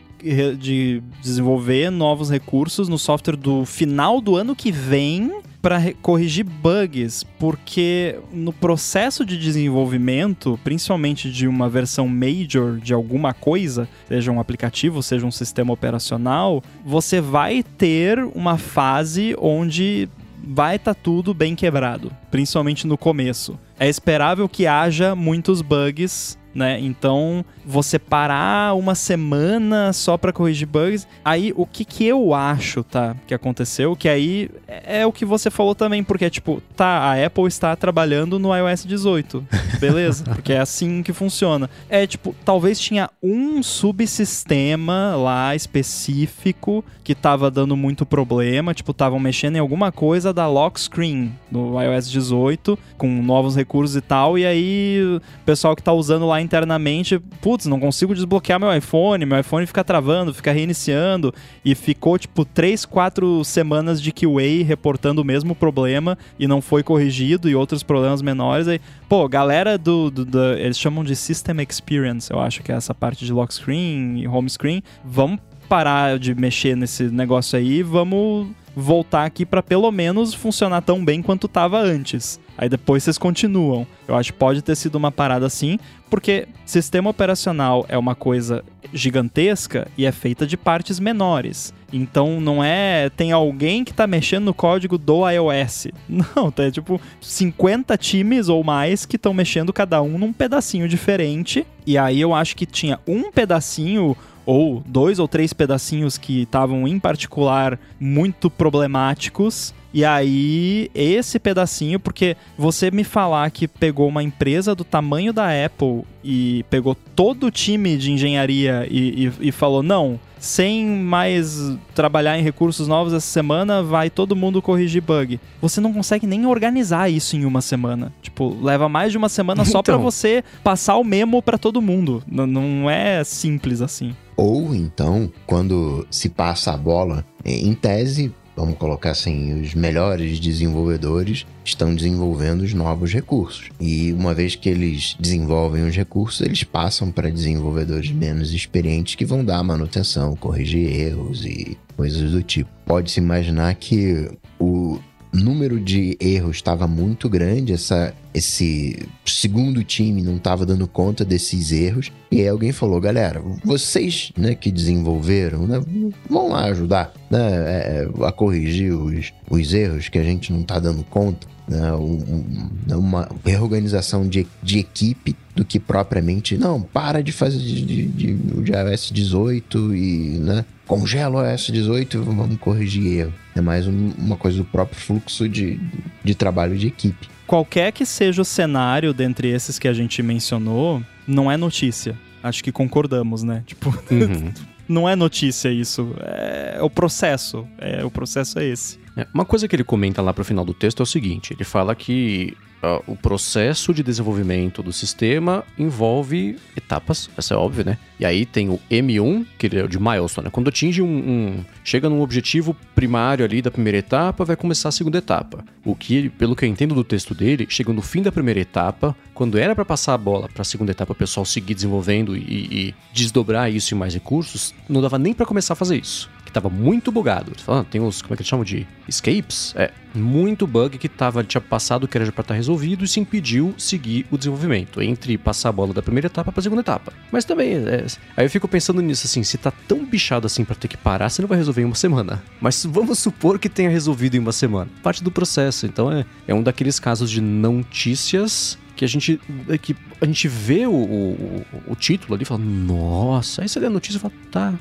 de 0.58 1.02
desenvolver 1.22 1.90
novos 1.90 2.30
recursos 2.30 2.88
no 2.88 2.98
software 2.98 3.36
do 3.36 3.64
final 3.64 4.20
do 4.20 4.36
ano 4.36 4.54
que 4.54 4.72
vem 4.72 5.40
para 5.66 5.92
corrigir 6.00 6.44
bugs, 6.44 7.24
porque 7.40 8.20
no 8.32 8.52
processo 8.52 9.24
de 9.24 9.36
desenvolvimento, 9.36 10.56
principalmente 10.62 11.28
de 11.28 11.48
uma 11.48 11.68
versão 11.68 12.06
major 12.06 12.78
de 12.78 12.94
alguma 12.94 13.34
coisa, 13.34 13.88
seja 14.06 14.30
um 14.30 14.38
aplicativo, 14.38 15.02
seja 15.02 15.26
um 15.26 15.30
sistema 15.32 15.72
operacional, 15.72 16.62
você 16.84 17.20
vai 17.20 17.64
ter 17.64 18.22
uma 18.34 18.56
fase 18.56 19.34
onde 19.40 20.08
vai 20.46 20.76
estar 20.76 20.94
tá 20.94 21.00
tudo 21.02 21.34
bem 21.34 21.56
quebrado, 21.56 22.12
principalmente 22.30 22.86
no 22.86 22.96
começo. 22.96 23.58
É 23.76 23.88
esperável 23.88 24.48
que 24.48 24.68
haja 24.68 25.16
muitos 25.16 25.62
bugs 25.62 26.38
né? 26.56 26.80
Então, 26.80 27.44
você 27.64 27.98
parar 27.98 28.74
uma 28.74 28.94
semana 28.94 29.92
só 29.92 30.16
para 30.16 30.32
corrigir 30.32 30.66
bugs, 30.66 31.06
aí 31.22 31.52
o 31.54 31.66
que 31.66 31.84
que 31.84 32.04
eu 32.06 32.32
acho, 32.32 32.82
tá, 32.82 33.14
que 33.26 33.34
aconteceu, 33.34 33.94
que 33.94 34.08
aí 34.08 34.48
é, 34.66 35.00
é 35.00 35.06
o 35.06 35.12
que 35.12 35.26
você 35.26 35.50
falou 35.50 35.74
também, 35.74 36.02
porque 36.02 36.30
tipo, 36.30 36.62
tá, 36.74 36.86
a 36.86 37.26
Apple 37.26 37.46
está 37.46 37.76
trabalhando 37.76 38.38
no 38.38 38.56
iOS 38.56 38.86
18, 38.86 39.46
beleza? 39.78 40.24
Porque 40.36 40.52
é 40.52 40.58
assim 40.58 41.02
que 41.02 41.12
funciona. 41.12 41.68
É 41.88 42.06
tipo, 42.06 42.34
talvez 42.44 42.78
tinha 42.78 43.10
um 43.22 43.62
subsistema 43.62 45.14
lá 45.16 45.54
específico 45.54 46.84
que 47.04 47.14
tava 47.14 47.50
dando 47.50 47.76
muito 47.76 48.06
problema, 48.06 48.74
tipo, 48.74 48.92
estavam 48.92 49.18
mexendo 49.18 49.56
em 49.56 49.58
alguma 49.58 49.92
coisa 49.92 50.32
da 50.32 50.48
lock 50.48 50.80
screen 50.80 51.32
no 51.50 51.80
iOS 51.80 52.10
18 52.10 52.78
com 52.96 53.22
novos 53.22 53.54
recursos 53.54 53.96
e 53.96 54.00
tal, 54.00 54.38
e 54.38 54.46
aí 54.46 55.00
o 55.16 55.44
pessoal 55.44 55.76
que 55.76 55.82
tá 55.82 55.92
usando 55.92 56.26
lá 56.26 56.40
internamente, 56.46 57.18
putz, 57.40 57.66
não 57.66 57.78
consigo 57.78 58.14
desbloquear 58.14 58.58
meu 58.58 58.74
iPhone, 58.74 59.26
meu 59.26 59.38
iPhone 59.38 59.66
fica 59.66 59.84
travando, 59.84 60.32
fica 60.32 60.52
reiniciando, 60.52 61.34
e 61.64 61.74
ficou 61.74 62.18
tipo 62.18 62.44
3, 62.44 62.84
4 62.86 63.44
semanas 63.44 64.00
de 64.00 64.12
QA 64.12 64.64
reportando 64.64 65.20
o 65.20 65.24
mesmo 65.24 65.54
problema 65.54 66.16
e 66.38 66.46
não 66.46 66.62
foi 66.62 66.82
corrigido 66.82 67.48
e 67.48 67.54
outros 67.54 67.82
problemas 67.82 68.22
menores. 68.22 68.68
Aí, 68.68 68.80
pô, 69.08 69.28
galera 69.28 69.76
do, 69.76 70.10
do, 70.10 70.24
do 70.24 70.52
eles 70.54 70.78
chamam 70.78 71.04
de 71.04 71.14
System 71.14 71.56
Experience, 71.68 72.32
eu 72.32 72.40
acho 72.40 72.62
que 72.62 72.72
é 72.72 72.74
essa 72.74 72.94
parte 72.94 73.24
de 73.24 73.32
lock 73.32 73.52
screen 73.52 74.20
e 74.20 74.28
home 74.28 74.48
screen, 74.48 74.82
vamos 75.04 75.40
parar 75.68 76.18
de 76.18 76.34
mexer 76.34 76.76
nesse 76.76 77.04
negócio 77.04 77.58
aí, 77.58 77.82
vamos 77.82 78.48
voltar 78.76 79.24
aqui 79.24 79.46
para 79.46 79.62
pelo 79.62 79.90
menos 79.90 80.34
funcionar 80.34 80.82
tão 80.82 81.02
bem 81.02 81.22
quanto 81.22 81.46
estava 81.46 81.80
antes. 81.80 82.38
Aí 82.58 82.68
depois 82.68 83.02
vocês 83.02 83.16
continuam. 83.16 83.86
Eu 84.06 84.14
acho 84.14 84.34
que 84.34 84.38
pode 84.38 84.60
ter 84.60 84.76
sido 84.76 84.96
uma 84.96 85.10
parada 85.10 85.46
assim, 85.46 85.78
porque 86.10 86.46
sistema 86.66 87.08
operacional 87.08 87.86
é 87.88 87.96
uma 87.96 88.14
coisa 88.14 88.62
gigantesca 88.92 89.88
e 89.96 90.04
é 90.04 90.12
feita 90.12 90.46
de 90.46 90.56
partes 90.56 91.00
menores. 91.00 91.72
Então 91.92 92.40
não 92.40 92.62
é 92.62 93.08
tem 93.10 93.32
alguém 93.32 93.82
que 93.82 93.94
tá 93.94 94.06
mexendo 94.06 94.44
no 94.44 94.54
código 94.54 94.98
do 94.98 95.28
iOS. 95.28 95.88
Não, 96.08 96.50
tá 96.50 96.70
tipo 96.70 97.00
50 97.20 97.96
times 97.96 98.48
ou 98.48 98.62
mais 98.62 99.06
que 99.06 99.16
estão 99.16 99.32
mexendo 99.32 99.72
cada 99.72 100.02
um 100.02 100.18
num 100.18 100.32
pedacinho 100.32 100.88
diferente. 100.88 101.66
E 101.86 101.96
aí 101.96 102.20
eu 102.20 102.34
acho 102.34 102.56
que 102.56 102.66
tinha 102.66 102.98
um 103.06 103.30
pedacinho 103.30 104.16
ou 104.46 104.82
dois 104.86 105.18
ou 105.18 105.26
três 105.26 105.52
pedacinhos 105.52 106.16
que 106.16 106.42
estavam 106.42 106.86
em 106.86 106.98
particular 106.98 107.78
muito 107.98 108.48
problemáticos. 108.48 109.74
E 109.92 110.04
aí, 110.04 110.90
esse 110.94 111.38
pedacinho, 111.38 111.98
porque 111.98 112.36
você 112.56 112.90
me 112.90 113.02
falar 113.02 113.50
que 113.50 113.66
pegou 113.66 114.06
uma 114.08 114.22
empresa 114.22 114.74
do 114.74 114.84
tamanho 114.84 115.32
da 115.32 115.48
Apple 115.64 116.02
e 116.22 116.64
pegou 116.68 116.94
todo 116.94 117.46
o 117.46 117.50
time 117.50 117.96
de 117.96 118.12
engenharia 118.12 118.86
e, 118.90 119.26
e, 119.26 119.48
e 119.48 119.52
falou: 119.52 119.82
não, 119.82 120.20
sem 120.38 120.86
mais 120.86 121.58
trabalhar 121.94 122.38
em 122.38 122.42
recursos 122.42 122.86
novos 122.86 123.14
essa 123.14 123.26
semana, 123.26 123.82
vai 123.82 124.10
todo 124.10 124.36
mundo 124.36 124.60
corrigir 124.60 125.00
bug. 125.00 125.40
Você 125.62 125.80
não 125.80 125.92
consegue 125.92 126.26
nem 126.26 126.44
organizar 126.44 127.10
isso 127.10 127.34
em 127.34 127.46
uma 127.46 127.62
semana. 127.62 128.12
Tipo, 128.20 128.54
leva 128.62 128.88
mais 128.88 129.12
de 129.12 129.18
uma 129.18 129.30
semana 129.30 129.64
só 129.64 129.80
então... 129.80 129.82
para 129.82 129.96
você 129.96 130.44
passar 130.62 130.96
o 130.96 131.04
memo 131.04 131.40
para 131.40 131.56
todo 131.56 131.80
mundo. 131.80 132.22
N 132.30 132.46
não 132.46 132.90
é 132.90 133.24
simples 133.24 133.80
assim. 133.80 134.14
Ou 134.36 134.74
então, 134.74 135.32
quando 135.46 136.06
se 136.10 136.28
passa 136.28 136.72
a 136.72 136.76
bola, 136.76 137.24
em 137.44 137.72
tese, 137.74 138.32
vamos 138.56 138.78
colocar 138.78 139.10
assim, 139.10 139.60
os 139.60 139.74
melhores 139.74 140.40
desenvolvedores 140.40 141.46
estão 141.64 141.94
desenvolvendo 141.94 142.62
os 142.62 142.72
novos 142.72 143.12
recursos. 143.12 143.70
E 143.78 144.12
uma 144.12 144.34
vez 144.34 144.54
que 144.54 144.68
eles 144.68 145.16
desenvolvem 145.20 145.86
os 145.86 145.94
recursos, 145.94 146.40
eles 146.40 146.64
passam 146.64 147.10
para 147.10 147.30
desenvolvedores 147.30 148.10
menos 148.10 148.52
experientes 148.52 149.14
que 149.14 149.24
vão 149.24 149.44
dar 149.44 149.62
manutenção, 149.62 150.34
corrigir 150.36 150.88
erros 150.88 151.44
e 151.44 151.76
coisas 151.96 152.32
do 152.32 152.42
tipo. 152.42 152.70
Pode-se 152.84 153.20
imaginar 153.20 153.74
que 153.74 154.30
o 154.58 154.98
número 155.36 155.80
de 155.80 156.16
erros 156.20 156.56
estava 156.56 156.86
muito 156.86 157.28
grande, 157.28 157.72
essa, 157.72 158.14
esse 158.32 159.08
segundo 159.24 159.82
time 159.82 160.22
não 160.22 160.36
estava 160.36 160.64
dando 160.64 160.86
conta 160.86 161.24
desses 161.24 161.72
erros. 161.72 162.12
E 162.30 162.40
aí 162.40 162.48
alguém 162.48 162.72
falou, 162.72 163.00
galera, 163.00 163.42
vocês 163.64 164.32
né, 164.36 164.54
que 164.54 164.70
desenvolveram, 164.70 165.66
né, 165.66 165.80
vão 166.28 166.50
lá 166.50 166.64
ajudar 166.66 167.12
né, 167.30 167.38
é, 167.38 168.08
a 168.24 168.32
corrigir 168.32 168.92
os, 168.92 169.32
os 169.50 169.74
erros 169.74 170.08
que 170.08 170.18
a 170.18 170.24
gente 170.24 170.52
não 170.52 170.60
está 170.60 170.78
dando 170.78 171.02
conta. 171.04 171.46
Né, 171.68 171.92
um, 171.94 172.70
uma 172.94 173.28
reorganização 173.44 174.28
de, 174.28 174.46
de 174.62 174.78
equipe 174.78 175.34
do 175.56 175.64
que 175.64 175.80
propriamente, 175.80 176.56
não, 176.56 176.80
para 176.80 177.20
de 177.20 177.32
fazer 177.32 177.58
de, 177.58 177.82
de, 177.82 178.06
de, 178.06 178.34
de 178.34 178.72
iOS 178.72 179.10
18 179.12 179.96
e 179.96 180.38
né, 180.38 180.64
congela 180.86 181.42
o 181.42 181.50
iOS 181.50 181.66
18 181.72 182.16
e 182.16 182.20
vamos 182.20 182.58
corrigir 182.58 183.18
erro. 183.18 183.45
É 183.56 183.60
mais 183.62 183.86
um, 183.86 184.12
uma 184.18 184.36
coisa 184.36 184.58
do 184.58 184.64
próprio 184.64 185.00
fluxo 185.00 185.48
de, 185.48 185.80
de 186.22 186.34
trabalho 186.34 186.76
de 186.76 186.88
equipe. 186.88 187.26
Qualquer 187.46 187.90
que 187.90 188.04
seja 188.04 188.42
o 188.42 188.44
cenário 188.44 189.14
dentre 189.14 189.48
esses 189.48 189.78
que 189.78 189.88
a 189.88 189.94
gente 189.94 190.22
mencionou, 190.22 191.02
não 191.26 191.50
é 191.50 191.56
notícia. 191.56 192.18
Acho 192.42 192.62
que 192.62 192.70
concordamos, 192.70 193.42
né? 193.42 193.64
Tipo, 193.66 193.88
uhum. 194.10 194.52
não 194.86 195.08
é 195.08 195.16
notícia 195.16 195.70
isso. 195.70 196.14
É 196.20 196.78
o 196.82 196.90
processo. 196.90 197.66
É, 197.78 198.04
o 198.04 198.10
processo 198.10 198.58
é 198.58 198.66
esse. 198.66 198.98
É, 199.16 199.26
uma 199.32 199.46
coisa 199.46 199.66
que 199.66 199.74
ele 199.74 199.84
comenta 199.84 200.20
lá 200.20 200.34
pro 200.34 200.44
final 200.44 200.64
do 200.64 200.74
texto 200.74 201.00
é 201.00 201.04
o 201.04 201.06
seguinte: 201.06 201.54
ele 201.54 201.64
fala 201.64 201.94
que 201.94 202.54
uh, 202.86 203.02
o 203.06 203.16
processo 203.16 203.92
de 203.92 204.02
desenvolvimento 204.02 204.82
do 204.82 204.92
sistema 204.92 205.64
envolve 205.78 206.56
etapas, 206.76 207.28
essa 207.36 207.54
é 207.54 207.56
óbvio, 207.56 207.84
né? 207.84 207.98
E 208.18 208.24
aí 208.24 208.46
tem 208.46 208.68
o 208.70 208.80
M1, 208.90 209.46
que 209.58 209.66
é 209.76 209.82
o 209.82 209.88
de 209.88 209.98
milestone, 209.98 210.46
né? 210.46 210.50
quando 210.50 210.68
atinge 210.68 211.02
um, 211.02 211.06
um, 211.06 211.64
chega 211.84 212.08
num 212.08 212.22
objetivo 212.22 212.74
primário 212.94 213.44
ali 213.44 213.60
da 213.60 213.70
primeira 213.70 213.98
etapa, 213.98 214.44
vai 214.44 214.56
começar 214.56 214.88
a 214.88 214.92
segunda 214.92 215.18
etapa. 215.18 215.64
O 215.84 215.94
que, 215.94 216.30
pelo 216.30 216.56
que 216.56 216.64
eu 216.64 216.68
entendo 216.68 216.94
do 216.94 217.04
texto 217.04 217.34
dele, 217.34 217.66
chega 217.68 217.92
no 217.92 218.02
fim 218.02 218.22
da 218.22 218.32
primeira 218.32 218.60
etapa, 218.60 219.14
quando 219.34 219.58
era 219.58 219.74
para 219.74 219.84
passar 219.84 220.14
a 220.14 220.18
bola 220.18 220.48
para 220.48 220.62
a 220.62 220.64
segunda 220.64 220.92
etapa, 220.92 221.12
o 221.12 221.16
pessoal 221.16 221.44
seguir 221.44 221.74
desenvolvendo 221.74 222.36
e, 222.36 222.40
e 222.40 222.94
desdobrar 223.12 223.70
isso 223.70 223.94
em 223.94 223.98
mais 223.98 224.14
recursos, 224.14 224.74
não 224.88 225.02
dava 225.02 225.18
nem 225.18 225.34
para 225.34 225.44
começar 225.44 225.74
a 225.74 225.76
fazer 225.76 225.96
isso 225.96 226.35
tava 226.60 226.70
muito 226.70 227.12
bugado. 227.12 227.52
Tem 227.90 228.00
os, 228.00 228.22
como 228.22 228.34
é 228.34 228.36
que 228.36 228.42
eles 228.42 228.48
chamam 228.48 228.64
de 228.64 228.86
escapes? 229.06 229.74
É, 229.76 229.90
muito 230.14 230.66
bug 230.66 230.96
que 230.96 231.08
tava, 231.08 231.44
tinha 231.44 231.60
passado 231.60 232.08
que 232.08 232.16
era 232.16 232.24
para 232.32 232.40
estar 232.40 232.42
tá 232.44 232.54
resolvido 232.54 233.04
e 233.04 233.08
se 233.08 233.20
impediu 233.20 233.74
seguir 233.76 234.26
o 234.30 234.38
desenvolvimento, 234.38 235.02
entre 235.02 235.36
passar 235.36 235.68
a 235.68 235.72
bola 235.72 235.92
da 235.92 236.02
primeira 236.02 236.26
etapa 236.26 236.50
para 236.50 236.60
a 236.60 236.62
segunda 236.62 236.80
etapa. 236.80 237.12
Mas 237.30 237.44
também, 237.44 237.74
é, 237.74 238.06
aí 238.36 238.46
eu 238.46 238.50
fico 238.50 238.66
pensando 238.66 239.02
nisso 239.02 239.26
assim, 239.26 239.42
se 239.42 239.58
tá 239.58 239.70
tão 239.70 240.04
bichado 240.04 240.46
assim 240.46 240.64
para 240.64 240.74
ter 240.74 240.88
que 240.88 240.96
parar, 240.96 241.28
você 241.28 241.42
não 241.42 241.48
vai 241.48 241.58
resolver 241.58 241.82
em 241.82 241.84
uma 241.84 241.94
semana. 241.94 242.42
Mas 242.60 242.84
vamos 242.84 243.18
supor 243.18 243.58
que 243.58 243.68
tenha 243.68 243.90
resolvido 243.90 244.36
em 244.36 244.40
uma 244.40 244.52
semana. 244.52 244.90
Parte 245.02 245.22
do 245.22 245.30
processo, 245.30 245.84
então 245.84 246.10
é, 246.10 246.24
é 246.48 246.54
um 246.54 246.62
daqueles 246.62 246.98
casos 246.98 247.30
de 247.30 247.40
notícias 247.40 248.78
que 248.96 249.04
a 249.04 249.08
gente 249.08 249.38
que 249.82 249.94
a 250.20 250.24
gente 250.24 250.48
vê 250.48 250.86
o, 250.86 250.92
o, 250.92 251.66
o 251.88 251.94
título 251.94 252.34
ali 252.34 252.42
e 252.42 252.46
fala, 252.46 252.62
nossa, 252.64 253.60
aí 253.60 253.68
você 253.68 253.78
lê 253.78 253.86
a 253.86 253.90
notícia 253.90 254.16
e 254.16 254.20
fala, 254.20 254.32
tá, 254.50 254.74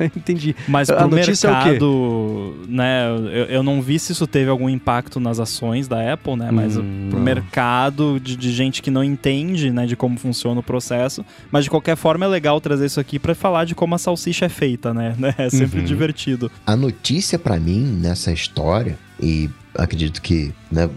entendi. 0.14 0.54
Mas 0.68 0.88
pro 0.88 0.98
a 0.98 1.06
notícia 1.06 1.50
mercado, 1.50 2.54
é 2.64 2.70
né, 2.70 3.08
eu, 3.08 3.44
eu 3.46 3.62
não 3.62 3.80
vi 3.80 3.98
se 3.98 4.12
isso 4.12 4.26
teve 4.26 4.50
algum 4.50 4.68
impacto 4.68 5.18
nas 5.18 5.40
ações 5.40 5.88
da 5.88 6.12
Apple, 6.12 6.36
né, 6.36 6.50
mas 6.50 6.76
hum, 6.76 7.06
pro 7.08 7.18
não. 7.18 7.24
mercado 7.24 8.20
de, 8.20 8.36
de, 8.36 8.52
gente 8.52 8.82
que 8.82 8.90
não 8.90 9.02
entende, 9.02 9.70
né, 9.70 9.86
de 9.86 9.96
como 9.96 10.18
funciona 10.18 10.60
o 10.60 10.62
processo, 10.62 11.24
mas 11.50 11.64
de 11.64 11.70
qualquer 11.70 11.96
forma 11.96 12.26
é 12.26 12.28
legal 12.28 12.60
trazer 12.60 12.84
isso 12.84 13.00
aqui 13.00 13.18
para 13.18 13.34
falar 13.34 13.64
de 13.64 13.74
como 13.74 13.94
a 13.94 13.98
salsicha 13.98 14.44
é 14.44 14.50
feita, 14.50 14.92
né, 14.92 15.16
é 15.38 15.48
sempre 15.48 15.80
uhum. 15.80 15.86
divertido. 15.86 16.50
A 16.66 16.76
notícia 16.76 17.38
para 17.38 17.58
mim 17.58 17.80
nessa 17.80 18.30
história 18.30 18.98
e 19.18 19.48
acredito 19.74 20.20
que, 20.20 20.52
né, 20.70 20.90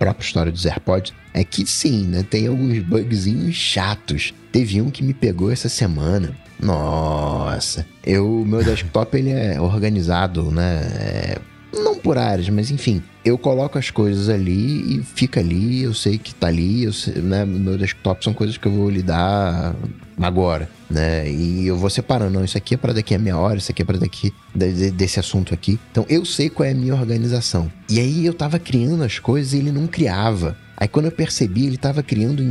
própria 0.00 0.24
história 0.24 0.50
dos 0.50 0.64
AirPods, 0.64 1.12
é 1.34 1.44
que 1.44 1.66
sim, 1.66 2.06
né? 2.06 2.24
Tem 2.28 2.46
alguns 2.46 2.78
bugzinhos 2.78 3.54
chatos. 3.54 4.32
Teve 4.50 4.80
um 4.80 4.90
que 4.90 5.04
me 5.04 5.12
pegou 5.12 5.52
essa 5.52 5.68
semana. 5.68 6.34
Nossa, 6.58 7.86
eu 8.04 8.44
meu 8.46 8.64
desktop 8.64 9.16
ele 9.16 9.30
é 9.30 9.60
organizado, 9.60 10.50
né? 10.50 10.80
É, 10.94 11.38
não 11.72 11.96
por 11.96 12.18
áreas, 12.18 12.48
mas 12.48 12.70
enfim, 12.70 13.02
eu 13.24 13.36
coloco 13.36 13.78
as 13.78 13.90
coisas 13.90 14.28
ali 14.28 14.96
e 14.96 15.02
fica 15.02 15.40
ali, 15.40 15.82
eu 15.82 15.94
sei 15.94 16.18
que 16.18 16.34
tá 16.34 16.48
ali, 16.48 16.90
sei, 16.92 17.14
né? 17.16 17.44
Meu 17.44 17.76
desktop 17.76 18.24
são 18.24 18.32
coisas 18.32 18.56
que 18.56 18.66
eu 18.66 18.72
vou 18.72 18.90
lidar 18.90 19.74
agora, 20.20 20.68
né? 20.90 21.30
E 21.30 21.66
eu 21.66 21.76
vou 21.76 21.90
separando, 21.90 22.32
não, 22.32 22.44
isso 22.44 22.58
aqui 22.58 22.74
é 22.74 22.76
para 22.76 22.92
daqui 22.92 23.14
a 23.14 23.18
meia 23.18 23.36
hora, 23.36 23.58
isso 23.58 23.70
aqui 23.70 23.82
é 23.82 23.84
para 23.84 23.98
daqui 23.98 24.32
de, 24.54 24.90
desse 24.90 25.20
assunto 25.20 25.54
aqui. 25.54 25.78
Então 25.90 26.04
eu 26.08 26.24
sei 26.24 26.48
qual 26.50 26.66
é 26.66 26.72
a 26.72 26.74
minha 26.74 26.94
organização. 26.94 27.70
E 27.88 28.00
aí 28.00 28.24
eu 28.24 28.34
tava 28.34 28.58
criando 28.58 29.02
as 29.02 29.18
coisas 29.18 29.52
e 29.52 29.58
ele 29.58 29.72
não 29.72 29.86
criava. 29.86 30.56
Aí 30.80 30.88
quando 30.88 31.04
eu 31.04 31.12
percebi, 31.12 31.66
ele 31.66 31.74
estava 31.74 32.02
criando 32.02 32.42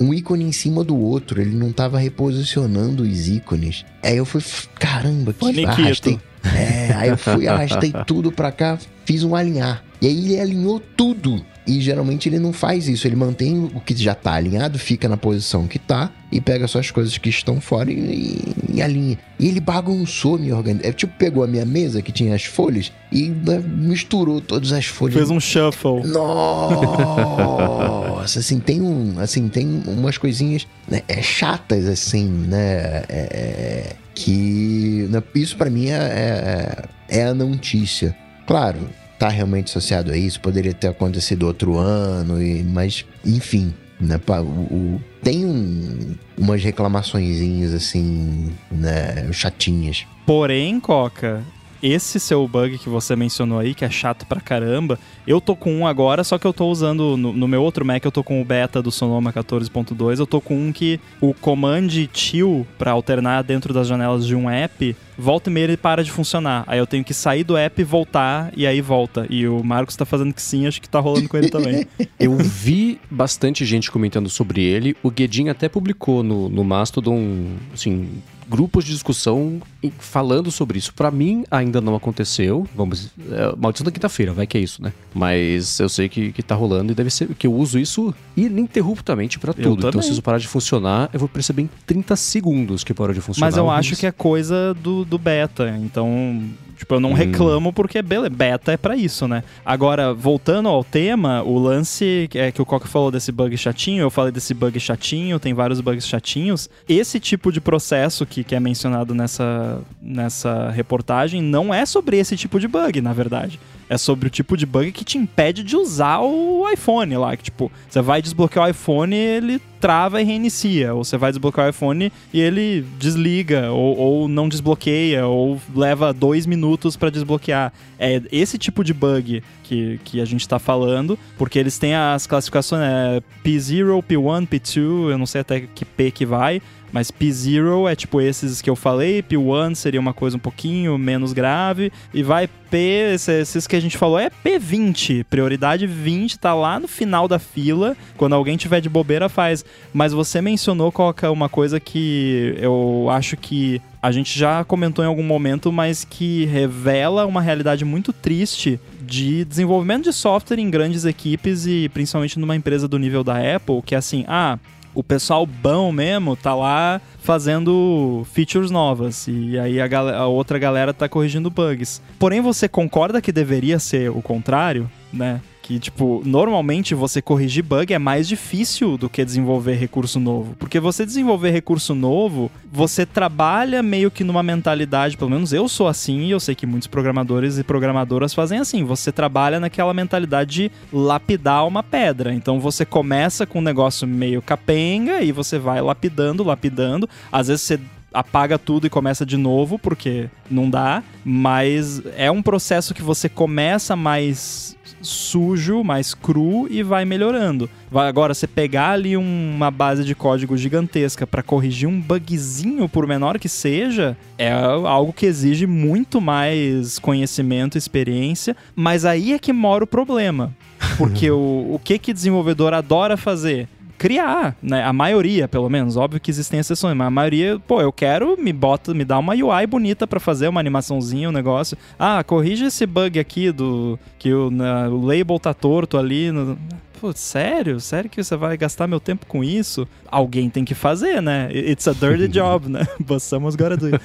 um 0.00 0.12
ícone 0.12 0.44
em 0.44 0.50
cima 0.50 0.82
do 0.82 0.98
outro, 0.98 1.40
ele 1.40 1.54
não 1.54 1.70
estava 1.70 2.00
reposicionando 2.00 3.04
os 3.04 3.28
ícones. 3.28 3.84
Aí 4.02 4.16
eu 4.16 4.24
fui, 4.24 4.42
caramba, 4.74 5.32
que 5.32 5.64
arrastei. 5.64 6.18
É, 6.44 6.92
aí 6.94 7.08
eu 7.10 7.16
fui, 7.16 7.46
arrastei 7.46 7.94
tudo 8.04 8.32
pra 8.32 8.50
cá, 8.50 8.76
fiz 9.04 9.22
um 9.22 9.36
alinhar. 9.36 9.84
E 10.02 10.08
aí 10.08 10.18
ele 10.18 10.40
alinhou 10.40 10.80
tudo. 10.80 11.46
E 11.66 11.80
geralmente 11.80 12.28
ele 12.28 12.38
não 12.38 12.52
faz 12.52 12.86
isso, 12.86 13.08
ele 13.08 13.16
mantém 13.16 13.68
o 13.74 13.80
que 13.80 13.96
já 13.96 14.12
está 14.12 14.34
alinhado, 14.34 14.78
fica 14.78 15.08
na 15.08 15.16
posição 15.16 15.66
que 15.66 15.78
está 15.78 16.12
e 16.30 16.40
pega 16.40 16.68
só 16.68 16.78
as 16.78 16.92
coisas 16.92 17.18
que 17.18 17.28
estão 17.28 17.60
fora 17.60 17.90
e, 17.90 17.96
e, 17.96 18.54
e 18.74 18.82
alinha. 18.82 19.18
E 19.38 19.48
ele 19.48 19.60
bagunçou 19.60 20.38
minha 20.38 20.56
organização. 20.56 20.90
É, 20.90 20.92
tipo, 20.92 21.12
pegou 21.18 21.42
a 21.42 21.46
minha 21.46 21.64
mesa 21.64 22.02
que 22.02 22.12
tinha 22.12 22.36
as 22.36 22.44
folhas 22.44 22.92
e 23.10 23.28
né, 23.28 23.58
misturou 23.58 24.40
todas 24.40 24.72
as 24.72 24.86
folhas. 24.86 25.16
Fez 25.16 25.30
um 25.30 25.40
shuffle. 25.40 26.06
Nossa, 26.06 28.38
assim, 28.38 28.60
tem 28.60 28.80
um. 28.80 29.18
Assim, 29.18 29.48
tem 29.48 29.82
umas 29.86 30.18
coisinhas 30.18 30.68
né, 30.88 31.02
é, 31.08 31.20
chatas, 31.20 31.86
assim, 31.86 32.28
né? 32.28 33.02
É, 33.08 33.08
é 33.08 33.96
que. 34.14 35.08
Né, 35.10 35.20
isso 35.34 35.56
para 35.56 35.68
mim 35.68 35.88
é, 35.88 36.86
é, 37.10 37.20
é 37.20 37.24
a 37.24 37.34
notícia. 37.34 38.16
Claro, 38.46 38.88
tá 39.18 39.28
realmente 39.28 39.66
associado 39.68 40.12
a 40.12 40.16
isso, 40.16 40.40
poderia 40.40 40.74
ter 40.74 40.88
acontecido 40.88 41.46
outro 41.46 41.76
ano, 41.76 42.42
e, 42.42 42.62
mas 42.62 43.04
enfim, 43.24 43.72
né, 44.00 44.20
o, 44.28 44.42
o, 44.42 45.00
tem 45.22 45.44
um, 45.44 46.14
umas 46.36 46.62
reclamaçõezinhas 46.62 47.72
assim, 47.72 48.52
né, 48.70 49.28
chatinhas. 49.32 50.06
Porém, 50.26 50.78
Coca, 50.80 51.42
esse 51.82 52.18
seu 52.18 52.46
bug 52.48 52.78
que 52.78 52.88
você 52.88 53.14
mencionou 53.14 53.58
aí, 53.58 53.74
que 53.74 53.84
é 53.84 53.90
chato 53.90 54.26
pra 54.26 54.40
caramba, 54.40 54.98
eu 55.26 55.40
tô 55.40 55.54
com 55.54 55.72
um 55.72 55.86
agora, 55.86 56.24
só 56.24 56.38
que 56.38 56.46
eu 56.46 56.52
tô 56.52 56.66
usando 56.66 57.16
no, 57.16 57.32
no 57.32 57.48
meu 57.48 57.62
outro 57.62 57.84
Mac, 57.84 58.04
eu 58.04 58.12
tô 58.12 58.22
com 58.22 58.40
o 58.40 58.44
beta 58.44 58.82
do 58.82 58.90
Sonoma 58.90 59.32
14.2, 59.32 60.18
eu 60.18 60.26
tô 60.26 60.40
com 60.40 60.56
um 60.56 60.72
que 60.72 61.00
o 61.20 61.32
command 61.34 61.88
till 62.12 62.66
para 62.78 62.90
alternar 62.90 63.42
dentro 63.42 63.72
das 63.72 63.86
janelas 63.86 64.26
de 64.26 64.34
um 64.34 64.48
app 64.48 64.96
volta 65.18 65.50
e 65.50 65.52
meia 65.52 65.64
ele 65.64 65.76
para 65.76 66.02
de 66.02 66.10
funcionar. 66.10 66.64
Aí 66.66 66.78
eu 66.78 66.86
tenho 66.86 67.04
que 67.04 67.14
sair 67.14 67.44
do 67.44 67.56
app 67.56 67.80
e 67.80 67.84
voltar, 67.84 68.52
e 68.56 68.66
aí 68.66 68.80
volta. 68.80 69.26
E 69.28 69.46
o 69.46 69.62
Marcos 69.62 69.96
tá 69.96 70.04
fazendo 70.04 70.32
que 70.32 70.42
sim, 70.42 70.66
acho 70.66 70.80
que 70.80 70.88
tá 70.88 71.00
rolando 71.00 71.28
com 71.28 71.36
ele 71.36 71.48
também. 71.48 71.86
Eu 72.18 72.36
vi 72.36 72.98
bastante 73.10 73.64
gente 73.64 73.90
comentando 73.90 74.28
sobre 74.28 74.62
ele. 74.62 74.96
O 75.02 75.10
Guedin 75.10 75.48
até 75.48 75.68
publicou 75.68 76.22
no, 76.22 76.48
no 76.48 76.64
Mastodon, 76.64 77.46
assim, 77.74 78.22
grupos 78.48 78.84
de 78.84 78.92
discussão 78.92 79.60
falando 79.98 80.50
sobre 80.50 80.78
isso. 80.78 80.94
Para 80.94 81.10
mim, 81.10 81.44
ainda 81.50 81.80
não 81.80 81.94
aconteceu. 81.94 82.66
Vamos. 82.74 83.10
É, 83.30 83.54
maldição 83.56 83.84
da 83.84 83.90
quinta-feira, 83.90 84.32
vai 84.32 84.46
que 84.46 84.56
é 84.56 84.60
isso, 84.60 84.82
né? 84.82 84.92
Mas 85.14 85.78
eu 85.80 85.88
sei 85.88 86.08
que, 86.08 86.32
que 86.32 86.42
tá 86.42 86.54
rolando 86.54 86.92
e 86.92 86.94
deve 86.94 87.10
ser 87.10 87.28
que 87.34 87.46
eu 87.46 87.52
uso 87.52 87.78
isso 87.78 88.14
ininterruptamente 88.36 89.38
para 89.38 89.52
tudo. 89.52 89.88
Então, 89.88 90.02
se 90.02 90.10
isso 90.10 90.22
parar 90.22 90.38
de 90.38 90.48
funcionar, 90.48 91.10
eu 91.12 91.18
vou 91.18 91.28
perceber 91.28 91.62
em 91.62 91.70
30 91.86 92.16
segundos 92.16 92.84
que 92.84 92.94
parou 92.94 93.14
de 93.14 93.20
funcionar. 93.20 93.46
Mas 93.46 93.56
eu 93.56 93.70
acho 93.70 93.96
que 93.96 94.06
é 94.06 94.12
coisa 94.12 94.74
do, 94.74 95.04
do 95.06 95.18
beta. 95.18 95.74
Então, 95.80 96.42
Tipo, 96.76 96.94
eu 96.94 97.00
não 97.00 97.10
hum. 97.10 97.14
reclamo 97.14 97.72
porque 97.72 98.00
beta 98.02 98.72
é 98.72 98.76
para 98.76 98.96
isso, 98.96 99.26
né? 99.26 99.42
Agora, 99.64 100.12
voltando 100.12 100.68
ao 100.68 100.84
tema, 100.84 101.42
o 101.42 101.58
lance 101.58 102.28
é 102.34 102.52
que 102.52 102.60
o 102.60 102.66
Coca 102.66 102.86
falou 102.86 103.10
desse 103.10 103.32
bug 103.32 103.56
chatinho, 103.56 104.02
eu 104.02 104.10
falei 104.10 104.30
desse 104.30 104.52
bug 104.52 104.78
chatinho, 104.78 105.40
tem 105.40 105.54
vários 105.54 105.80
bugs 105.80 106.06
chatinhos. 106.06 106.68
Esse 106.88 107.18
tipo 107.18 107.50
de 107.50 107.60
processo 107.60 108.26
que, 108.26 108.44
que 108.44 108.54
é 108.54 108.60
mencionado 108.60 109.14
nessa, 109.14 109.80
nessa 110.00 110.70
reportagem 110.70 111.40
não 111.42 111.72
é 111.72 111.86
sobre 111.86 112.18
esse 112.18 112.36
tipo 112.36 112.60
de 112.60 112.68
bug, 112.68 113.00
na 113.00 113.12
verdade. 113.12 113.58
É 113.88 113.96
sobre 113.96 114.26
o 114.26 114.30
tipo 114.30 114.56
de 114.56 114.66
bug 114.66 114.92
que 114.92 115.04
te 115.04 115.16
impede 115.16 115.62
de 115.62 115.76
usar 115.76 116.18
o 116.18 116.68
iPhone 116.68 117.16
lá. 117.16 117.36
Que, 117.36 117.44
tipo, 117.44 117.70
você 117.88 118.02
vai 118.02 118.20
desbloquear 118.20 118.66
o 118.66 118.70
iPhone 118.70 119.14
e 119.14 119.18
ele 119.18 119.62
trava 119.86 120.20
e 120.20 120.24
reinicia. 120.24 120.92
Ou 120.92 121.04
você 121.04 121.16
vai 121.16 121.30
desbloquear 121.30 121.68
o 121.68 121.70
iPhone 121.70 122.12
e 122.32 122.40
ele 122.40 122.84
desliga, 122.98 123.70
ou, 123.70 123.96
ou 123.96 124.28
não 124.28 124.48
desbloqueia, 124.48 125.24
ou 125.26 125.60
leva 125.72 126.12
dois 126.12 126.44
minutos 126.44 126.96
para 126.96 127.08
desbloquear. 127.08 127.72
É 127.96 128.20
esse 128.32 128.58
tipo 128.58 128.82
de 128.82 128.92
bug 128.92 129.44
que, 129.62 130.00
que 130.04 130.20
a 130.20 130.24
gente 130.24 130.40
está 130.40 130.58
falando, 130.58 131.16
porque 131.38 131.56
eles 131.56 131.78
têm 131.78 131.94
as 131.94 132.26
classificações 132.26 132.82
é, 132.82 133.22
P0, 133.44 134.02
P1, 134.02 134.48
P2, 134.48 135.10
eu 135.10 135.18
não 135.18 135.26
sei 135.26 135.42
até 135.42 135.60
que 135.60 135.84
P 135.84 136.10
que 136.10 136.26
vai. 136.26 136.60
Mas 136.92 137.10
P0 137.10 137.90
é 137.90 137.94
tipo 137.94 138.20
esses 138.20 138.62
que 138.62 138.70
eu 138.70 138.76
falei, 138.76 139.22
P1 139.22 139.74
seria 139.74 140.00
uma 140.00 140.14
coisa 140.14 140.36
um 140.36 140.40
pouquinho 140.40 140.96
menos 140.96 141.32
grave, 141.32 141.92
e 142.12 142.22
vai 142.22 142.48
P, 142.70 143.14
esses 143.14 143.66
que 143.66 143.76
a 143.76 143.80
gente 143.80 143.96
falou, 143.96 144.18
é 144.18 144.30
P20, 144.44 145.24
prioridade 145.24 145.86
20, 145.86 146.38
tá 146.38 146.54
lá 146.54 146.80
no 146.80 146.88
final 146.88 147.28
da 147.28 147.38
fila, 147.38 147.96
quando 148.16 148.34
alguém 148.34 148.56
tiver 148.56 148.80
de 148.80 148.88
bobeira 148.88 149.28
faz. 149.28 149.64
Mas 149.92 150.12
você 150.12 150.40
mencionou, 150.40 150.90
Coca, 150.90 151.30
uma 151.30 151.48
coisa 151.48 151.78
que 151.78 152.56
eu 152.58 153.08
acho 153.10 153.36
que 153.36 153.80
a 154.02 154.12
gente 154.12 154.38
já 154.38 154.64
comentou 154.64 155.04
em 155.04 155.08
algum 155.08 155.22
momento, 155.22 155.72
mas 155.72 156.04
que 156.04 156.44
revela 156.46 157.26
uma 157.26 157.40
realidade 157.40 157.84
muito 157.84 158.12
triste 158.12 158.78
de 159.00 159.44
desenvolvimento 159.44 160.04
de 160.04 160.12
software 160.12 160.58
em 160.58 160.70
grandes 160.70 161.04
equipes 161.04 161.66
e 161.66 161.88
principalmente 161.88 162.38
numa 162.38 162.56
empresa 162.56 162.88
do 162.88 162.98
nível 162.98 163.22
da 163.22 163.36
Apple, 163.56 163.82
que 163.84 163.94
é 163.94 163.98
assim, 163.98 164.24
ah, 164.26 164.58
o 164.96 165.04
pessoal 165.04 165.46
bom 165.46 165.92
mesmo 165.92 166.34
tá 166.34 166.54
lá 166.54 167.00
fazendo 167.18 168.26
features 168.32 168.70
novas 168.70 169.28
e 169.28 169.58
aí 169.58 169.78
a, 169.78 169.86
a, 170.16 170.26
outra 170.26 170.58
galera 170.58 170.94
tá 170.94 171.06
corrigindo 171.06 171.50
bugs. 171.50 172.00
Porém, 172.18 172.40
você 172.40 172.66
concorda 172.66 173.20
que 173.20 173.30
deveria 173.30 173.78
ser 173.78 174.10
o 174.10 174.22
contrário, 174.22 174.90
né? 175.12 175.40
Que, 175.62 175.80
tipo, 175.80 176.22
normalmente 176.24 176.94
você 176.94 177.20
corrigir 177.20 177.64
bug 177.64 177.92
é 177.92 177.98
mais 177.98 178.28
difícil 178.28 178.96
do 178.96 179.08
que 179.08 179.24
desenvolver 179.24 179.74
recurso 179.74 180.20
novo. 180.20 180.54
Porque 180.60 180.78
você 180.78 181.04
desenvolver 181.04 181.50
recurso 181.50 181.92
novo, 181.92 182.52
você 182.72 183.04
trabalha 183.04 183.82
meio 183.82 184.08
que 184.08 184.22
numa 184.22 184.44
mentalidade, 184.44 185.16
pelo 185.16 185.30
menos 185.30 185.52
eu 185.52 185.68
sou 185.68 185.88
assim, 185.88 186.26
e 186.26 186.30
eu 186.30 186.38
sei 186.38 186.54
que 186.54 186.66
muitos 186.66 186.86
programadores 186.86 187.58
e 187.58 187.64
programadoras 187.64 188.32
fazem 188.32 188.60
assim. 188.60 188.84
Você 188.84 189.10
trabalha 189.10 189.58
naquela 189.58 189.92
mentalidade 189.92 190.46
de 190.52 190.72
lapidar 190.92 191.66
uma 191.66 191.82
pedra. 191.82 192.32
Então 192.32 192.60
você 192.60 192.84
começa 192.84 193.44
com 193.44 193.58
um 193.58 193.62
negócio 193.62 194.06
meio 194.06 194.40
capenga 194.40 195.20
e 195.20 195.32
você 195.32 195.58
vai 195.58 195.80
lapidando, 195.80 196.44
lapidando. 196.44 197.08
Às 197.32 197.48
vezes 197.48 197.62
você 197.62 197.80
apaga 198.14 198.58
tudo 198.58 198.86
e 198.86 198.90
começa 198.90 199.26
de 199.26 199.36
novo, 199.36 199.78
porque 199.78 200.30
não 200.50 200.70
dá. 200.70 201.02
Mas 201.24 202.00
é 202.16 202.30
um 202.30 202.40
processo 202.40 202.94
que 202.94 203.02
você 203.02 203.28
começa 203.28 203.96
mais 203.96 204.75
sujo, 205.06 205.82
mais 205.82 206.12
cru 206.12 206.66
e 206.70 206.82
vai 206.82 207.04
melhorando. 207.04 207.70
Vai, 207.90 208.08
agora, 208.08 208.34
você 208.34 208.46
pegar 208.46 208.90
ali 208.90 209.16
uma 209.16 209.70
base 209.70 210.04
de 210.04 210.14
código 210.14 210.56
gigantesca 210.56 211.26
para 211.26 211.42
corrigir 211.42 211.88
um 211.88 212.00
bugzinho, 212.00 212.88
por 212.88 213.06
menor 213.06 213.38
que 213.38 213.48
seja, 213.48 214.16
é 214.36 214.52
algo 214.52 215.12
que 215.12 215.26
exige 215.26 215.66
muito 215.66 216.20
mais 216.20 216.98
conhecimento, 216.98 217.78
experiência, 217.78 218.56
mas 218.74 219.04
aí 219.04 219.32
é 219.32 219.38
que 219.38 219.52
mora 219.52 219.84
o 219.84 219.86
problema. 219.86 220.54
Porque 220.98 221.30
o, 221.30 221.74
o 221.74 221.80
que 221.82 221.98
que 221.98 222.12
desenvolvedor 222.12 222.74
adora 222.74 223.16
fazer? 223.16 223.68
Criar, 223.96 224.56
né? 224.62 224.82
A 224.84 224.92
maioria, 224.92 225.48
pelo 225.48 225.68
menos. 225.68 225.96
Óbvio 225.96 226.20
que 226.20 226.30
existem 226.30 226.60
exceções, 226.60 226.96
mas 226.96 227.06
a 227.06 227.10
maioria, 227.10 227.58
pô, 227.66 227.80
eu 227.80 227.92
quero, 227.92 228.36
me 228.38 228.52
bota, 228.52 228.94
me 228.94 229.04
dá 229.04 229.18
uma 229.18 229.34
UI 229.34 229.66
bonita 229.66 230.06
para 230.06 230.20
fazer 230.20 230.48
uma 230.48 230.60
animaçãozinha, 230.60 231.28
um 231.28 231.32
negócio. 231.32 231.76
Ah, 231.98 232.22
corrige 232.22 232.66
esse 232.66 232.86
bug 232.86 233.18
aqui 233.18 233.50
do 233.50 233.98
que 234.18 234.32
o, 234.32 234.50
na, 234.50 234.88
o 234.88 235.04
label 235.04 235.38
tá 235.38 235.52
torto 235.52 235.98
ali. 235.98 236.30
No, 236.30 236.58
Pô, 237.00 237.12
sério? 237.12 237.78
Sério 237.78 238.08
que 238.08 238.22
você 238.22 238.36
vai 238.36 238.56
gastar 238.56 238.86
meu 238.86 238.98
tempo 238.98 239.26
com 239.26 239.44
isso? 239.44 239.86
Alguém 240.10 240.48
tem 240.48 240.64
que 240.64 240.74
fazer, 240.74 241.20
né? 241.20 241.50
It's 241.52 241.86
a 241.86 241.92
dirty 241.92 242.26
job, 242.32 242.70
né? 242.70 242.86
But 242.98 243.20
someone's 243.20 243.54
gotta 243.54 243.76
do 243.76 243.86
it. 243.86 244.02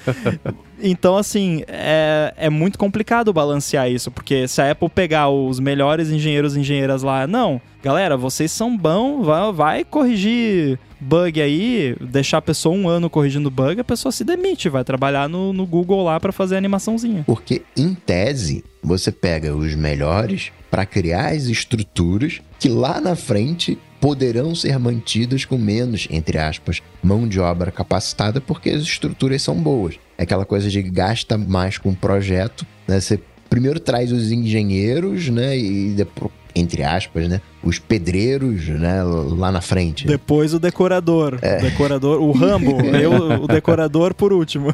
Então, 0.82 1.16
assim, 1.16 1.62
é, 1.68 2.34
é 2.36 2.50
muito 2.50 2.76
complicado 2.76 3.32
balancear 3.32 3.88
isso, 3.88 4.10
porque 4.10 4.48
se 4.48 4.60
a 4.60 4.72
Apple 4.72 4.88
pegar 4.88 5.28
os 5.28 5.60
melhores 5.60 6.10
engenheiros 6.10 6.56
e 6.56 6.60
engenheiras 6.60 7.02
lá, 7.02 7.26
não, 7.26 7.60
galera, 7.82 8.16
vocês 8.16 8.50
são 8.50 8.76
bons, 8.76 9.24
vai, 9.24 9.52
vai 9.52 9.84
corrigir 9.84 10.78
bug 11.00 11.40
aí, 11.40 11.96
deixar 12.00 12.38
a 12.38 12.42
pessoa 12.42 12.74
um 12.74 12.88
ano 12.88 13.08
corrigindo 13.08 13.50
bug, 13.50 13.80
a 13.80 13.84
pessoa 13.84 14.10
se 14.10 14.24
demite, 14.24 14.68
vai 14.68 14.82
trabalhar 14.82 15.28
no, 15.28 15.52
no 15.52 15.66
Google 15.66 16.02
lá 16.02 16.18
para 16.18 16.32
fazer 16.32 16.56
animaçãozinha. 16.56 17.22
Porque, 17.26 17.62
em 17.76 17.94
tese, 17.94 18.64
você 18.82 19.12
pega 19.12 19.54
os 19.54 19.74
melhores 19.74 20.50
para 20.70 20.84
criar 20.84 21.32
as 21.32 21.44
estruturas 21.44 22.40
que 22.58 22.68
lá 22.68 23.00
na 23.00 23.14
frente 23.14 23.78
poderão 24.00 24.52
ser 24.52 24.80
mantidas 24.80 25.44
com 25.44 25.56
menos, 25.56 26.08
entre 26.10 26.36
aspas, 26.36 26.82
mão 27.00 27.28
de 27.28 27.38
obra 27.38 27.70
capacitada, 27.70 28.40
porque 28.40 28.70
as 28.70 28.82
estruturas 28.82 29.40
são 29.42 29.54
boas. 29.54 29.94
É 30.22 30.24
aquela 30.24 30.44
coisa 30.44 30.70
de 30.70 30.80
gasta 30.80 31.36
mais 31.36 31.78
com 31.78 31.90
o 31.90 31.96
projeto, 31.96 32.64
né? 32.86 33.00
Você 33.00 33.18
primeiro 33.50 33.80
traz 33.80 34.12
os 34.12 34.30
engenheiros, 34.30 35.28
né? 35.28 35.58
E 35.58 35.88
depois, 35.96 36.30
entre 36.54 36.84
aspas, 36.84 37.28
né? 37.28 37.40
Os 37.60 37.80
pedreiros, 37.80 38.68
né? 38.68 39.02
Lá 39.02 39.50
na 39.50 39.60
frente. 39.60 40.06
Depois 40.06 40.54
o 40.54 40.60
decorador. 40.60 41.40
É. 41.42 41.58
O 41.58 41.62
decorador, 41.62 42.22
o 42.22 42.30
Rambo, 42.30 42.80
eu, 42.94 43.42
o 43.42 43.48
decorador 43.48 44.14
por 44.14 44.32
último. 44.32 44.72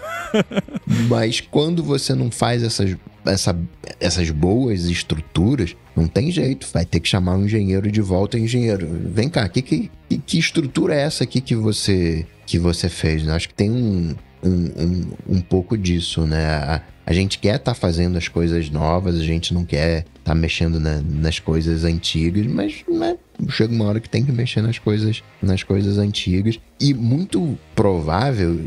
Mas 1.09 1.41
quando 1.41 1.83
você 1.83 2.15
não 2.15 2.31
faz 2.31 2.63
essas 2.63 2.95
essa, 3.25 3.59
essas 3.99 4.31
boas 4.31 4.85
estruturas, 4.85 5.75
não 5.97 6.07
tem 6.07 6.31
jeito, 6.31 6.69
vai 6.71 6.85
ter 6.85 7.01
que 7.01 7.09
chamar 7.09 7.37
um 7.37 7.47
engenheiro 7.47 7.91
de 7.91 8.03
volta. 8.03 8.39
Engenheiro, 8.39 8.87
vem 9.07 9.31
cá, 9.31 9.49
que, 9.49 9.63
que, 9.63 9.91
que 10.27 10.39
estrutura 10.39 10.95
é 10.95 11.01
essa 11.01 11.25
aqui 11.25 11.41
que 11.41 11.55
você, 11.55 12.27
que 12.47 12.59
você 12.59 12.91
fez? 12.91 13.27
Eu 13.27 13.33
acho 13.33 13.49
que 13.49 13.55
tem 13.55 13.71
um, 13.71 14.15
um, 14.43 14.51
um, 14.51 15.37
um 15.37 15.41
pouco 15.41 15.77
disso, 15.77 16.27
né? 16.27 16.47
A, 16.47 16.83
a 17.07 17.13
gente 17.13 17.39
quer 17.39 17.57
estar 17.57 17.73
tá 17.73 17.75
fazendo 17.75 18.19
as 18.19 18.29
coisas 18.29 18.69
novas, 18.69 19.17
a 19.17 19.25
gente 19.25 19.55
não 19.55 19.65
quer 19.65 20.01
estar 20.01 20.09
tá 20.25 20.35
mexendo 20.35 20.79
na, 20.79 21.01
nas 21.01 21.39
coisas 21.39 21.85
antigas, 21.85 22.47
mas 22.47 22.85
né, 22.87 23.17
chega 23.49 23.73
uma 23.73 23.87
hora 23.87 23.99
que 23.99 24.11
tem 24.11 24.25
que 24.25 24.31
mexer 24.31 24.61
nas 24.61 24.79
coisas, 24.79 25.23
nas 25.41 25.63
coisas 25.63 25.97
antigas. 25.97 26.61
E 26.79 26.93
muito 26.93 27.59
provável, 27.75 28.59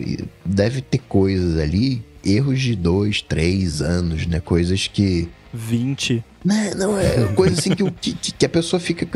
deve 0.44 0.82
ter 0.82 0.98
coisas 1.00 1.60
ali 1.60 2.04
erros 2.26 2.60
de 2.62 2.76
dois, 2.76 3.22
três 3.22 3.82
anos, 3.82 4.26
né? 4.26 4.40
Coisas 4.40 4.88
que. 4.88 5.30
20. 5.54 6.24
Né? 6.44 6.72
Não, 6.76 6.98
é 6.98 7.28
coisa 7.36 7.60
assim 7.60 7.72
que, 7.76 7.92
que, 7.92 8.32
que 8.32 8.46
a 8.46 8.50
pessoa 8.50 8.80
fica. 8.80 9.08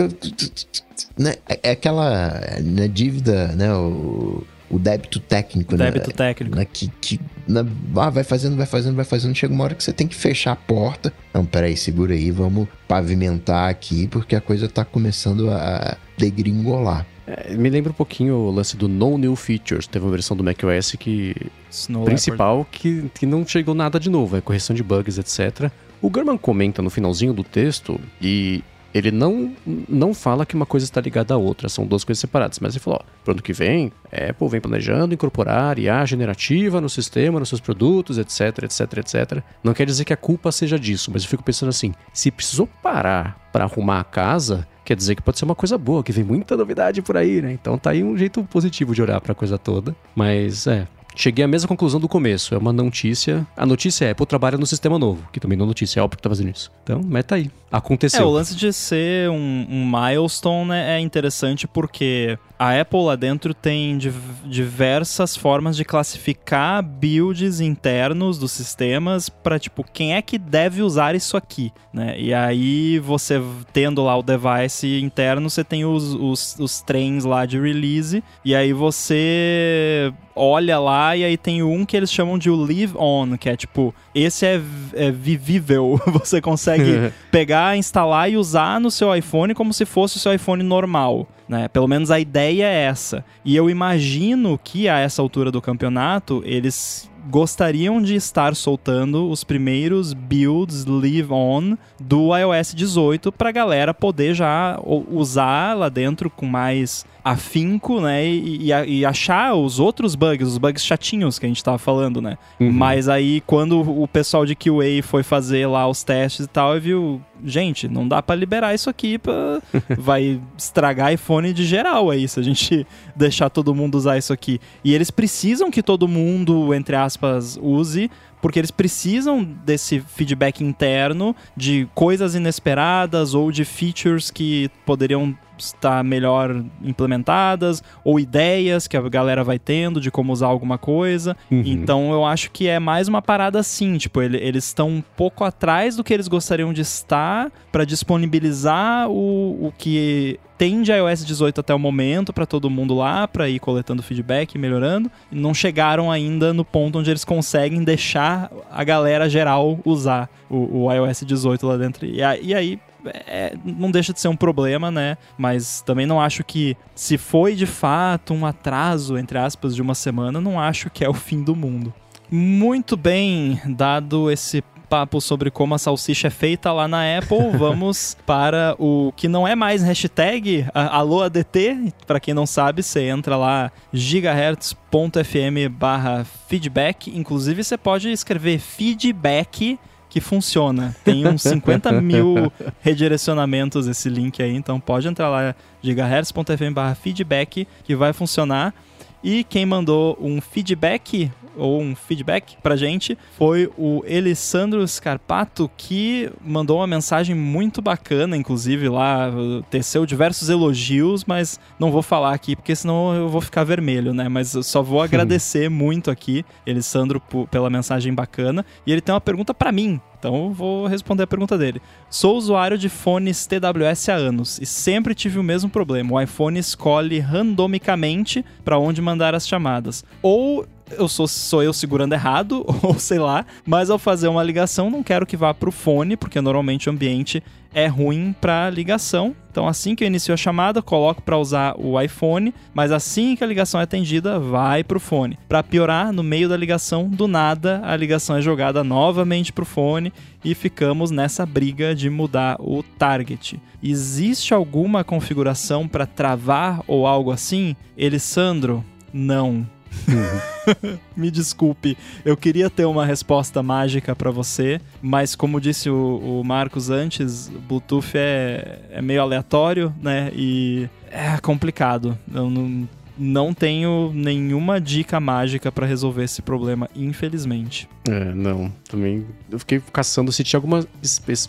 Né? 1.17 1.35
É, 1.47 1.59
é 1.63 1.71
aquela 1.71 2.59
né, 2.61 2.87
dívida, 2.87 3.47
né? 3.55 3.73
O, 3.73 4.43
o 4.69 4.79
débito 4.79 5.19
técnico, 5.19 5.75
o 5.75 5.77
né? 5.77 5.85
Débito 5.85 6.11
técnico. 6.11 6.55
Né? 6.55 6.65
Que, 6.65 6.91
que 7.01 7.19
né? 7.47 7.65
ah, 7.95 8.09
vai 8.09 8.23
fazendo, 8.23 8.55
vai 8.55 8.65
fazendo, 8.65 8.95
vai 8.95 9.05
fazendo. 9.05 9.35
Chega 9.35 9.53
uma 9.53 9.63
hora 9.63 9.75
que 9.75 9.83
você 9.83 9.93
tem 9.93 10.07
que 10.07 10.15
fechar 10.15 10.53
a 10.53 10.55
porta. 10.55 11.13
Não, 11.33 11.45
peraí, 11.45 11.77
segura 11.77 12.13
aí, 12.13 12.31
vamos 12.31 12.67
pavimentar 12.87 13.69
aqui, 13.69 14.07
porque 14.07 14.35
a 14.35 14.41
coisa 14.41 14.67
tá 14.67 14.83
começando 14.83 15.49
a 15.51 15.97
degringolar. 16.17 17.05
É, 17.27 17.55
me 17.55 17.69
lembra 17.69 17.91
um 17.91 17.95
pouquinho 17.95 18.35
o 18.35 18.51
lance 18.51 18.77
do 18.77 18.87
No 18.87 19.17
New 19.17 19.35
Features. 19.35 19.87
Teve 19.87 20.05
uma 20.05 20.11
versão 20.11 20.37
do 20.37 20.43
macOS 20.43 20.95
que. 20.99 21.35
Snow 21.71 22.05
principal 22.05 22.65
que, 22.71 23.09
que 23.13 23.25
não 23.25 23.45
chegou 23.45 23.75
nada 23.75 23.99
de 23.99 24.09
novo, 24.09 24.37
é 24.37 24.41
correção 24.41 24.75
de 24.75 24.83
bugs, 24.83 25.17
etc. 25.17 25.71
O 26.01 26.11
German 26.13 26.37
comenta 26.37 26.81
no 26.81 26.89
finalzinho 26.89 27.33
do 27.33 27.43
texto, 27.43 27.99
e 28.21 28.63
ele 28.95 29.11
não, 29.11 29.53
não 29.89 30.13
fala 30.13 30.45
que 30.45 30.55
uma 30.55 30.65
coisa 30.65 30.85
está 30.85 31.01
ligada 31.01 31.33
à 31.33 31.37
outra, 31.37 31.67
são 31.67 31.85
duas 31.85 32.05
coisas 32.05 32.21
separadas. 32.21 32.59
Mas 32.59 32.75
ele 32.75 32.79
falou: 32.79 33.01
ó, 33.03 33.31
ano 33.31 33.41
que 33.41 33.51
vem, 33.51 33.91
Apple 34.09 34.47
vem 34.47 34.61
planejando 34.61 35.13
incorporar 35.13 35.77
IA 35.77 36.05
generativa 36.05 36.79
no 36.79 36.87
sistema, 36.87 37.37
nos 37.37 37.49
seus 37.49 37.59
produtos, 37.59 38.17
etc, 38.17 38.63
etc, 38.63 38.97
etc. 38.99 39.43
Não 39.61 39.73
quer 39.73 39.85
dizer 39.85 40.05
que 40.05 40.13
a 40.13 40.17
culpa 40.17 40.49
seja 40.49 40.79
disso, 40.79 41.11
mas 41.13 41.23
eu 41.23 41.29
fico 41.29 41.43
pensando 41.43 41.69
assim: 41.69 41.93
se 42.13 42.31
precisou 42.31 42.69
parar 42.81 43.49
para 43.51 43.65
arrumar 43.65 43.99
a 43.99 44.03
casa, 44.05 44.65
quer 44.85 44.95
dizer 44.95 45.15
que 45.15 45.21
pode 45.21 45.37
ser 45.37 45.43
uma 45.43 45.55
coisa 45.55 45.77
boa, 45.77 46.01
que 46.01 46.13
vem 46.13 46.23
muita 46.23 46.55
novidade 46.55 47.01
por 47.01 47.17
aí, 47.17 47.41
né? 47.41 47.51
Então 47.51 47.77
tá 47.77 47.89
aí 47.89 48.01
um 48.01 48.15
jeito 48.15 48.45
positivo 48.45 48.95
de 48.95 49.01
olhar 49.01 49.19
para 49.19 49.33
a 49.33 49.35
coisa 49.35 49.57
toda. 49.57 49.93
Mas 50.15 50.67
é, 50.67 50.87
Cheguei 51.15 51.45
à 51.45 51.47
mesma 51.47 51.67
conclusão 51.67 51.99
do 51.99 52.07
começo. 52.07 52.53
É 52.53 52.57
uma 52.57 52.73
notícia. 52.73 53.47
A 53.55 53.65
notícia 53.65 54.05
é 54.05 54.11
Apple 54.11 54.25
trabalha 54.25 54.57
no 54.57 54.65
sistema 54.65 54.99
novo, 54.99 55.27
que 55.31 55.39
também 55.39 55.57
não 55.57 55.65
é 55.65 55.67
notícia, 55.67 55.99
é 55.99 56.03
óbvio 56.03 56.17
que 56.17 56.23
tá 56.23 56.29
fazendo 56.29 56.49
isso. 56.49 56.71
Então, 56.83 57.01
meta 57.03 57.35
aí. 57.35 57.49
Aconteceu. 57.71 58.21
É, 58.21 58.25
o 58.25 58.29
lance 58.29 58.55
de 58.55 58.71
ser 58.71 59.29
um, 59.29 59.65
um 59.69 59.85
milestone 59.89 60.69
né, 60.69 60.97
é 60.97 60.99
interessante 60.99 61.67
porque 61.67 62.37
a 62.57 62.79
Apple 62.79 63.03
lá 63.03 63.15
dentro 63.15 63.53
tem 63.53 63.97
div 63.97 64.15
diversas 64.45 65.35
formas 65.35 65.75
de 65.75 65.83
classificar 65.83 66.83
builds 66.83 67.59
internos 67.59 68.37
dos 68.37 68.51
sistemas 68.51 69.27
para 69.27 69.59
tipo 69.59 69.83
quem 69.83 70.13
é 70.13 70.21
que 70.21 70.37
deve 70.37 70.81
usar 70.81 71.15
isso 71.15 71.35
aqui, 71.35 71.71
né? 71.93 72.15
E 72.19 72.33
aí 72.33 72.99
você 72.99 73.41
tendo 73.73 74.03
lá 74.03 74.17
o 74.17 74.23
device 74.23 75.01
interno, 75.01 75.49
você 75.49 75.63
tem 75.63 75.83
os, 75.83 76.13
os, 76.13 76.55
os 76.59 76.81
trens 76.81 77.25
lá 77.25 77.45
de 77.45 77.59
release 77.59 78.23
e 78.43 78.55
aí 78.55 78.71
você 78.71 80.13
olha 80.35 80.77
lá 80.77 81.15
e 81.15 81.23
aí 81.23 81.37
tem 81.37 81.63
um 81.63 81.85
que 81.85 81.95
eles 81.95 82.11
chamam 82.11 82.37
de 82.37 82.49
o 82.49 82.55
live 82.55 82.93
on, 82.97 83.37
que 83.37 83.49
é 83.49 83.55
tipo, 83.55 83.95
esse 84.13 84.45
é, 84.45 84.61
é 84.93 85.11
vivível, 85.11 85.99
você 86.11 86.41
consegue 86.41 87.11
pegar, 87.31 87.77
instalar 87.77 88.29
e 88.29 88.37
usar 88.37 88.79
no 88.79 88.91
seu 88.91 89.15
iPhone 89.15 89.53
como 89.53 89.73
se 89.73 89.85
fosse 89.85 90.17
o 90.17 90.19
seu 90.19 90.33
iPhone 90.33 90.61
normal. 90.61 91.27
Né? 91.47 91.67
Pelo 91.67 91.87
menos 91.87 92.09
a 92.09 92.19
ideia 92.19 92.65
é 92.65 92.85
essa. 92.85 93.23
E 93.43 93.55
eu 93.55 93.69
imagino 93.69 94.59
que 94.63 94.89
a 94.89 94.97
essa 94.99 95.21
altura 95.21 95.51
do 95.51 95.61
campeonato 95.61 96.41
eles 96.45 97.09
gostariam 97.29 98.01
de 98.01 98.15
estar 98.15 98.55
soltando 98.55 99.29
os 99.29 99.43
primeiros 99.43 100.13
builds 100.13 100.85
live 100.85 101.31
on 101.31 101.75
do 101.99 102.35
iOS 102.37 102.73
18 102.75 103.31
para 103.31 103.49
a 103.49 103.51
galera 103.51 103.93
poder 103.93 104.35
já 104.35 104.79
usar 104.83 105.75
lá 105.75 105.89
dentro 105.89 106.29
com 106.29 106.45
mais 106.45 107.05
afinco, 107.25 107.99
né? 107.99 108.23
E, 108.23 108.71
e, 108.71 108.99
e, 108.99 109.05
achar 109.05 109.55
os 109.55 109.79
outros 109.79 110.13
bugs, 110.13 110.47
os 110.47 110.59
bugs 110.59 110.85
chatinhos 110.85 111.39
que 111.39 111.47
a 111.47 111.49
gente 111.49 111.63
tava 111.63 111.79
falando, 111.79 112.21
né? 112.21 112.37
Uhum. 112.59 112.71
Mas 112.71 113.09
aí, 113.09 113.41
quando 113.47 113.81
o 113.81 114.07
pessoal 114.07 114.45
de 114.45 114.55
QA 114.55 115.01
foi 115.01 115.23
fazer 115.23 115.65
lá 115.65 115.87
os 115.87 116.03
testes 116.03 116.45
e 116.45 116.47
tal, 116.47 116.79
viu, 116.79 117.19
gente, 117.43 117.87
não 117.87 118.07
dá 118.07 118.21
para 118.21 118.35
liberar 118.35 118.75
isso 118.75 118.91
aqui, 118.91 119.17
pra... 119.17 119.59
vai 119.97 120.39
estragar 120.55 121.11
iPhone 121.11 121.51
de 121.51 121.65
geral 121.65 122.11
aí, 122.11 122.27
se 122.27 122.39
a 122.39 122.43
gente 122.43 122.85
deixar 123.15 123.49
todo 123.49 123.73
mundo 123.73 123.95
usar 123.95 124.19
isso 124.19 124.31
aqui. 124.31 124.59
E 124.83 124.93
eles 124.93 125.09
precisam 125.09 125.71
que 125.71 125.81
todo 125.81 126.07
mundo, 126.07 126.75
entre 126.75 126.95
aspas, 126.95 127.57
use, 127.59 128.11
porque 128.39 128.59
eles 128.59 128.69
precisam 128.69 129.43
desse 129.43 129.99
feedback 129.99 130.63
interno 130.63 131.35
de 131.57 131.87
coisas 131.95 132.35
inesperadas 132.35 133.33
ou 133.33 133.51
de 133.51 133.65
features 133.65 134.29
que 134.29 134.69
poderiam 134.85 135.35
estar 135.57 136.03
melhor 136.03 136.63
implementadas 136.81 137.83
ou 138.03 138.19
ideias 138.19 138.87
que 138.87 138.97
a 138.97 139.01
galera 139.01 139.43
vai 139.43 139.59
tendo 139.59 139.99
de 139.99 140.11
como 140.11 140.33
usar 140.33 140.47
alguma 140.47 140.77
coisa. 140.77 141.35
Uhum. 141.51 141.63
Então 141.65 142.11
eu 142.11 142.25
acho 142.25 142.51
que 142.51 142.67
é 142.67 142.79
mais 142.79 143.07
uma 143.07 143.21
parada 143.21 143.59
assim, 143.59 143.97
tipo, 143.97 144.21
ele, 144.21 144.37
eles 144.37 144.65
estão 144.65 144.89
um 144.89 145.03
pouco 145.15 145.43
atrás 145.43 145.95
do 145.95 146.03
que 146.03 146.13
eles 146.13 146.27
gostariam 146.27 146.73
de 146.73 146.81
estar 146.81 147.51
para 147.71 147.85
disponibilizar 147.85 149.09
o, 149.09 149.67
o 149.67 149.73
que 149.77 150.39
tem 150.57 150.81
de 150.81 150.91
iOS 150.91 151.25
18 151.25 151.59
até 151.59 151.73
o 151.73 151.79
momento 151.79 152.31
para 152.31 152.45
todo 152.45 152.69
mundo 152.69 152.95
lá, 152.95 153.27
para 153.27 153.49
ir 153.49 153.59
coletando 153.59 154.01
feedback 154.01 154.55
e 154.55 154.57
melhorando. 154.57 155.11
Não 155.31 155.53
chegaram 155.53 156.09
ainda 156.09 156.53
no 156.53 156.63
ponto 156.63 156.99
onde 156.99 157.09
eles 157.09 157.25
conseguem 157.25 157.83
deixar 157.83 158.49
a 158.71 158.83
galera 158.83 159.29
geral 159.29 159.79
usar 159.83 160.29
o, 160.49 160.85
o 160.85 160.93
iOS 160.93 161.23
18 161.25 161.67
lá 161.67 161.77
dentro. 161.77 162.05
E, 162.05 162.19
e 162.41 162.53
aí 162.53 162.79
é, 163.05 163.55
não 163.63 163.91
deixa 163.91 164.13
de 164.13 164.19
ser 164.19 164.27
um 164.27 164.35
problema, 164.35 164.91
né? 164.91 165.17
Mas 165.37 165.81
também 165.81 166.05
não 166.05 166.19
acho 166.19 166.43
que, 166.43 166.75
se 166.93 167.17
foi 167.17 167.55
de 167.55 167.65
fato 167.65 168.33
um 168.33 168.45
atraso, 168.45 169.17
entre 169.17 169.37
aspas, 169.37 169.75
de 169.75 169.81
uma 169.81 169.95
semana, 169.95 170.41
não 170.41 170.59
acho 170.59 170.89
que 170.89 171.03
é 171.03 171.09
o 171.09 171.13
fim 171.13 171.43
do 171.43 171.55
mundo. 171.55 171.93
Muito 172.29 172.97
bem, 172.97 173.61
dado 173.65 174.31
esse 174.31 174.63
papo 174.85 175.19
sobre 175.19 175.51
como 175.51 175.75
a 175.75 175.77
salsicha 175.77 176.27
é 176.27 176.31
feita 176.31 176.71
lá 176.71 176.87
na 176.87 177.17
Apple, 177.17 177.49
vamos 177.57 178.15
para 178.25 178.75
o 178.79 179.11
que 179.15 179.27
não 179.27 179.47
é 179.47 179.55
mais 179.55 179.83
hashtag 179.83 180.65
alô 180.73 181.21
ADT. 181.23 181.93
Para 182.05 182.19
quem 182.19 182.33
não 182.33 182.45
sabe, 182.45 182.81
você 182.81 183.03
entra 183.07 183.35
lá 183.35 183.71
gigahertz.fm 183.91 185.69
barra 185.71 186.25
feedback. 186.47 187.15
Inclusive, 187.15 187.63
você 187.63 187.77
pode 187.77 188.11
escrever 188.11 188.59
feedback 188.59 189.79
que 190.15 190.21
funciona. 190.21 190.95
Tem 191.03 191.27
uns 191.27 191.41
50 191.43 191.91
mil 192.01 192.49
redirecionamentos 192.79 193.85
esse 193.85 194.07
link 194.07 194.41
aí, 194.41 194.55
então 194.55 194.79
pode 194.79 195.09
entrar 195.09 195.27
lá 195.27 195.53
gigahertz.fm 195.81 196.95
feedback 197.01 197.67
que 197.83 197.95
vai 197.97 198.13
funcionar. 198.13 198.73
E 199.21 199.43
quem 199.43 199.65
mandou 199.65 200.17
um 200.21 200.39
feedback 200.39 201.29
ou 201.57 201.81
um 201.81 201.95
feedback 201.95 202.57
pra 202.61 202.75
gente 202.75 203.17
foi 203.37 203.69
o 203.77 204.03
Elisandro 204.05 204.87
Scarpato, 204.87 205.69
que 205.77 206.29
mandou 206.43 206.77
uma 206.77 206.87
mensagem 206.87 207.35
muito 207.35 207.81
bacana, 207.81 208.37
inclusive 208.37 208.89
lá, 208.89 209.31
teceu 209.69 210.05
diversos 210.05 210.49
elogios, 210.49 211.25
mas 211.25 211.59
não 211.79 211.91
vou 211.91 212.01
falar 212.01 212.33
aqui 212.33 212.55
porque 212.55 212.75
senão 212.75 213.13
eu 213.13 213.29
vou 213.29 213.41
ficar 213.41 213.63
vermelho, 213.63 214.13
né? 214.13 214.27
Mas 214.27 214.53
eu 214.53 214.63
só 214.63 214.81
vou 214.81 215.01
agradecer 215.03 215.69
muito 215.69 216.11
aqui, 216.11 216.45
Elisandro, 216.65 217.21
pela 217.49 217.69
mensagem 217.69 218.13
bacana. 218.13 218.65
E 218.85 218.91
ele 218.91 219.01
tem 219.01 219.13
uma 219.13 219.21
pergunta 219.21 219.53
para 219.53 219.71
mim, 219.71 219.99
então 220.17 220.51
vou 220.51 220.87
responder 220.87 221.23
a 221.23 221.27
pergunta 221.27 221.57
dele. 221.57 221.81
Sou 222.09 222.35
usuário 222.35 222.77
de 222.77 222.89
fones 222.89 223.45
TWS 223.45 224.09
há 224.09 224.15
anos 224.15 224.59
e 224.59 224.65
sempre 224.65 225.13
tive 225.13 225.37
o 225.37 225.43
mesmo 225.43 225.69
problema. 225.69 226.13
O 226.13 226.21
iPhone 226.21 226.57
escolhe 226.57 227.19
randomicamente 227.19 228.43
para 228.63 228.79
onde 228.79 229.01
mandar 229.01 229.35
as 229.35 229.47
chamadas. 229.47 230.03
Ou 230.21 230.65
eu 230.91 231.07
sou, 231.07 231.27
sou 231.27 231.63
eu 231.63 231.73
segurando 231.73 232.13
errado, 232.13 232.65
ou 232.81 232.97
sei 232.99 233.19
lá, 233.19 233.45
mas 233.65 233.89
ao 233.89 233.97
fazer 233.97 234.27
uma 234.27 234.43
ligação 234.43 234.89
não 234.89 235.03
quero 235.03 235.25
que 235.25 235.37
vá 235.37 235.53
para 235.53 235.69
o 235.69 235.71
fone, 235.71 236.15
porque 236.15 236.39
normalmente 236.41 236.89
o 236.89 236.91
ambiente 236.91 237.43
é 237.73 237.87
ruim 237.87 238.33
para 238.39 238.69
ligação. 238.69 239.35
Então 239.51 239.67
assim 239.67 239.95
que 239.95 240.03
eu 240.03 240.07
inicio 240.07 240.33
a 240.33 240.37
chamada, 240.37 240.81
coloco 240.81 241.21
para 241.21 241.37
usar 241.37 241.75
o 241.77 241.99
iPhone, 241.99 242.53
mas 242.73 242.91
assim 242.91 243.35
que 243.35 243.43
a 243.43 243.47
ligação 243.47 243.79
é 243.79 243.83
atendida, 243.83 244.39
vai 244.39 244.83
para 244.83 244.97
o 244.97 244.99
fone. 244.99 245.37
Para 245.47 245.63
piorar, 245.63 246.11
no 246.13 246.23
meio 246.23 246.47
da 246.47 246.57
ligação, 246.57 247.07
do 247.07 247.27
nada, 247.27 247.81
a 247.83 247.95
ligação 247.95 248.37
é 248.37 248.41
jogada 248.41 248.83
novamente 248.83 249.51
para 249.51 249.63
o 249.63 249.65
fone 249.65 250.13
e 250.43 250.55
ficamos 250.55 251.11
nessa 251.11 251.45
briga 251.45 251.93
de 251.93 252.09
mudar 252.09 252.57
o 252.59 252.81
target. 252.81 253.59
Existe 253.83 254.53
alguma 254.53 255.03
configuração 255.03 255.87
para 255.87 256.05
travar 256.05 256.81
ou 256.87 257.05
algo 257.05 257.31
assim? 257.31 257.75
Elisandro, 257.97 258.83
não. 259.13 259.74
Me 261.15 261.31
desculpe, 261.31 261.97
eu 262.23 262.35
queria 262.35 262.69
ter 262.69 262.85
uma 262.85 263.05
resposta 263.05 263.61
mágica 263.63 264.15
para 264.15 264.31
você, 264.31 264.79
mas 265.01 265.35
como 265.35 265.61
disse 265.61 265.89
o, 265.89 266.41
o 266.41 266.43
Marcos 266.43 266.89
antes, 266.89 267.49
Bluetooth 267.67 268.11
é, 268.15 268.79
é 268.91 269.01
meio 269.01 269.21
aleatório, 269.21 269.93
né? 270.01 270.31
E 270.33 270.89
é 271.09 271.37
complicado. 271.37 272.17
Eu 272.33 272.49
não, 272.49 272.87
não 273.17 273.53
tenho 273.53 274.11
nenhuma 274.13 274.79
dica 274.79 275.19
mágica 275.19 275.71
para 275.71 275.85
resolver 275.85 276.23
esse 276.23 276.41
problema, 276.41 276.89
infelizmente. 276.95 277.87
É, 278.07 278.33
não. 278.33 278.71
Também 278.89 279.25
eu 279.51 279.59
fiquei 279.59 279.81
caçando 279.91 280.31
se 280.31 280.43
tinha 280.43 280.57
alguma 280.57 280.85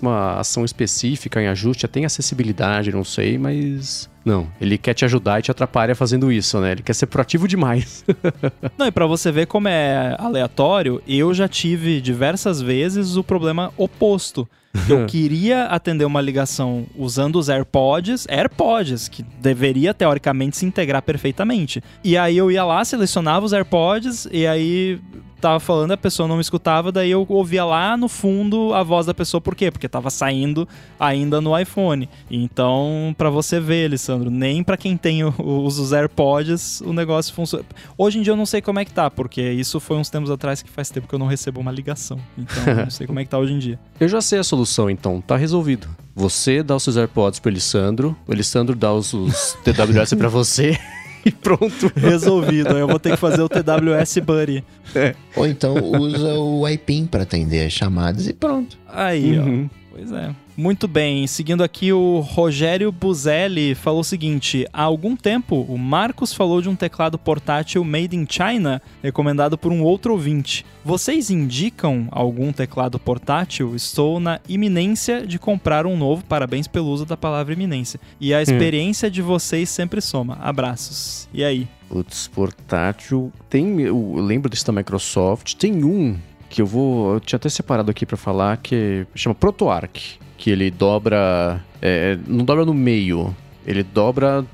uma 0.00 0.40
ação 0.40 0.64
específica 0.64 1.40
em 1.40 1.48
ajuste, 1.48 1.84
até 1.84 2.00
em 2.00 2.04
acessibilidade, 2.04 2.90
não 2.90 3.04
sei, 3.04 3.36
mas 3.36 4.08
não, 4.26 4.48
ele 4.60 4.76
quer 4.76 4.92
te 4.92 5.04
ajudar 5.04 5.38
e 5.38 5.42
te 5.42 5.52
atrapalha 5.52 5.94
fazendo 5.94 6.32
isso, 6.32 6.58
né? 6.58 6.72
Ele 6.72 6.82
quer 6.82 6.94
ser 6.94 7.06
proativo 7.06 7.46
demais. 7.46 8.04
Não, 8.76 8.88
e 8.88 8.90
pra 8.90 9.06
você 9.06 9.30
ver 9.30 9.46
como 9.46 9.68
é 9.68 10.16
aleatório, 10.18 11.00
eu 11.06 11.32
já 11.32 11.46
tive 11.46 12.00
diversas 12.00 12.60
vezes 12.60 13.14
o 13.14 13.22
problema 13.22 13.72
oposto. 13.76 14.48
Eu 14.90 15.06
queria 15.06 15.64
atender 15.66 16.04
uma 16.04 16.20
ligação 16.20 16.86
usando 16.94 17.36
os 17.36 17.48
AirPods, 17.48 18.26
AirPods, 18.28 19.08
que 19.08 19.22
deveria 19.40 19.94
teoricamente 19.94 20.58
se 20.58 20.66
integrar 20.66 21.00
perfeitamente. 21.00 21.82
E 22.04 22.14
aí 22.14 22.36
eu 22.36 22.50
ia 22.50 22.62
lá, 22.62 22.84
selecionava 22.84 23.46
os 23.46 23.54
AirPods 23.54 24.28
e 24.30 24.46
aí 24.46 25.00
tava 25.40 25.60
falando, 25.60 25.92
a 25.92 25.96
pessoa 25.96 26.28
não 26.28 26.36
me 26.36 26.40
escutava, 26.40 26.90
daí 26.90 27.10
eu 27.10 27.24
ouvia 27.28 27.64
lá 27.64 27.96
no 27.96 28.08
fundo 28.08 28.72
a 28.74 28.82
voz 28.82 29.06
da 29.06 29.14
pessoa. 29.14 29.40
Por 29.40 29.54
quê? 29.54 29.70
Porque 29.70 29.88
tava 29.88 30.10
saindo 30.10 30.68
ainda 30.98 31.40
no 31.40 31.58
iPhone. 31.58 32.08
Então, 32.30 33.14
para 33.16 33.30
você 33.30 33.60
ver, 33.60 33.86
Alessandro, 33.86 34.30
nem 34.30 34.62
para 34.62 34.76
quem 34.76 34.96
tem 34.96 35.22
os 35.24 35.92
AirPods 35.92 36.80
o 36.80 36.92
negócio 36.92 37.34
funciona. 37.34 37.64
Hoje 37.96 38.18
em 38.18 38.22
dia 38.22 38.32
eu 38.32 38.36
não 38.36 38.46
sei 38.46 38.60
como 38.60 38.78
é 38.78 38.84
que 38.84 38.92
tá, 38.92 39.10
porque 39.10 39.42
isso 39.42 39.78
foi 39.80 39.96
uns 39.96 40.10
tempos 40.10 40.30
atrás 40.30 40.62
que 40.62 40.70
faz 40.70 40.90
tempo 40.90 41.08
que 41.08 41.14
eu 41.14 41.18
não 41.18 41.26
recebo 41.26 41.60
uma 41.60 41.72
ligação. 41.72 42.18
Então, 42.36 42.62
eu 42.66 42.76
não 42.76 42.90
sei 42.90 43.06
como 43.06 43.20
é 43.20 43.24
que 43.24 43.30
tá 43.30 43.38
hoje 43.38 43.52
em 43.52 43.58
dia. 43.58 43.78
Eu 43.98 44.08
já 44.08 44.20
sei 44.20 44.38
a 44.38 44.44
solução, 44.44 44.90
então. 44.90 45.22
Tá 45.22 45.36
resolvido. 45.36 45.88
Você 46.14 46.62
dá 46.62 46.76
os 46.76 46.82
seus 46.82 46.96
AirPods 46.96 47.40
pro 47.40 47.50
Elisandro, 47.50 48.16
o 48.26 48.32
Elisandro 48.32 48.76
dá 48.76 48.92
os, 48.92 49.12
os 49.12 49.56
TWS 49.64 50.14
para 50.14 50.28
você. 50.28 50.78
e 51.26 51.30
pronto. 51.32 51.92
Resolvido. 51.96 52.78
Eu 52.78 52.86
vou 52.86 53.00
ter 53.00 53.10
que 53.10 53.16
fazer 53.16 53.42
o 53.42 53.48
TWS 53.48 54.18
Buddy. 54.18 54.64
É. 54.94 55.14
Ou 55.34 55.46
então 55.46 55.74
usa 55.74 56.34
o 56.34 56.66
iPin 56.68 57.06
para 57.06 57.24
atender 57.24 57.66
as 57.66 57.72
chamadas 57.72 58.28
e 58.28 58.32
pronto. 58.32 58.78
Aí, 58.88 59.36
uhum. 59.36 59.68
ó. 59.72 59.85
Pois 59.96 60.12
é. 60.12 60.34
Muito 60.54 60.86
bem, 60.86 61.26
seguindo 61.26 61.64
aqui 61.64 61.90
o 61.90 62.20
Rogério 62.20 62.92
Buzelli 62.92 63.74
falou 63.74 64.00
o 64.00 64.04
seguinte: 64.04 64.66
há 64.70 64.82
algum 64.82 65.16
tempo 65.16 65.62
o 65.62 65.78
Marcos 65.78 66.34
falou 66.34 66.60
de 66.60 66.68
um 66.68 66.76
teclado 66.76 67.16
portátil 67.16 67.82
made 67.82 68.14
in 68.14 68.26
China, 68.28 68.82
recomendado 69.02 69.56
por 69.56 69.72
um 69.72 69.82
outro 69.82 70.12
ouvinte. 70.12 70.66
Vocês 70.84 71.30
indicam 71.30 72.08
algum 72.10 72.52
teclado 72.52 72.98
portátil? 72.98 73.74
Estou 73.74 74.20
na 74.20 74.38
iminência 74.46 75.26
de 75.26 75.38
comprar 75.38 75.86
um 75.86 75.96
novo. 75.96 76.22
Parabéns 76.26 76.68
pelo 76.68 76.90
uso 76.90 77.06
da 77.06 77.16
palavra 77.16 77.54
iminência. 77.54 77.98
E 78.20 78.34
a 78.34 78.38
hum. 78.38 78.42
experiência 78.42 79.08
hum. 79.08 79.12
de 79.12 79.22
vocês 79.22 79.70
sempre 79.70 80.02
soma. 80.02 80.36
Abraços. 80.42 81.26
E 81.32 81.42
aí? 81.42 81.66
Putz, 81.88 82.28
portátil. 82.28 83.32
Tem. 83.48 83.80
Eu 83.80 84.16
lembro 84.16 84.50
desse 84.50 84.66
da 84.66 84.72
Microsoft. 84.74 85.54
Tem 85.54 85.82
um 85.82 86.18
que 86.48 86.62
eu 86.62 86.66
vou. 86.66 87.14
Eu 87.14 87.20
tinha 87.20 87.36
até 87.36 87.48
separado 87.48 87.90
aqui 87.90 88.06
para 88.06 88.16
falar 88.16 88.56
que 88.58 89.06
chama 89.14 89.34
ProtoArch 89.34 90.18
que 90.36 90.50
ele 90.50 90.70
dobra. 90.70 91.64
É, 91.80 92.18
não 92.26 92.44
dobra 92.44 92.64
no 92.64 92.74
meio. 92.74 93.34
Ele 93.66 93.82
dobra 93.82 94.44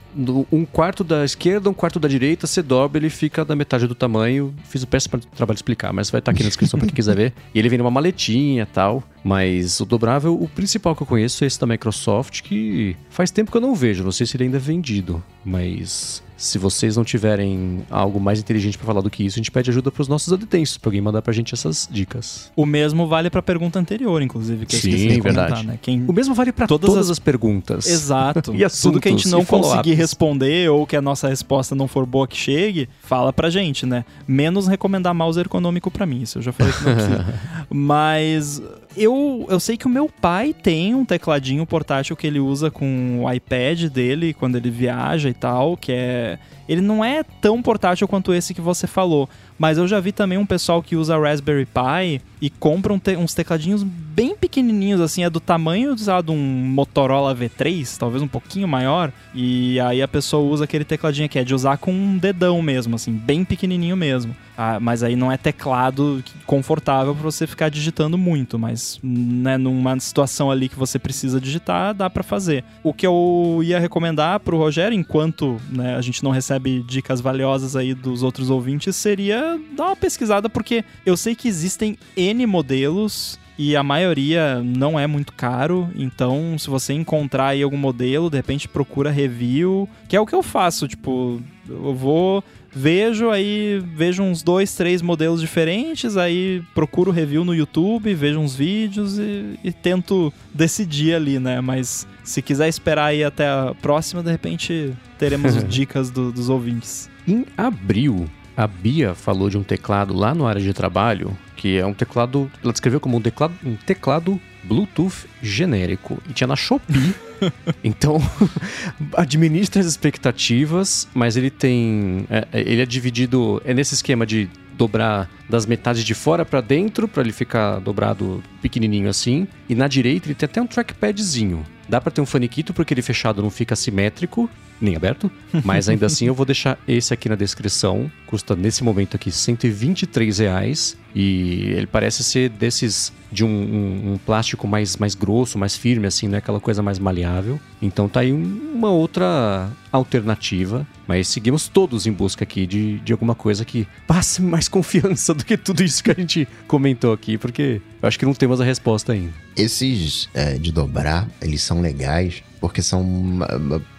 um 0.51 0.65
quarto 0.65 1.03
da 1.03 1.25
esquerda, 1.25 1.71
um 1.71 1.75
quarto 1.75 1.99
da 1.99 2.09
direita, 2.09 2.47
você 2.47 2.63
dobra, 2.63 2.99
ele 2.99 3.11
fica 3.11 3.45
da 3.45 3.57
metade 3.57 3.87
do 3.87 3.95
tamanho. 3.95 4.55
Fiz 4.65 4.83
o 4.83 4.87
péssimo 4.87 5.19
trabalho 5.35 5.55
de 5.55 5.59
explicar, 5.59 5.93
mas 5.93 6.11
vai 6.11 6.19
estar 6.19 6.31
aqui 6.33 6.43
na 6.43 6.49
descrição 6.49 6.79
para 6.79 6.87
quem 6.87 6.95
quiser 6.95 7.17
ver. 7.17 7.33
E 7.55 7.59
ele 7.59 7.69
vem 7.69 7.79
numa 7.79 7.91
maletinha 7.91 8.63
e 8.63 8.67
tal. 8.67 9.03
Mas 9.25 9.81
o 9.81 9.85
dobrável, 9.85 10.35
o 10.41 10.49
principal 10.49 10.97
que 10.97 11.03
eu 11.03 11.07
conheço 11.07 11.45
é 11.45 11.47
esse 11.47 11.59
da 11.59 11.67
Microsoft, 11.67 12.43
que 12.43 12.97
faz 13.09 13.31
tempo 13.31 13.51
que 13.51 13.57
eu 13.57 13.61
não 13.61 13.75
vejo. 13.75 14.03
Não 14.03 14.13
sei 14.13 14.27
se 14.27 14.37
ele 14.37 14.45
ainda 14.45 14.57
é 14.57 14.61
vendido, 14.61 15.23
mas 15.45 16.23
se 16.43 16.59
vocês 16.59 16.97
não 16.97 17.05
tiverem 17.05 17.85
algo 17.89 18.19
mais 18.19 18.41
inteligente 18.41 18.77
para 18.77 18.85
falar 18.85 19.01
do 19.01 19.09
que 19.09 19.25
isso, 19.25 19.37
a 19.37 19.41
gente 19.41 19.51
pede 19.51 19.71
ajuda 19.71 19.93
para 19.93 20.03
os 20.03 20.09
nossos 20.09 20.33
adetensos, 20.33 20.77
para 20.77 20.89
alguém 20.89 21.01
mandar 21.01 21.23
pra 21.23 21.33
gente 21.33 21.55
essas 21.55 21.89
dicas. 21.89 22.51
O 22.57 22.67
mesmo 22.67 23.07
vale 23.07 23.31
para 23.31 23.39
a 23.39 23.43
pergunta 23.43 23.79
anterior, 23.79 24.21
inclusive, 24.21 24.67
que 24.67 24.75
Sim, 24.75 24.89
eu 24.91 24.97
esqueci 24.97 25.15
de 25.15 25.21
comentar, 25.21 25.47
verdade. 25.47 25.67
né? 25.69 25.79
Quem... 25.81 26.05
O 26.07 26.13
mesmo 26.13 26.35
vale 26.35 26.51
para 26.51 26.67
todas, 26.67 26.91
todas 26.91 27.07
as... 27.07 27.13
as... 27.13 27.19
perguntas. 27.21 27.87
Exato. 27.87 28.53
e 28.59 28.65
assuntos, 28.65 28.83
Tudo 28.83 29.01
que 29.01 29.07
a 29.07 29.13
gente 29.13 29.29
não 29.29 29.45
conseguir 29.45 29.95
responder 30.03 30.71
ou 30.71 30.87
que 30.87 30.97
a 30.97 31.01
nossa 31.01 31.29
resposta 31.29 31.75
não 31.75 31.89
for 31.89 32.05
boa 32.05 32.29
que 32.29 32.37
chegue, 32.37 32.89
fala 33.03 33.33
pra 33.33 33.49
gente, 33.49 33.87
né? 33.87 34.05
Menos 34.27 34.69
recomendar 34.69 35.15
mouse 35.15 35.41
ergonômico 35.41 35.91
para 35.91 36.05
mim, 36.05 36.23
isso 36.23 36.39
eu 36.39 36.43
já 36.43 36.53
falei 36.53 36.73
que 36.73 36.85
não 36.85 36.95
precisa. 36.95 37.27
Mas 37.71 38.63
eu, 38.97 39.47
eu 39.49 39.59
sei 39.59 39.77
que 39.77 39.87
o 39.87 39.91
meu 39.91 40.09
pai 40.09 40.53
tem 40.53 40.95
um 40.95 41.05
tecladinho 41.05 41.65
portátil 41.65 42.17
que 42.17 42.27
ele 42.27 42.41
usa 42.41 42.71
com 42.71 43.25
o 43.25 43.33
iPad 43.33 43.85
dele 43.85 44.35
quando 44.35 44.57
ele 44.57 44.71
viaja 44.71 45.29
e 45.29 45.35
tal, 45.35 45.77
que 45.77 45.93
é. 45.93 46.39
Ele 46.69 46.81
não 46.81 47.05
é 47.05 47.23
tão 47.23 47.61
portátil 47.61 48.07
quanto 48.07 48.33
esse 48.33 48.55
que 48.55 48.61
você 48.61 48.87
falou, 48.87 49.29
mas 49.63 49.79
eu 49.79 49.87
já 49.87 50.01
vi 50.01 50.11
também 50.11 50.37
um 50.37 50.45
pessoal 50.45 50.83
que 50.83 50.97
usa 50.97 51.17
Raspberry 51.17 51.67
Pi 51.67 52.21
e 52.41 52.51
compra 52.51 52.93
um 52.93 52.99
te 52.99 53.15
uns 53.15 53.33
tecladinhos 53.33 53.85
bem 53.85 54.35
pequenininhos, 54.35 55.01
assim, 55.01 55.23
é 55.23 55.31
do 55.31 55.39
tamanho 55.39 55.95
de 55.95 56.11
um 56.33 56.37
Motorola 56.37 57.33
V3, 57.33 57.97
talvez 57.97 58.25
um 58.25 58.27
pouquinho 58.27 58.67
maior. 58.67 59.13
E 59.33 59.79
aí 59.79 60.03
a 60.03 60.09
pessoa 60.09 60.43
usa 60.43 60.65
aquele 60.65 60.85
tecladinho 60.85 61.29
que 61.29 61.39
é 61.39 61.45
de 61.45 61.55
usar 61.55 61.77
com 61.77 61.93
um 61.93 62.19
dedão 62.19 62.61
mesmo, 62.61 62.97
assim, 62.97 63.13
bem 63.13 63.45
pequenininho 63.45 63.97
mesmo. 63.97 64.35
Ah, 64.57 64.79
mas 64.79 65.03
aí 65.03 65.17
não 65.17 65.33
é 65.33 65.37
teclado 65.37 66.23
confortável 66.47 67.15
para 67.15 67.23
você 67.23 67.47
ficar 67.47 67.71
digitando 67.71 68.19
muito, 68.19 68.59
mas 68.59 69.01
né, 69.03 69.57
numa 69.57 69.99
situação 69.99 70.51
ali 70.51 70.69
que 70.69 70.79
você 70.79 70.99
precisa 70.99 71.41
digitar, 71.41 71.95
dá 71.95 72.11
para 72.11 72.23
fazer. 72.23 72.65
O 72.83 72.93
que 72.93 73.07
eu 73.07 73.61
ia 73.63 73.79
recomendar 73.79 74.41
pro 74.41 74.59
Rogério, 74.59 74.97
enquanto 74.97 75.59
né, 75.71 75.97
a 75.97 76.03
gente 76.03 76.23
não 76.23 76.31
recebe 76.31 76.85
dicas 76.87 77.21
valiosas 77.21 77.75
aí 77.77 77.95
dos 77.95 78.23
outros 78.23 78.51
ouvintes, 78.51 78.95
seria 78.95 79.59
dar 79.75 79.87
uma 79.87 79.97
pesquisada, 79.97 80.51
porque 80.51 80.85
eu 81.07 81.17
sei 81.17 81.35
que 81.35 81.49
existem 81.49 81.97
N 82.17 82.47
modelos 82.47 83.39
e 83.59 83.77
a 83.77 83.83
maioria 83.83 84.63
não 84.63 84.99
é 84.99 85.07
muito 85.07 85.33
caro, 85.33 85.89
então 85.95 86.59
se 86.59 86.69
você 86.69 86.93
encontrar 86.93 87.49
aí 87.49 87.63
algum 87.63 87.77
modelo, 87.77 88.31
de 88.31 88.37
repente 88.37 88.69
procura 88.69 89.11
review, 89.11 89.89
que 90.09 90.17
é 90.17 90.21
o 90.21 90.27
que 90.27 90.35
eu 90.35 90.43
faço, 90.43 90.89
tipo, 90.89 91.41
eu 91.69 91.95
vou 91.95 92.43
vejo 92.75 93.31
aí, 93.31 93.83
vejo 93.95 94.23
uns 94.23 94.43
dois, 94.43 94.75
três 94.75 95.03
modelos 95.03 95.41
diferentes, 95.41 96.17
aí 96.17 96.63
procuro 96.75 97.11
review 97.11 97.45
no 97.45 97.55
YouTube, 97.55 98.15
vejo 98.15 98.41
uns 98.41 98.55
vídeos 98.55 99.19
e, 99.19 99.59
e, 99.63 99.73
tento 99.73 100.33
decidir 100.53 101.15
ali, 101.15 101.39
né? 101.39 101.61
Mas 101.61 102.07
se 102.25 102.41
quiser 102.41 102.69
esperar 102.69 103.07
aí 103.07 103.23
até 103.23 103.49
a 103.49 103.75
próxima, 103.81 104.23
de 104.23 104.31
repente 104.31 104.93
teremos 105.19 105.63
dicas 105.69 106.11
do, 106.11 106.33
dos 106.33 106.49
ouvintes. 106.49 107.11
Em 107.27 107.45
abril, 107.57 108.29
a 108.57 108.67
Bia 108.67 109.15
falou 109.15 109.49
de 109.49 109.57
um 109.57 109.63
teclado 109.63 110.15
lá 110.15 110.35
no 110.35 110.47
área 110.47 110.61
de 110.61 110.73
trabalho, 110.73 111.37
que 111.57 111.79
é 111.79 111.87
um 111.87 111.95
teclado, 111.95 112.51
ela 112.63 112.73
descreveu 112.73 113.01
como 113.01 113.17
um 113.17 113.21
teclado, 113.21 113.55
um 113.65 113.77
teclado 113.77 114.41
Bluetooth 114.65 115.27
genérico. 115.43 116.19
E 116.29 116.33
tinha 116.33 116.47
na 116.47 116.57
Shopee. 116.57 117.15
então, 117.83 118.21
administra 119.17 119.81
as 119.81 119.87
expectativas, 119.87 121.09
mas 121.15 121.37
ele 121.37 121.51
tem. 121.51 122.27
É, 122.31 122.49
é, 122.53 122.61
ele 122.61 122.83
é 122.83 122.87
dividido. 122.87 123.61
É 123.65 123.75
nesse 123.75 123.95
esquema 123.95 124.27
de 124.27 124.49
dobrar 124.77 125.31
das 125.49 125.67
metades 125.67 126.05
de 126.05 126.15
fora 126.15 126.45
para 126.45 126.61
dentro, 126.61 127.07
para 127.07 127.23
ele 127.23 127.33
ficar 127.33 127.79
dobrado 127.79 128.43
pequenininho 128.61 129.09
assim. 129.09 129.47
E 129.69 129.75
na 129.75 129.87
direita 129.87 130.27
ele 130.27 130.35
tem 130.35 130.47
até 130.47 130.61
um 130.61 130.67
trackpadzinho. 130.67 131.65
Dá 131.89 132.01
para 132.01 132.11
ter 132.11 132.21
um 132.21 132.27
faniquito 132.27 132.73
porque 132.73 132.95
ele 132.95 133.03
fechado 133.03 133.43
não 133.43 133.51
fica 133.51 133.77
simétrico 133.77 134.49
nem 134.81 134.97
aberto, 134.97 135.31
mas 135.65 135.89
ainda 135.89 136.07
assim 136.07 136.27
eu 136.27 136.35
vou 136.35 136.45
deixar 136.45 136.79
esse 136.89 137.15
aqui 137.15 137.29
na 137.29 137.37
descrição. 137.37 138.11
Custa 138.27 138.57
nesse 138.57 138.83
momento 138.83 139.15
aqui 139.15 139.31
123 139.31 140.39
reais 140.39 140.97
e 141.15 141.73
ele 141.77 141.87
parece 141.87 142.25
ser 142.25 142.49
desses 142.49 143.13
de 143.33 143.45
um, 143.45 143.49
um, 143.49 144.13
um, 144.13 144.19
plástico 144.19 144.69
mais, 144.69 144.97
mais 144.97 145.15
grosso, 145.15 145.59
mais 145.59 145.75
firme, 145.75 146.07
assim, 146.07 146.29
não 146.29 146.35
é 146.35 146.39
aquela 146.39 146.61
coisa 146.61 146.83
mais 146.83 146.99
maleável. 146.99 147.59
Então 147.81 148.09
tá 148.09 148.21
aí 148.21 148.33
uma 148.33 148.91
outra 148.91 149.71
alternativa. 149.91 150.87
Mas 151.09 151.29
seguimos 151.29 151.69
todos 151.69 152.07
em 152.07 152.13
busca 152.13 152.45
aqui 152.45 152.67
de, 152.67 152.99
de 153.01 153.13
alguma 153.13 153.35
coisa 153.35 153.65
que 153.65 153.89
passe 154.07 154.41
mais 154.41 154.69
confiança 154.69 155.35
do 155.35 155.45
que 155.45 155.57
tudo 155.57 155.83
isso 155.83 156.05
que 156.05 156.11
a 156.11 156.15
gente 156.15 156.47
comentou 156.69 157.13
aqui, 157.13 157.37
porque 157.37 157.81
eu 158.01 158.09
acho 158.09 158.19
que 158.19 158.25
não 158.25 158.35
temos 158.35 158.61
a 158.61 158.65
resposta 158.65 159.13
ainda. 159.13 159.33
Esses 159.57 160.29
é, 160.35 160.55
de 160.55 160.71
dobrar, 160.71 161.29
eles 161.41 161.63
são 161.63 161.81
legais 161.81 162.43
porque 162.61 162.81
são 162.81 163.41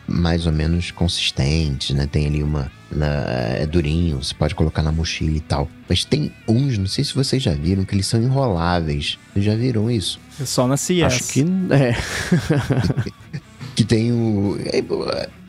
mais 0.07 0.45
ou 0.45 0.51
menos 0.51 0.91
consistentes, 0.91 1.95
né? 1.95 2.07
Tem 2.11 2.25
ali 2.25 2.43
uma. 2.43 2.71
Na, 2.91 3.07
é 3.57 3.65
durinho, 3.65 4.23
você 4.23 4.35
pode 4.35 4.53
colocar 4.53 4.83
na 4.83 4.91
mochila 4.91 5.35
e 5.35 5.39
tal. 5.39 5.67
Mas 5.89 6.05
tem 6.05 6.31
uns, 6.47 6.77
não 6.77 6.85
sei 6.85 7.03
se 7.03 7.15
vocês 7.15 7.41
já 7.41 7.53
viram, 7.53 7.83
que 7.85 7.95
eles 7.95 8.05
são 8.05 8.21
enroláveis. 8.21 9.17
Vocês 9.33 9.45
já 9.45 9.55
viram 9.55 9.89
isso? 9.89 10.19
É 10.39 10.45
só 10.45 10.67
na 10.67 10.77
CS. 10.77 11.13
Acho 11.13 11.23
que. 11.33 11.45
É. 11.71 11.95
que 13.75 13.83
tem 13.83 14.11
o. 14.11 14.57
É, 14.65 14.83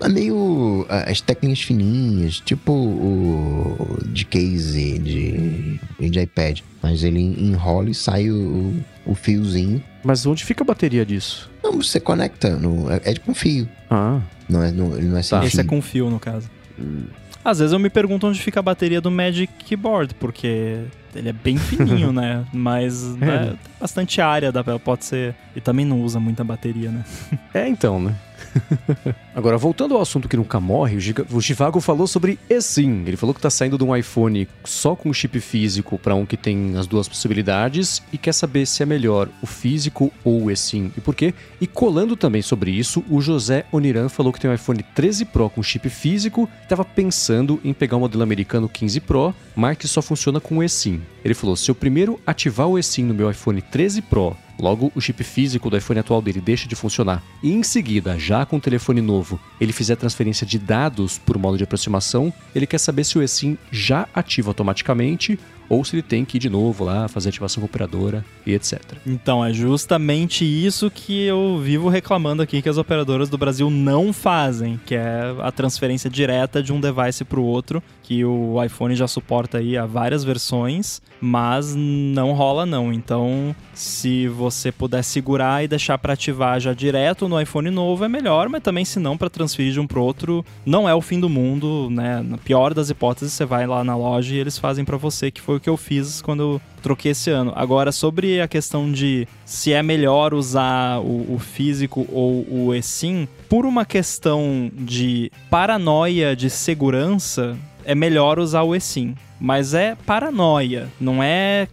é 0.04 0.08
meio. 0.08 0.86
As 0.88 1.20
técnicas 1.20 1.60
fininhas, 1.60 2.40
tipo 2.40 2.72
o. 2.72 3.98
de 4.06 4.24
case 4.24 4.98
de, 4.98 5.80
de 5.98 6.20
iPad. 6.20 6.60
Mas 6.82 7.02
ele 7.02 7.20
enrola 7.20 7.90
e 7.90 7.94
sai 7.94 8.30
o, 8.30 8.74
o 9.06 9.14
fiozinho. 9.14 9.82
Mas 10.02 10.26
onde 10.26 10.44
fica 10.44 10.62
a 10.62 10.66
bateria 10.66 11.04
disso? 11.04 11.50
Não, 11.62 11.72
você 11.80 11.98
conecta. 11.98 12.56
No, 12.56 12.90
é, 12.90 13.00
é 13.04 13.14
com 13.16 13.34
fio. 13.34 13.68
Ah. 13.90 14.20
Não 14.54 14.62
é, 14.62 14.70
não, 14.70 14.96
ele 14.96 15.08
não 15.08 15.18
é 15.18 15.22
tá. 15.22 15.44
Esse 15.44 15.60
é 15.60 15.64
com 15.64 15.82
fio, 15.82 16.08
no 16.08 16.20
caso. 16.20 16.48
Hum. 16.78 17.06
Às 17.44 17.58
vezes 17.58 17.72
eu 17.72 17.78
me 17.78 17.90
pergunto 17.90 18.26
onde 18.26 18.40
fica 18.40 18.60
a 18.60 18.62
bateria 18.62 19.00
do 19.00 19.10
Magic 19.10 19.52
Keyboard, 19.64 20.14
porque 20.14 20.78
ele 21.14 21.28
é 21.28 21.32
bem 21.32 21.56
fininho, 21.56 22.10
né? 22.14 22.44
Mas 22.52 23.04
é. 23.20 23.26
né, 23.26 23.46
tem 23.62 23.74
bastante 23.80 24.20
área, 24.20 24.52
pode 24.82 25.04
ser. 25.04 25.34
E 25.54 25.60
também 25.60 25.84
não 25.84 26.02
usa 26.02 26.18
muita 26.18 26.42
bateria, 26.42 26.90
né? 26.90 27.04
É, 27.52 27.68
então, 27.68 28.00
né? 28.00 28.14
Agora, 29.34 29.58
voltando 29.58 29.94
ao 29.94 30.00
assunto 30.00 30.28
que 30.28 30.36
nunca 30.36 30.60
morre, 30.60 30.96
o 31.30 31.40
Givago 31.40 31.80
falou 31.80 32.06
sobre 32.06 32.38
eSIM. 32.48 33.04
Ele 33.06 33.16
falou 33.16 33.34
que 33.34 33.38
está 33.38 33.50
saindo 33.50 33.76
de 33.76 33.84
um 33.84 33.94
iPhone 33.94 34.48
só 34.64 34.94
com 34.94 35.12
chip 35.12 35.40
físico 35.40 35.98
para 35.98 36.14
um 36.14 36.24
que 36.24 36.36
tem 36.36 36.76
as 36.76 36.86
duas 36.86 37.08
possibilidades 37.08 38.02
e 38.12 38.18
quer 38.18 38.32
saber 38.32 38.66
se 38.66 38.82
é 38.82 38.86
melhor 38.86 39.28
o 39.42 39.46
físico 39.46 40.12
ou 40.22 40.44
o 40.44 40.50
eSIM 40.50 40.92
e 40.96 41.00
por 41.00 41.14
quê. 41.14 41.34
E 41.60 41.66
colando 41.66 42.16
também 42.16 42.42
sobre 42.42 42.70
isso, 42.70 43.04
o 43.08 43.20
José 43.20 43.64
Oniran 43.72 44.08
falou 44.08 44.32
que 44.32 44.40
tem 44.40 44.50
um 44.50 44.54
iPhone 44.54 44.82
13 44.94 45.24
Pro 45.26 45.50
com 45.50 45.62
chip 45.62 45.88
físico, 45.88 46.48
estava 46.62 46.84
pensando 46.84 47.60
em 47.64 47.72
pegar 47.72 47.96
o 47.96 48.00
modelo 48.00 48.22
americano 48.22 48.68
15 48.68 49.00
Pro, 49.00 49.34
mas 49.54 49.76
que 49.76 49.88
só 49.88 50.00
funciona 50.00 50.40
com 50.40 50.62
eSIM. 50.62 51.02
Ele 51.24 51.34
falou: 51.34 51.56
se 51.56 51.70
eu 51.70 51.74
primeiro 51.74 52.20
ativar 52.26 52.68
o 52.68 52.78
eSIM 52.78 53.04
no 53.04 53.14
meu 53.14 53.30
iPhone 53.30 53.60
13 53.60 54.02
Pro, 54.02 54.36
logo 54.58 54.92
o 54.94 55.00
chip 55.00 55.22
físico 55.24 55.68
do 55.68 55.76
iPhone 55.76 56.00
atual 56.00 56.22
dele 56.22 56.40
deixa 56.40 56.68
de 56.68 56.74
funcionar, 56.74 57.22
e 57.42 57.52
em 57.52 57.62
seguida, 57.62 58.18
já 58.18 58.46
com 58.46 58.56
o 58.56 58.60
telefone 58.60 59.00
novo, 59.00 59.40
ele 59.60 59.72
fizer 59.72 59.96
transferência 59.96 60.46
de 60.46 60.58
dados 60.58 61.18
por 61.18 61.38
modo 61.38 61.58
de 61.58 61.64
aproximação, 61.64 62.32
ele 62.54 62.66
quer 62.66 62.78
saber 62.78 63.04
se 63.04 63.18
o 63.18 63.22
eSIM 63.22 63.58
já 63.70 64.08
ativa 64.14 64.50
automaticamente 64.50 65.38
ou 65.68 65.84
se 65.84 65.96
ele 65.96 66.02
tem 66.02 66.24
que 66.24 66.36
ir 66.36 66.40
de 66.40 66.50
novo 66.50 66.84
lá, 66.84 67.08
fazer 67.08 67.30
ativação 67.30 67.60
com 67.60 67.66
operadora 67.66 68.24
e 68.46 68.52
etc. 68.52 68.80
Então, 69.06 69.44
é 69.44 69.52
justamente 69.52 70.44
isso 70.44 70.90
que 70.90 71.24
eu 71.24 71.58
vivo 71.58 71.88
reclamando 71.88 72.42
aqui 72.42 72.60
que 72.60 72.68
as 72.68 72.76
operadoras 72.76 73.28
do 73.28 73.38
Brasil 73.38 73.70
não 73.70 74.12
fazem, 74.12 74.78
que 74.84 74.94
é 74.94 75.34
a 75.40 75.50
transferência 75.50 76.10
direta 76.10 76.62
de 76.62 76.72
um 76.72 76.80
device 76.80 77.24
para 77.24 77.40
o 77.40 77.44
outro, 77.44 77.82
que 78.04 78.22
o 78.22 78.62
iPhone 78.62 78.94
já 78.94 79.08
suporta 79.08 79.58
aí 79.58 79.78
a 79.78 79.86
várias 79.86 80.22
versões, 80.22 81.00
mas 81.18 81.74
não 81.74 82.32
rola 82.32 82.66
não. 82.66 82.92
Então, 82.92 83.56
se 83.72 84.28
você 84.28 84.70
puder 84.70 85.02
segurar 85.02 85.64
e 85.64 85.68
deixar 85.68 85.96
para 85.96 86.12
ativar 86.12 86.60
já 86.60 86.74
direto 86.74 87.26
no 87.26 87.40
iPhone 87.40 87.70
novo 87.70 88.04
é 88.04 88.08
melhor, 88.08 88.50
mas 88.50 88.62
também 88.62 88.84
se 88.84 89.00
não 89.00 89.16
para 89.16 89.30
transferir 89.30 89.72
de 89.72 89.80
um 89.80 89.86
para 89.86 90.00
outro, 90.00 90.44
não 90.66 90.86
é 90.86 90.94
o 90.94 91.00
fim 91.00 91.18
do 91.18 91.30
mundo, 91.30 91.88
né? 91.90 92.22
Na 92.22 92.36
pior 92.36 92.74
das 92.74 92.90
hipóteses, 92.90 93.32
você 93.32 93.46
vai 93.46 93.66
lá 93.66 93.82
na 93.82 93.96
loja 93.96 94.34
e 94.34 94.38
eles 94.38 94.58
fazem 94.58 94.84
para 94.84 94.98
você, 94.98 95.30
que 95.30 95.40
foi 95.40 95.56
o 95.56 95.60
que 95.60 95.70
eu 95.70 95.76
fiz 95.78 96.20
quando 96.20 96.42
eu 96.42 96.60
troquei 96.82 97.12
esse 97.12 97.30
ano. 97.30 97.54
Agora, 97.56 97.90
sobre 97.90 98.42
a 98.42 98.46
questão 98.46 98.92
de 98.92 99.26
se 99.46 99.72
é 99.72 99.82
melhor 99.82 100.34
usar 100.34 101.00
o, 101.00 101.34
o 101.34 101.38
físico 101.38 102.06
ou 102.12 102.46
o 102.50 102.74
eSIM, 102.74 103.26
por 103.48 103.64
uma 103.64 103.86
questão 103.86 104.70
de 104.74 105.32
paranoia 105.48 106.36
de 106.36 106.50
segurança, 106.50 107.56
é 107.84 107.94
melhor 107.94 108.38
usar 108.38 108.62
o 108.62 108.74
eSIM. 108.74 109.14
Mas 109.40 109.74
é 109.74 109.96
paranoia, 110.06 110.88
não 110.98 111.22
é 111.22 111.68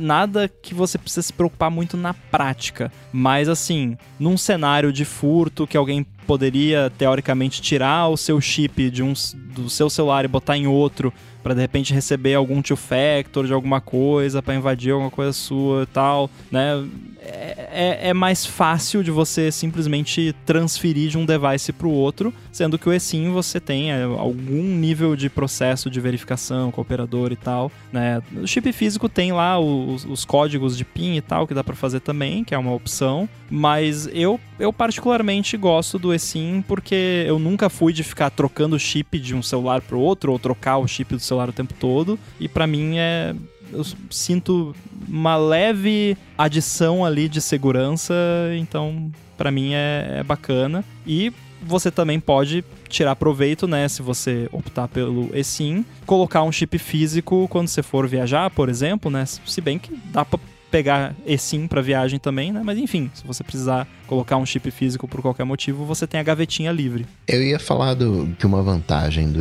nada 0.00 0.48
que 0.48 0.72
você 0.72 0.96
precisa 0.96 1.20
se 1.20 1.32
preocupar 1.32 1.70
muito 1.70 1.96
na 1.96 2.14
prática. 2.14 2.90
Mas 3.12 3.48
assim, 3.48 3.98
num 4.18 4.38
cenário 4.38 4.92
de 4.92 5.04
furto 5.04 5.66
que 5.66 5.76
alguém 5.76 6.06
poderia 6.26 6.90
teoricamente 6.96 7.60
tirar 7.60 8.08
o 8.08 8.16
seu 8.16 8.40
chip 8.40 8.88
de 8.90 9.02
um, 9.02 9.12
do 9.54 9.68
seu 9.68 9.90
celular 9.90 10.24
e 10.24 10.28
botar 10.28 10.56
em 10.56 10.66
outro 10.66 11.12
para 11.42 11.54
de 11.54 11.60
repente 11.60 11.92
receber 11.92 12.34
algum 12.34 12.62
two 12.62 12.76
factor 12.76 13.46
de 13.46 13.52
alguma 13.52 13.80
coisa, 13.80 14.42
para 14.42 14.54
invadir 14.54 14.92
alguma 14.92 15.10
coisa 15.10 15.32
sua 15.32 15.82
e 15.82 15.86
tal, 15.86 16.30
né? 16.50 16.84
É, 17.24 17.68
é, 17.72 18.08
é, 18.08 18.14
mais 18.14 18.44
fácil 18.44 19.04
de 19.04 19.10
você 19.12 19.52
simplesmente 19.52 20.34
transferir 20.44 21.08
de 21.08 21.16
um 21.16 21.24
device 21.24 21.72
para 21.72 21.86
o 21.86 21.90
outro, 21.92 22.34
sendo 22.50 22.76
que 22.76 22.88
o 22.88 22.92
eSIM 22.92 23.30
você 23.30 23.60
tem 23.60 23.92
é, 23.92 24.02
algum 24.02 24.62
nível 24.62 25.14
de 25.14 25.30
processo 25.30 25.88
de 25.88 26.00
verificação 26.00 26.72
com 26.72 26.80
o 26.80 26.82
operador 26.82 27.30
e 27.30 27.36
tal, 27.36 27.70
né? 27.92 28.20
O 28.34 28.46
chip 28.46 28.72
físico 28.72 29.08
tem 29.08 29.30
lá 29.30 29.58
os, 29.58 30.04
os 30.04 30.24
códigos 30.24 30.76
de 30.76 30.84
PIN 30.84 31.14
e 31.14 31.20
tal 31.20 31.46
que 31.46 31.54
dá 31.54 31.62
para 31.62 31.76
fazer 31.76 32.00
também, 32.00 32.42
que 32.42 32.54
é 32.54 32.58
uma 32.58 32.74
opção, 32.74 33.28
mas 33.48 34.08
eu, 34.12 34.40
eu 34.58 34.72
particularmente 34.72 35.56
gosto 35.56 36.00
do 36.00 36.12
eSIM 36.12 36.60
porque 36.66 37.24
eu 37.26 37.38
nunca 37.38 37.70
fui 37.70 37.92
de 37.92 38.02
ficar 38.02 38.30
trocando 38.30 38.74
o 38.74 38.80
chip 38.80 39.18
de 39.20 39.34
um 39.34 39.42
celular 39.42 39.80
para 39.80 39.96
o 39.96 40.00
outro 40.00 40.32
ou 40.32 40.38
trocar 40.40 40.78
o 40.78 40.88
chip 40.88 41.14
do 41.14 41.20
celular 41.20 41.31
o 41.36 41.52
tempo 41.52 41.74
todo, 41.78 42.18
e 42.38 42.48
para 42.48 42.66
mim 42.66 42.98
é 42.98 43.34
eu 43.72 43.84
sinto 44.10 44.74
uma 45.08 45.36
leve 45.36 46.16
adição 46.36 47.04
ali 47.04 47.28
de 47.28 47.40
segurança, 47.40 48.14
então 48.56 49.10
para 49.36 49.50
mim 49.50 49.72
é, 49.72 50.18
é, 50.18 50.22
bacana. 50.22 50.84
E 51.06 51.32
você 51.62 51.90
também 51.90 52.20
pode 52.20 52.64
tirar 52.88 53.16
proveito, 53.16 53.66
né, 53.66 53.88
se 53.88 54.02
você 54.02 54.48
optar 54.52 54.88
pelo 54.88 55.30
eSIM, 55.36 55.84
colocar 56.04 56.42
um 56.42 56.52
chip 56.52 56.76
físico 56.78 57.48
quando 57.48 57.68
você 57.68 57.82
for 57.82 58.06
viajar, 58.06 58.50
por 58.50 58.68
exemplo, 58.68 59.10
né? 59.10 59.24
Se 59.24 59.60
bem 59.60 59.78
que 59.78 59.96
dá 60.12 60.24
para 60.24 60.38
pegar 60.72 61.14
eSIM 61.26 61.68
para 61.68 61.82
viagem 61.82 62.18
também, 62.18 62.50
né? 62.50 62.62
Mas 62.64 62.78
enfim, 62.78 63.10
se 63.12 63.22
você 63.26 63.44
precisar 63.44 63.86
colocar 64.06 64.38
um 64.38 64.46
chip 64.46 64.70
físico 64.70 65.06
por 65.06 65.20
qualquer 65.20 65.44
motivo, 65.44 65.84
você 65.84 66.06
tem 66.06 66.18
a 66.18 66.22
gavetinha 66.22 66.72
livre. 66.72 67.06
Eu 67.28 67.42
ia 67.42 67.58
falar 67.58 67.92
do, 67.92 68.34
que 68.38 68.46
uma 68.46 68.62
vantagem 68.62 69.30
do, 69.30 69.40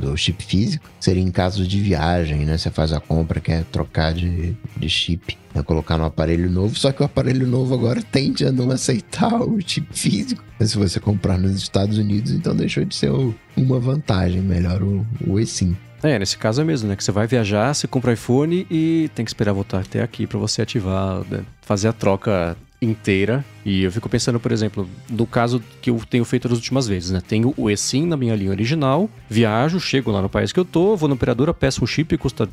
do 0.00 0.16
chip 0.16 0.44
físico 0.44 0.88
seria 1.00 1.22
em 1.22 1.30
caso 1.32 1.66
de 1.66 1.80
viagem, 1.80 2.44
né? 2.44 2.56
Você 2.56 2.70
faz 2.70 2.92
a 2.92 3.00
compra, 3.00 3.40
quer 3.40 3.64
trocar 3.64 4.14
de, 4.14 4.56
de 4.76 4.88
chip, 4.88 5.36
é 5.52 5.62
colocar 5.62 5.98
no 5.98 6.04
aparelho 6.04 6.48
novo, 6.48 6.78
só 6.78 6.92
que 6.92 7.02
o 7.02 7.04
aparelho 7.06 7.46
novo 7.46 7.74
agora 7.74 8.00
tende 8.00 8.46
a 8.46 8.52
não 8.52 8.70
aceitar 8.70 9.34
o 9.42 9.58
chip 9.60 9.88
físico. 9.90 10.44
Se 10.60 10.78
você 10.78 11.00
comprar 11.00 11.36
nos 11.36 11.56
Estados 11.56 11.98
Unidos, 11.98 12.30
então 12.30 12.54
deixou 12.54 12.84
de 12.84 12.94
ser 12.94 13.10
uma 13.56 13.80
vantagem, 13.80 14.40
melhor 14.40 14.82
o, 14.82 15.04
o 15.26 15.40
eSIM. 15.40 15.76
É, 16.02 16.18
nesse 16.18 16.38
caso 16.38 16.60
é 16.60 16.64
mesmo, 16.64 16.88
né? 16.88 16.96
Que 16.96 17.02
você 17.02 17.12
vai 17.12 17.26
viajar, 17.26 17.74
você 17.74 17.86
compra 17.86 18.12
iPhone 18.12 18.66
e 18.70 19.10
tem 19.14 19.24
que 19.24 19.30
esperar 19.30 19.52
voltar 19.52 19.80
até 19.80 20.02
aqui 20.02 20.26
para 20.26 20.38
você 20.38 20.62
ativar, 20.62 21.22
né? 21.30 21.44
fazer 21.62 21.88
a 21.88 21.92
troca 21.92 22.56
inteira. 22.80 23.44
E 23.64 23.82
eu 23.82 23.92
fico 23.92 24.08
pensando, 24.08 24.40
por 24.40 24.52
exemplo, 24.52 24.88
no 25.10 25.26
caso 25.26 25.62
que 25.82 25.90
eu 25.90 26.00
tenho 26.08 26.24
feito 26.24 26.48
das 26.48 26.56
últimas 26.56 26.86
vezes, 26.88 27.10
né? 27.10 27.20
Tenho 27.26 27.52
o 27.56 27.68
eSIM 27.68 28.06
na 28.06 28.16
minha 28.16 28.34
linha 28.34 28.50
original, 28.50 29.10
viajo, 29.28 29.78
chego 29.78 30.10
lá 30.10 30.22
no 30.22 30.28
país 30.28 30.52
que 30.52 30.60
eu 30.60 30.64
tô, 30.64 30.96
vou 30.96 31.08
na 31.08 31.14
operadora, 31.14 31.52
peço 31.52 31.84
um 31.84 31.86
chip, 31.86 32.16
custa... 32.16 32.48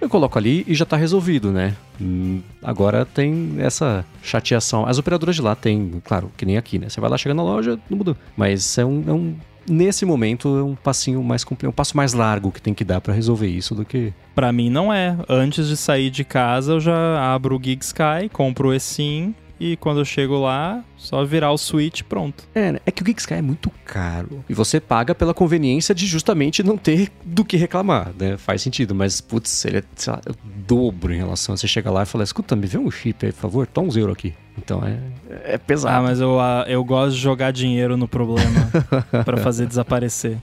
Eu 0.00 0.08
coloco 0.08 0.38
ali 0.38 0.64
e 0.66 0.74
já 0.74 0.86
tá 0.86 0.96
resolvido, 0.96 1.52
né? 1.52 1.76
Hum, 2.00 2.40
agora 2.62 3.04
tem 3.04 3.56
essa 3.58 4.04
chateação. 4.22 4.86
As 4.86 4.98
operadoras 4.98 5.36
de 5.36 5.42
lá 5.42 5.54
tem, 5.54 6.00
claro, 6.04 6.30
que 6.36 6.46
nem 6.46 6.56
aqui, 6.56 6.78
né? 6.78 6.88
Você 6.88 7.00
vai 7.00 7.10
lá, 7.10 7.18
chega 7.18 7.34
na 7.34 7.42
loja, 7.42 7.78
não 7.90 7.98
mudou. 7.98 8.16
Mas 8.36 8.78
é 8.78 8.84
um, 8.84 9.04
é 9.06 9.12
um 9.12 9.34
nesse 9.70 10.04
momento 10.04 10.58
é 10.58 10.62
um 10.62 10.74
passinho 10.74 11.22
mais 11.22 11.44
um 11.64 11.72
passo 11.72 11.96
mais 11.96 12.12
largo 12.12 12.50
que 12.50 12.60
tem 12.60 12.74
que 12.74 12.84
dar 12.84 13.00
para 13.00 13.14
resolver 13.14 13.46
isso 13.46 13.74
do 13.74 13.84
que 13.84 14.12
para 14.34 14.52
mim 14.52 14.68
não 14.68 14.92
é. 14.92 15.16
Antes 15.28 15.68
de 15.68 15.76
sair 15.76 16.10
de 16.10 16.24
casa, 16.24 16.72
eu 16.72 16.80
já 16.80 17.32
abro 17.34 17.56
o 17.56 17.62
Gig 17.62 17.82
Sky, 17.84 18.28
compro 18.32 18.68
o 18.68 18.74
eSIM 18.74 19.34
e 19.60 19.76
quando 19.76 20.00
eu 20.00 20.04
chego 20.06 20.40
lá, 20.40 20.82
só 20.96 21.22
virar 21.22 21.52
o 21.52 21.58
switch 21.58 22.02
pronto. 22.02 22.48
É, 22.54 22.72
né? 22.72 22.78
é 22.86 22.90
que 22.90 23.02
o 23.02 23.06
Gig 23.06 23.20
Sky 23.20 23.34
é 23.34 23.42
muito 23.42 23.70
caro. 23.84 24.42
E 24.48 24.54
você 24.54 24.80
paga 24.80 25.14
pela 25.14 25.34
conveniência 25.34 25.94
de 25.94 26.06
justamente 26.06 26.62
não 26.62 26.78
ter 26.78 27.12
do 27.22 27.44
que 27.44 27.58
reclamar, 27.58 28.10
né? 28.18 28.38
Faz 28.38 28.62
sentido, 28.62 28.94
mas 28.94 29.20
putz, 29.20 29.66
ele 29.66 29.78
é, 29.78 29.84
sei 29.94 30.14
lá, 30.14 30.20
é 30.24 30.30
o 30.30 30.34
dobro 30.66 31.12
em 31.12 31.18
relação 31.18 31.52
a 31.52 31.58
você 31.58 31.68
chegar 31.68 31.90
lá 31.90 32.04
e 32.04 32.06
falar: 32.06 32.24
escuta, 32.24 32.56
me 32.56 32.66
vê 32.66 32.78
um 32.78 32.90
chip 32.90 33.26
aí, 33.26 33.32
por 33.32 33.40
favor, 33.40 33.66
toma 33.66 33.88
uns 33.88 33.96
euros 33.98 34.14
aqui. 34.14 34.32
Então 34.56 34.82
é, 34.82 35.54
é 35.54 35.58
pesado. 35.58 35.94
Ah, 35.94 36.02
mas 36.02 36.20
eu, 36.20 36.38
eu 36.66 36.82
gosto 36.82 37.14
de 37.14 37.20
jogar 37.20 37.50
dinheiro 37.50 37.96
no 37.96 38.08
problema 38.08 38.70
para 39.24 39.36
fazer 39.36 39.66
desaparecer. 39.66 40.38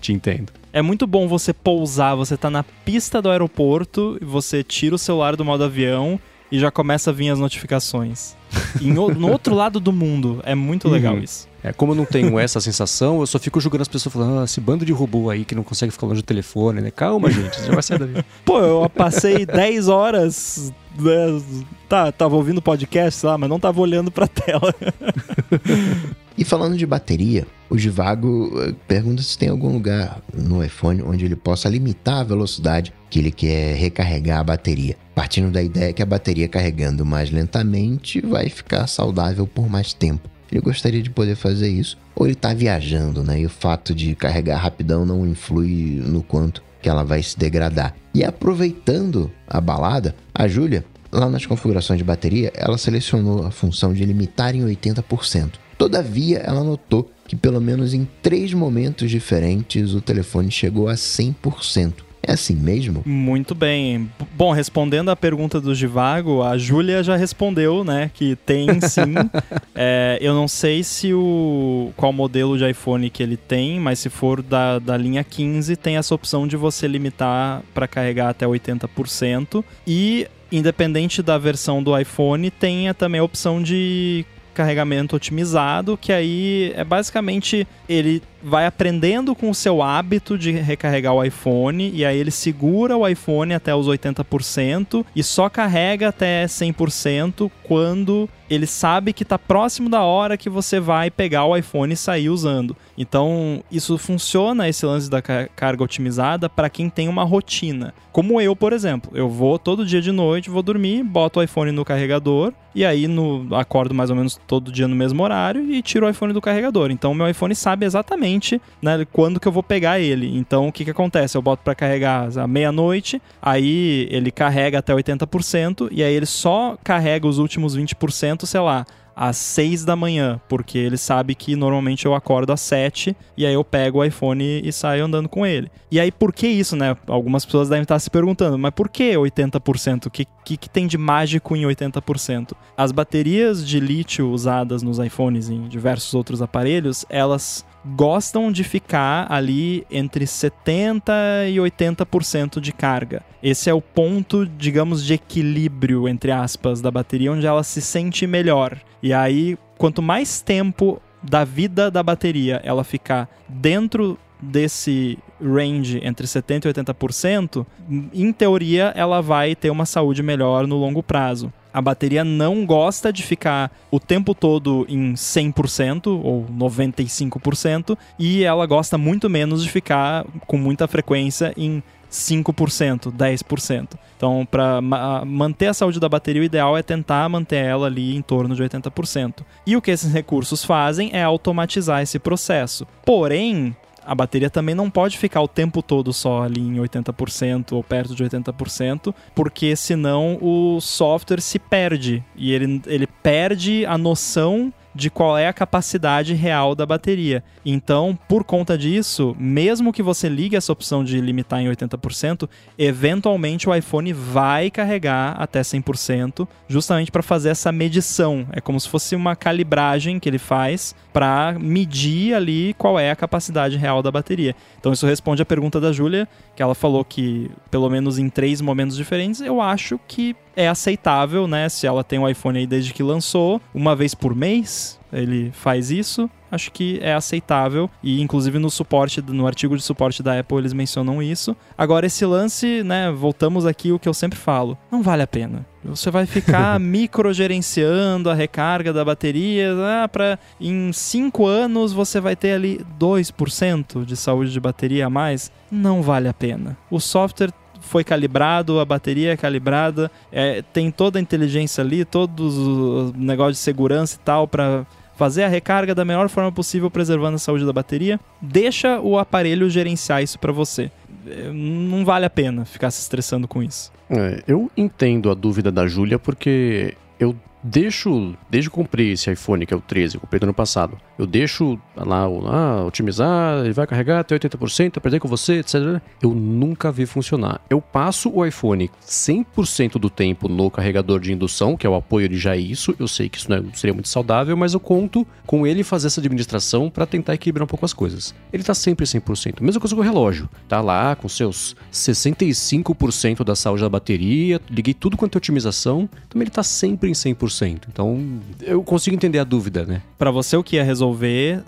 Te 0.00 0.12
entendo. 0.12 0.52
É 0.72 0.82
muito 0.82 1.06
bom 1.06 1.28
você 1.28 1.52
pousar, 1.52 2.16
você 2.16 2.36
tá 2.36 2.50
na 2.50 2.62
pista 2.62 3.22
do 3.22 3.30
aeroporto, 3.30 4.18
você 4.22 4.62
tira 4.62 4.94
o 4.94 4.98
celular 4.98 5.36
do 5.36 5.44
modo 5.44 5.64
avião 5.64 6.18
e 6.52 6.58
já 6.58 6.70
começa 6.70 7.08
a 7.08 7.12
vir 7.14 7.30
as 7.30 7.38
notificações. 7.38 8.36
no 8.78 9.30
outro 9.30 9.54
lado 9.54 9.80
do 9.80 9.90
mundo. 9.90 10.42
É 10.44 10.54
muito 10.54 10.86
legal 10.86 11.14
uhum. 11.14 11.22
isso. 11.22 11.48
É, 11.64 11.72
como 11.72 11.92
eu 11.92 11.96
não 11.96 12.04
tenho 12.04 12.38
essa 12.38 12.60
sensação, 12.60 13.20
eu 13.20 13.26
só 13.26 13.38
fico 13.38 13.58
julgando 13.58 13.82
as 13.82 13.88
pessoas 13.88 14.12
falando, 14.12 14.40
ah, 14.40 14.44
esse 14.44 14.60
bando 14.60 14.84
de 14.84 14.92
robô 14.92 15.30
aí 15.30 15.46
que 15.46 15.54
não 15.54 15.62
consegue 15.62 15.90
ficar 15.90 16.06
longe 16.06 16.20
do 16.20 16.24
telefone, 16.24 16.82
né? 16.82 16.90
Calma, 16.90 17.30
gente, 17.32 17.58
já 17.64 17.72
vai 17.72 17.82
sair 17.82 17.98
daí. 17.98 18.22
Pô, 18.44 18.60
eu 18.60 18.90
passei 18.90 19.46
10 19.46 19.88
horas. 19.88 20.72
Né? 20.98 21.64
Tá, 21.88 22.10
tava 22.10 22.36
ouvindo 22.36 22.62
podcast 22.62 23.24
lá, 23.26 23.36
mas 23.36 23.48
não 23.50 23.60
tava 23.60 23.80
olhando 23.80 24.10
pra 24.10 24.26
tela. 24.26 24.74
E 26.36 26.44
falando 26.44 26.76
de 26.76 26.86
bateria, 26.86 27.46
o 27.68 27.76
Givago 27.78 28.50
eh, 28.62 28.74
pergunta 28.88 29.22
se 29.22 29.36
tem 29.36 29.50
algum 29.50 29.70
lugar 29.72 30.20
no 30.32 30.64
iPhone 30.64 31.02
onde 31.02 31.26
ele 31.26 31.36
possa 31.36 31.68
limitar 31.68 32.20
a 32.20 32.24
velocidade 32.24 32.92
que 33.10 33.18
ele 33.18 33.30
quer 33.30 33.76
recarregar 33.76 34.40
a 34.40 34.44
bateria, 34.44 34.96
partindo 35.14 35.52
da 35.52 35.62
ideia 35.62 35.92
que 35.92 36.02
a 36.02 36.06
bateria 36.06 36.48
carregando 36.48 37.04
mais 37.04 37.30
lentamente 37.30 38.20
vai 38.20 38.48
ficar 38.48 38.86
saudável 38.86 39.46
por 39.46 39.68
mais 39.68 39.92
tempo. 39.92 40.28
Ele 40.50 40.60
gostaria 40.60 41.02
de 41.02 41.10
poder 41.10 41.36
fazer 41.36 41.68
isso, 41.68 41.98
ou 42.14 42.26
ele 42.26 42.32
está 42.32 42.52
viajando, 42.52 43.22
né? 43.22 43.40
E 43.40 43.46
o 43.46 43.50
fato 43.50 43.94
de 43.94 44.14
carregar 44.14 44.58
rapidão 44.58 45.04
não 45.04 45.26
influi 45.26 46.02
no 46.04 46.22
quanto 46.22 46.62
que 46.82 46.88
ela 46.88 47.04
vai 47.04 47.22
se 47.22 47.38
degradar. 47.38 47.94
E 48.12 48.24
aproveitando 48.24 49.30
a 49.46 49.60
balada, 49.60 50.14
a 50.34 50.48
Júlia, 50.48 50.84
lá 51.10 51.30
nas 51.30 51.46
configurações 51.46 51.98
de 51.98 52.04
bateria, 52.04 52.52
ela 52.54 52.76
selecionou 52.76 53.46
a 53.46 53.50
função 53.50 53.94
de 53.94 54.04
limitar 54.04 54.54
em 54.54 54.64
80%. 54.64 55.52
Todavia, 55.78 56.38
ela 56.38 56.62
notou 56.62 57.10
que 57.26 57.36
pelo 57.36 57.60
menos 57.60 57.94
em 57.94 58.06
três 58.22 58.52
momentos 58.52 59.10
diferentes 59.10 59.94
o 59.94 60.00
telefone 60.00 60.50
chegou 60.50 60.88
a 60.88 60.94
100%. 60.94 62.11
É 62.22 62.32
assim 62.32 62.54
mesmo? 62.54 63.02
Muito 63.04 63.54
bem. 63.54 64.10
Bom, 64.36 64.52
respondendo 64.52 65.10
à 65.10 65.16
pergunta 65.16 65.60
do 65.60 65.74
Givago, 65.74 66.42
a 66.42 66.56
Júlia 66.56 67.02
já 67.02 67.16
respondeu, 67.16 67.82
né? 67.82 68.10
Que 68.14 68.36
tem 68.36 68.80
sim. 68.80 69.14
é, 69.74 70.18
eu 70.20 70.32
não 70.32 70.46
sei 70.46 70.84
se 70.84 71.12
o 71.12 71.92
qual 71.96 72.12
modelo 72.12 72.56
de 72.56 72.68
iPhone 72.68 73.10
que 73.10 73.22
ele 73.22 73.36
tem, 73.36 73.80
mas 73.80 73.98
se 73.98 74.08
for 74.08 74.40
da, 74.40 74.78
da 74.78 74.96
linha 74.96 75.24
15, 75.24 75.74
tem 75.76 75.96
essa 75.96 76.14
opção 76.14 76.46
de 76.46 76.56
você 76.56 76.86
limitar 76.86 77.62
para 77.74 77.88
carregar 77.88 78.28
até 78.28 78.46
80%. 78.46 79.64
E 79.86 80.28
independente 80.50 81.22
da 81.22 81.36
versão 81.38 81.82
do 81.82 81.98
iPhone, 81.98 82.50
tem 82.50 82.92
também 82.94 83.20
a 83.20 83.24
opção 83.24 83.62
de 83.62 84.24
carregamento 84.52 85.16
otimizado, 85.16 85.96
que 85.96 86.12
aí 86.12 86.72
é 86.76 86.84
basicamente 86.84 87.66
ele 87.88 88.22
vai 88.42 88.66
aprendendo 88.66 89.34
com 89.34 89.50
o 89.50 89.54
seu 89.54 89.82
hábito 89.82 90.36
de 90.36 90.52
recarregar 90.52 91.14
o 91.14 91.24
iPhone 91.24 91.90
e 91.94 92.04
aí 92.04 92.18
ele 92.18 92.30
segura 92.30 92.96
o 92.96 93.06
iPhone 93.06 93.54
até 93.54 93.74
os 93.74 93.86
80% 93.86 95.04
e 95.14 95.22
só 95.22 95.48
carrega 95.48 96.08
até 96.08 96.44
100% 96.46 97.50
quando 97.62 98.28
ele 98.54 98.66
sabe 98.66 99.14
que 99.14 99.22
está 99.22 99.38
próximo 99.38 99.88
da 99.88 100.02
hora 100.02 100.36
que 100.36 100.50
você 100.50 100.78
vai 100.78 101.10
pegar 101.10 101.46
o 101.46 101.56
iPhone 101.56 101.94
e 101.94 101.96
sair 101.96 102.28
usando. 102.28 102.76
Então, 102.98 103.64
isso 103.70 103.96
funciona, 103.96 104.68
esse 104.68 104.84
lance 104.84 105.08
da 105.08 105.22
carga 105.22 105.82
otimizada, 105.82 106.50
para 106.50 106.68
quem 106.68 106.90
tem 106.90 107.08
uma 107.08 107.24
rotina. 107.24 107.94
Como 108.12 108.38
eu, 108.40 108.54
por 108.54 108.74
exemplo. 108.74 109.10
Eu 109.14 109.26
vou 109.26 109.58
todo 109.58 109.86
dia 109.86 110.02
de 110.02 110.12
noite, 110.12 110.50
vou 110.50 110.62
dormir, 110.62 111.02
boto 111.02 111.40
o 111.40 111.42
iPhone 111.42 111.72
no 111.72 111.82
carregador, 111.82 112.52
e 112.74 112.84
aí 112.84 113.08
no, 113.08 113.54
acordo 113.56 113.94
mais 113.94 114.10
ou 114.10 114.16
menos 114.16 114.38
todo 114.46 114.70
dia 114.70 114.86
no 114.86 114.96
mesmo 114.96 115.22
horário 115.22 115.70
e 115.72 115.80
tiro 115.80 116.06
o 116.06 116.10
iPhone 116.10 116.34
do 116.34 116.40
carregador. 116.40 116.90
Então, 116.90 117.14
meu 117.14 117.28
iPhone 117.28 117.54
sabe 117.54 117.86
exatamente 117.86 118.31
né, 118.80 119.06
quando 119.12 119.40
que 119.40 119.48
eu 119.48 119.52
vou 119.52 119.62
pegar 119.62 119.98
ele. 119.98 120.36
Então, 120.36 120.68
o 120.68 120.72
que, 120.72 120.84
que 120.84 120.90
acontece? 120.90 121.36
Eu 121.36 121.42
boto 121.42 121.62
para 121.62 121.74
carregar 121.74 122.28
à 122.38 122.46
meia-noite, 122.46 123.20
aí 123.40 124.06
ele 124.10 124.30
carrega 124.30 124.78
até 124.78 124.94
80%, 124.94 125.88
e 125.90 126.02
aí 126.02 126.14
ele 126.14 126.26
só 126.26 126.76
carrega 126.82 127.26
os 127.26 127.38
últimos 127.38 127.76
20%, 127.76 128.46
sei 128.46 128.60
lá, 128.60 128.86
às 129.14 129.36
6 129.36 129.84
da 129.84 129.94
manhã, 129.94 130.40
porque 130.48 130.78
ele 130.78 130.96
sabe 130.96 131.34
que 131.34 131.54
normalmente 131.54 132.06
eu 132.06 132.14
acordo 132.14 132.52
às 132.52 132.60
7 132.60 133.16
e 133.36 133.46
aí 133.46 133.54
eu 133.54 133.64
pego 133.64 133.98
o 133.98 134.04
iPhone 134.04 134.60
e 134.64 134.72
saio 134.72 135.04
andando 135.04 135.28
com 135.28 135.46
ele. 135.46 135.70
E 135.90 136.00
aí 136.00 136.10
por 136.10 136.32
que 136.32 136.46
isso, 136.46 136.76
né? 136.76 136.96
Algumas 137.06 137.44
pessoas 137.44 137.68
devem 137.68 137.82
estar 137.82 137.98
se 137.98 138.10
perguntando, 138.10 138.58
mas 138.58 138.72
por 138.72 138.88
que 138.88 139.12
80%? 139.12 140.06
O 140.06 140.10
que, 140.10 140.26
que, 140.44 140.56
que 140.56 140.70
tem 140.70 140.86
de 140.86 140.98
mágico 140.98 141.54
em 141.56 141.62
80%? 141.62 142.52
As 142.76 142.92
baterias 142.92 143.66
de 143.66 143.78
lítio 143.78 144.30
usadas 144.30 144.82
nos 144.82 144.98
iPhones 144.98 145.48
e 145.48 145.54
em 145.54 145.68
diversos 145.68 146.14
outros 146.14 146.42
aparelhos, 146.42 147.04
elas 147.08 147.64
gostam 147.84 148.52
de 148.52 148.62
ficar 148.64 149.26
ali 149.30 149.86
entre 149.90 150.26
70 150.26 151.12
e 151.48 151.56
80% 151.56 152.60
de 152.60 152.72
carga. 152.72 153.22
Esse 153.42 153.68
é 153.68 153.74
o 153.74 153.80
ponto, 153.80 154.46
digamos, 154.46 155.04
de 155.04 155.14
equilíbrio, 155.14 156.08
entre 156.08 156.30
aspas, 156.30 156.80
da 156.80 156.90
bateria, 156.90 157.32
onde 157.32 157.46
ela 157.46 157.62
se 157.62 157.80
sente 157.80 158.26
melhor. 158.26 158.78
E 159.02 159.12
aí, 159.12 159.58
quanto 159.76 160.00
mais 160.00 160.40
tempo 160.40 161.00
da 161.22 161.44
vida 161.44 161.90
da 161.90 162.02
bateria 162.02 162.60
ela 162.64 162.82
ficar 162.82 163.28
dentro 163.48 164.18
desse 164.40 165.16
range 165.40 166.00
entre 166.02 166.26
70% 166.26 166.64
e 166.64 166.72
80%, 166.72 167.66
em 168.12 168.32
teoria 168.32 168.92
ela 168.96 169.20
vai 169.20 169.54
ter 169.54 169.70
uma 169.70 169.86
saúde 169.86 170.22
melhor 170.22 170.66
no 170.66 170.76
longo 170.76 171.02
prazo. 171.02 171.52
A 171.72 171.80
bateria 171.80 172.24
não 172.24 172.66
gosta 172.66 173.12
de 173.12 173.22
ficar 173.22 173.70
o 173.90 173.98
tempo 173.98 174.34
todo 174.34 174.84
em 174.88 175.14
100% 175.14 176.06
ou 176.06 176.46
95% 176.46 177.96
e 178.18 178.44
ela 178.44 178.66
gosta 178.66 178.98
muito 178.98 179.30
menos 179.30 179.62
de 179.62 179.70
ficar 179.70 180.24
com 180.46 180.58
muita 180.58 180.86
frequência 180.86 181.52
em 181.56 181.82
5%, 182.12 183.10
10%. 183.10 183.88
Então, 184.16 184.46
para 184.48 184.80
ma 184.80 185.24
manter 185.24 185.68
a 185.68 185.74
saúde 185.74 185.98
da 185.98 186.08
bateria, 186.08 186.42
o 186.42 186.44
ideal 186.44 186.76
é 186.76 186.82
tentar 186.82 187.28
manter 187.28 187.64
ela 187.64 187.86
ali 187.86 188.14
em 188.14 188.22
torno 188.22 188.54
de 188.54 188.62
80%. 188.62 189.42
E 189.66 189.76
o 189.76 189.82
que 189.82 189.90
esses 189.90 190.12
recursos 190.12 190.62
fazem 190.62 191.10
é 191.12 191.22
automatizar 191.22 192.02
esse 192.02 192.18
processo. 192.18 192.86
Porém, 193.04 193.74
a 194.04 194.14
bateria 194.14 194.50
também 194.50 194.74
não 194.74 194.90
pode 194.90 195.18
ficar 195.18 195.40
o 195.40 195.48
tempo 195.48 195.82
todo 195.82 196.12
só 196.12 196.42
ali 196.42 196.60
em 196.60 196.76
80% 196.76 197.72
ou 197.72 197.82
perto 197.82 198.14
de 198.14 198.24
80%, 198.24 199.14
porque 199.34 199.74
senão 199.76 200.38
o 200.40 200.80
software 200.80 201.40
se 201.40 201.58
perde. 201.58 202.22
E 202.36 202.52
ele, 202.52 202.82
ele 202.86 203.06
perde 203.06 203.86
a 203.86 203.96
noção 203.96 204.72
de 204.94 205.10
qual 205.10 205.36
é 205.36 205.48
a 205.48 205.52
capacidade 205.52 206.34
real 206.34 206.74
da 206.74 206.84
bateria. 206.84 207.42
Então, 207.64 208.18
por 208.28 208.44
conta 208.44 208.76
disso, 208.76 209.34
mesmo 209.38 209.92
que 209.92 210.02
você 210.02 210.28
ligue 210.28 210.56
essa 210.56 210.72
opção 210.72 211.04
de 211.04 211.20
limitar 211.20 211.60
em 211.60 211.68
80%, 211.68 212.48
eventualmente 212.78 213.68
o 213.68 213.74
iPhone 213.74 214.12
vai 214.12 214.70
carregar 214.70 215.34
até 215.38 215.60
100%, 215.60 216.46
justamente 216.68 217.10
para 217.10 217.22
fazer 217.22 217.50
essa 217.50 217.72
medição. 217.72 218.46
É 218.52 218.60
como 218.60 218.78
se 218.80 218.88
fosse 218.88 219.14
uma 219.14 219.36
calibragem 219.36 220.18
que 220.18 220.28
ele 220.28 220.38
faz 220.38 220.94
para 221.12 221.56
medir 221.58 222.34
ali 222.34 222.74
qual 222.74 222.98
é 222.98 223.10
a 223.10 223.16
capacidade 223.16 223.76
real 223.76 224.02
da 224.02 224.10
bateria. 224.10 224.54
Então, 224.78 224.92
isso 224.92 225.06
responde 225.06 225.42
à 225.42 225.44
pergunta 225.44 225.80
da 225.80 225.92
Júlia, 225.92 226.28
que 226.54 226.62
ela 226.62 226.74
falou 226.74 227.04
que 227.04 227.50
pelo 227.70 227.88
menos 227.88 228.18
em 228.18 228.28
três 228.28 228.60
momentos 228.60 228.96
diferentes, 228.96 229.40
eu 229.40 229.60
acho 229.60 229.98
que 230.06 230.34
é 230.56 230.68
aceitável, 230.68 231.46
né? 231.46 231.68
Se 231.68 231.86
ela 231.86 232.04
tem 232.04 232.18
o 232.18 232.22
um 232.22 232.28
iPhone 232.28 232.58
aí 232.58 232.66
desde 232.66 232.92
que 232.92 233.02
lançou, 233.02 233.60
uma 233.74 233.94
vez 233.96 234.14
por 234.14 234.34
mês 234.34 235.00
ele 235.12 235.50
faz 235.52 235.90
isso. 235.90 236.30
Acho 236.50 236.70
que 236.70 236.98
é 237.02 237.14
aceitável 237.14 237.88
e 238.02 238.20
inclusive 238.20 238.58
no 238.58 238.70
suporte, 238.70 239.22
no 239.22 239.46
artigo 239.46 239.74
de 239.74 239.82
suporte 239.82 240.22
da 240.22 240.38
Apple 240.38 240.58
eles 240.58 240.74
mencionam 240.74 241.22
isso. 241.22 241.56
Agora 241.76 242.06
esse 242.06 242.26
lance, 242.26 242.82
né, 242.82 243.10
voltamos 243.10 243.64
aqui 243.64 243.90
o 243.90 243.98
que 243.98 244.08
eu 244.08 244.12
sempre 244.12 244.38
falo, 244.38 244.76
não 244.90 245.02
vale 245.02 245.22
a 245.22 245.26
pena. 245.26 245.64
Você 245.82 246.10
vai 246.10 246.26
ficar 246.26 246.78
microgerenciando 246.80 248.28
a 248.28 248.34
recarga 248.34 248.92
da 248.92 249.04
bateria, 249.04 249.72
ah, 250.02 250.08
para 250.08 250.38
em 250.60 250.92
5 250.92 251.46
anos 251.46 251.92
você 251.92 252.20
vai 252.20 252.36
ter 252.36 252.52
ali 252.52 252.84
2% 253.00 254.04
de 254.04 254.16
saúde 254.16 254.52
de 254.52 254.60
bateria 254.60 255.06
a 255.06 255.10
mais. 255.10 255.50
Não 255.70 256.02
vale 256.02 256.28
a 256.28 256.34
pena. 256.34 256.76
O 256.90 257.00
software 257.00 257.50
foi 257.82 258.02
calibrado, 258.02 258.80
a 258.80 258.84
bateria 258.84 259.32
é 259.32 259.36
calibrada, 259.36 260.10
é, 260.30 260.62
tem 260.72 260.90
toda 260.90 261.18
a 261.18 261.22
inteligência 261.22 261.82
ali, 261.82 262.04
todos 262.04 262.56
os 262.56 263.12
negócios 263.12 263.58
de 263.58 263.62
segurança 263.62 264.16
e 264.16 264.24
tal 264.24 264.48
para 264.48 264.86
fazer 265.16 265.42
a 265.42 265.48
recarga 265.48 265.94
da 265.94 266.04
melhor 266.04 266.28
forma 266.28 266.50
possível, 266.50 266.90
preservando 266.90 267.36
a 267.36 267.38
saúde 267.38 267.66
da 267.66 267.72
bateria. 267.72 268.18
Deixa 268.40 268.98
o 269.00 269.18
aparelho 269.18 269.68
gerenciar 269.68 270.22
isso 270.22 270.38
para 270.38 270.52
você. 270.52 270.90
É, 271.26 271.50
não 271.52 272.04
vale 272.04 272.24
a 272.24 272.30
pena 272.30 272.64
ficar 272.64 272.90
se 272.90 273.00
estressando 273.00 273.46
com 273.46 273.62
isso. 273.62 273.92
É, 274.10 274.42
eu 274.46 274.70
entendo 274.76 275.30
a 275.30 275.34
dúvida 275.34 275.70
da 275.70 275.86
Júlia 275.86 276.18
porque 276.18 276.96
eu 277.20 277.36
deixo, 277.62 278.34
desde 278.50 278.68
que 278.68 278.74
comprei 278.74 279.12
esse 279.12 279.30
iPhone, 279.30 279.64
que 279.64 279.72
é 279.72 279.76
o 279.76 279.80
13, 279.80 280.18
comprei 280.18 280.40
no 280.40 280.46
ano 280.46 280.54
passado, 280.54 280.98
eu 281.22 281.26
deixo 281.26 281.78
lá, 281.96 282.24
ah, 282.24 282.84
otimizar, 282.84 283.64
ele 283.64 283.72
vai 283.72 283.86
carregar 283.86 284.20
até 284.20 284.36
80%, 284.36 284.96
aprender 284.96 285.20
com 285.20 285.28
você, 285.28 285.60
etc. 285.60 286.00
Eu 286.20 286.34
nunca 286.34 286.90
vi 286.90 287.06
funcionar. 287.06 287.60
Eu 287.70 287.80
passo 287.80 288.30
o 288.30 288.44
iPhone 288.44 288.90
100% 289.06 289.92
do 289.98 290.10
tempo 290.10 290.48
no 290.48 290.70
carregador 290.70 291.20
de 291.20 291.32
indução, 291.32 291.76
que 291.76 291.86
é 291.86 291.90
o 291.90 291.94
apoio 291.94 292.28
de 292.28 292.38
já 292.38 292.56
isso. 292.56 292.94
Eu 292.98 293.06
sei 293.06 293.28
que 293.28 293.38
isso 293.38 293.48
não 293.48 293.72
seria 293.74 293.94
muito 293.94 294.08
saudável, 294.08 294.56
mas 294.56 294.74
eu 294.74 294.80
conto 294.80 295.26
com 295.46 295.66
ele 295.66 295.84
fazer 295.84 296.08
essa 296.08 296.20
administração 296.20 296.90
para 296.90 297.06
tentar 297.06 297.34
equilibrar 297.34 297.64
um 297.64 297.68
pouco 297.68 297.84
as 297.84 297.92
coisas. 297.92 298.34
Ele 298.52 298.62
tá 298.62 298.74
sempre 298.74 299.06
100%. 299.06 299.60
Mesma 299.60 299.80
coisa 299.80 299.94
com 299.94 300.00
o 300.00 300.04
relógio. 300.04 300.48
Tá 300.68 300.80
lá 300.80 301.14
com 301.14 301.28
seus 301.28 301.76
65% 301.92 303.44
da 303.44 303.54
saúde 303.54 303.82
da 303.82 303.88
bateria, 303.88 304.60
liguei 304.68 304.94
tudo 304.94 305.16
quanto 305.16 305.36
é 305.36 305.38
otimização, 305.38 306.08
também 306.28 306.44
ele 306.44 306.50
tá 306.50 306.62
sempre 306.62 307.10
em 307.10 307.12
100%. 307.12 307.82
Então, 307.88 308.40
eu 308.60 308.82
consigo 308.82 309.14
entender 309.14 309.38
a 309.38 309.44
dúvida, 309.44 309.84
né? 309.84 310.02
Para 310.18 310.30
você 310.30 310.56
o 310.56 310.64
que 310.64 310.76
é 310.76 310.82
resolver 310.82 311.11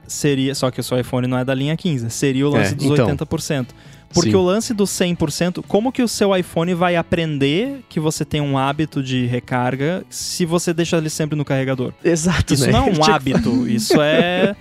seria, 0.06 0.54
só 0.54 0.70
que 0.70 0.80
o 0.80 0.84
seu 0.84 0.98
iPhone 0.98 1.26
não 1.26 1.38
é 1.38 1.44
da 1.44 1.54
linha 1.54 1.76
15, 1.76 2.10
seria 2.10 2.46
o 2.46 2.50
lance 2.50 2.72
é, 2.72 2.76
dos 2.76 2.86
então, 2.86 3.08
80%. 3.08 3.66
Porque 4.14 4.30
Sim. 4.30 4.36
o 4.36 4.42
lance 4.42 4.72
do 4.72 4.84
100%, 4.84 5.64
como 5.66 5.90
que 5.90 6.02
o 6.02 6.08
seu 6.08 6.34
iPhone 6.36 6.72
vai 6.72 6.94
aprender 6.94 7.80
que 7.88 7.98
você 7.98 8.24
tem 8.24 8.40
um 8.40 8.56
hábito 8.56 9.02
de 9.02 9.26
recarga 9.26 10.04
se 10.08 10.46
você 10.46 10.72
deixa 10.72 10.96
ele 10.96 11.10
sempre 11.10 11.36
no 11.36 11.44
carregador? 11.44 11.92
Exato, 12.04 12.54
Isso 12.54 12.66
né? 12.66 12.72
não 12.72 12.88
é 12.88 12.92
um 12.92 13.04
hábito, 13.04 13.68
isso 13.68 14.00
é... 14.00 14.54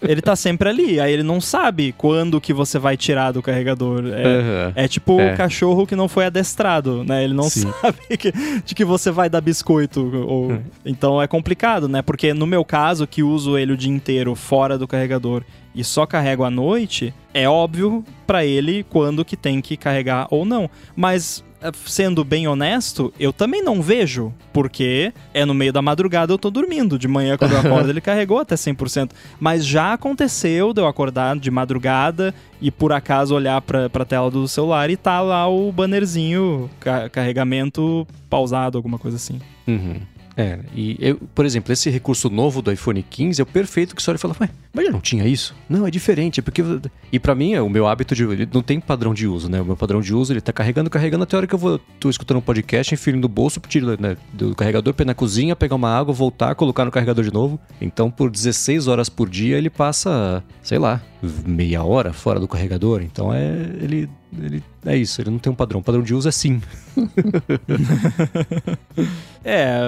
Ele 0.00 0.22
tá 0.22 0.36
sempre 0.36 0.68
ali, 0.68 1.00
aí 1.00 1.12
ele 1.12 1.22
não 1.22 1.40
sabe 1.40 1.92
quando 1.98 2.40
que 2.40 2.52
você 2.52 2.78
vai 2.78 2.96
tirar 2.96 3.32
do 3.32 3.42
carregador. 3.42 4.04
É, 4.06 4.06
uhum. 4.06 4.72
é 4.74 4.88
tipo 4.88 5.14
o 5.14 5.20
é. 5.20 5.36
cachorro 5.36 5.86
que 5.86 5.96
não 5.96 6.08
foi 6.08 6.26
adestrado, 6.26 7.04
né? 7.04 7.24
Ele 7.24 7.34
não 7.34 7.50
Sim. 7.50 7.70
sabe 7.80 7.98
que, 8.16 8.32
de 8.64 8.74
que 8.74 8.84
você 8.84 9.10
vai 9.10 9.28
dar 9.28 9.40
biscoito. 9.40 10.00
Ou... 10.26 10.50
Uhum. 10.50 10.60
Então 10.84 11.20
é 11.20 11.26
complicado, 11.26 11.88
né? 11.88 12.02
Porque 12.02 12.32
no 12.32 12.46
meu 12.46 12.64
caso, 12.64 13.06
que 13.06 13.22
uso 13.22 13.58
ele 13.58 13.72
o 13.72 13.76
dia 13.76 13.90
inteiro 13.90 14.34
fora 14.34 14.78
do 14.78 14.86
carregador 14.86 15.42
e 15.74 15.84
só 15.84 16.06
carrego 16.06 16.44
à 16.44 16.50
noite, 16.50 17.14
é 17.32 17.48
óbvio 17.48 18.04
para 18.26 18.44
ele 18.44 18.84
quando 18.88 19.24
que 19.24 19.36
tem 19.36 19.60
que 19.60 19.76
carregar 19.76 20.26
ou 20.30 20.44
não. 20.44 20.68
Mas 20.96 21.44
eh, 21.62 21.70
sendo 21.84 22.24
bem 22.24 22.48
honesto, 22.48 23.12
eu 23.20 23.32
também 23.32 23.62
não 23.62 23.80
vejo, 23.82 24.32
porque 24.52 25.12
é 25.32 25.44
no 25.44 25.54
meio 25.54 25.72
da 25.72 25.82
madrugada 25.82 26.32
eu 26.32 26.38
tô 26.38 26.50
dormindo. 26.50 26.98
De 26.98 27.06
manhã, 27.06 27.36
quando 27.36 27.52
eu 27.52 27.60
acordo, 27.60 27.88
ele 27.90 28.00
carregou 28.00 28.38
até 28.38 28.54
100%. 28.54 29.10
Mas 29.38 29.64
já 29.64 29.92
aconteceu 29.92 30.72
de 30.72 30.80
eu 30.80 30.86
acordar 30.86 31.36
de 31.36 31.50
madrugada 31.50 32.34
e 32.60 32.70
por 32.70 32.92
acaso 32.92 33.34
olhar 33.34 33.60
pra, 33.62 33.88
pra 33.88 34.04
tela 34.04 34.30
do 34.30 34.48
celular 34.48 34.90
e 34.90 34.96
tá 34.96 35.20
lá 35.20 35.48
o 35.48 35.70
bannerzinho, 35.70 36.70
carregamento 37.12 38.06
pausado, 38.28 38.76
alguma 38.78 38.98
coisa 38.98 39.16
assim. 39.16 39.40
Uhum. 39.68 40.00
É, 40.40 40.58
e 40.74 40.96
eu, 40.98 41.20
por 41.34 41.44
exemplo, 41.44 41.70
esse 41.70 41.90
recurso 41.90 42.30
novo 42.30 42.62
do 42.62 42.72
iPhone 42.72 43.02
15 43.02 43.42
é 43.42 43.44
o 43.44 43.46
perfeito 43.46 43.94
que 43.94 44.02
você 44.02 44.10
olha 44.10 44.16
e 44.16 44.20
fala, 44.20 44.34
ué, 44.40 44.48
mas 44.72 44.86
já 44.86 44.90
não 44.90 45.00
tinha 45.00 45.26
isso? 45.26 45.54
Não, 45.68 45.86
é 45.86 45.90
diferente, 45.90 46.40
é 46.40 46.42
porque... 46.42 46.62
E 47.12 47.18
pra 47.18 47.34
mim, 47.34 47.52
é 47.52 47.60
o 47.60 47.68
meu 47.68 47.86
hábito 47.86 48.14
de... 48.14 48.24
Ele 48.24 48.48
não 48.50 48.62
tem 48.62 48.80
padrão 48.80 49.12
de 49.12 49.26
uso, 49.26 49.50
né? 49.50 49.60
O 49.60 49.66
meu 49.66 49.76
padrão 49.76 50.00
de 50.00 50.14
uso, 50.14 50.32
ele 50.32 50.40
tá 50.40 50.50
carregando, 50.50 50.88
carregando, 50.88 51.24
até 51.24 51.36
a 51.36 51.40
hora 51.40 51.46
que 51.46 51.54
eu 51.54 51.58
vou... 51.58 51.78
Tô 51.98 52.08
escutando 52.08 52.38
um 52.38 52.40
podcast, 52.40 52.94
enfio 52.94 53.14
no 53.18 53.28
bolso, 53.28 53.60
tiro 53.68 54.00
né, 54.00 54.16
do 54.32 54.54
carregador, 54.54 54.94
ir 54.98 55.04
na 55.04 55.14
cozinha, 55.14 55.54
pegar 55.54 55.74
uma 55.74 55.94
água, 55.94 56.14
voltar, 56.14 56.54
colocar 56.54 56.86
no 56.86 56.90
carregador 56.90 57.22
de 57.22 57.32
novo. 57.32 57.60
Então, 57.78 58.10
por 58.10 58.30
16 58.30 58.88
horas 58.88 59.10
por 59.10 59.28
dia, 59.28 59.58
ele 59.58 59.68
passa, 59.68 60.42
sei 60.62 60.78
lá, 60.78 61.02
meia 61.46 61.84
hora 61.84 62.14
fora 62.14 62.40
do 62.40 62.48
carregador. 62.48 63.02
Então, 63.02 63.34
é... 63.34 63.50
Ele 63.78 64.08
ele 64.38 64.62
é 64.84 64.96
isso, 64.96 65.20
ele 65.20 65.30
não 65.30 65.38
tem 65.38 65.52
um 65.52 65.56
padrão. 65.56 65.80
O 65.80 65.82
padrão 65.82 66.02
de 66.02 66.14
uso 66.14 66.28
é 66.28 66.32
sim. 66.32 66.62
é, 69.44 69.80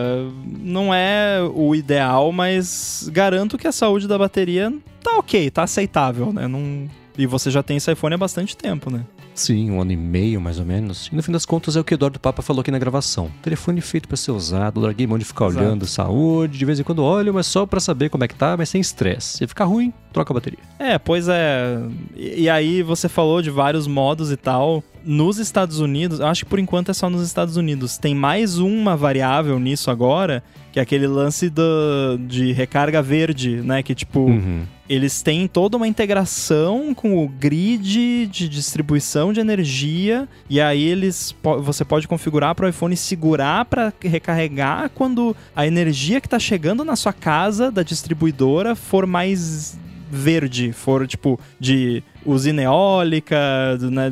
não 0.60 0.92
é 0.92 1.38
o 1.54 1.74
ideal, 1.74 2.32
mas 2.32 3.08
garanto 3.12 3.56
que 3.56 3.66
a 3.66 3.72
saúde 3.72 4.08
da 4.08 4.18
bateria 4.18 4.72
tá 5.02 5.16
ok, 5.16 5.50
tá 5.50 5.62
aceitável, 5.62 6.32
né? 6.32 6.48
Não... 6.48 6.88
E 7.16 7.26
você 7.26 7.50
já 7.50 7.62
tem 7.62 7.76
esse 7.76 7.92
iPhone 7.92 8.14
há 8.14 8.18
bastante 8.18 8.56
tempo, 8.56 8.90
né? 8.90 9.04
Sim, 9.34 9.70
um 9.70 9.80
ano 9.80 9.92
e 9.92 9.96
meio 9.96 10.40
mais 10.40 10.58
ou 10.58 10.64
menos. 10.64 11.08
E 11.12 11.16
no 11.16 11.22
fim 11.22 11.32
das 11.32 11.46
contas 11.46 11.76
é 11.76 11.80
o 11.80 11.84
que 11.84 11.94
o 11.94 11.96
Eduardo 11.96 12.20
Papa 12.20 12.42
falou 12.42 12.60
aqui 12.60 12.70
na 12.70 12.78
gravação. 12.78 13.30
Telefone 13.42 13.80
feito 13.80 14.06
para 14.06 14.16
ser 14.16 14.30
usado, 14.30 14.80
larguei 14.80 15.06
mão 15.06 15.18
de 15.18 15.24
ficar 15.24 15.46
Exato. 15.46 15.64
olhando 15.64 15.86
saúde, 15.86 16.58
de 16.58 16.64
vez 16.64 16.78
em 16.78 16.82
quando 16.82 17.02
olho, 17.02 17.32
mas 17.34 17.46
só 17.46 17.64
para 17.66 17.80
saber 17.80 18.10
como 18.10 18.24
é 18.24 18.28
que 18.28 18.34
tá, 18.34 18.56
mas 18.56 18.68
sem 18.68 18.80
estresse. 18.80 19.38
Se 19.38 19.46
ficar 19.46 19.64
ruim, 19.64 19.92
troca 20.12 20.32
a 20.32 20.34
bateria. 20.34 20.58
É, 20.78 20.98
pois 20.98 21.28
é. 21.28 21.78
E, 22.14 22.42
e 22.42 22.50
aí 22.50 22.82
você 22.82 23.08
falou 23.08 23.40
de 23.40 23.50
vários 23.50 23.86
modos 23.86 24.30
e 24.30 24.36
tal. 24.36 24.82
Nos 25.04 25.38
Estados 25.38 25.80
Unidos, 25.80 26.20
acho 26.20 26.44
que 26.44 26.50
por 26.50 26.58
enquanto 26.58 26.90
é 26.90 26.94
só 26.94 27.10
nos 27.10 27.22
Estados 27.26 27.56
Unidos. 27.56 27.98
Tem 27.98 28.14
mais 28.14 28.58
uma 28.58 28.96
variável 28.96 29.58
nisso 29.58 29.90
agora, 29.90 30.44
que 30.70 30.78
é 30.78 30.82
aquele 30.82 31.06
lance 31.06 31.50
do, 31.50 32.18
de 32.28 32.52
recarga 32.52 33.02
verde, 33.02 33.60
né? 33.62 33.82
Que 33.82 33.94
tipo, 33.94 34.20
uhum. 34.20 34.62
Eles 34.88 35.22
têm 35.22 35.46
toda 35.46 35.76
uma 35.76 35.86
integração 35.86 36.92
com 36.94 37.24
o 37.24 37.28
grid 37.28 38.26
de 38.26 38.48
distribuição 38.48 39.32
de 39.32 39.40
energia. 39.40 40.28
E 40.50 40.60
aí 40.60 40.82
eles 40.82 41.34
você 41.60 41.84
pode 41.84 42.08
configurar 42.08 42.54
para 42.54 42.66
o 42.66 42.68
iPhone 42.68 42.96
segurar 42.96 43.64
para 43.64 43.92
recarregar 44.02 44.90
quando 44.90 45.36
a 45.54 45.66
energia 45.66 46.20
que 46.20 46.26
está 46.26 46.38
chegando 46.38 46.84
na 46.84 46.96
sua 46.96 47.12
casa 47.12 47.70
da 47.70 47.82
distribuidora 47.82 48.74
for 48.74 49.06
mais 49.06 49.78
verde, 50.10 50.72
for 50.72 51.06
tipo 51.06 51.40
de 51.58 52.02
usina 52.24 52.62
eólica, 52.62 53.36
né, 53.80 54.10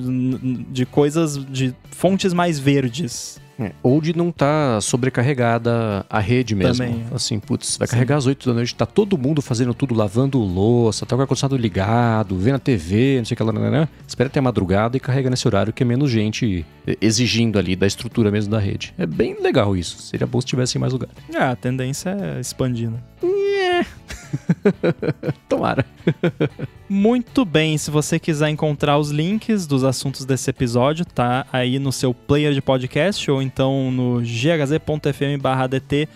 de 0.71 0.87
coisas 0.87 1.45
de 1.45 1.75
fontes 1.91 2.33
mais 2.33 2.59
verdes. 2.59 3.39
É, 3.61 3.73
ou 3.83 4.01
de 4.01 4.17
não 4.17 4.31
estar 4.31 4.75
tá 4.75 4.81
sobrecarregada 4.81 6.05
a 6.09 6.19
rede 6.19 6.55
mesmo. 6.55 6.85
Também. 6.85 7.05
Assim, 7.15 7.39
putz, 7.39 7.77
vai 7.77 7.87
Sim. 7.87 7.93
carregar 7.93 8.17
às 8.17 8.27
8 8.27 8.49
da 8.49 8.55
noite, 8.55 8.75
tá 8.75 8.87
todo 8.87 9.19
mundo 9.19 9.43
fazendo 9.43 9.75
tudo, 9.75 9.95
lavando 9.95 10.39
louça, 10.39 11.05
tá 11.05 11.15
com 11.15 11.21
o 11.21 11.23
ar-condicionado 11.23 11.57
ligado, 11.57 12.37
vendo 12.39 12.57
a 12.57 12.59
TV, 12.59 13.19
não 13.19 13.25
sei 13.27 13.35
o 13.35 13.37
que 13.37 13.43
lá, 13.43 13.53
né, 13.53 13.71
né? 13.71 13.89
Espera 14.09 14.29
até 14.29 14.39
a 14.39 14.43
madrugada 14.43 14.97
e 14.97 15.01
carrega 15.01 15.29
nesse 15.29 15.47
horário 15.47 15.73
que 15.73 15.83
é 15.83 15.87
menos 15.87 16.11
gente 16.11 16.65
exigindo 17.01 17.59
ali 17.59 17.77
da 17.77 17.87
estrutura 17.87 18.31
mesmo 18.31 18.51
da 18.51 18.59
rede. 18.59 18.95
É 18.97 19.07
bem 19.07 19.37
legal 19.41 19.77
isso. 19.77 20.01
Seria 20.01 20.27
bom 20.27 20.41
se 20.41 20.47
tivesse 20.47 20.79
em 20.79 20.81
mais 20.81 20.93
lugares. 20.93 21.15
É, 21.33 21.43
a 21.43 21.55
tendência 21.55 22.11
é 22.11 22.41
expandir, 22.41 22.91
né? 22.91 22.99
É. 23.23 23.85
Tomara. 25.49 25.85
Muito 26.93 27.45
bem, 27.45 27.79
se 27.79 27.89
você 27.89 28.19
quiser 28.19 28.49
encontrar 28.49 28.99
os 28.99 29.11
links 29.11 29.65
dos 29.65 29.85
assuntos 29.85 30.25
desse 30.25 30.51
episódio, 30.51 31.05
tá 31.05 31.47
aí 31.53 31.79
no 31.79 31.93
seu 31.93 32.13
player 32.13 32.53
de 32.53 32.61
podcast 32.61 33.31
ou 33.31 33.41
então 33.41 33.93
no 33.93 34.21
ghz.fm 34.21 35.39
dt 35.71 36.09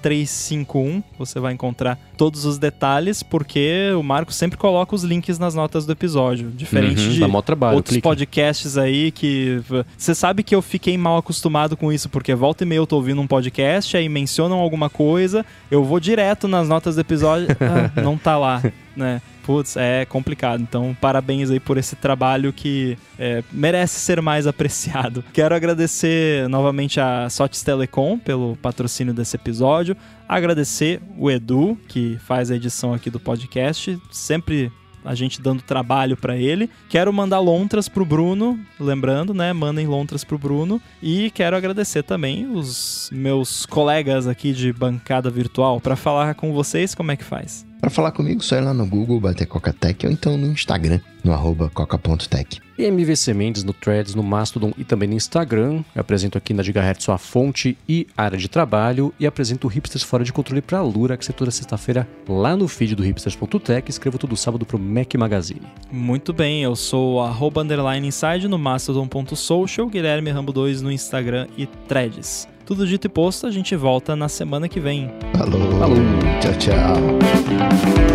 351. 0.00 1.02
Você 1.18 1.38
vai 1.38 1.52
encontrar 1.52 1.98
todos 2.16 2.46
os 2.46 2.56
detalhes, 2.56 3.22
porque 3.22 3.90
o 3.94 4.02
Marco 4.02 4.32
sempre 4.32 4.56
coloca 4.56 4.94
os 4.94 5.04
links 5.04 5.38
nas 5.38 5.54
notas 5.54 5.84
do 5.84 5.92
episódio. 5.92 6.50
Diferente 6.50 7.02
uhum, 7.02 7.10
de 7.10 7.42
trabalho, 7.42 7.76
outros 7.76 7.92
clique. 7.92 8.02
podcasts 8.02 8.78
aí 8.78 9.10
que. 9.10 9.60
Você 9.98 10.14
sabe 10.14 10.42
que 10.42 10.54
eu 10.54 10.62
fiquei 10.62 10.96
mal 10.96 11.18
acostumado 11.18 11.76
com 11.76 11.92
isso, 11.92 12.08
porque 12.08 12.34
volta 12.34 12.64
e 12.64 12.66
meia 12.66 12.78
eu 12.78 12.86
tô 12.86 12.96
ouvindo 12.96 13.20
um 13.20 13.26
podcast, 13.26 13.94
aí 13.98 14.08
mencionam 14.08 14.60
alguma 14.60 14.88
coisa, 14.88 15.44
eu 15.70 15.84
vou 15.84 16.00
direto 16.00 16.48
nas 16.48 16.70
notas 16.70 16.94
do 16.94 17.02
episódio, 17.02 17.48
ah, 17.60 18.00
não 18.00 18.16
tá 18.16 18.38
lá, 18.38 18.62
né? 18.96 19.20
Putz, 19.44 19.76
é 19.76 20.04
complicado. 20.04 20.60
Então, 20.60 20.96
parabéns 21.00 21.50
aí 21.50 21.58
por 21.58 21.76
esse 21.76 21.96
trabalho 21.96 22.52
que 22.52 22.96
é, 23.18 23.42
merece 23.52 24.00
ser 24.00 24.20
mais 24.22 24.46
apreciado. 24.48 25.24
Quero 25.32 25.54
agradecer 25.54 26.48
novamente 26.48 27.00
a 27.00 27.28
Sotes 27.28 27.62
Telecom 27.62 28.18
pelo 28.18 28.56
patrocínio 28.56 29.12
desse 29.12 29.36
episódio. 29.36 29.96
Agradecer 30.28 31.00
o 31.18 31.30
Edu, 31.30 31.78
que 31.88 32.18
faz 32.24 32.50
a 32.50 32.56
edição 32.56 32.94
aqui 32.94 33.10
do 33.10 33.20
podcast. 33.20 33.98
Sempre 34.10 34.70
a 35.04 35.14
gente 35.14 35.40
dando 35.40 35.62
trabalho 35.62 36.16
para 36.16 36.36
ele. 36.36 36.70
Quero 36.88 37.12
mandar 37.12 37.40
lontras 37.40 37.88
pro 37.88 38.04
Bruno, 38.04 38.58
lembrando, 38.78 39.34
né? 39.34 39.52
Mandem 39.52 39.86
lontras 39.86 40.24
pro 40.24 40.38
Bruno. 40.38 40.80
E 41.02 41.30
quero 41.30 41.56
agradecer 41.56 42.02
também 42.02 42.46
os 42.46 43.10
meus 43.12 43.66
colegas 43.66 44.26
aqui 44.26 44.52
de 44.52 44.72
bancada 44.72 45.30
virtual 45.30 45.80
para 45.80 45.96
falar 45.96 46.34
com 46.34 46.52
vocês 46.52 46.94
como 46.94 47.10
é 47.10 47.16
que 47.16 47.24
faz. 47.24 47.66
Para 47.82 47.90
falar 47.90 48.12
comigo, 48.12 48.44
só 48.44 48.54
ir 48.54 48.60
lá 48.60 48.72
no 48.72 48.86
Google, 48.86 49.18
bater 49.18 49.44
Coca-Tech 49.44 50.06
ou 50.06 50.12
então 50.12 50.38
no 50.38 50.46
Instagram, 50.46 51.00
no 51.24 51.32
arroba 51.32 51.68
coca.tech. 51.68 52.60
E 52.78 52.84
MVC 52.84 53.34
Mendes 53.34 53.64
no 53.64 53.72
Threads, 53.72 54.14
no 54.14 54.22
Mastodon 54.22 54.72
e 54.78 54.84
também 54.84 55.08
no 55.08 55.16
Instagram. 55.16 55.82
Eu 55.92 56.00
apresento 56.00 56.38
aqui 56.38 56.54
na 56.54 56.62
Gigahertz 56.62 57.08
a 57.08 57.18
fonte 57.18 57.76
e 57.88 58.06
área 58.16 58.38
de 58.38 58.48
trabalho 58.48 59.12
e 59.18 59.26
apresento 59.26 59.66
o 59.66 59.70
Hipsters 59.70 60.04
Fora 60.04 60.22
de 60.22 60.32
Controle 60.32 60.62
para 60.62 60.78
a 60.78 60.82
Lura, 60.82 61.16
que 61.16 61.28
é 61.28 61.34
toda 61.34 61.50
sexta-feira 61.50 62.08
lá 62.28 62.56
no 62.56 62.68
feed 62.68 62.94
do 62.94 63.02
hipsters.tech. 63.02 63.90
Escrevo 63.90 64.16
todo 64.16 64.36
sábado 64.36 64.64
pro 64.64 64.78
Mac 64.78 65.12
Magazine. 65.16 65.62
Muito 65.90 66.32
bem, 66.32 66.62
eu 66.62 66.76
sou 66.76 67.20
arroba 67.20 67.62
underline 67.62 68.06
inside 68.06 68.46
no 68.46 68.60
mastodon.social, 68.60 69.88
Guilherme 69.88 70.30
Rambo 70.30 70.52
2 70.52 70.82
no 70.82 70.92
Instagram 70.92 71.48
e 71.58 71.66
Threads. 71.66 72.46
Tudo 72.64 72.86
dito 72.86 73.06
e 73.06 73.10
posto, 73.10 73.46
a 73.46 73.50
gente 73.50 73.74
volta 73.76 74.14
na 74.14 74.28
semana 74.28 74.68
que 74.68 74.80
vem. 74.80 75.10
Falou. 75.36 75.78
Falou. 75.78 75.98
Tchau, 76.40 76.54
tchau. 76.58 78.12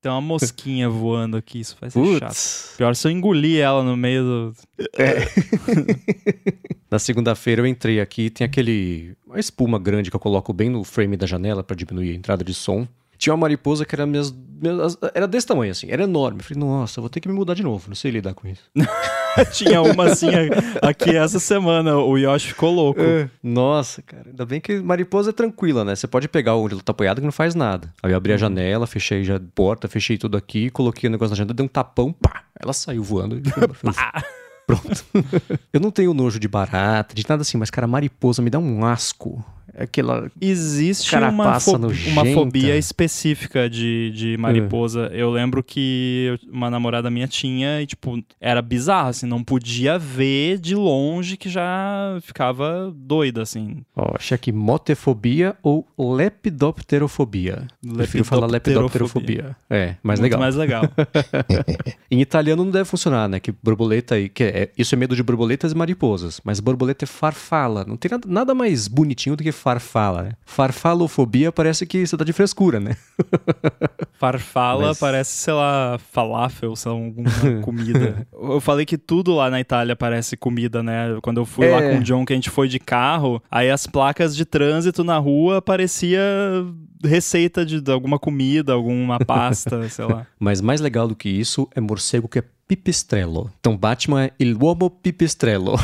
Tem 0.00 0.12
uma 0.12 0.20
mosquinha 0.20 0.88
voando 0.90 1.36
aqui, 1.36 1.60
isso 1.60 1.76
vai 1.80 1.90
ser 1.90 1.98
Putz. 1.98 2.18
chato. 2.18 2.76
Pior 2.78 2.94
se 2.94 3.06
eu 3.08 3.10
engolir 3.10 3.60
ela 3.60 3.82
no 3.82 3.96
meio 3.96 4.22
do. 4.22 4.54
É. 4.96 5.18
Na 6.90 6.98
segunda-feira 6.98 7.60
eu 7.60 7.66
entrei 7.66 8.00
aqui, 8.00 8.30
tem 8.30 8.44
aquele. 8.44 9.14
Uma 9.26 9.38
espuma 9.38 9.78
grande 9.78 10.10
que 10.10 10.16
eu 10.16 10.20
coloco 10.20 10.52
bem 10.52 10.70
no 10.70 10.82
frame 10.84 11.16
da 11.16 11.26
janela 11.26 11.62
para 11.62 11.76
diminuir 11.76 12.12
a 12.12 12.14
entrada 12.14 12.42
de 12.42 12.54
som. 12.54 12.86
Tinha 13.18 13.34
uma 13.34 13.40
mariposa 13.40 13.84
que 13.84 13.94
era 13.94 14.06
minhas, 14.06 14.32
minhas, 14.32 14.96
era 15.12 15.26
desse 15.26 15.44
tamanho, 15.44 15.72
assim, 15.72 15.88
era 15.90 16.04
enorme. 16.04 16.38
Eu 16.38 16.44
falei, 16.44 16.60
nossa, 16.60 17.00
vou 17.00 17.10
ter 17.10 17.20
que 17.20 17.28
me 17.28 17.34
mudar 17.34 17.54
de 17.54 17.64
novo, 17.64 17.88
não 17.88 17.96
sei 17.96 18.12
lidar 18.12 18.32
com 18.32 18.46
isso. 18.46 18.62
Tinha 19.52 19.82
uma 19.82 20.04
assim 20.06 20.28
aqui 20.80 21.16
essa 21.16 21.40
semana, 21.40 21.96
o 21.96 22.16
Yoshi 22.16 22.48
ficou 22.48 22.72
louco. 22.72 23.00
É. 23.00 23.28
Nossa, 23.42 24.02
cara, 24.02 24.28
ainda 24.28 24.46
bem 24.46 24.60
que 24.60 24.80
mariposa 24.80 25.30
é 25.30 25.32
tranquila, 25.32 25.84
né? 25.84 25.96
Você 25.96 26.06
pode 26.06 26.28
pegar 26.28 26.54
onde 26.54 26.74
ela 26.74 26.82
tá 26.82 26.92
apoiado 26.92 27.18
que 27.18 27.24
não 27.24 27.32
faz 27.32 27.56
nada. 27.56 27.92
Aí 28.02 28.12
eu 28.12 28.16
abri 28.16 28.32
a 28.32 28.36
uhum. 28.36 28.38
janela, 28.38 28.86
fechei 28.86 29.24
já 29.24 29.36
a 29.36 29.40
porta, 29.52 29.88
fechei 29.88 30.16
tudo 30.16 30.36
aqui, 30.36 30.70
coloquei 30.70 31.08
o 31.08 31.10
negócio 31.10 31.30
na 31.30 31.36
janela, 31.36 31.54
dei 31.54 31.66
um 31.66 31.68
tapão, 31.68 32.12
pá! 32.12 32.44
Ela 32.58 32.72
saiu 32.72 33.02
voando. 33.02 33.36
E... 33.36 33.42
Pronto. 34.68 35.02
eu 35.72 35.80
não 35.80 35.90
tenho 35.90 36.12
nojo 36.12 36.38
de 36.38 36.46
barata, 36.46 37.14
de 37.14 37.24
nada 37.26 37.40
assim, 37.40 37.56
mas, 37.56 37.70
cara, 37.70 37.86
mariposa 37.86 38.42
me 38.42 38.50
dá 38.50 38.58
um 38.58 38.84
asco 38.84 39.42
aquela 39.78 40.30
existe 40.40 41.14
uma, 41.14 41.60
fo 41.60 41.76
uma 41.76 42.24
fobia 42.34 42.76
específica 42.76 43.70
de, 43.70 44.10
de 44.10 44.36
mariposa. 44.36 45.10
Eu 45.12 45.30
lembro 45.30 45.62
que 45.62 46.38
uma 46.50 46.68
namorada 46.68 47.10
minha 47.10 47.28
tinha 47.28 47.80
e 47.80 47.86
tipo 47.86 48.22
era 48.40 48.60
bizarro 48.60 49.10
assim, 49.10 49.26
não 49.26 49.42
podia 49.42 49.98
ver 49.98 50.58
de 50.58 50.74
longe 50.74 51.36
que 51.36 51.48
já 51.48 52.18
ficava 52.22 52.92
doida 52.94 53.42
assim. 53.42 53.82
Ó, 53.96 54.14
achei 54.16 54.34
aqui 54.34 54.50
motefobia 54.50 55.56
ou 55.62 55.86
lepidopterofobia. 55.98 57.66
Prefiro 57.94 58.24
falar 58.24 58.46
lepidopterofobia. 58.46 59.56
É, 59.70 59.94
mais 60.02 60.18
Muito 60.18 60.32
legal. 60.32 60.40
mais 60.40 60.56
legal. 60.56 60.82
em 62.10 62.20
italiano 62.20 62.64
não 62.64 62.70
deve 62.70 62.84
funcionar, 62.84 63.28
né? 63.28 63.38
Que 63.38 63.52
borboleta 63.52 64.16
aí, 64.16 64.28
que 64.28 64.42
é, 64.42 64.70
isso 64.76 64.94
é 64.94 64.98
medo 64.98 65.14
de 65.14 65.22
borboletas 65.22 65.72
e 65.72 65.74
mariposas, 65.74 66.40
mas 66.44 66.60
borboleta 66.60 67.04
é 67.04 67.06
farfala. 67.06 67.84
Não 67.84 67.96
tem 67.96 68.10
nada, 68.10 68.28
nada 68.28 68.54
mais 68.54 68.88
bonitinho 68.88 69.36
do 69.36 69.42
que 69.42 69.52
farfala 69.52 69.67
farfala. 69.68 70.22
Né? 70.22 70.32
Farfalofobia 70.46 71.52
parece 71.52 71.84
que 71.86 72.06
você 72.06 72.16
tá 72.16 72.24
de 72.24 72.32
frescura, 72.32 72.80
né? 72.80 72.96
Farfala 74.18 74.88
Mas- 74.88 74.98
parece, 74.98 75.36
sei 75.36 75.52
lá, 75.54 75.98
falafel, 76.10 76.74
sei 76.74 76.90
lá, 76.90 76.98
alguma 76.98 77.30
comida. 77.62 78.26
Eu 78.32 78.60
falei 78.60 78.84
que 78.86 78.96
tudo 78.98 79.34
lá 79.34 79.50
na 79.50 79.60
Itália 79.60 79.94
parece 79.94 80.36
comida, 80.36 80.82
né? 80.82 81.18
Quando 81.22 81.38
eu 81.40 81.44
fui 81.46 81.68
lá 81.70 81.82
É. 81.82 81.90
com 81.92 81.98
o 81.98 82.02
John, 82.02 82.24
que 82.24 82.32
a 82.32 82.36
gente 82.36 82.50
foi 82.50 82.68
de 82.68 82.78
carro, 82.78 83.42
aí 83.50 83.70
as 83.70 83.86
placas 83.86 84.34
de 84.34 84.44
trânsito 84.44 85.04
na 85.04 85.18
rua 85.18 85.60
parecia 85.62 86.20
receita 87.04 87.64
de, 87.64 87.80
de 87.80 87.92
alguma 87.92 88.18
comida, 88.18 88.72
alguma 88.72 89.18
pasta, 89.24 89.88
sei 89.88 90.04
lá. 90.06 90.26
Mas 90.38 90.60
mais 90.60 90.80
legal 90.80 91.06
do 91.06 91.14
que 91.14 91.28
isso 91.28 91.68
é 91.74 91.80
morcego 91.80 92.26
que 92.28 92.40
é 92.40 92.44
pipistrello. 92.66 93.50
Então 93.60 93.76
Batman 93.76 94.24
é 94.24 94.30
il 94.38 94.54
uomo 94.60 94.90
pipistrello. 94.90 95.76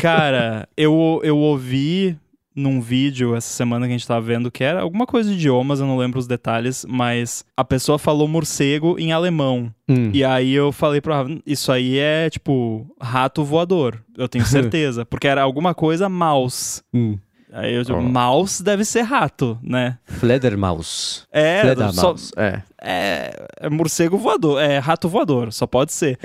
Cara, 0.00 0.66
eu, 0.76 1.20
eu 1.22 1.36
ouvi 1.38 2.18
num 2.54 2.80
vídeo 2.80 3.34
essa 3.34 3.52
semana 3.52 3.86
que 3.86 3.92
a 3.92 3.96
gente 3.96 4.06
tava 4.06 4.20
vendo 4.20 4.50
que 4.50 4.62
era 4.62 4.80
alguma 4.80 5.06
coisa 5.06 5.30
de 5.30 5.36
idiomas, 5.36 5.80
eu 5.80 5.86
não 5.86 5.96
lembro 5.96 6.18
os 6.18 6.26
detalhes, 6.26 6.86
mas 6.88 7.44
a 7.56 7.64
pessoa 7.64 7.98
falou 7.98 8.28
morcego 8.28 8.96
em 8.98 9.12
alemão. 9.12 9.72
Hum. 9.88 10.10
E 10.12 10.24
aí 10.24 10.52
eu 10.52 10.70
falei 10.70 11.00
pro 11.00 11.12
Rafa, 11.12 11.38
isso 11.44 11.72
aí 11.72 11.98
é 11.98 12.30
tipo 12.30 12.86
rato 13.00 13.44
voador, 13.44 14.02
eu 14.16 14.28
tenho 14.28 14.44
certeza, 14.46 15.04
porque 15.04 15.26
era 15.26 15.42
alguma 15.42 15.74
coisa 15.74 16.08
mouse. 16.08 16.82
Hum. 16.92 17.18
Aí 17.52 17.72
eu 17.72 17.84
digo, 17.84 17.98
Ó. 17.98 18.02
mouse 18.02 18.62
deve 18.62 18.84
ser 18.84 19.02
rato, 19.02 19.56
né? 19.62 19.98
Fledermaus. 20.06 21.24
É, 21.30 21.60
só, 21.60 21.62
Fledermaus. 21.62 22.32
É. 22.36 22.62
é, 22.82 23.46
é 23.60 23.68
morcego 23.68 24.18
voador, 24.18 24.60
é 24.60 24.78
rato 24.78 25.08
voador, 25.08 25.52
só 25.52 25.66
pode 25.66 25.92
ser. 25.92 26.18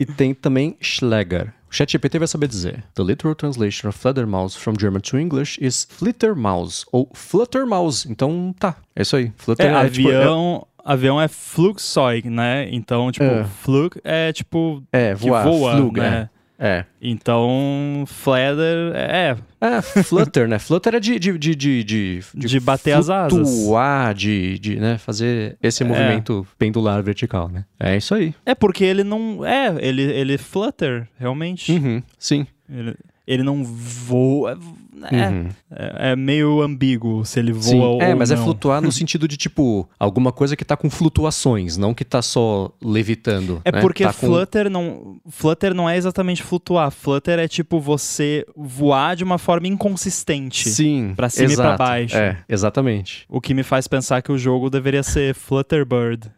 E 0.00 0.06
tem 0.06 0.32
também 0.32 0.76
Schläger. 0.80 1.52
O 1.70 1.74
ChatGPT 1.74 2.18
vai 2.18 2.28
saber 2.28 2.48
dizer. 2.48 2.82
The 2.94 3.02
literal 3.02 3.34
translation 3.34 3.88
of 3.88 3.98
Fledermaus 3.98 4.56
from 4.56 4.74
German 4.78 5.00
to 5.00 5.18
English 5.18 5.58
is 5.60 5.86
Flittermaus 5.90 6.86
ou 6.90 7.10
Fluttermaus. 7.14 8.06
Então 8.06 8.54
tá, 8.58 8.76
é 8.96 9.02
isso 9.02 9.16
aí. 9.16 9.32
Flutter 9.36 9.66
É, 9.66 9.88
tipo, 9.90 10.08
avião, 10.08 10.66
avião 10.84 11.20
é 11.20 11.28
Flugzeug, 11.28 12.30
né? 12.30 12.68
Então, 12.70 13.12
tipo, 13.12 13.24
É. 13.24 13.44
Flug 13.44 14.00
é 14.02 14.32
tipo 14.32 14.82
é, 14.92 15.14
que 15.14 15.20
voar, 15.20 15.44
voa, 15.44 15.76
Flug, 15.76 16.00
né? 16.00 16.30
É. 16.58 16.84
Então, 17.00 18.04
Flather 18.06 18.92
é, 18.94 19.36
É, 19.60 19.80
flutter, 19.80 20.48
né? 20.48 20.58
Flutter 20.58 20.96
é 20.96 21.00
de... 21.00 21.18
De, 21.18 21.38
de, 21.38 21.54
de, 21.54 21.84
de, 21.84 22.20
De 22.34 22.60
bater 22.60 22.92
as 22.96 23.08
asas. 23.08 23.48
Flutuar, 23.48 24.12
de, 24.12 24.58
de 24.58 24.76
né? 24.76 24.98
fazer 24.98 25.56
esse 25.62 25.84
movimento 25.84 26.46
pendular 26.58 27.02
vertical, 27.02 27.48
né? 27.48 27.64
É 27.78 27.96
isso 27.96 28.14
aí. 28.14 28.34
é 28.44 28.54
porque 28.54 28.82
ele 28.84 29.04
não 29.04 29.44
é, 29.44 29.74
ele 29.80 30.02
ele 30.02 30.36
flutter, 30.36 31.08
realmente. 31.18 31.70
Uhum, 31.72 32.02
sim. 32.18 32.46
Ele, 32.68 32.94
ele 33.26 33.42
não 33.42 33.62
voa, 33.62 34.58
é, 35.06 35.28
Uhum. 35.28 35.48
é, 35.70 36.12
é 36.12 36.16
meio 36.16 36.60
ambíguo 36.62 37.24
se 37.24 37.38
ele 37.38 37.52
voa 37.52 37.62
Sim, 37.62 37.80
ou 37.80 38.02
é, 38.02 38.14
mas 38.14 38.30
é 38.30 38.36
não. 38.36 38.44
flutuar 38.44 38.80
no 38.82 38.90
sentido 38.92 39.28
de, 39.28 39.36
tipo, 39.36 39.88
alguma 39.98 40.32
coisa 40.32 40.56
que 40.56 40.64
tá 40.64 40.76
com 40.76 40.90
flutuações, 40.90 41.76
não 41.76 41.94
que 41.94 42.04
tá 42.04 42.20
só 42.22 42.70
levitando. 42.82 43.60
É 43.64 43.72
né? 43.72 43.80
porque 43.80 44.04
Tá 44.04 44.12
com- 44.12 44.26
Flutter 44.26 44.68
não. 44.70 45.16
Flutter 45.28 45.74
não 45.74 45.88
é 45.88 45.96
exatamente 45.96 46.42
flutuar. 46.42 46.90
Flutter 46.90 47.38
é 47.38 47.46
tipo 47.48 47.80
você 47.80 48.44
voar 48.56 49.14
de 49.16 49.24
uma 49.24 49.38
forma 49.38 49.66
inconsistente. 49.68 50.68
Sim, 50.68 51.12
pra 51.16 51.28
cima 51.28 51.52
e 51.52 51.54
pra 51.56 51.64
exato. 51.64 51.78
baixo. 51.78 52.16
É, 52.16 52.38
exatamente. 52.48 53.24
O 53.28 53.40
que 53.40 53.54
me 53.54 53.62
faz 53.62 53.86
pensar 53.86 54.22
que 54.22 54.32
o 54.32 54.38
jogo 54.38 54.68
deveria 54.70 55.02
ser 55.02 55.34
Flutterbird. 55.34 56.30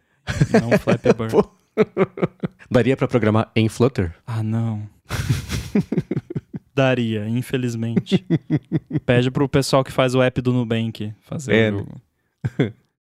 e 0.49 0.61
não 0.61 0.71
Flappy 0.79 1.09
Bird. 1.13 1.35
Daria 2.71 2.97
pra 2.97 3.09
programar 3.09 3.51
em 3.57 3.69
Flutter? 3.69 4.15
Ah, 4.27 4.43
não. 4.43 4.83
Daria, 6.81 7.29
infelizmente. 7.29 8.25
Pede 9.05 9.31
pro 9.31 9.47
pessoal 9.49 9.85
que 9.85 9.93
faz 9.93 10.15
o 10.15 10.23
app 10.23 10.41
do 10.41 10.53
Nubank 10.53 11.13
fazer 11.21 11.55
É, 11.55 11.71
o 11.71 11.79
jogo. 11.79 12.01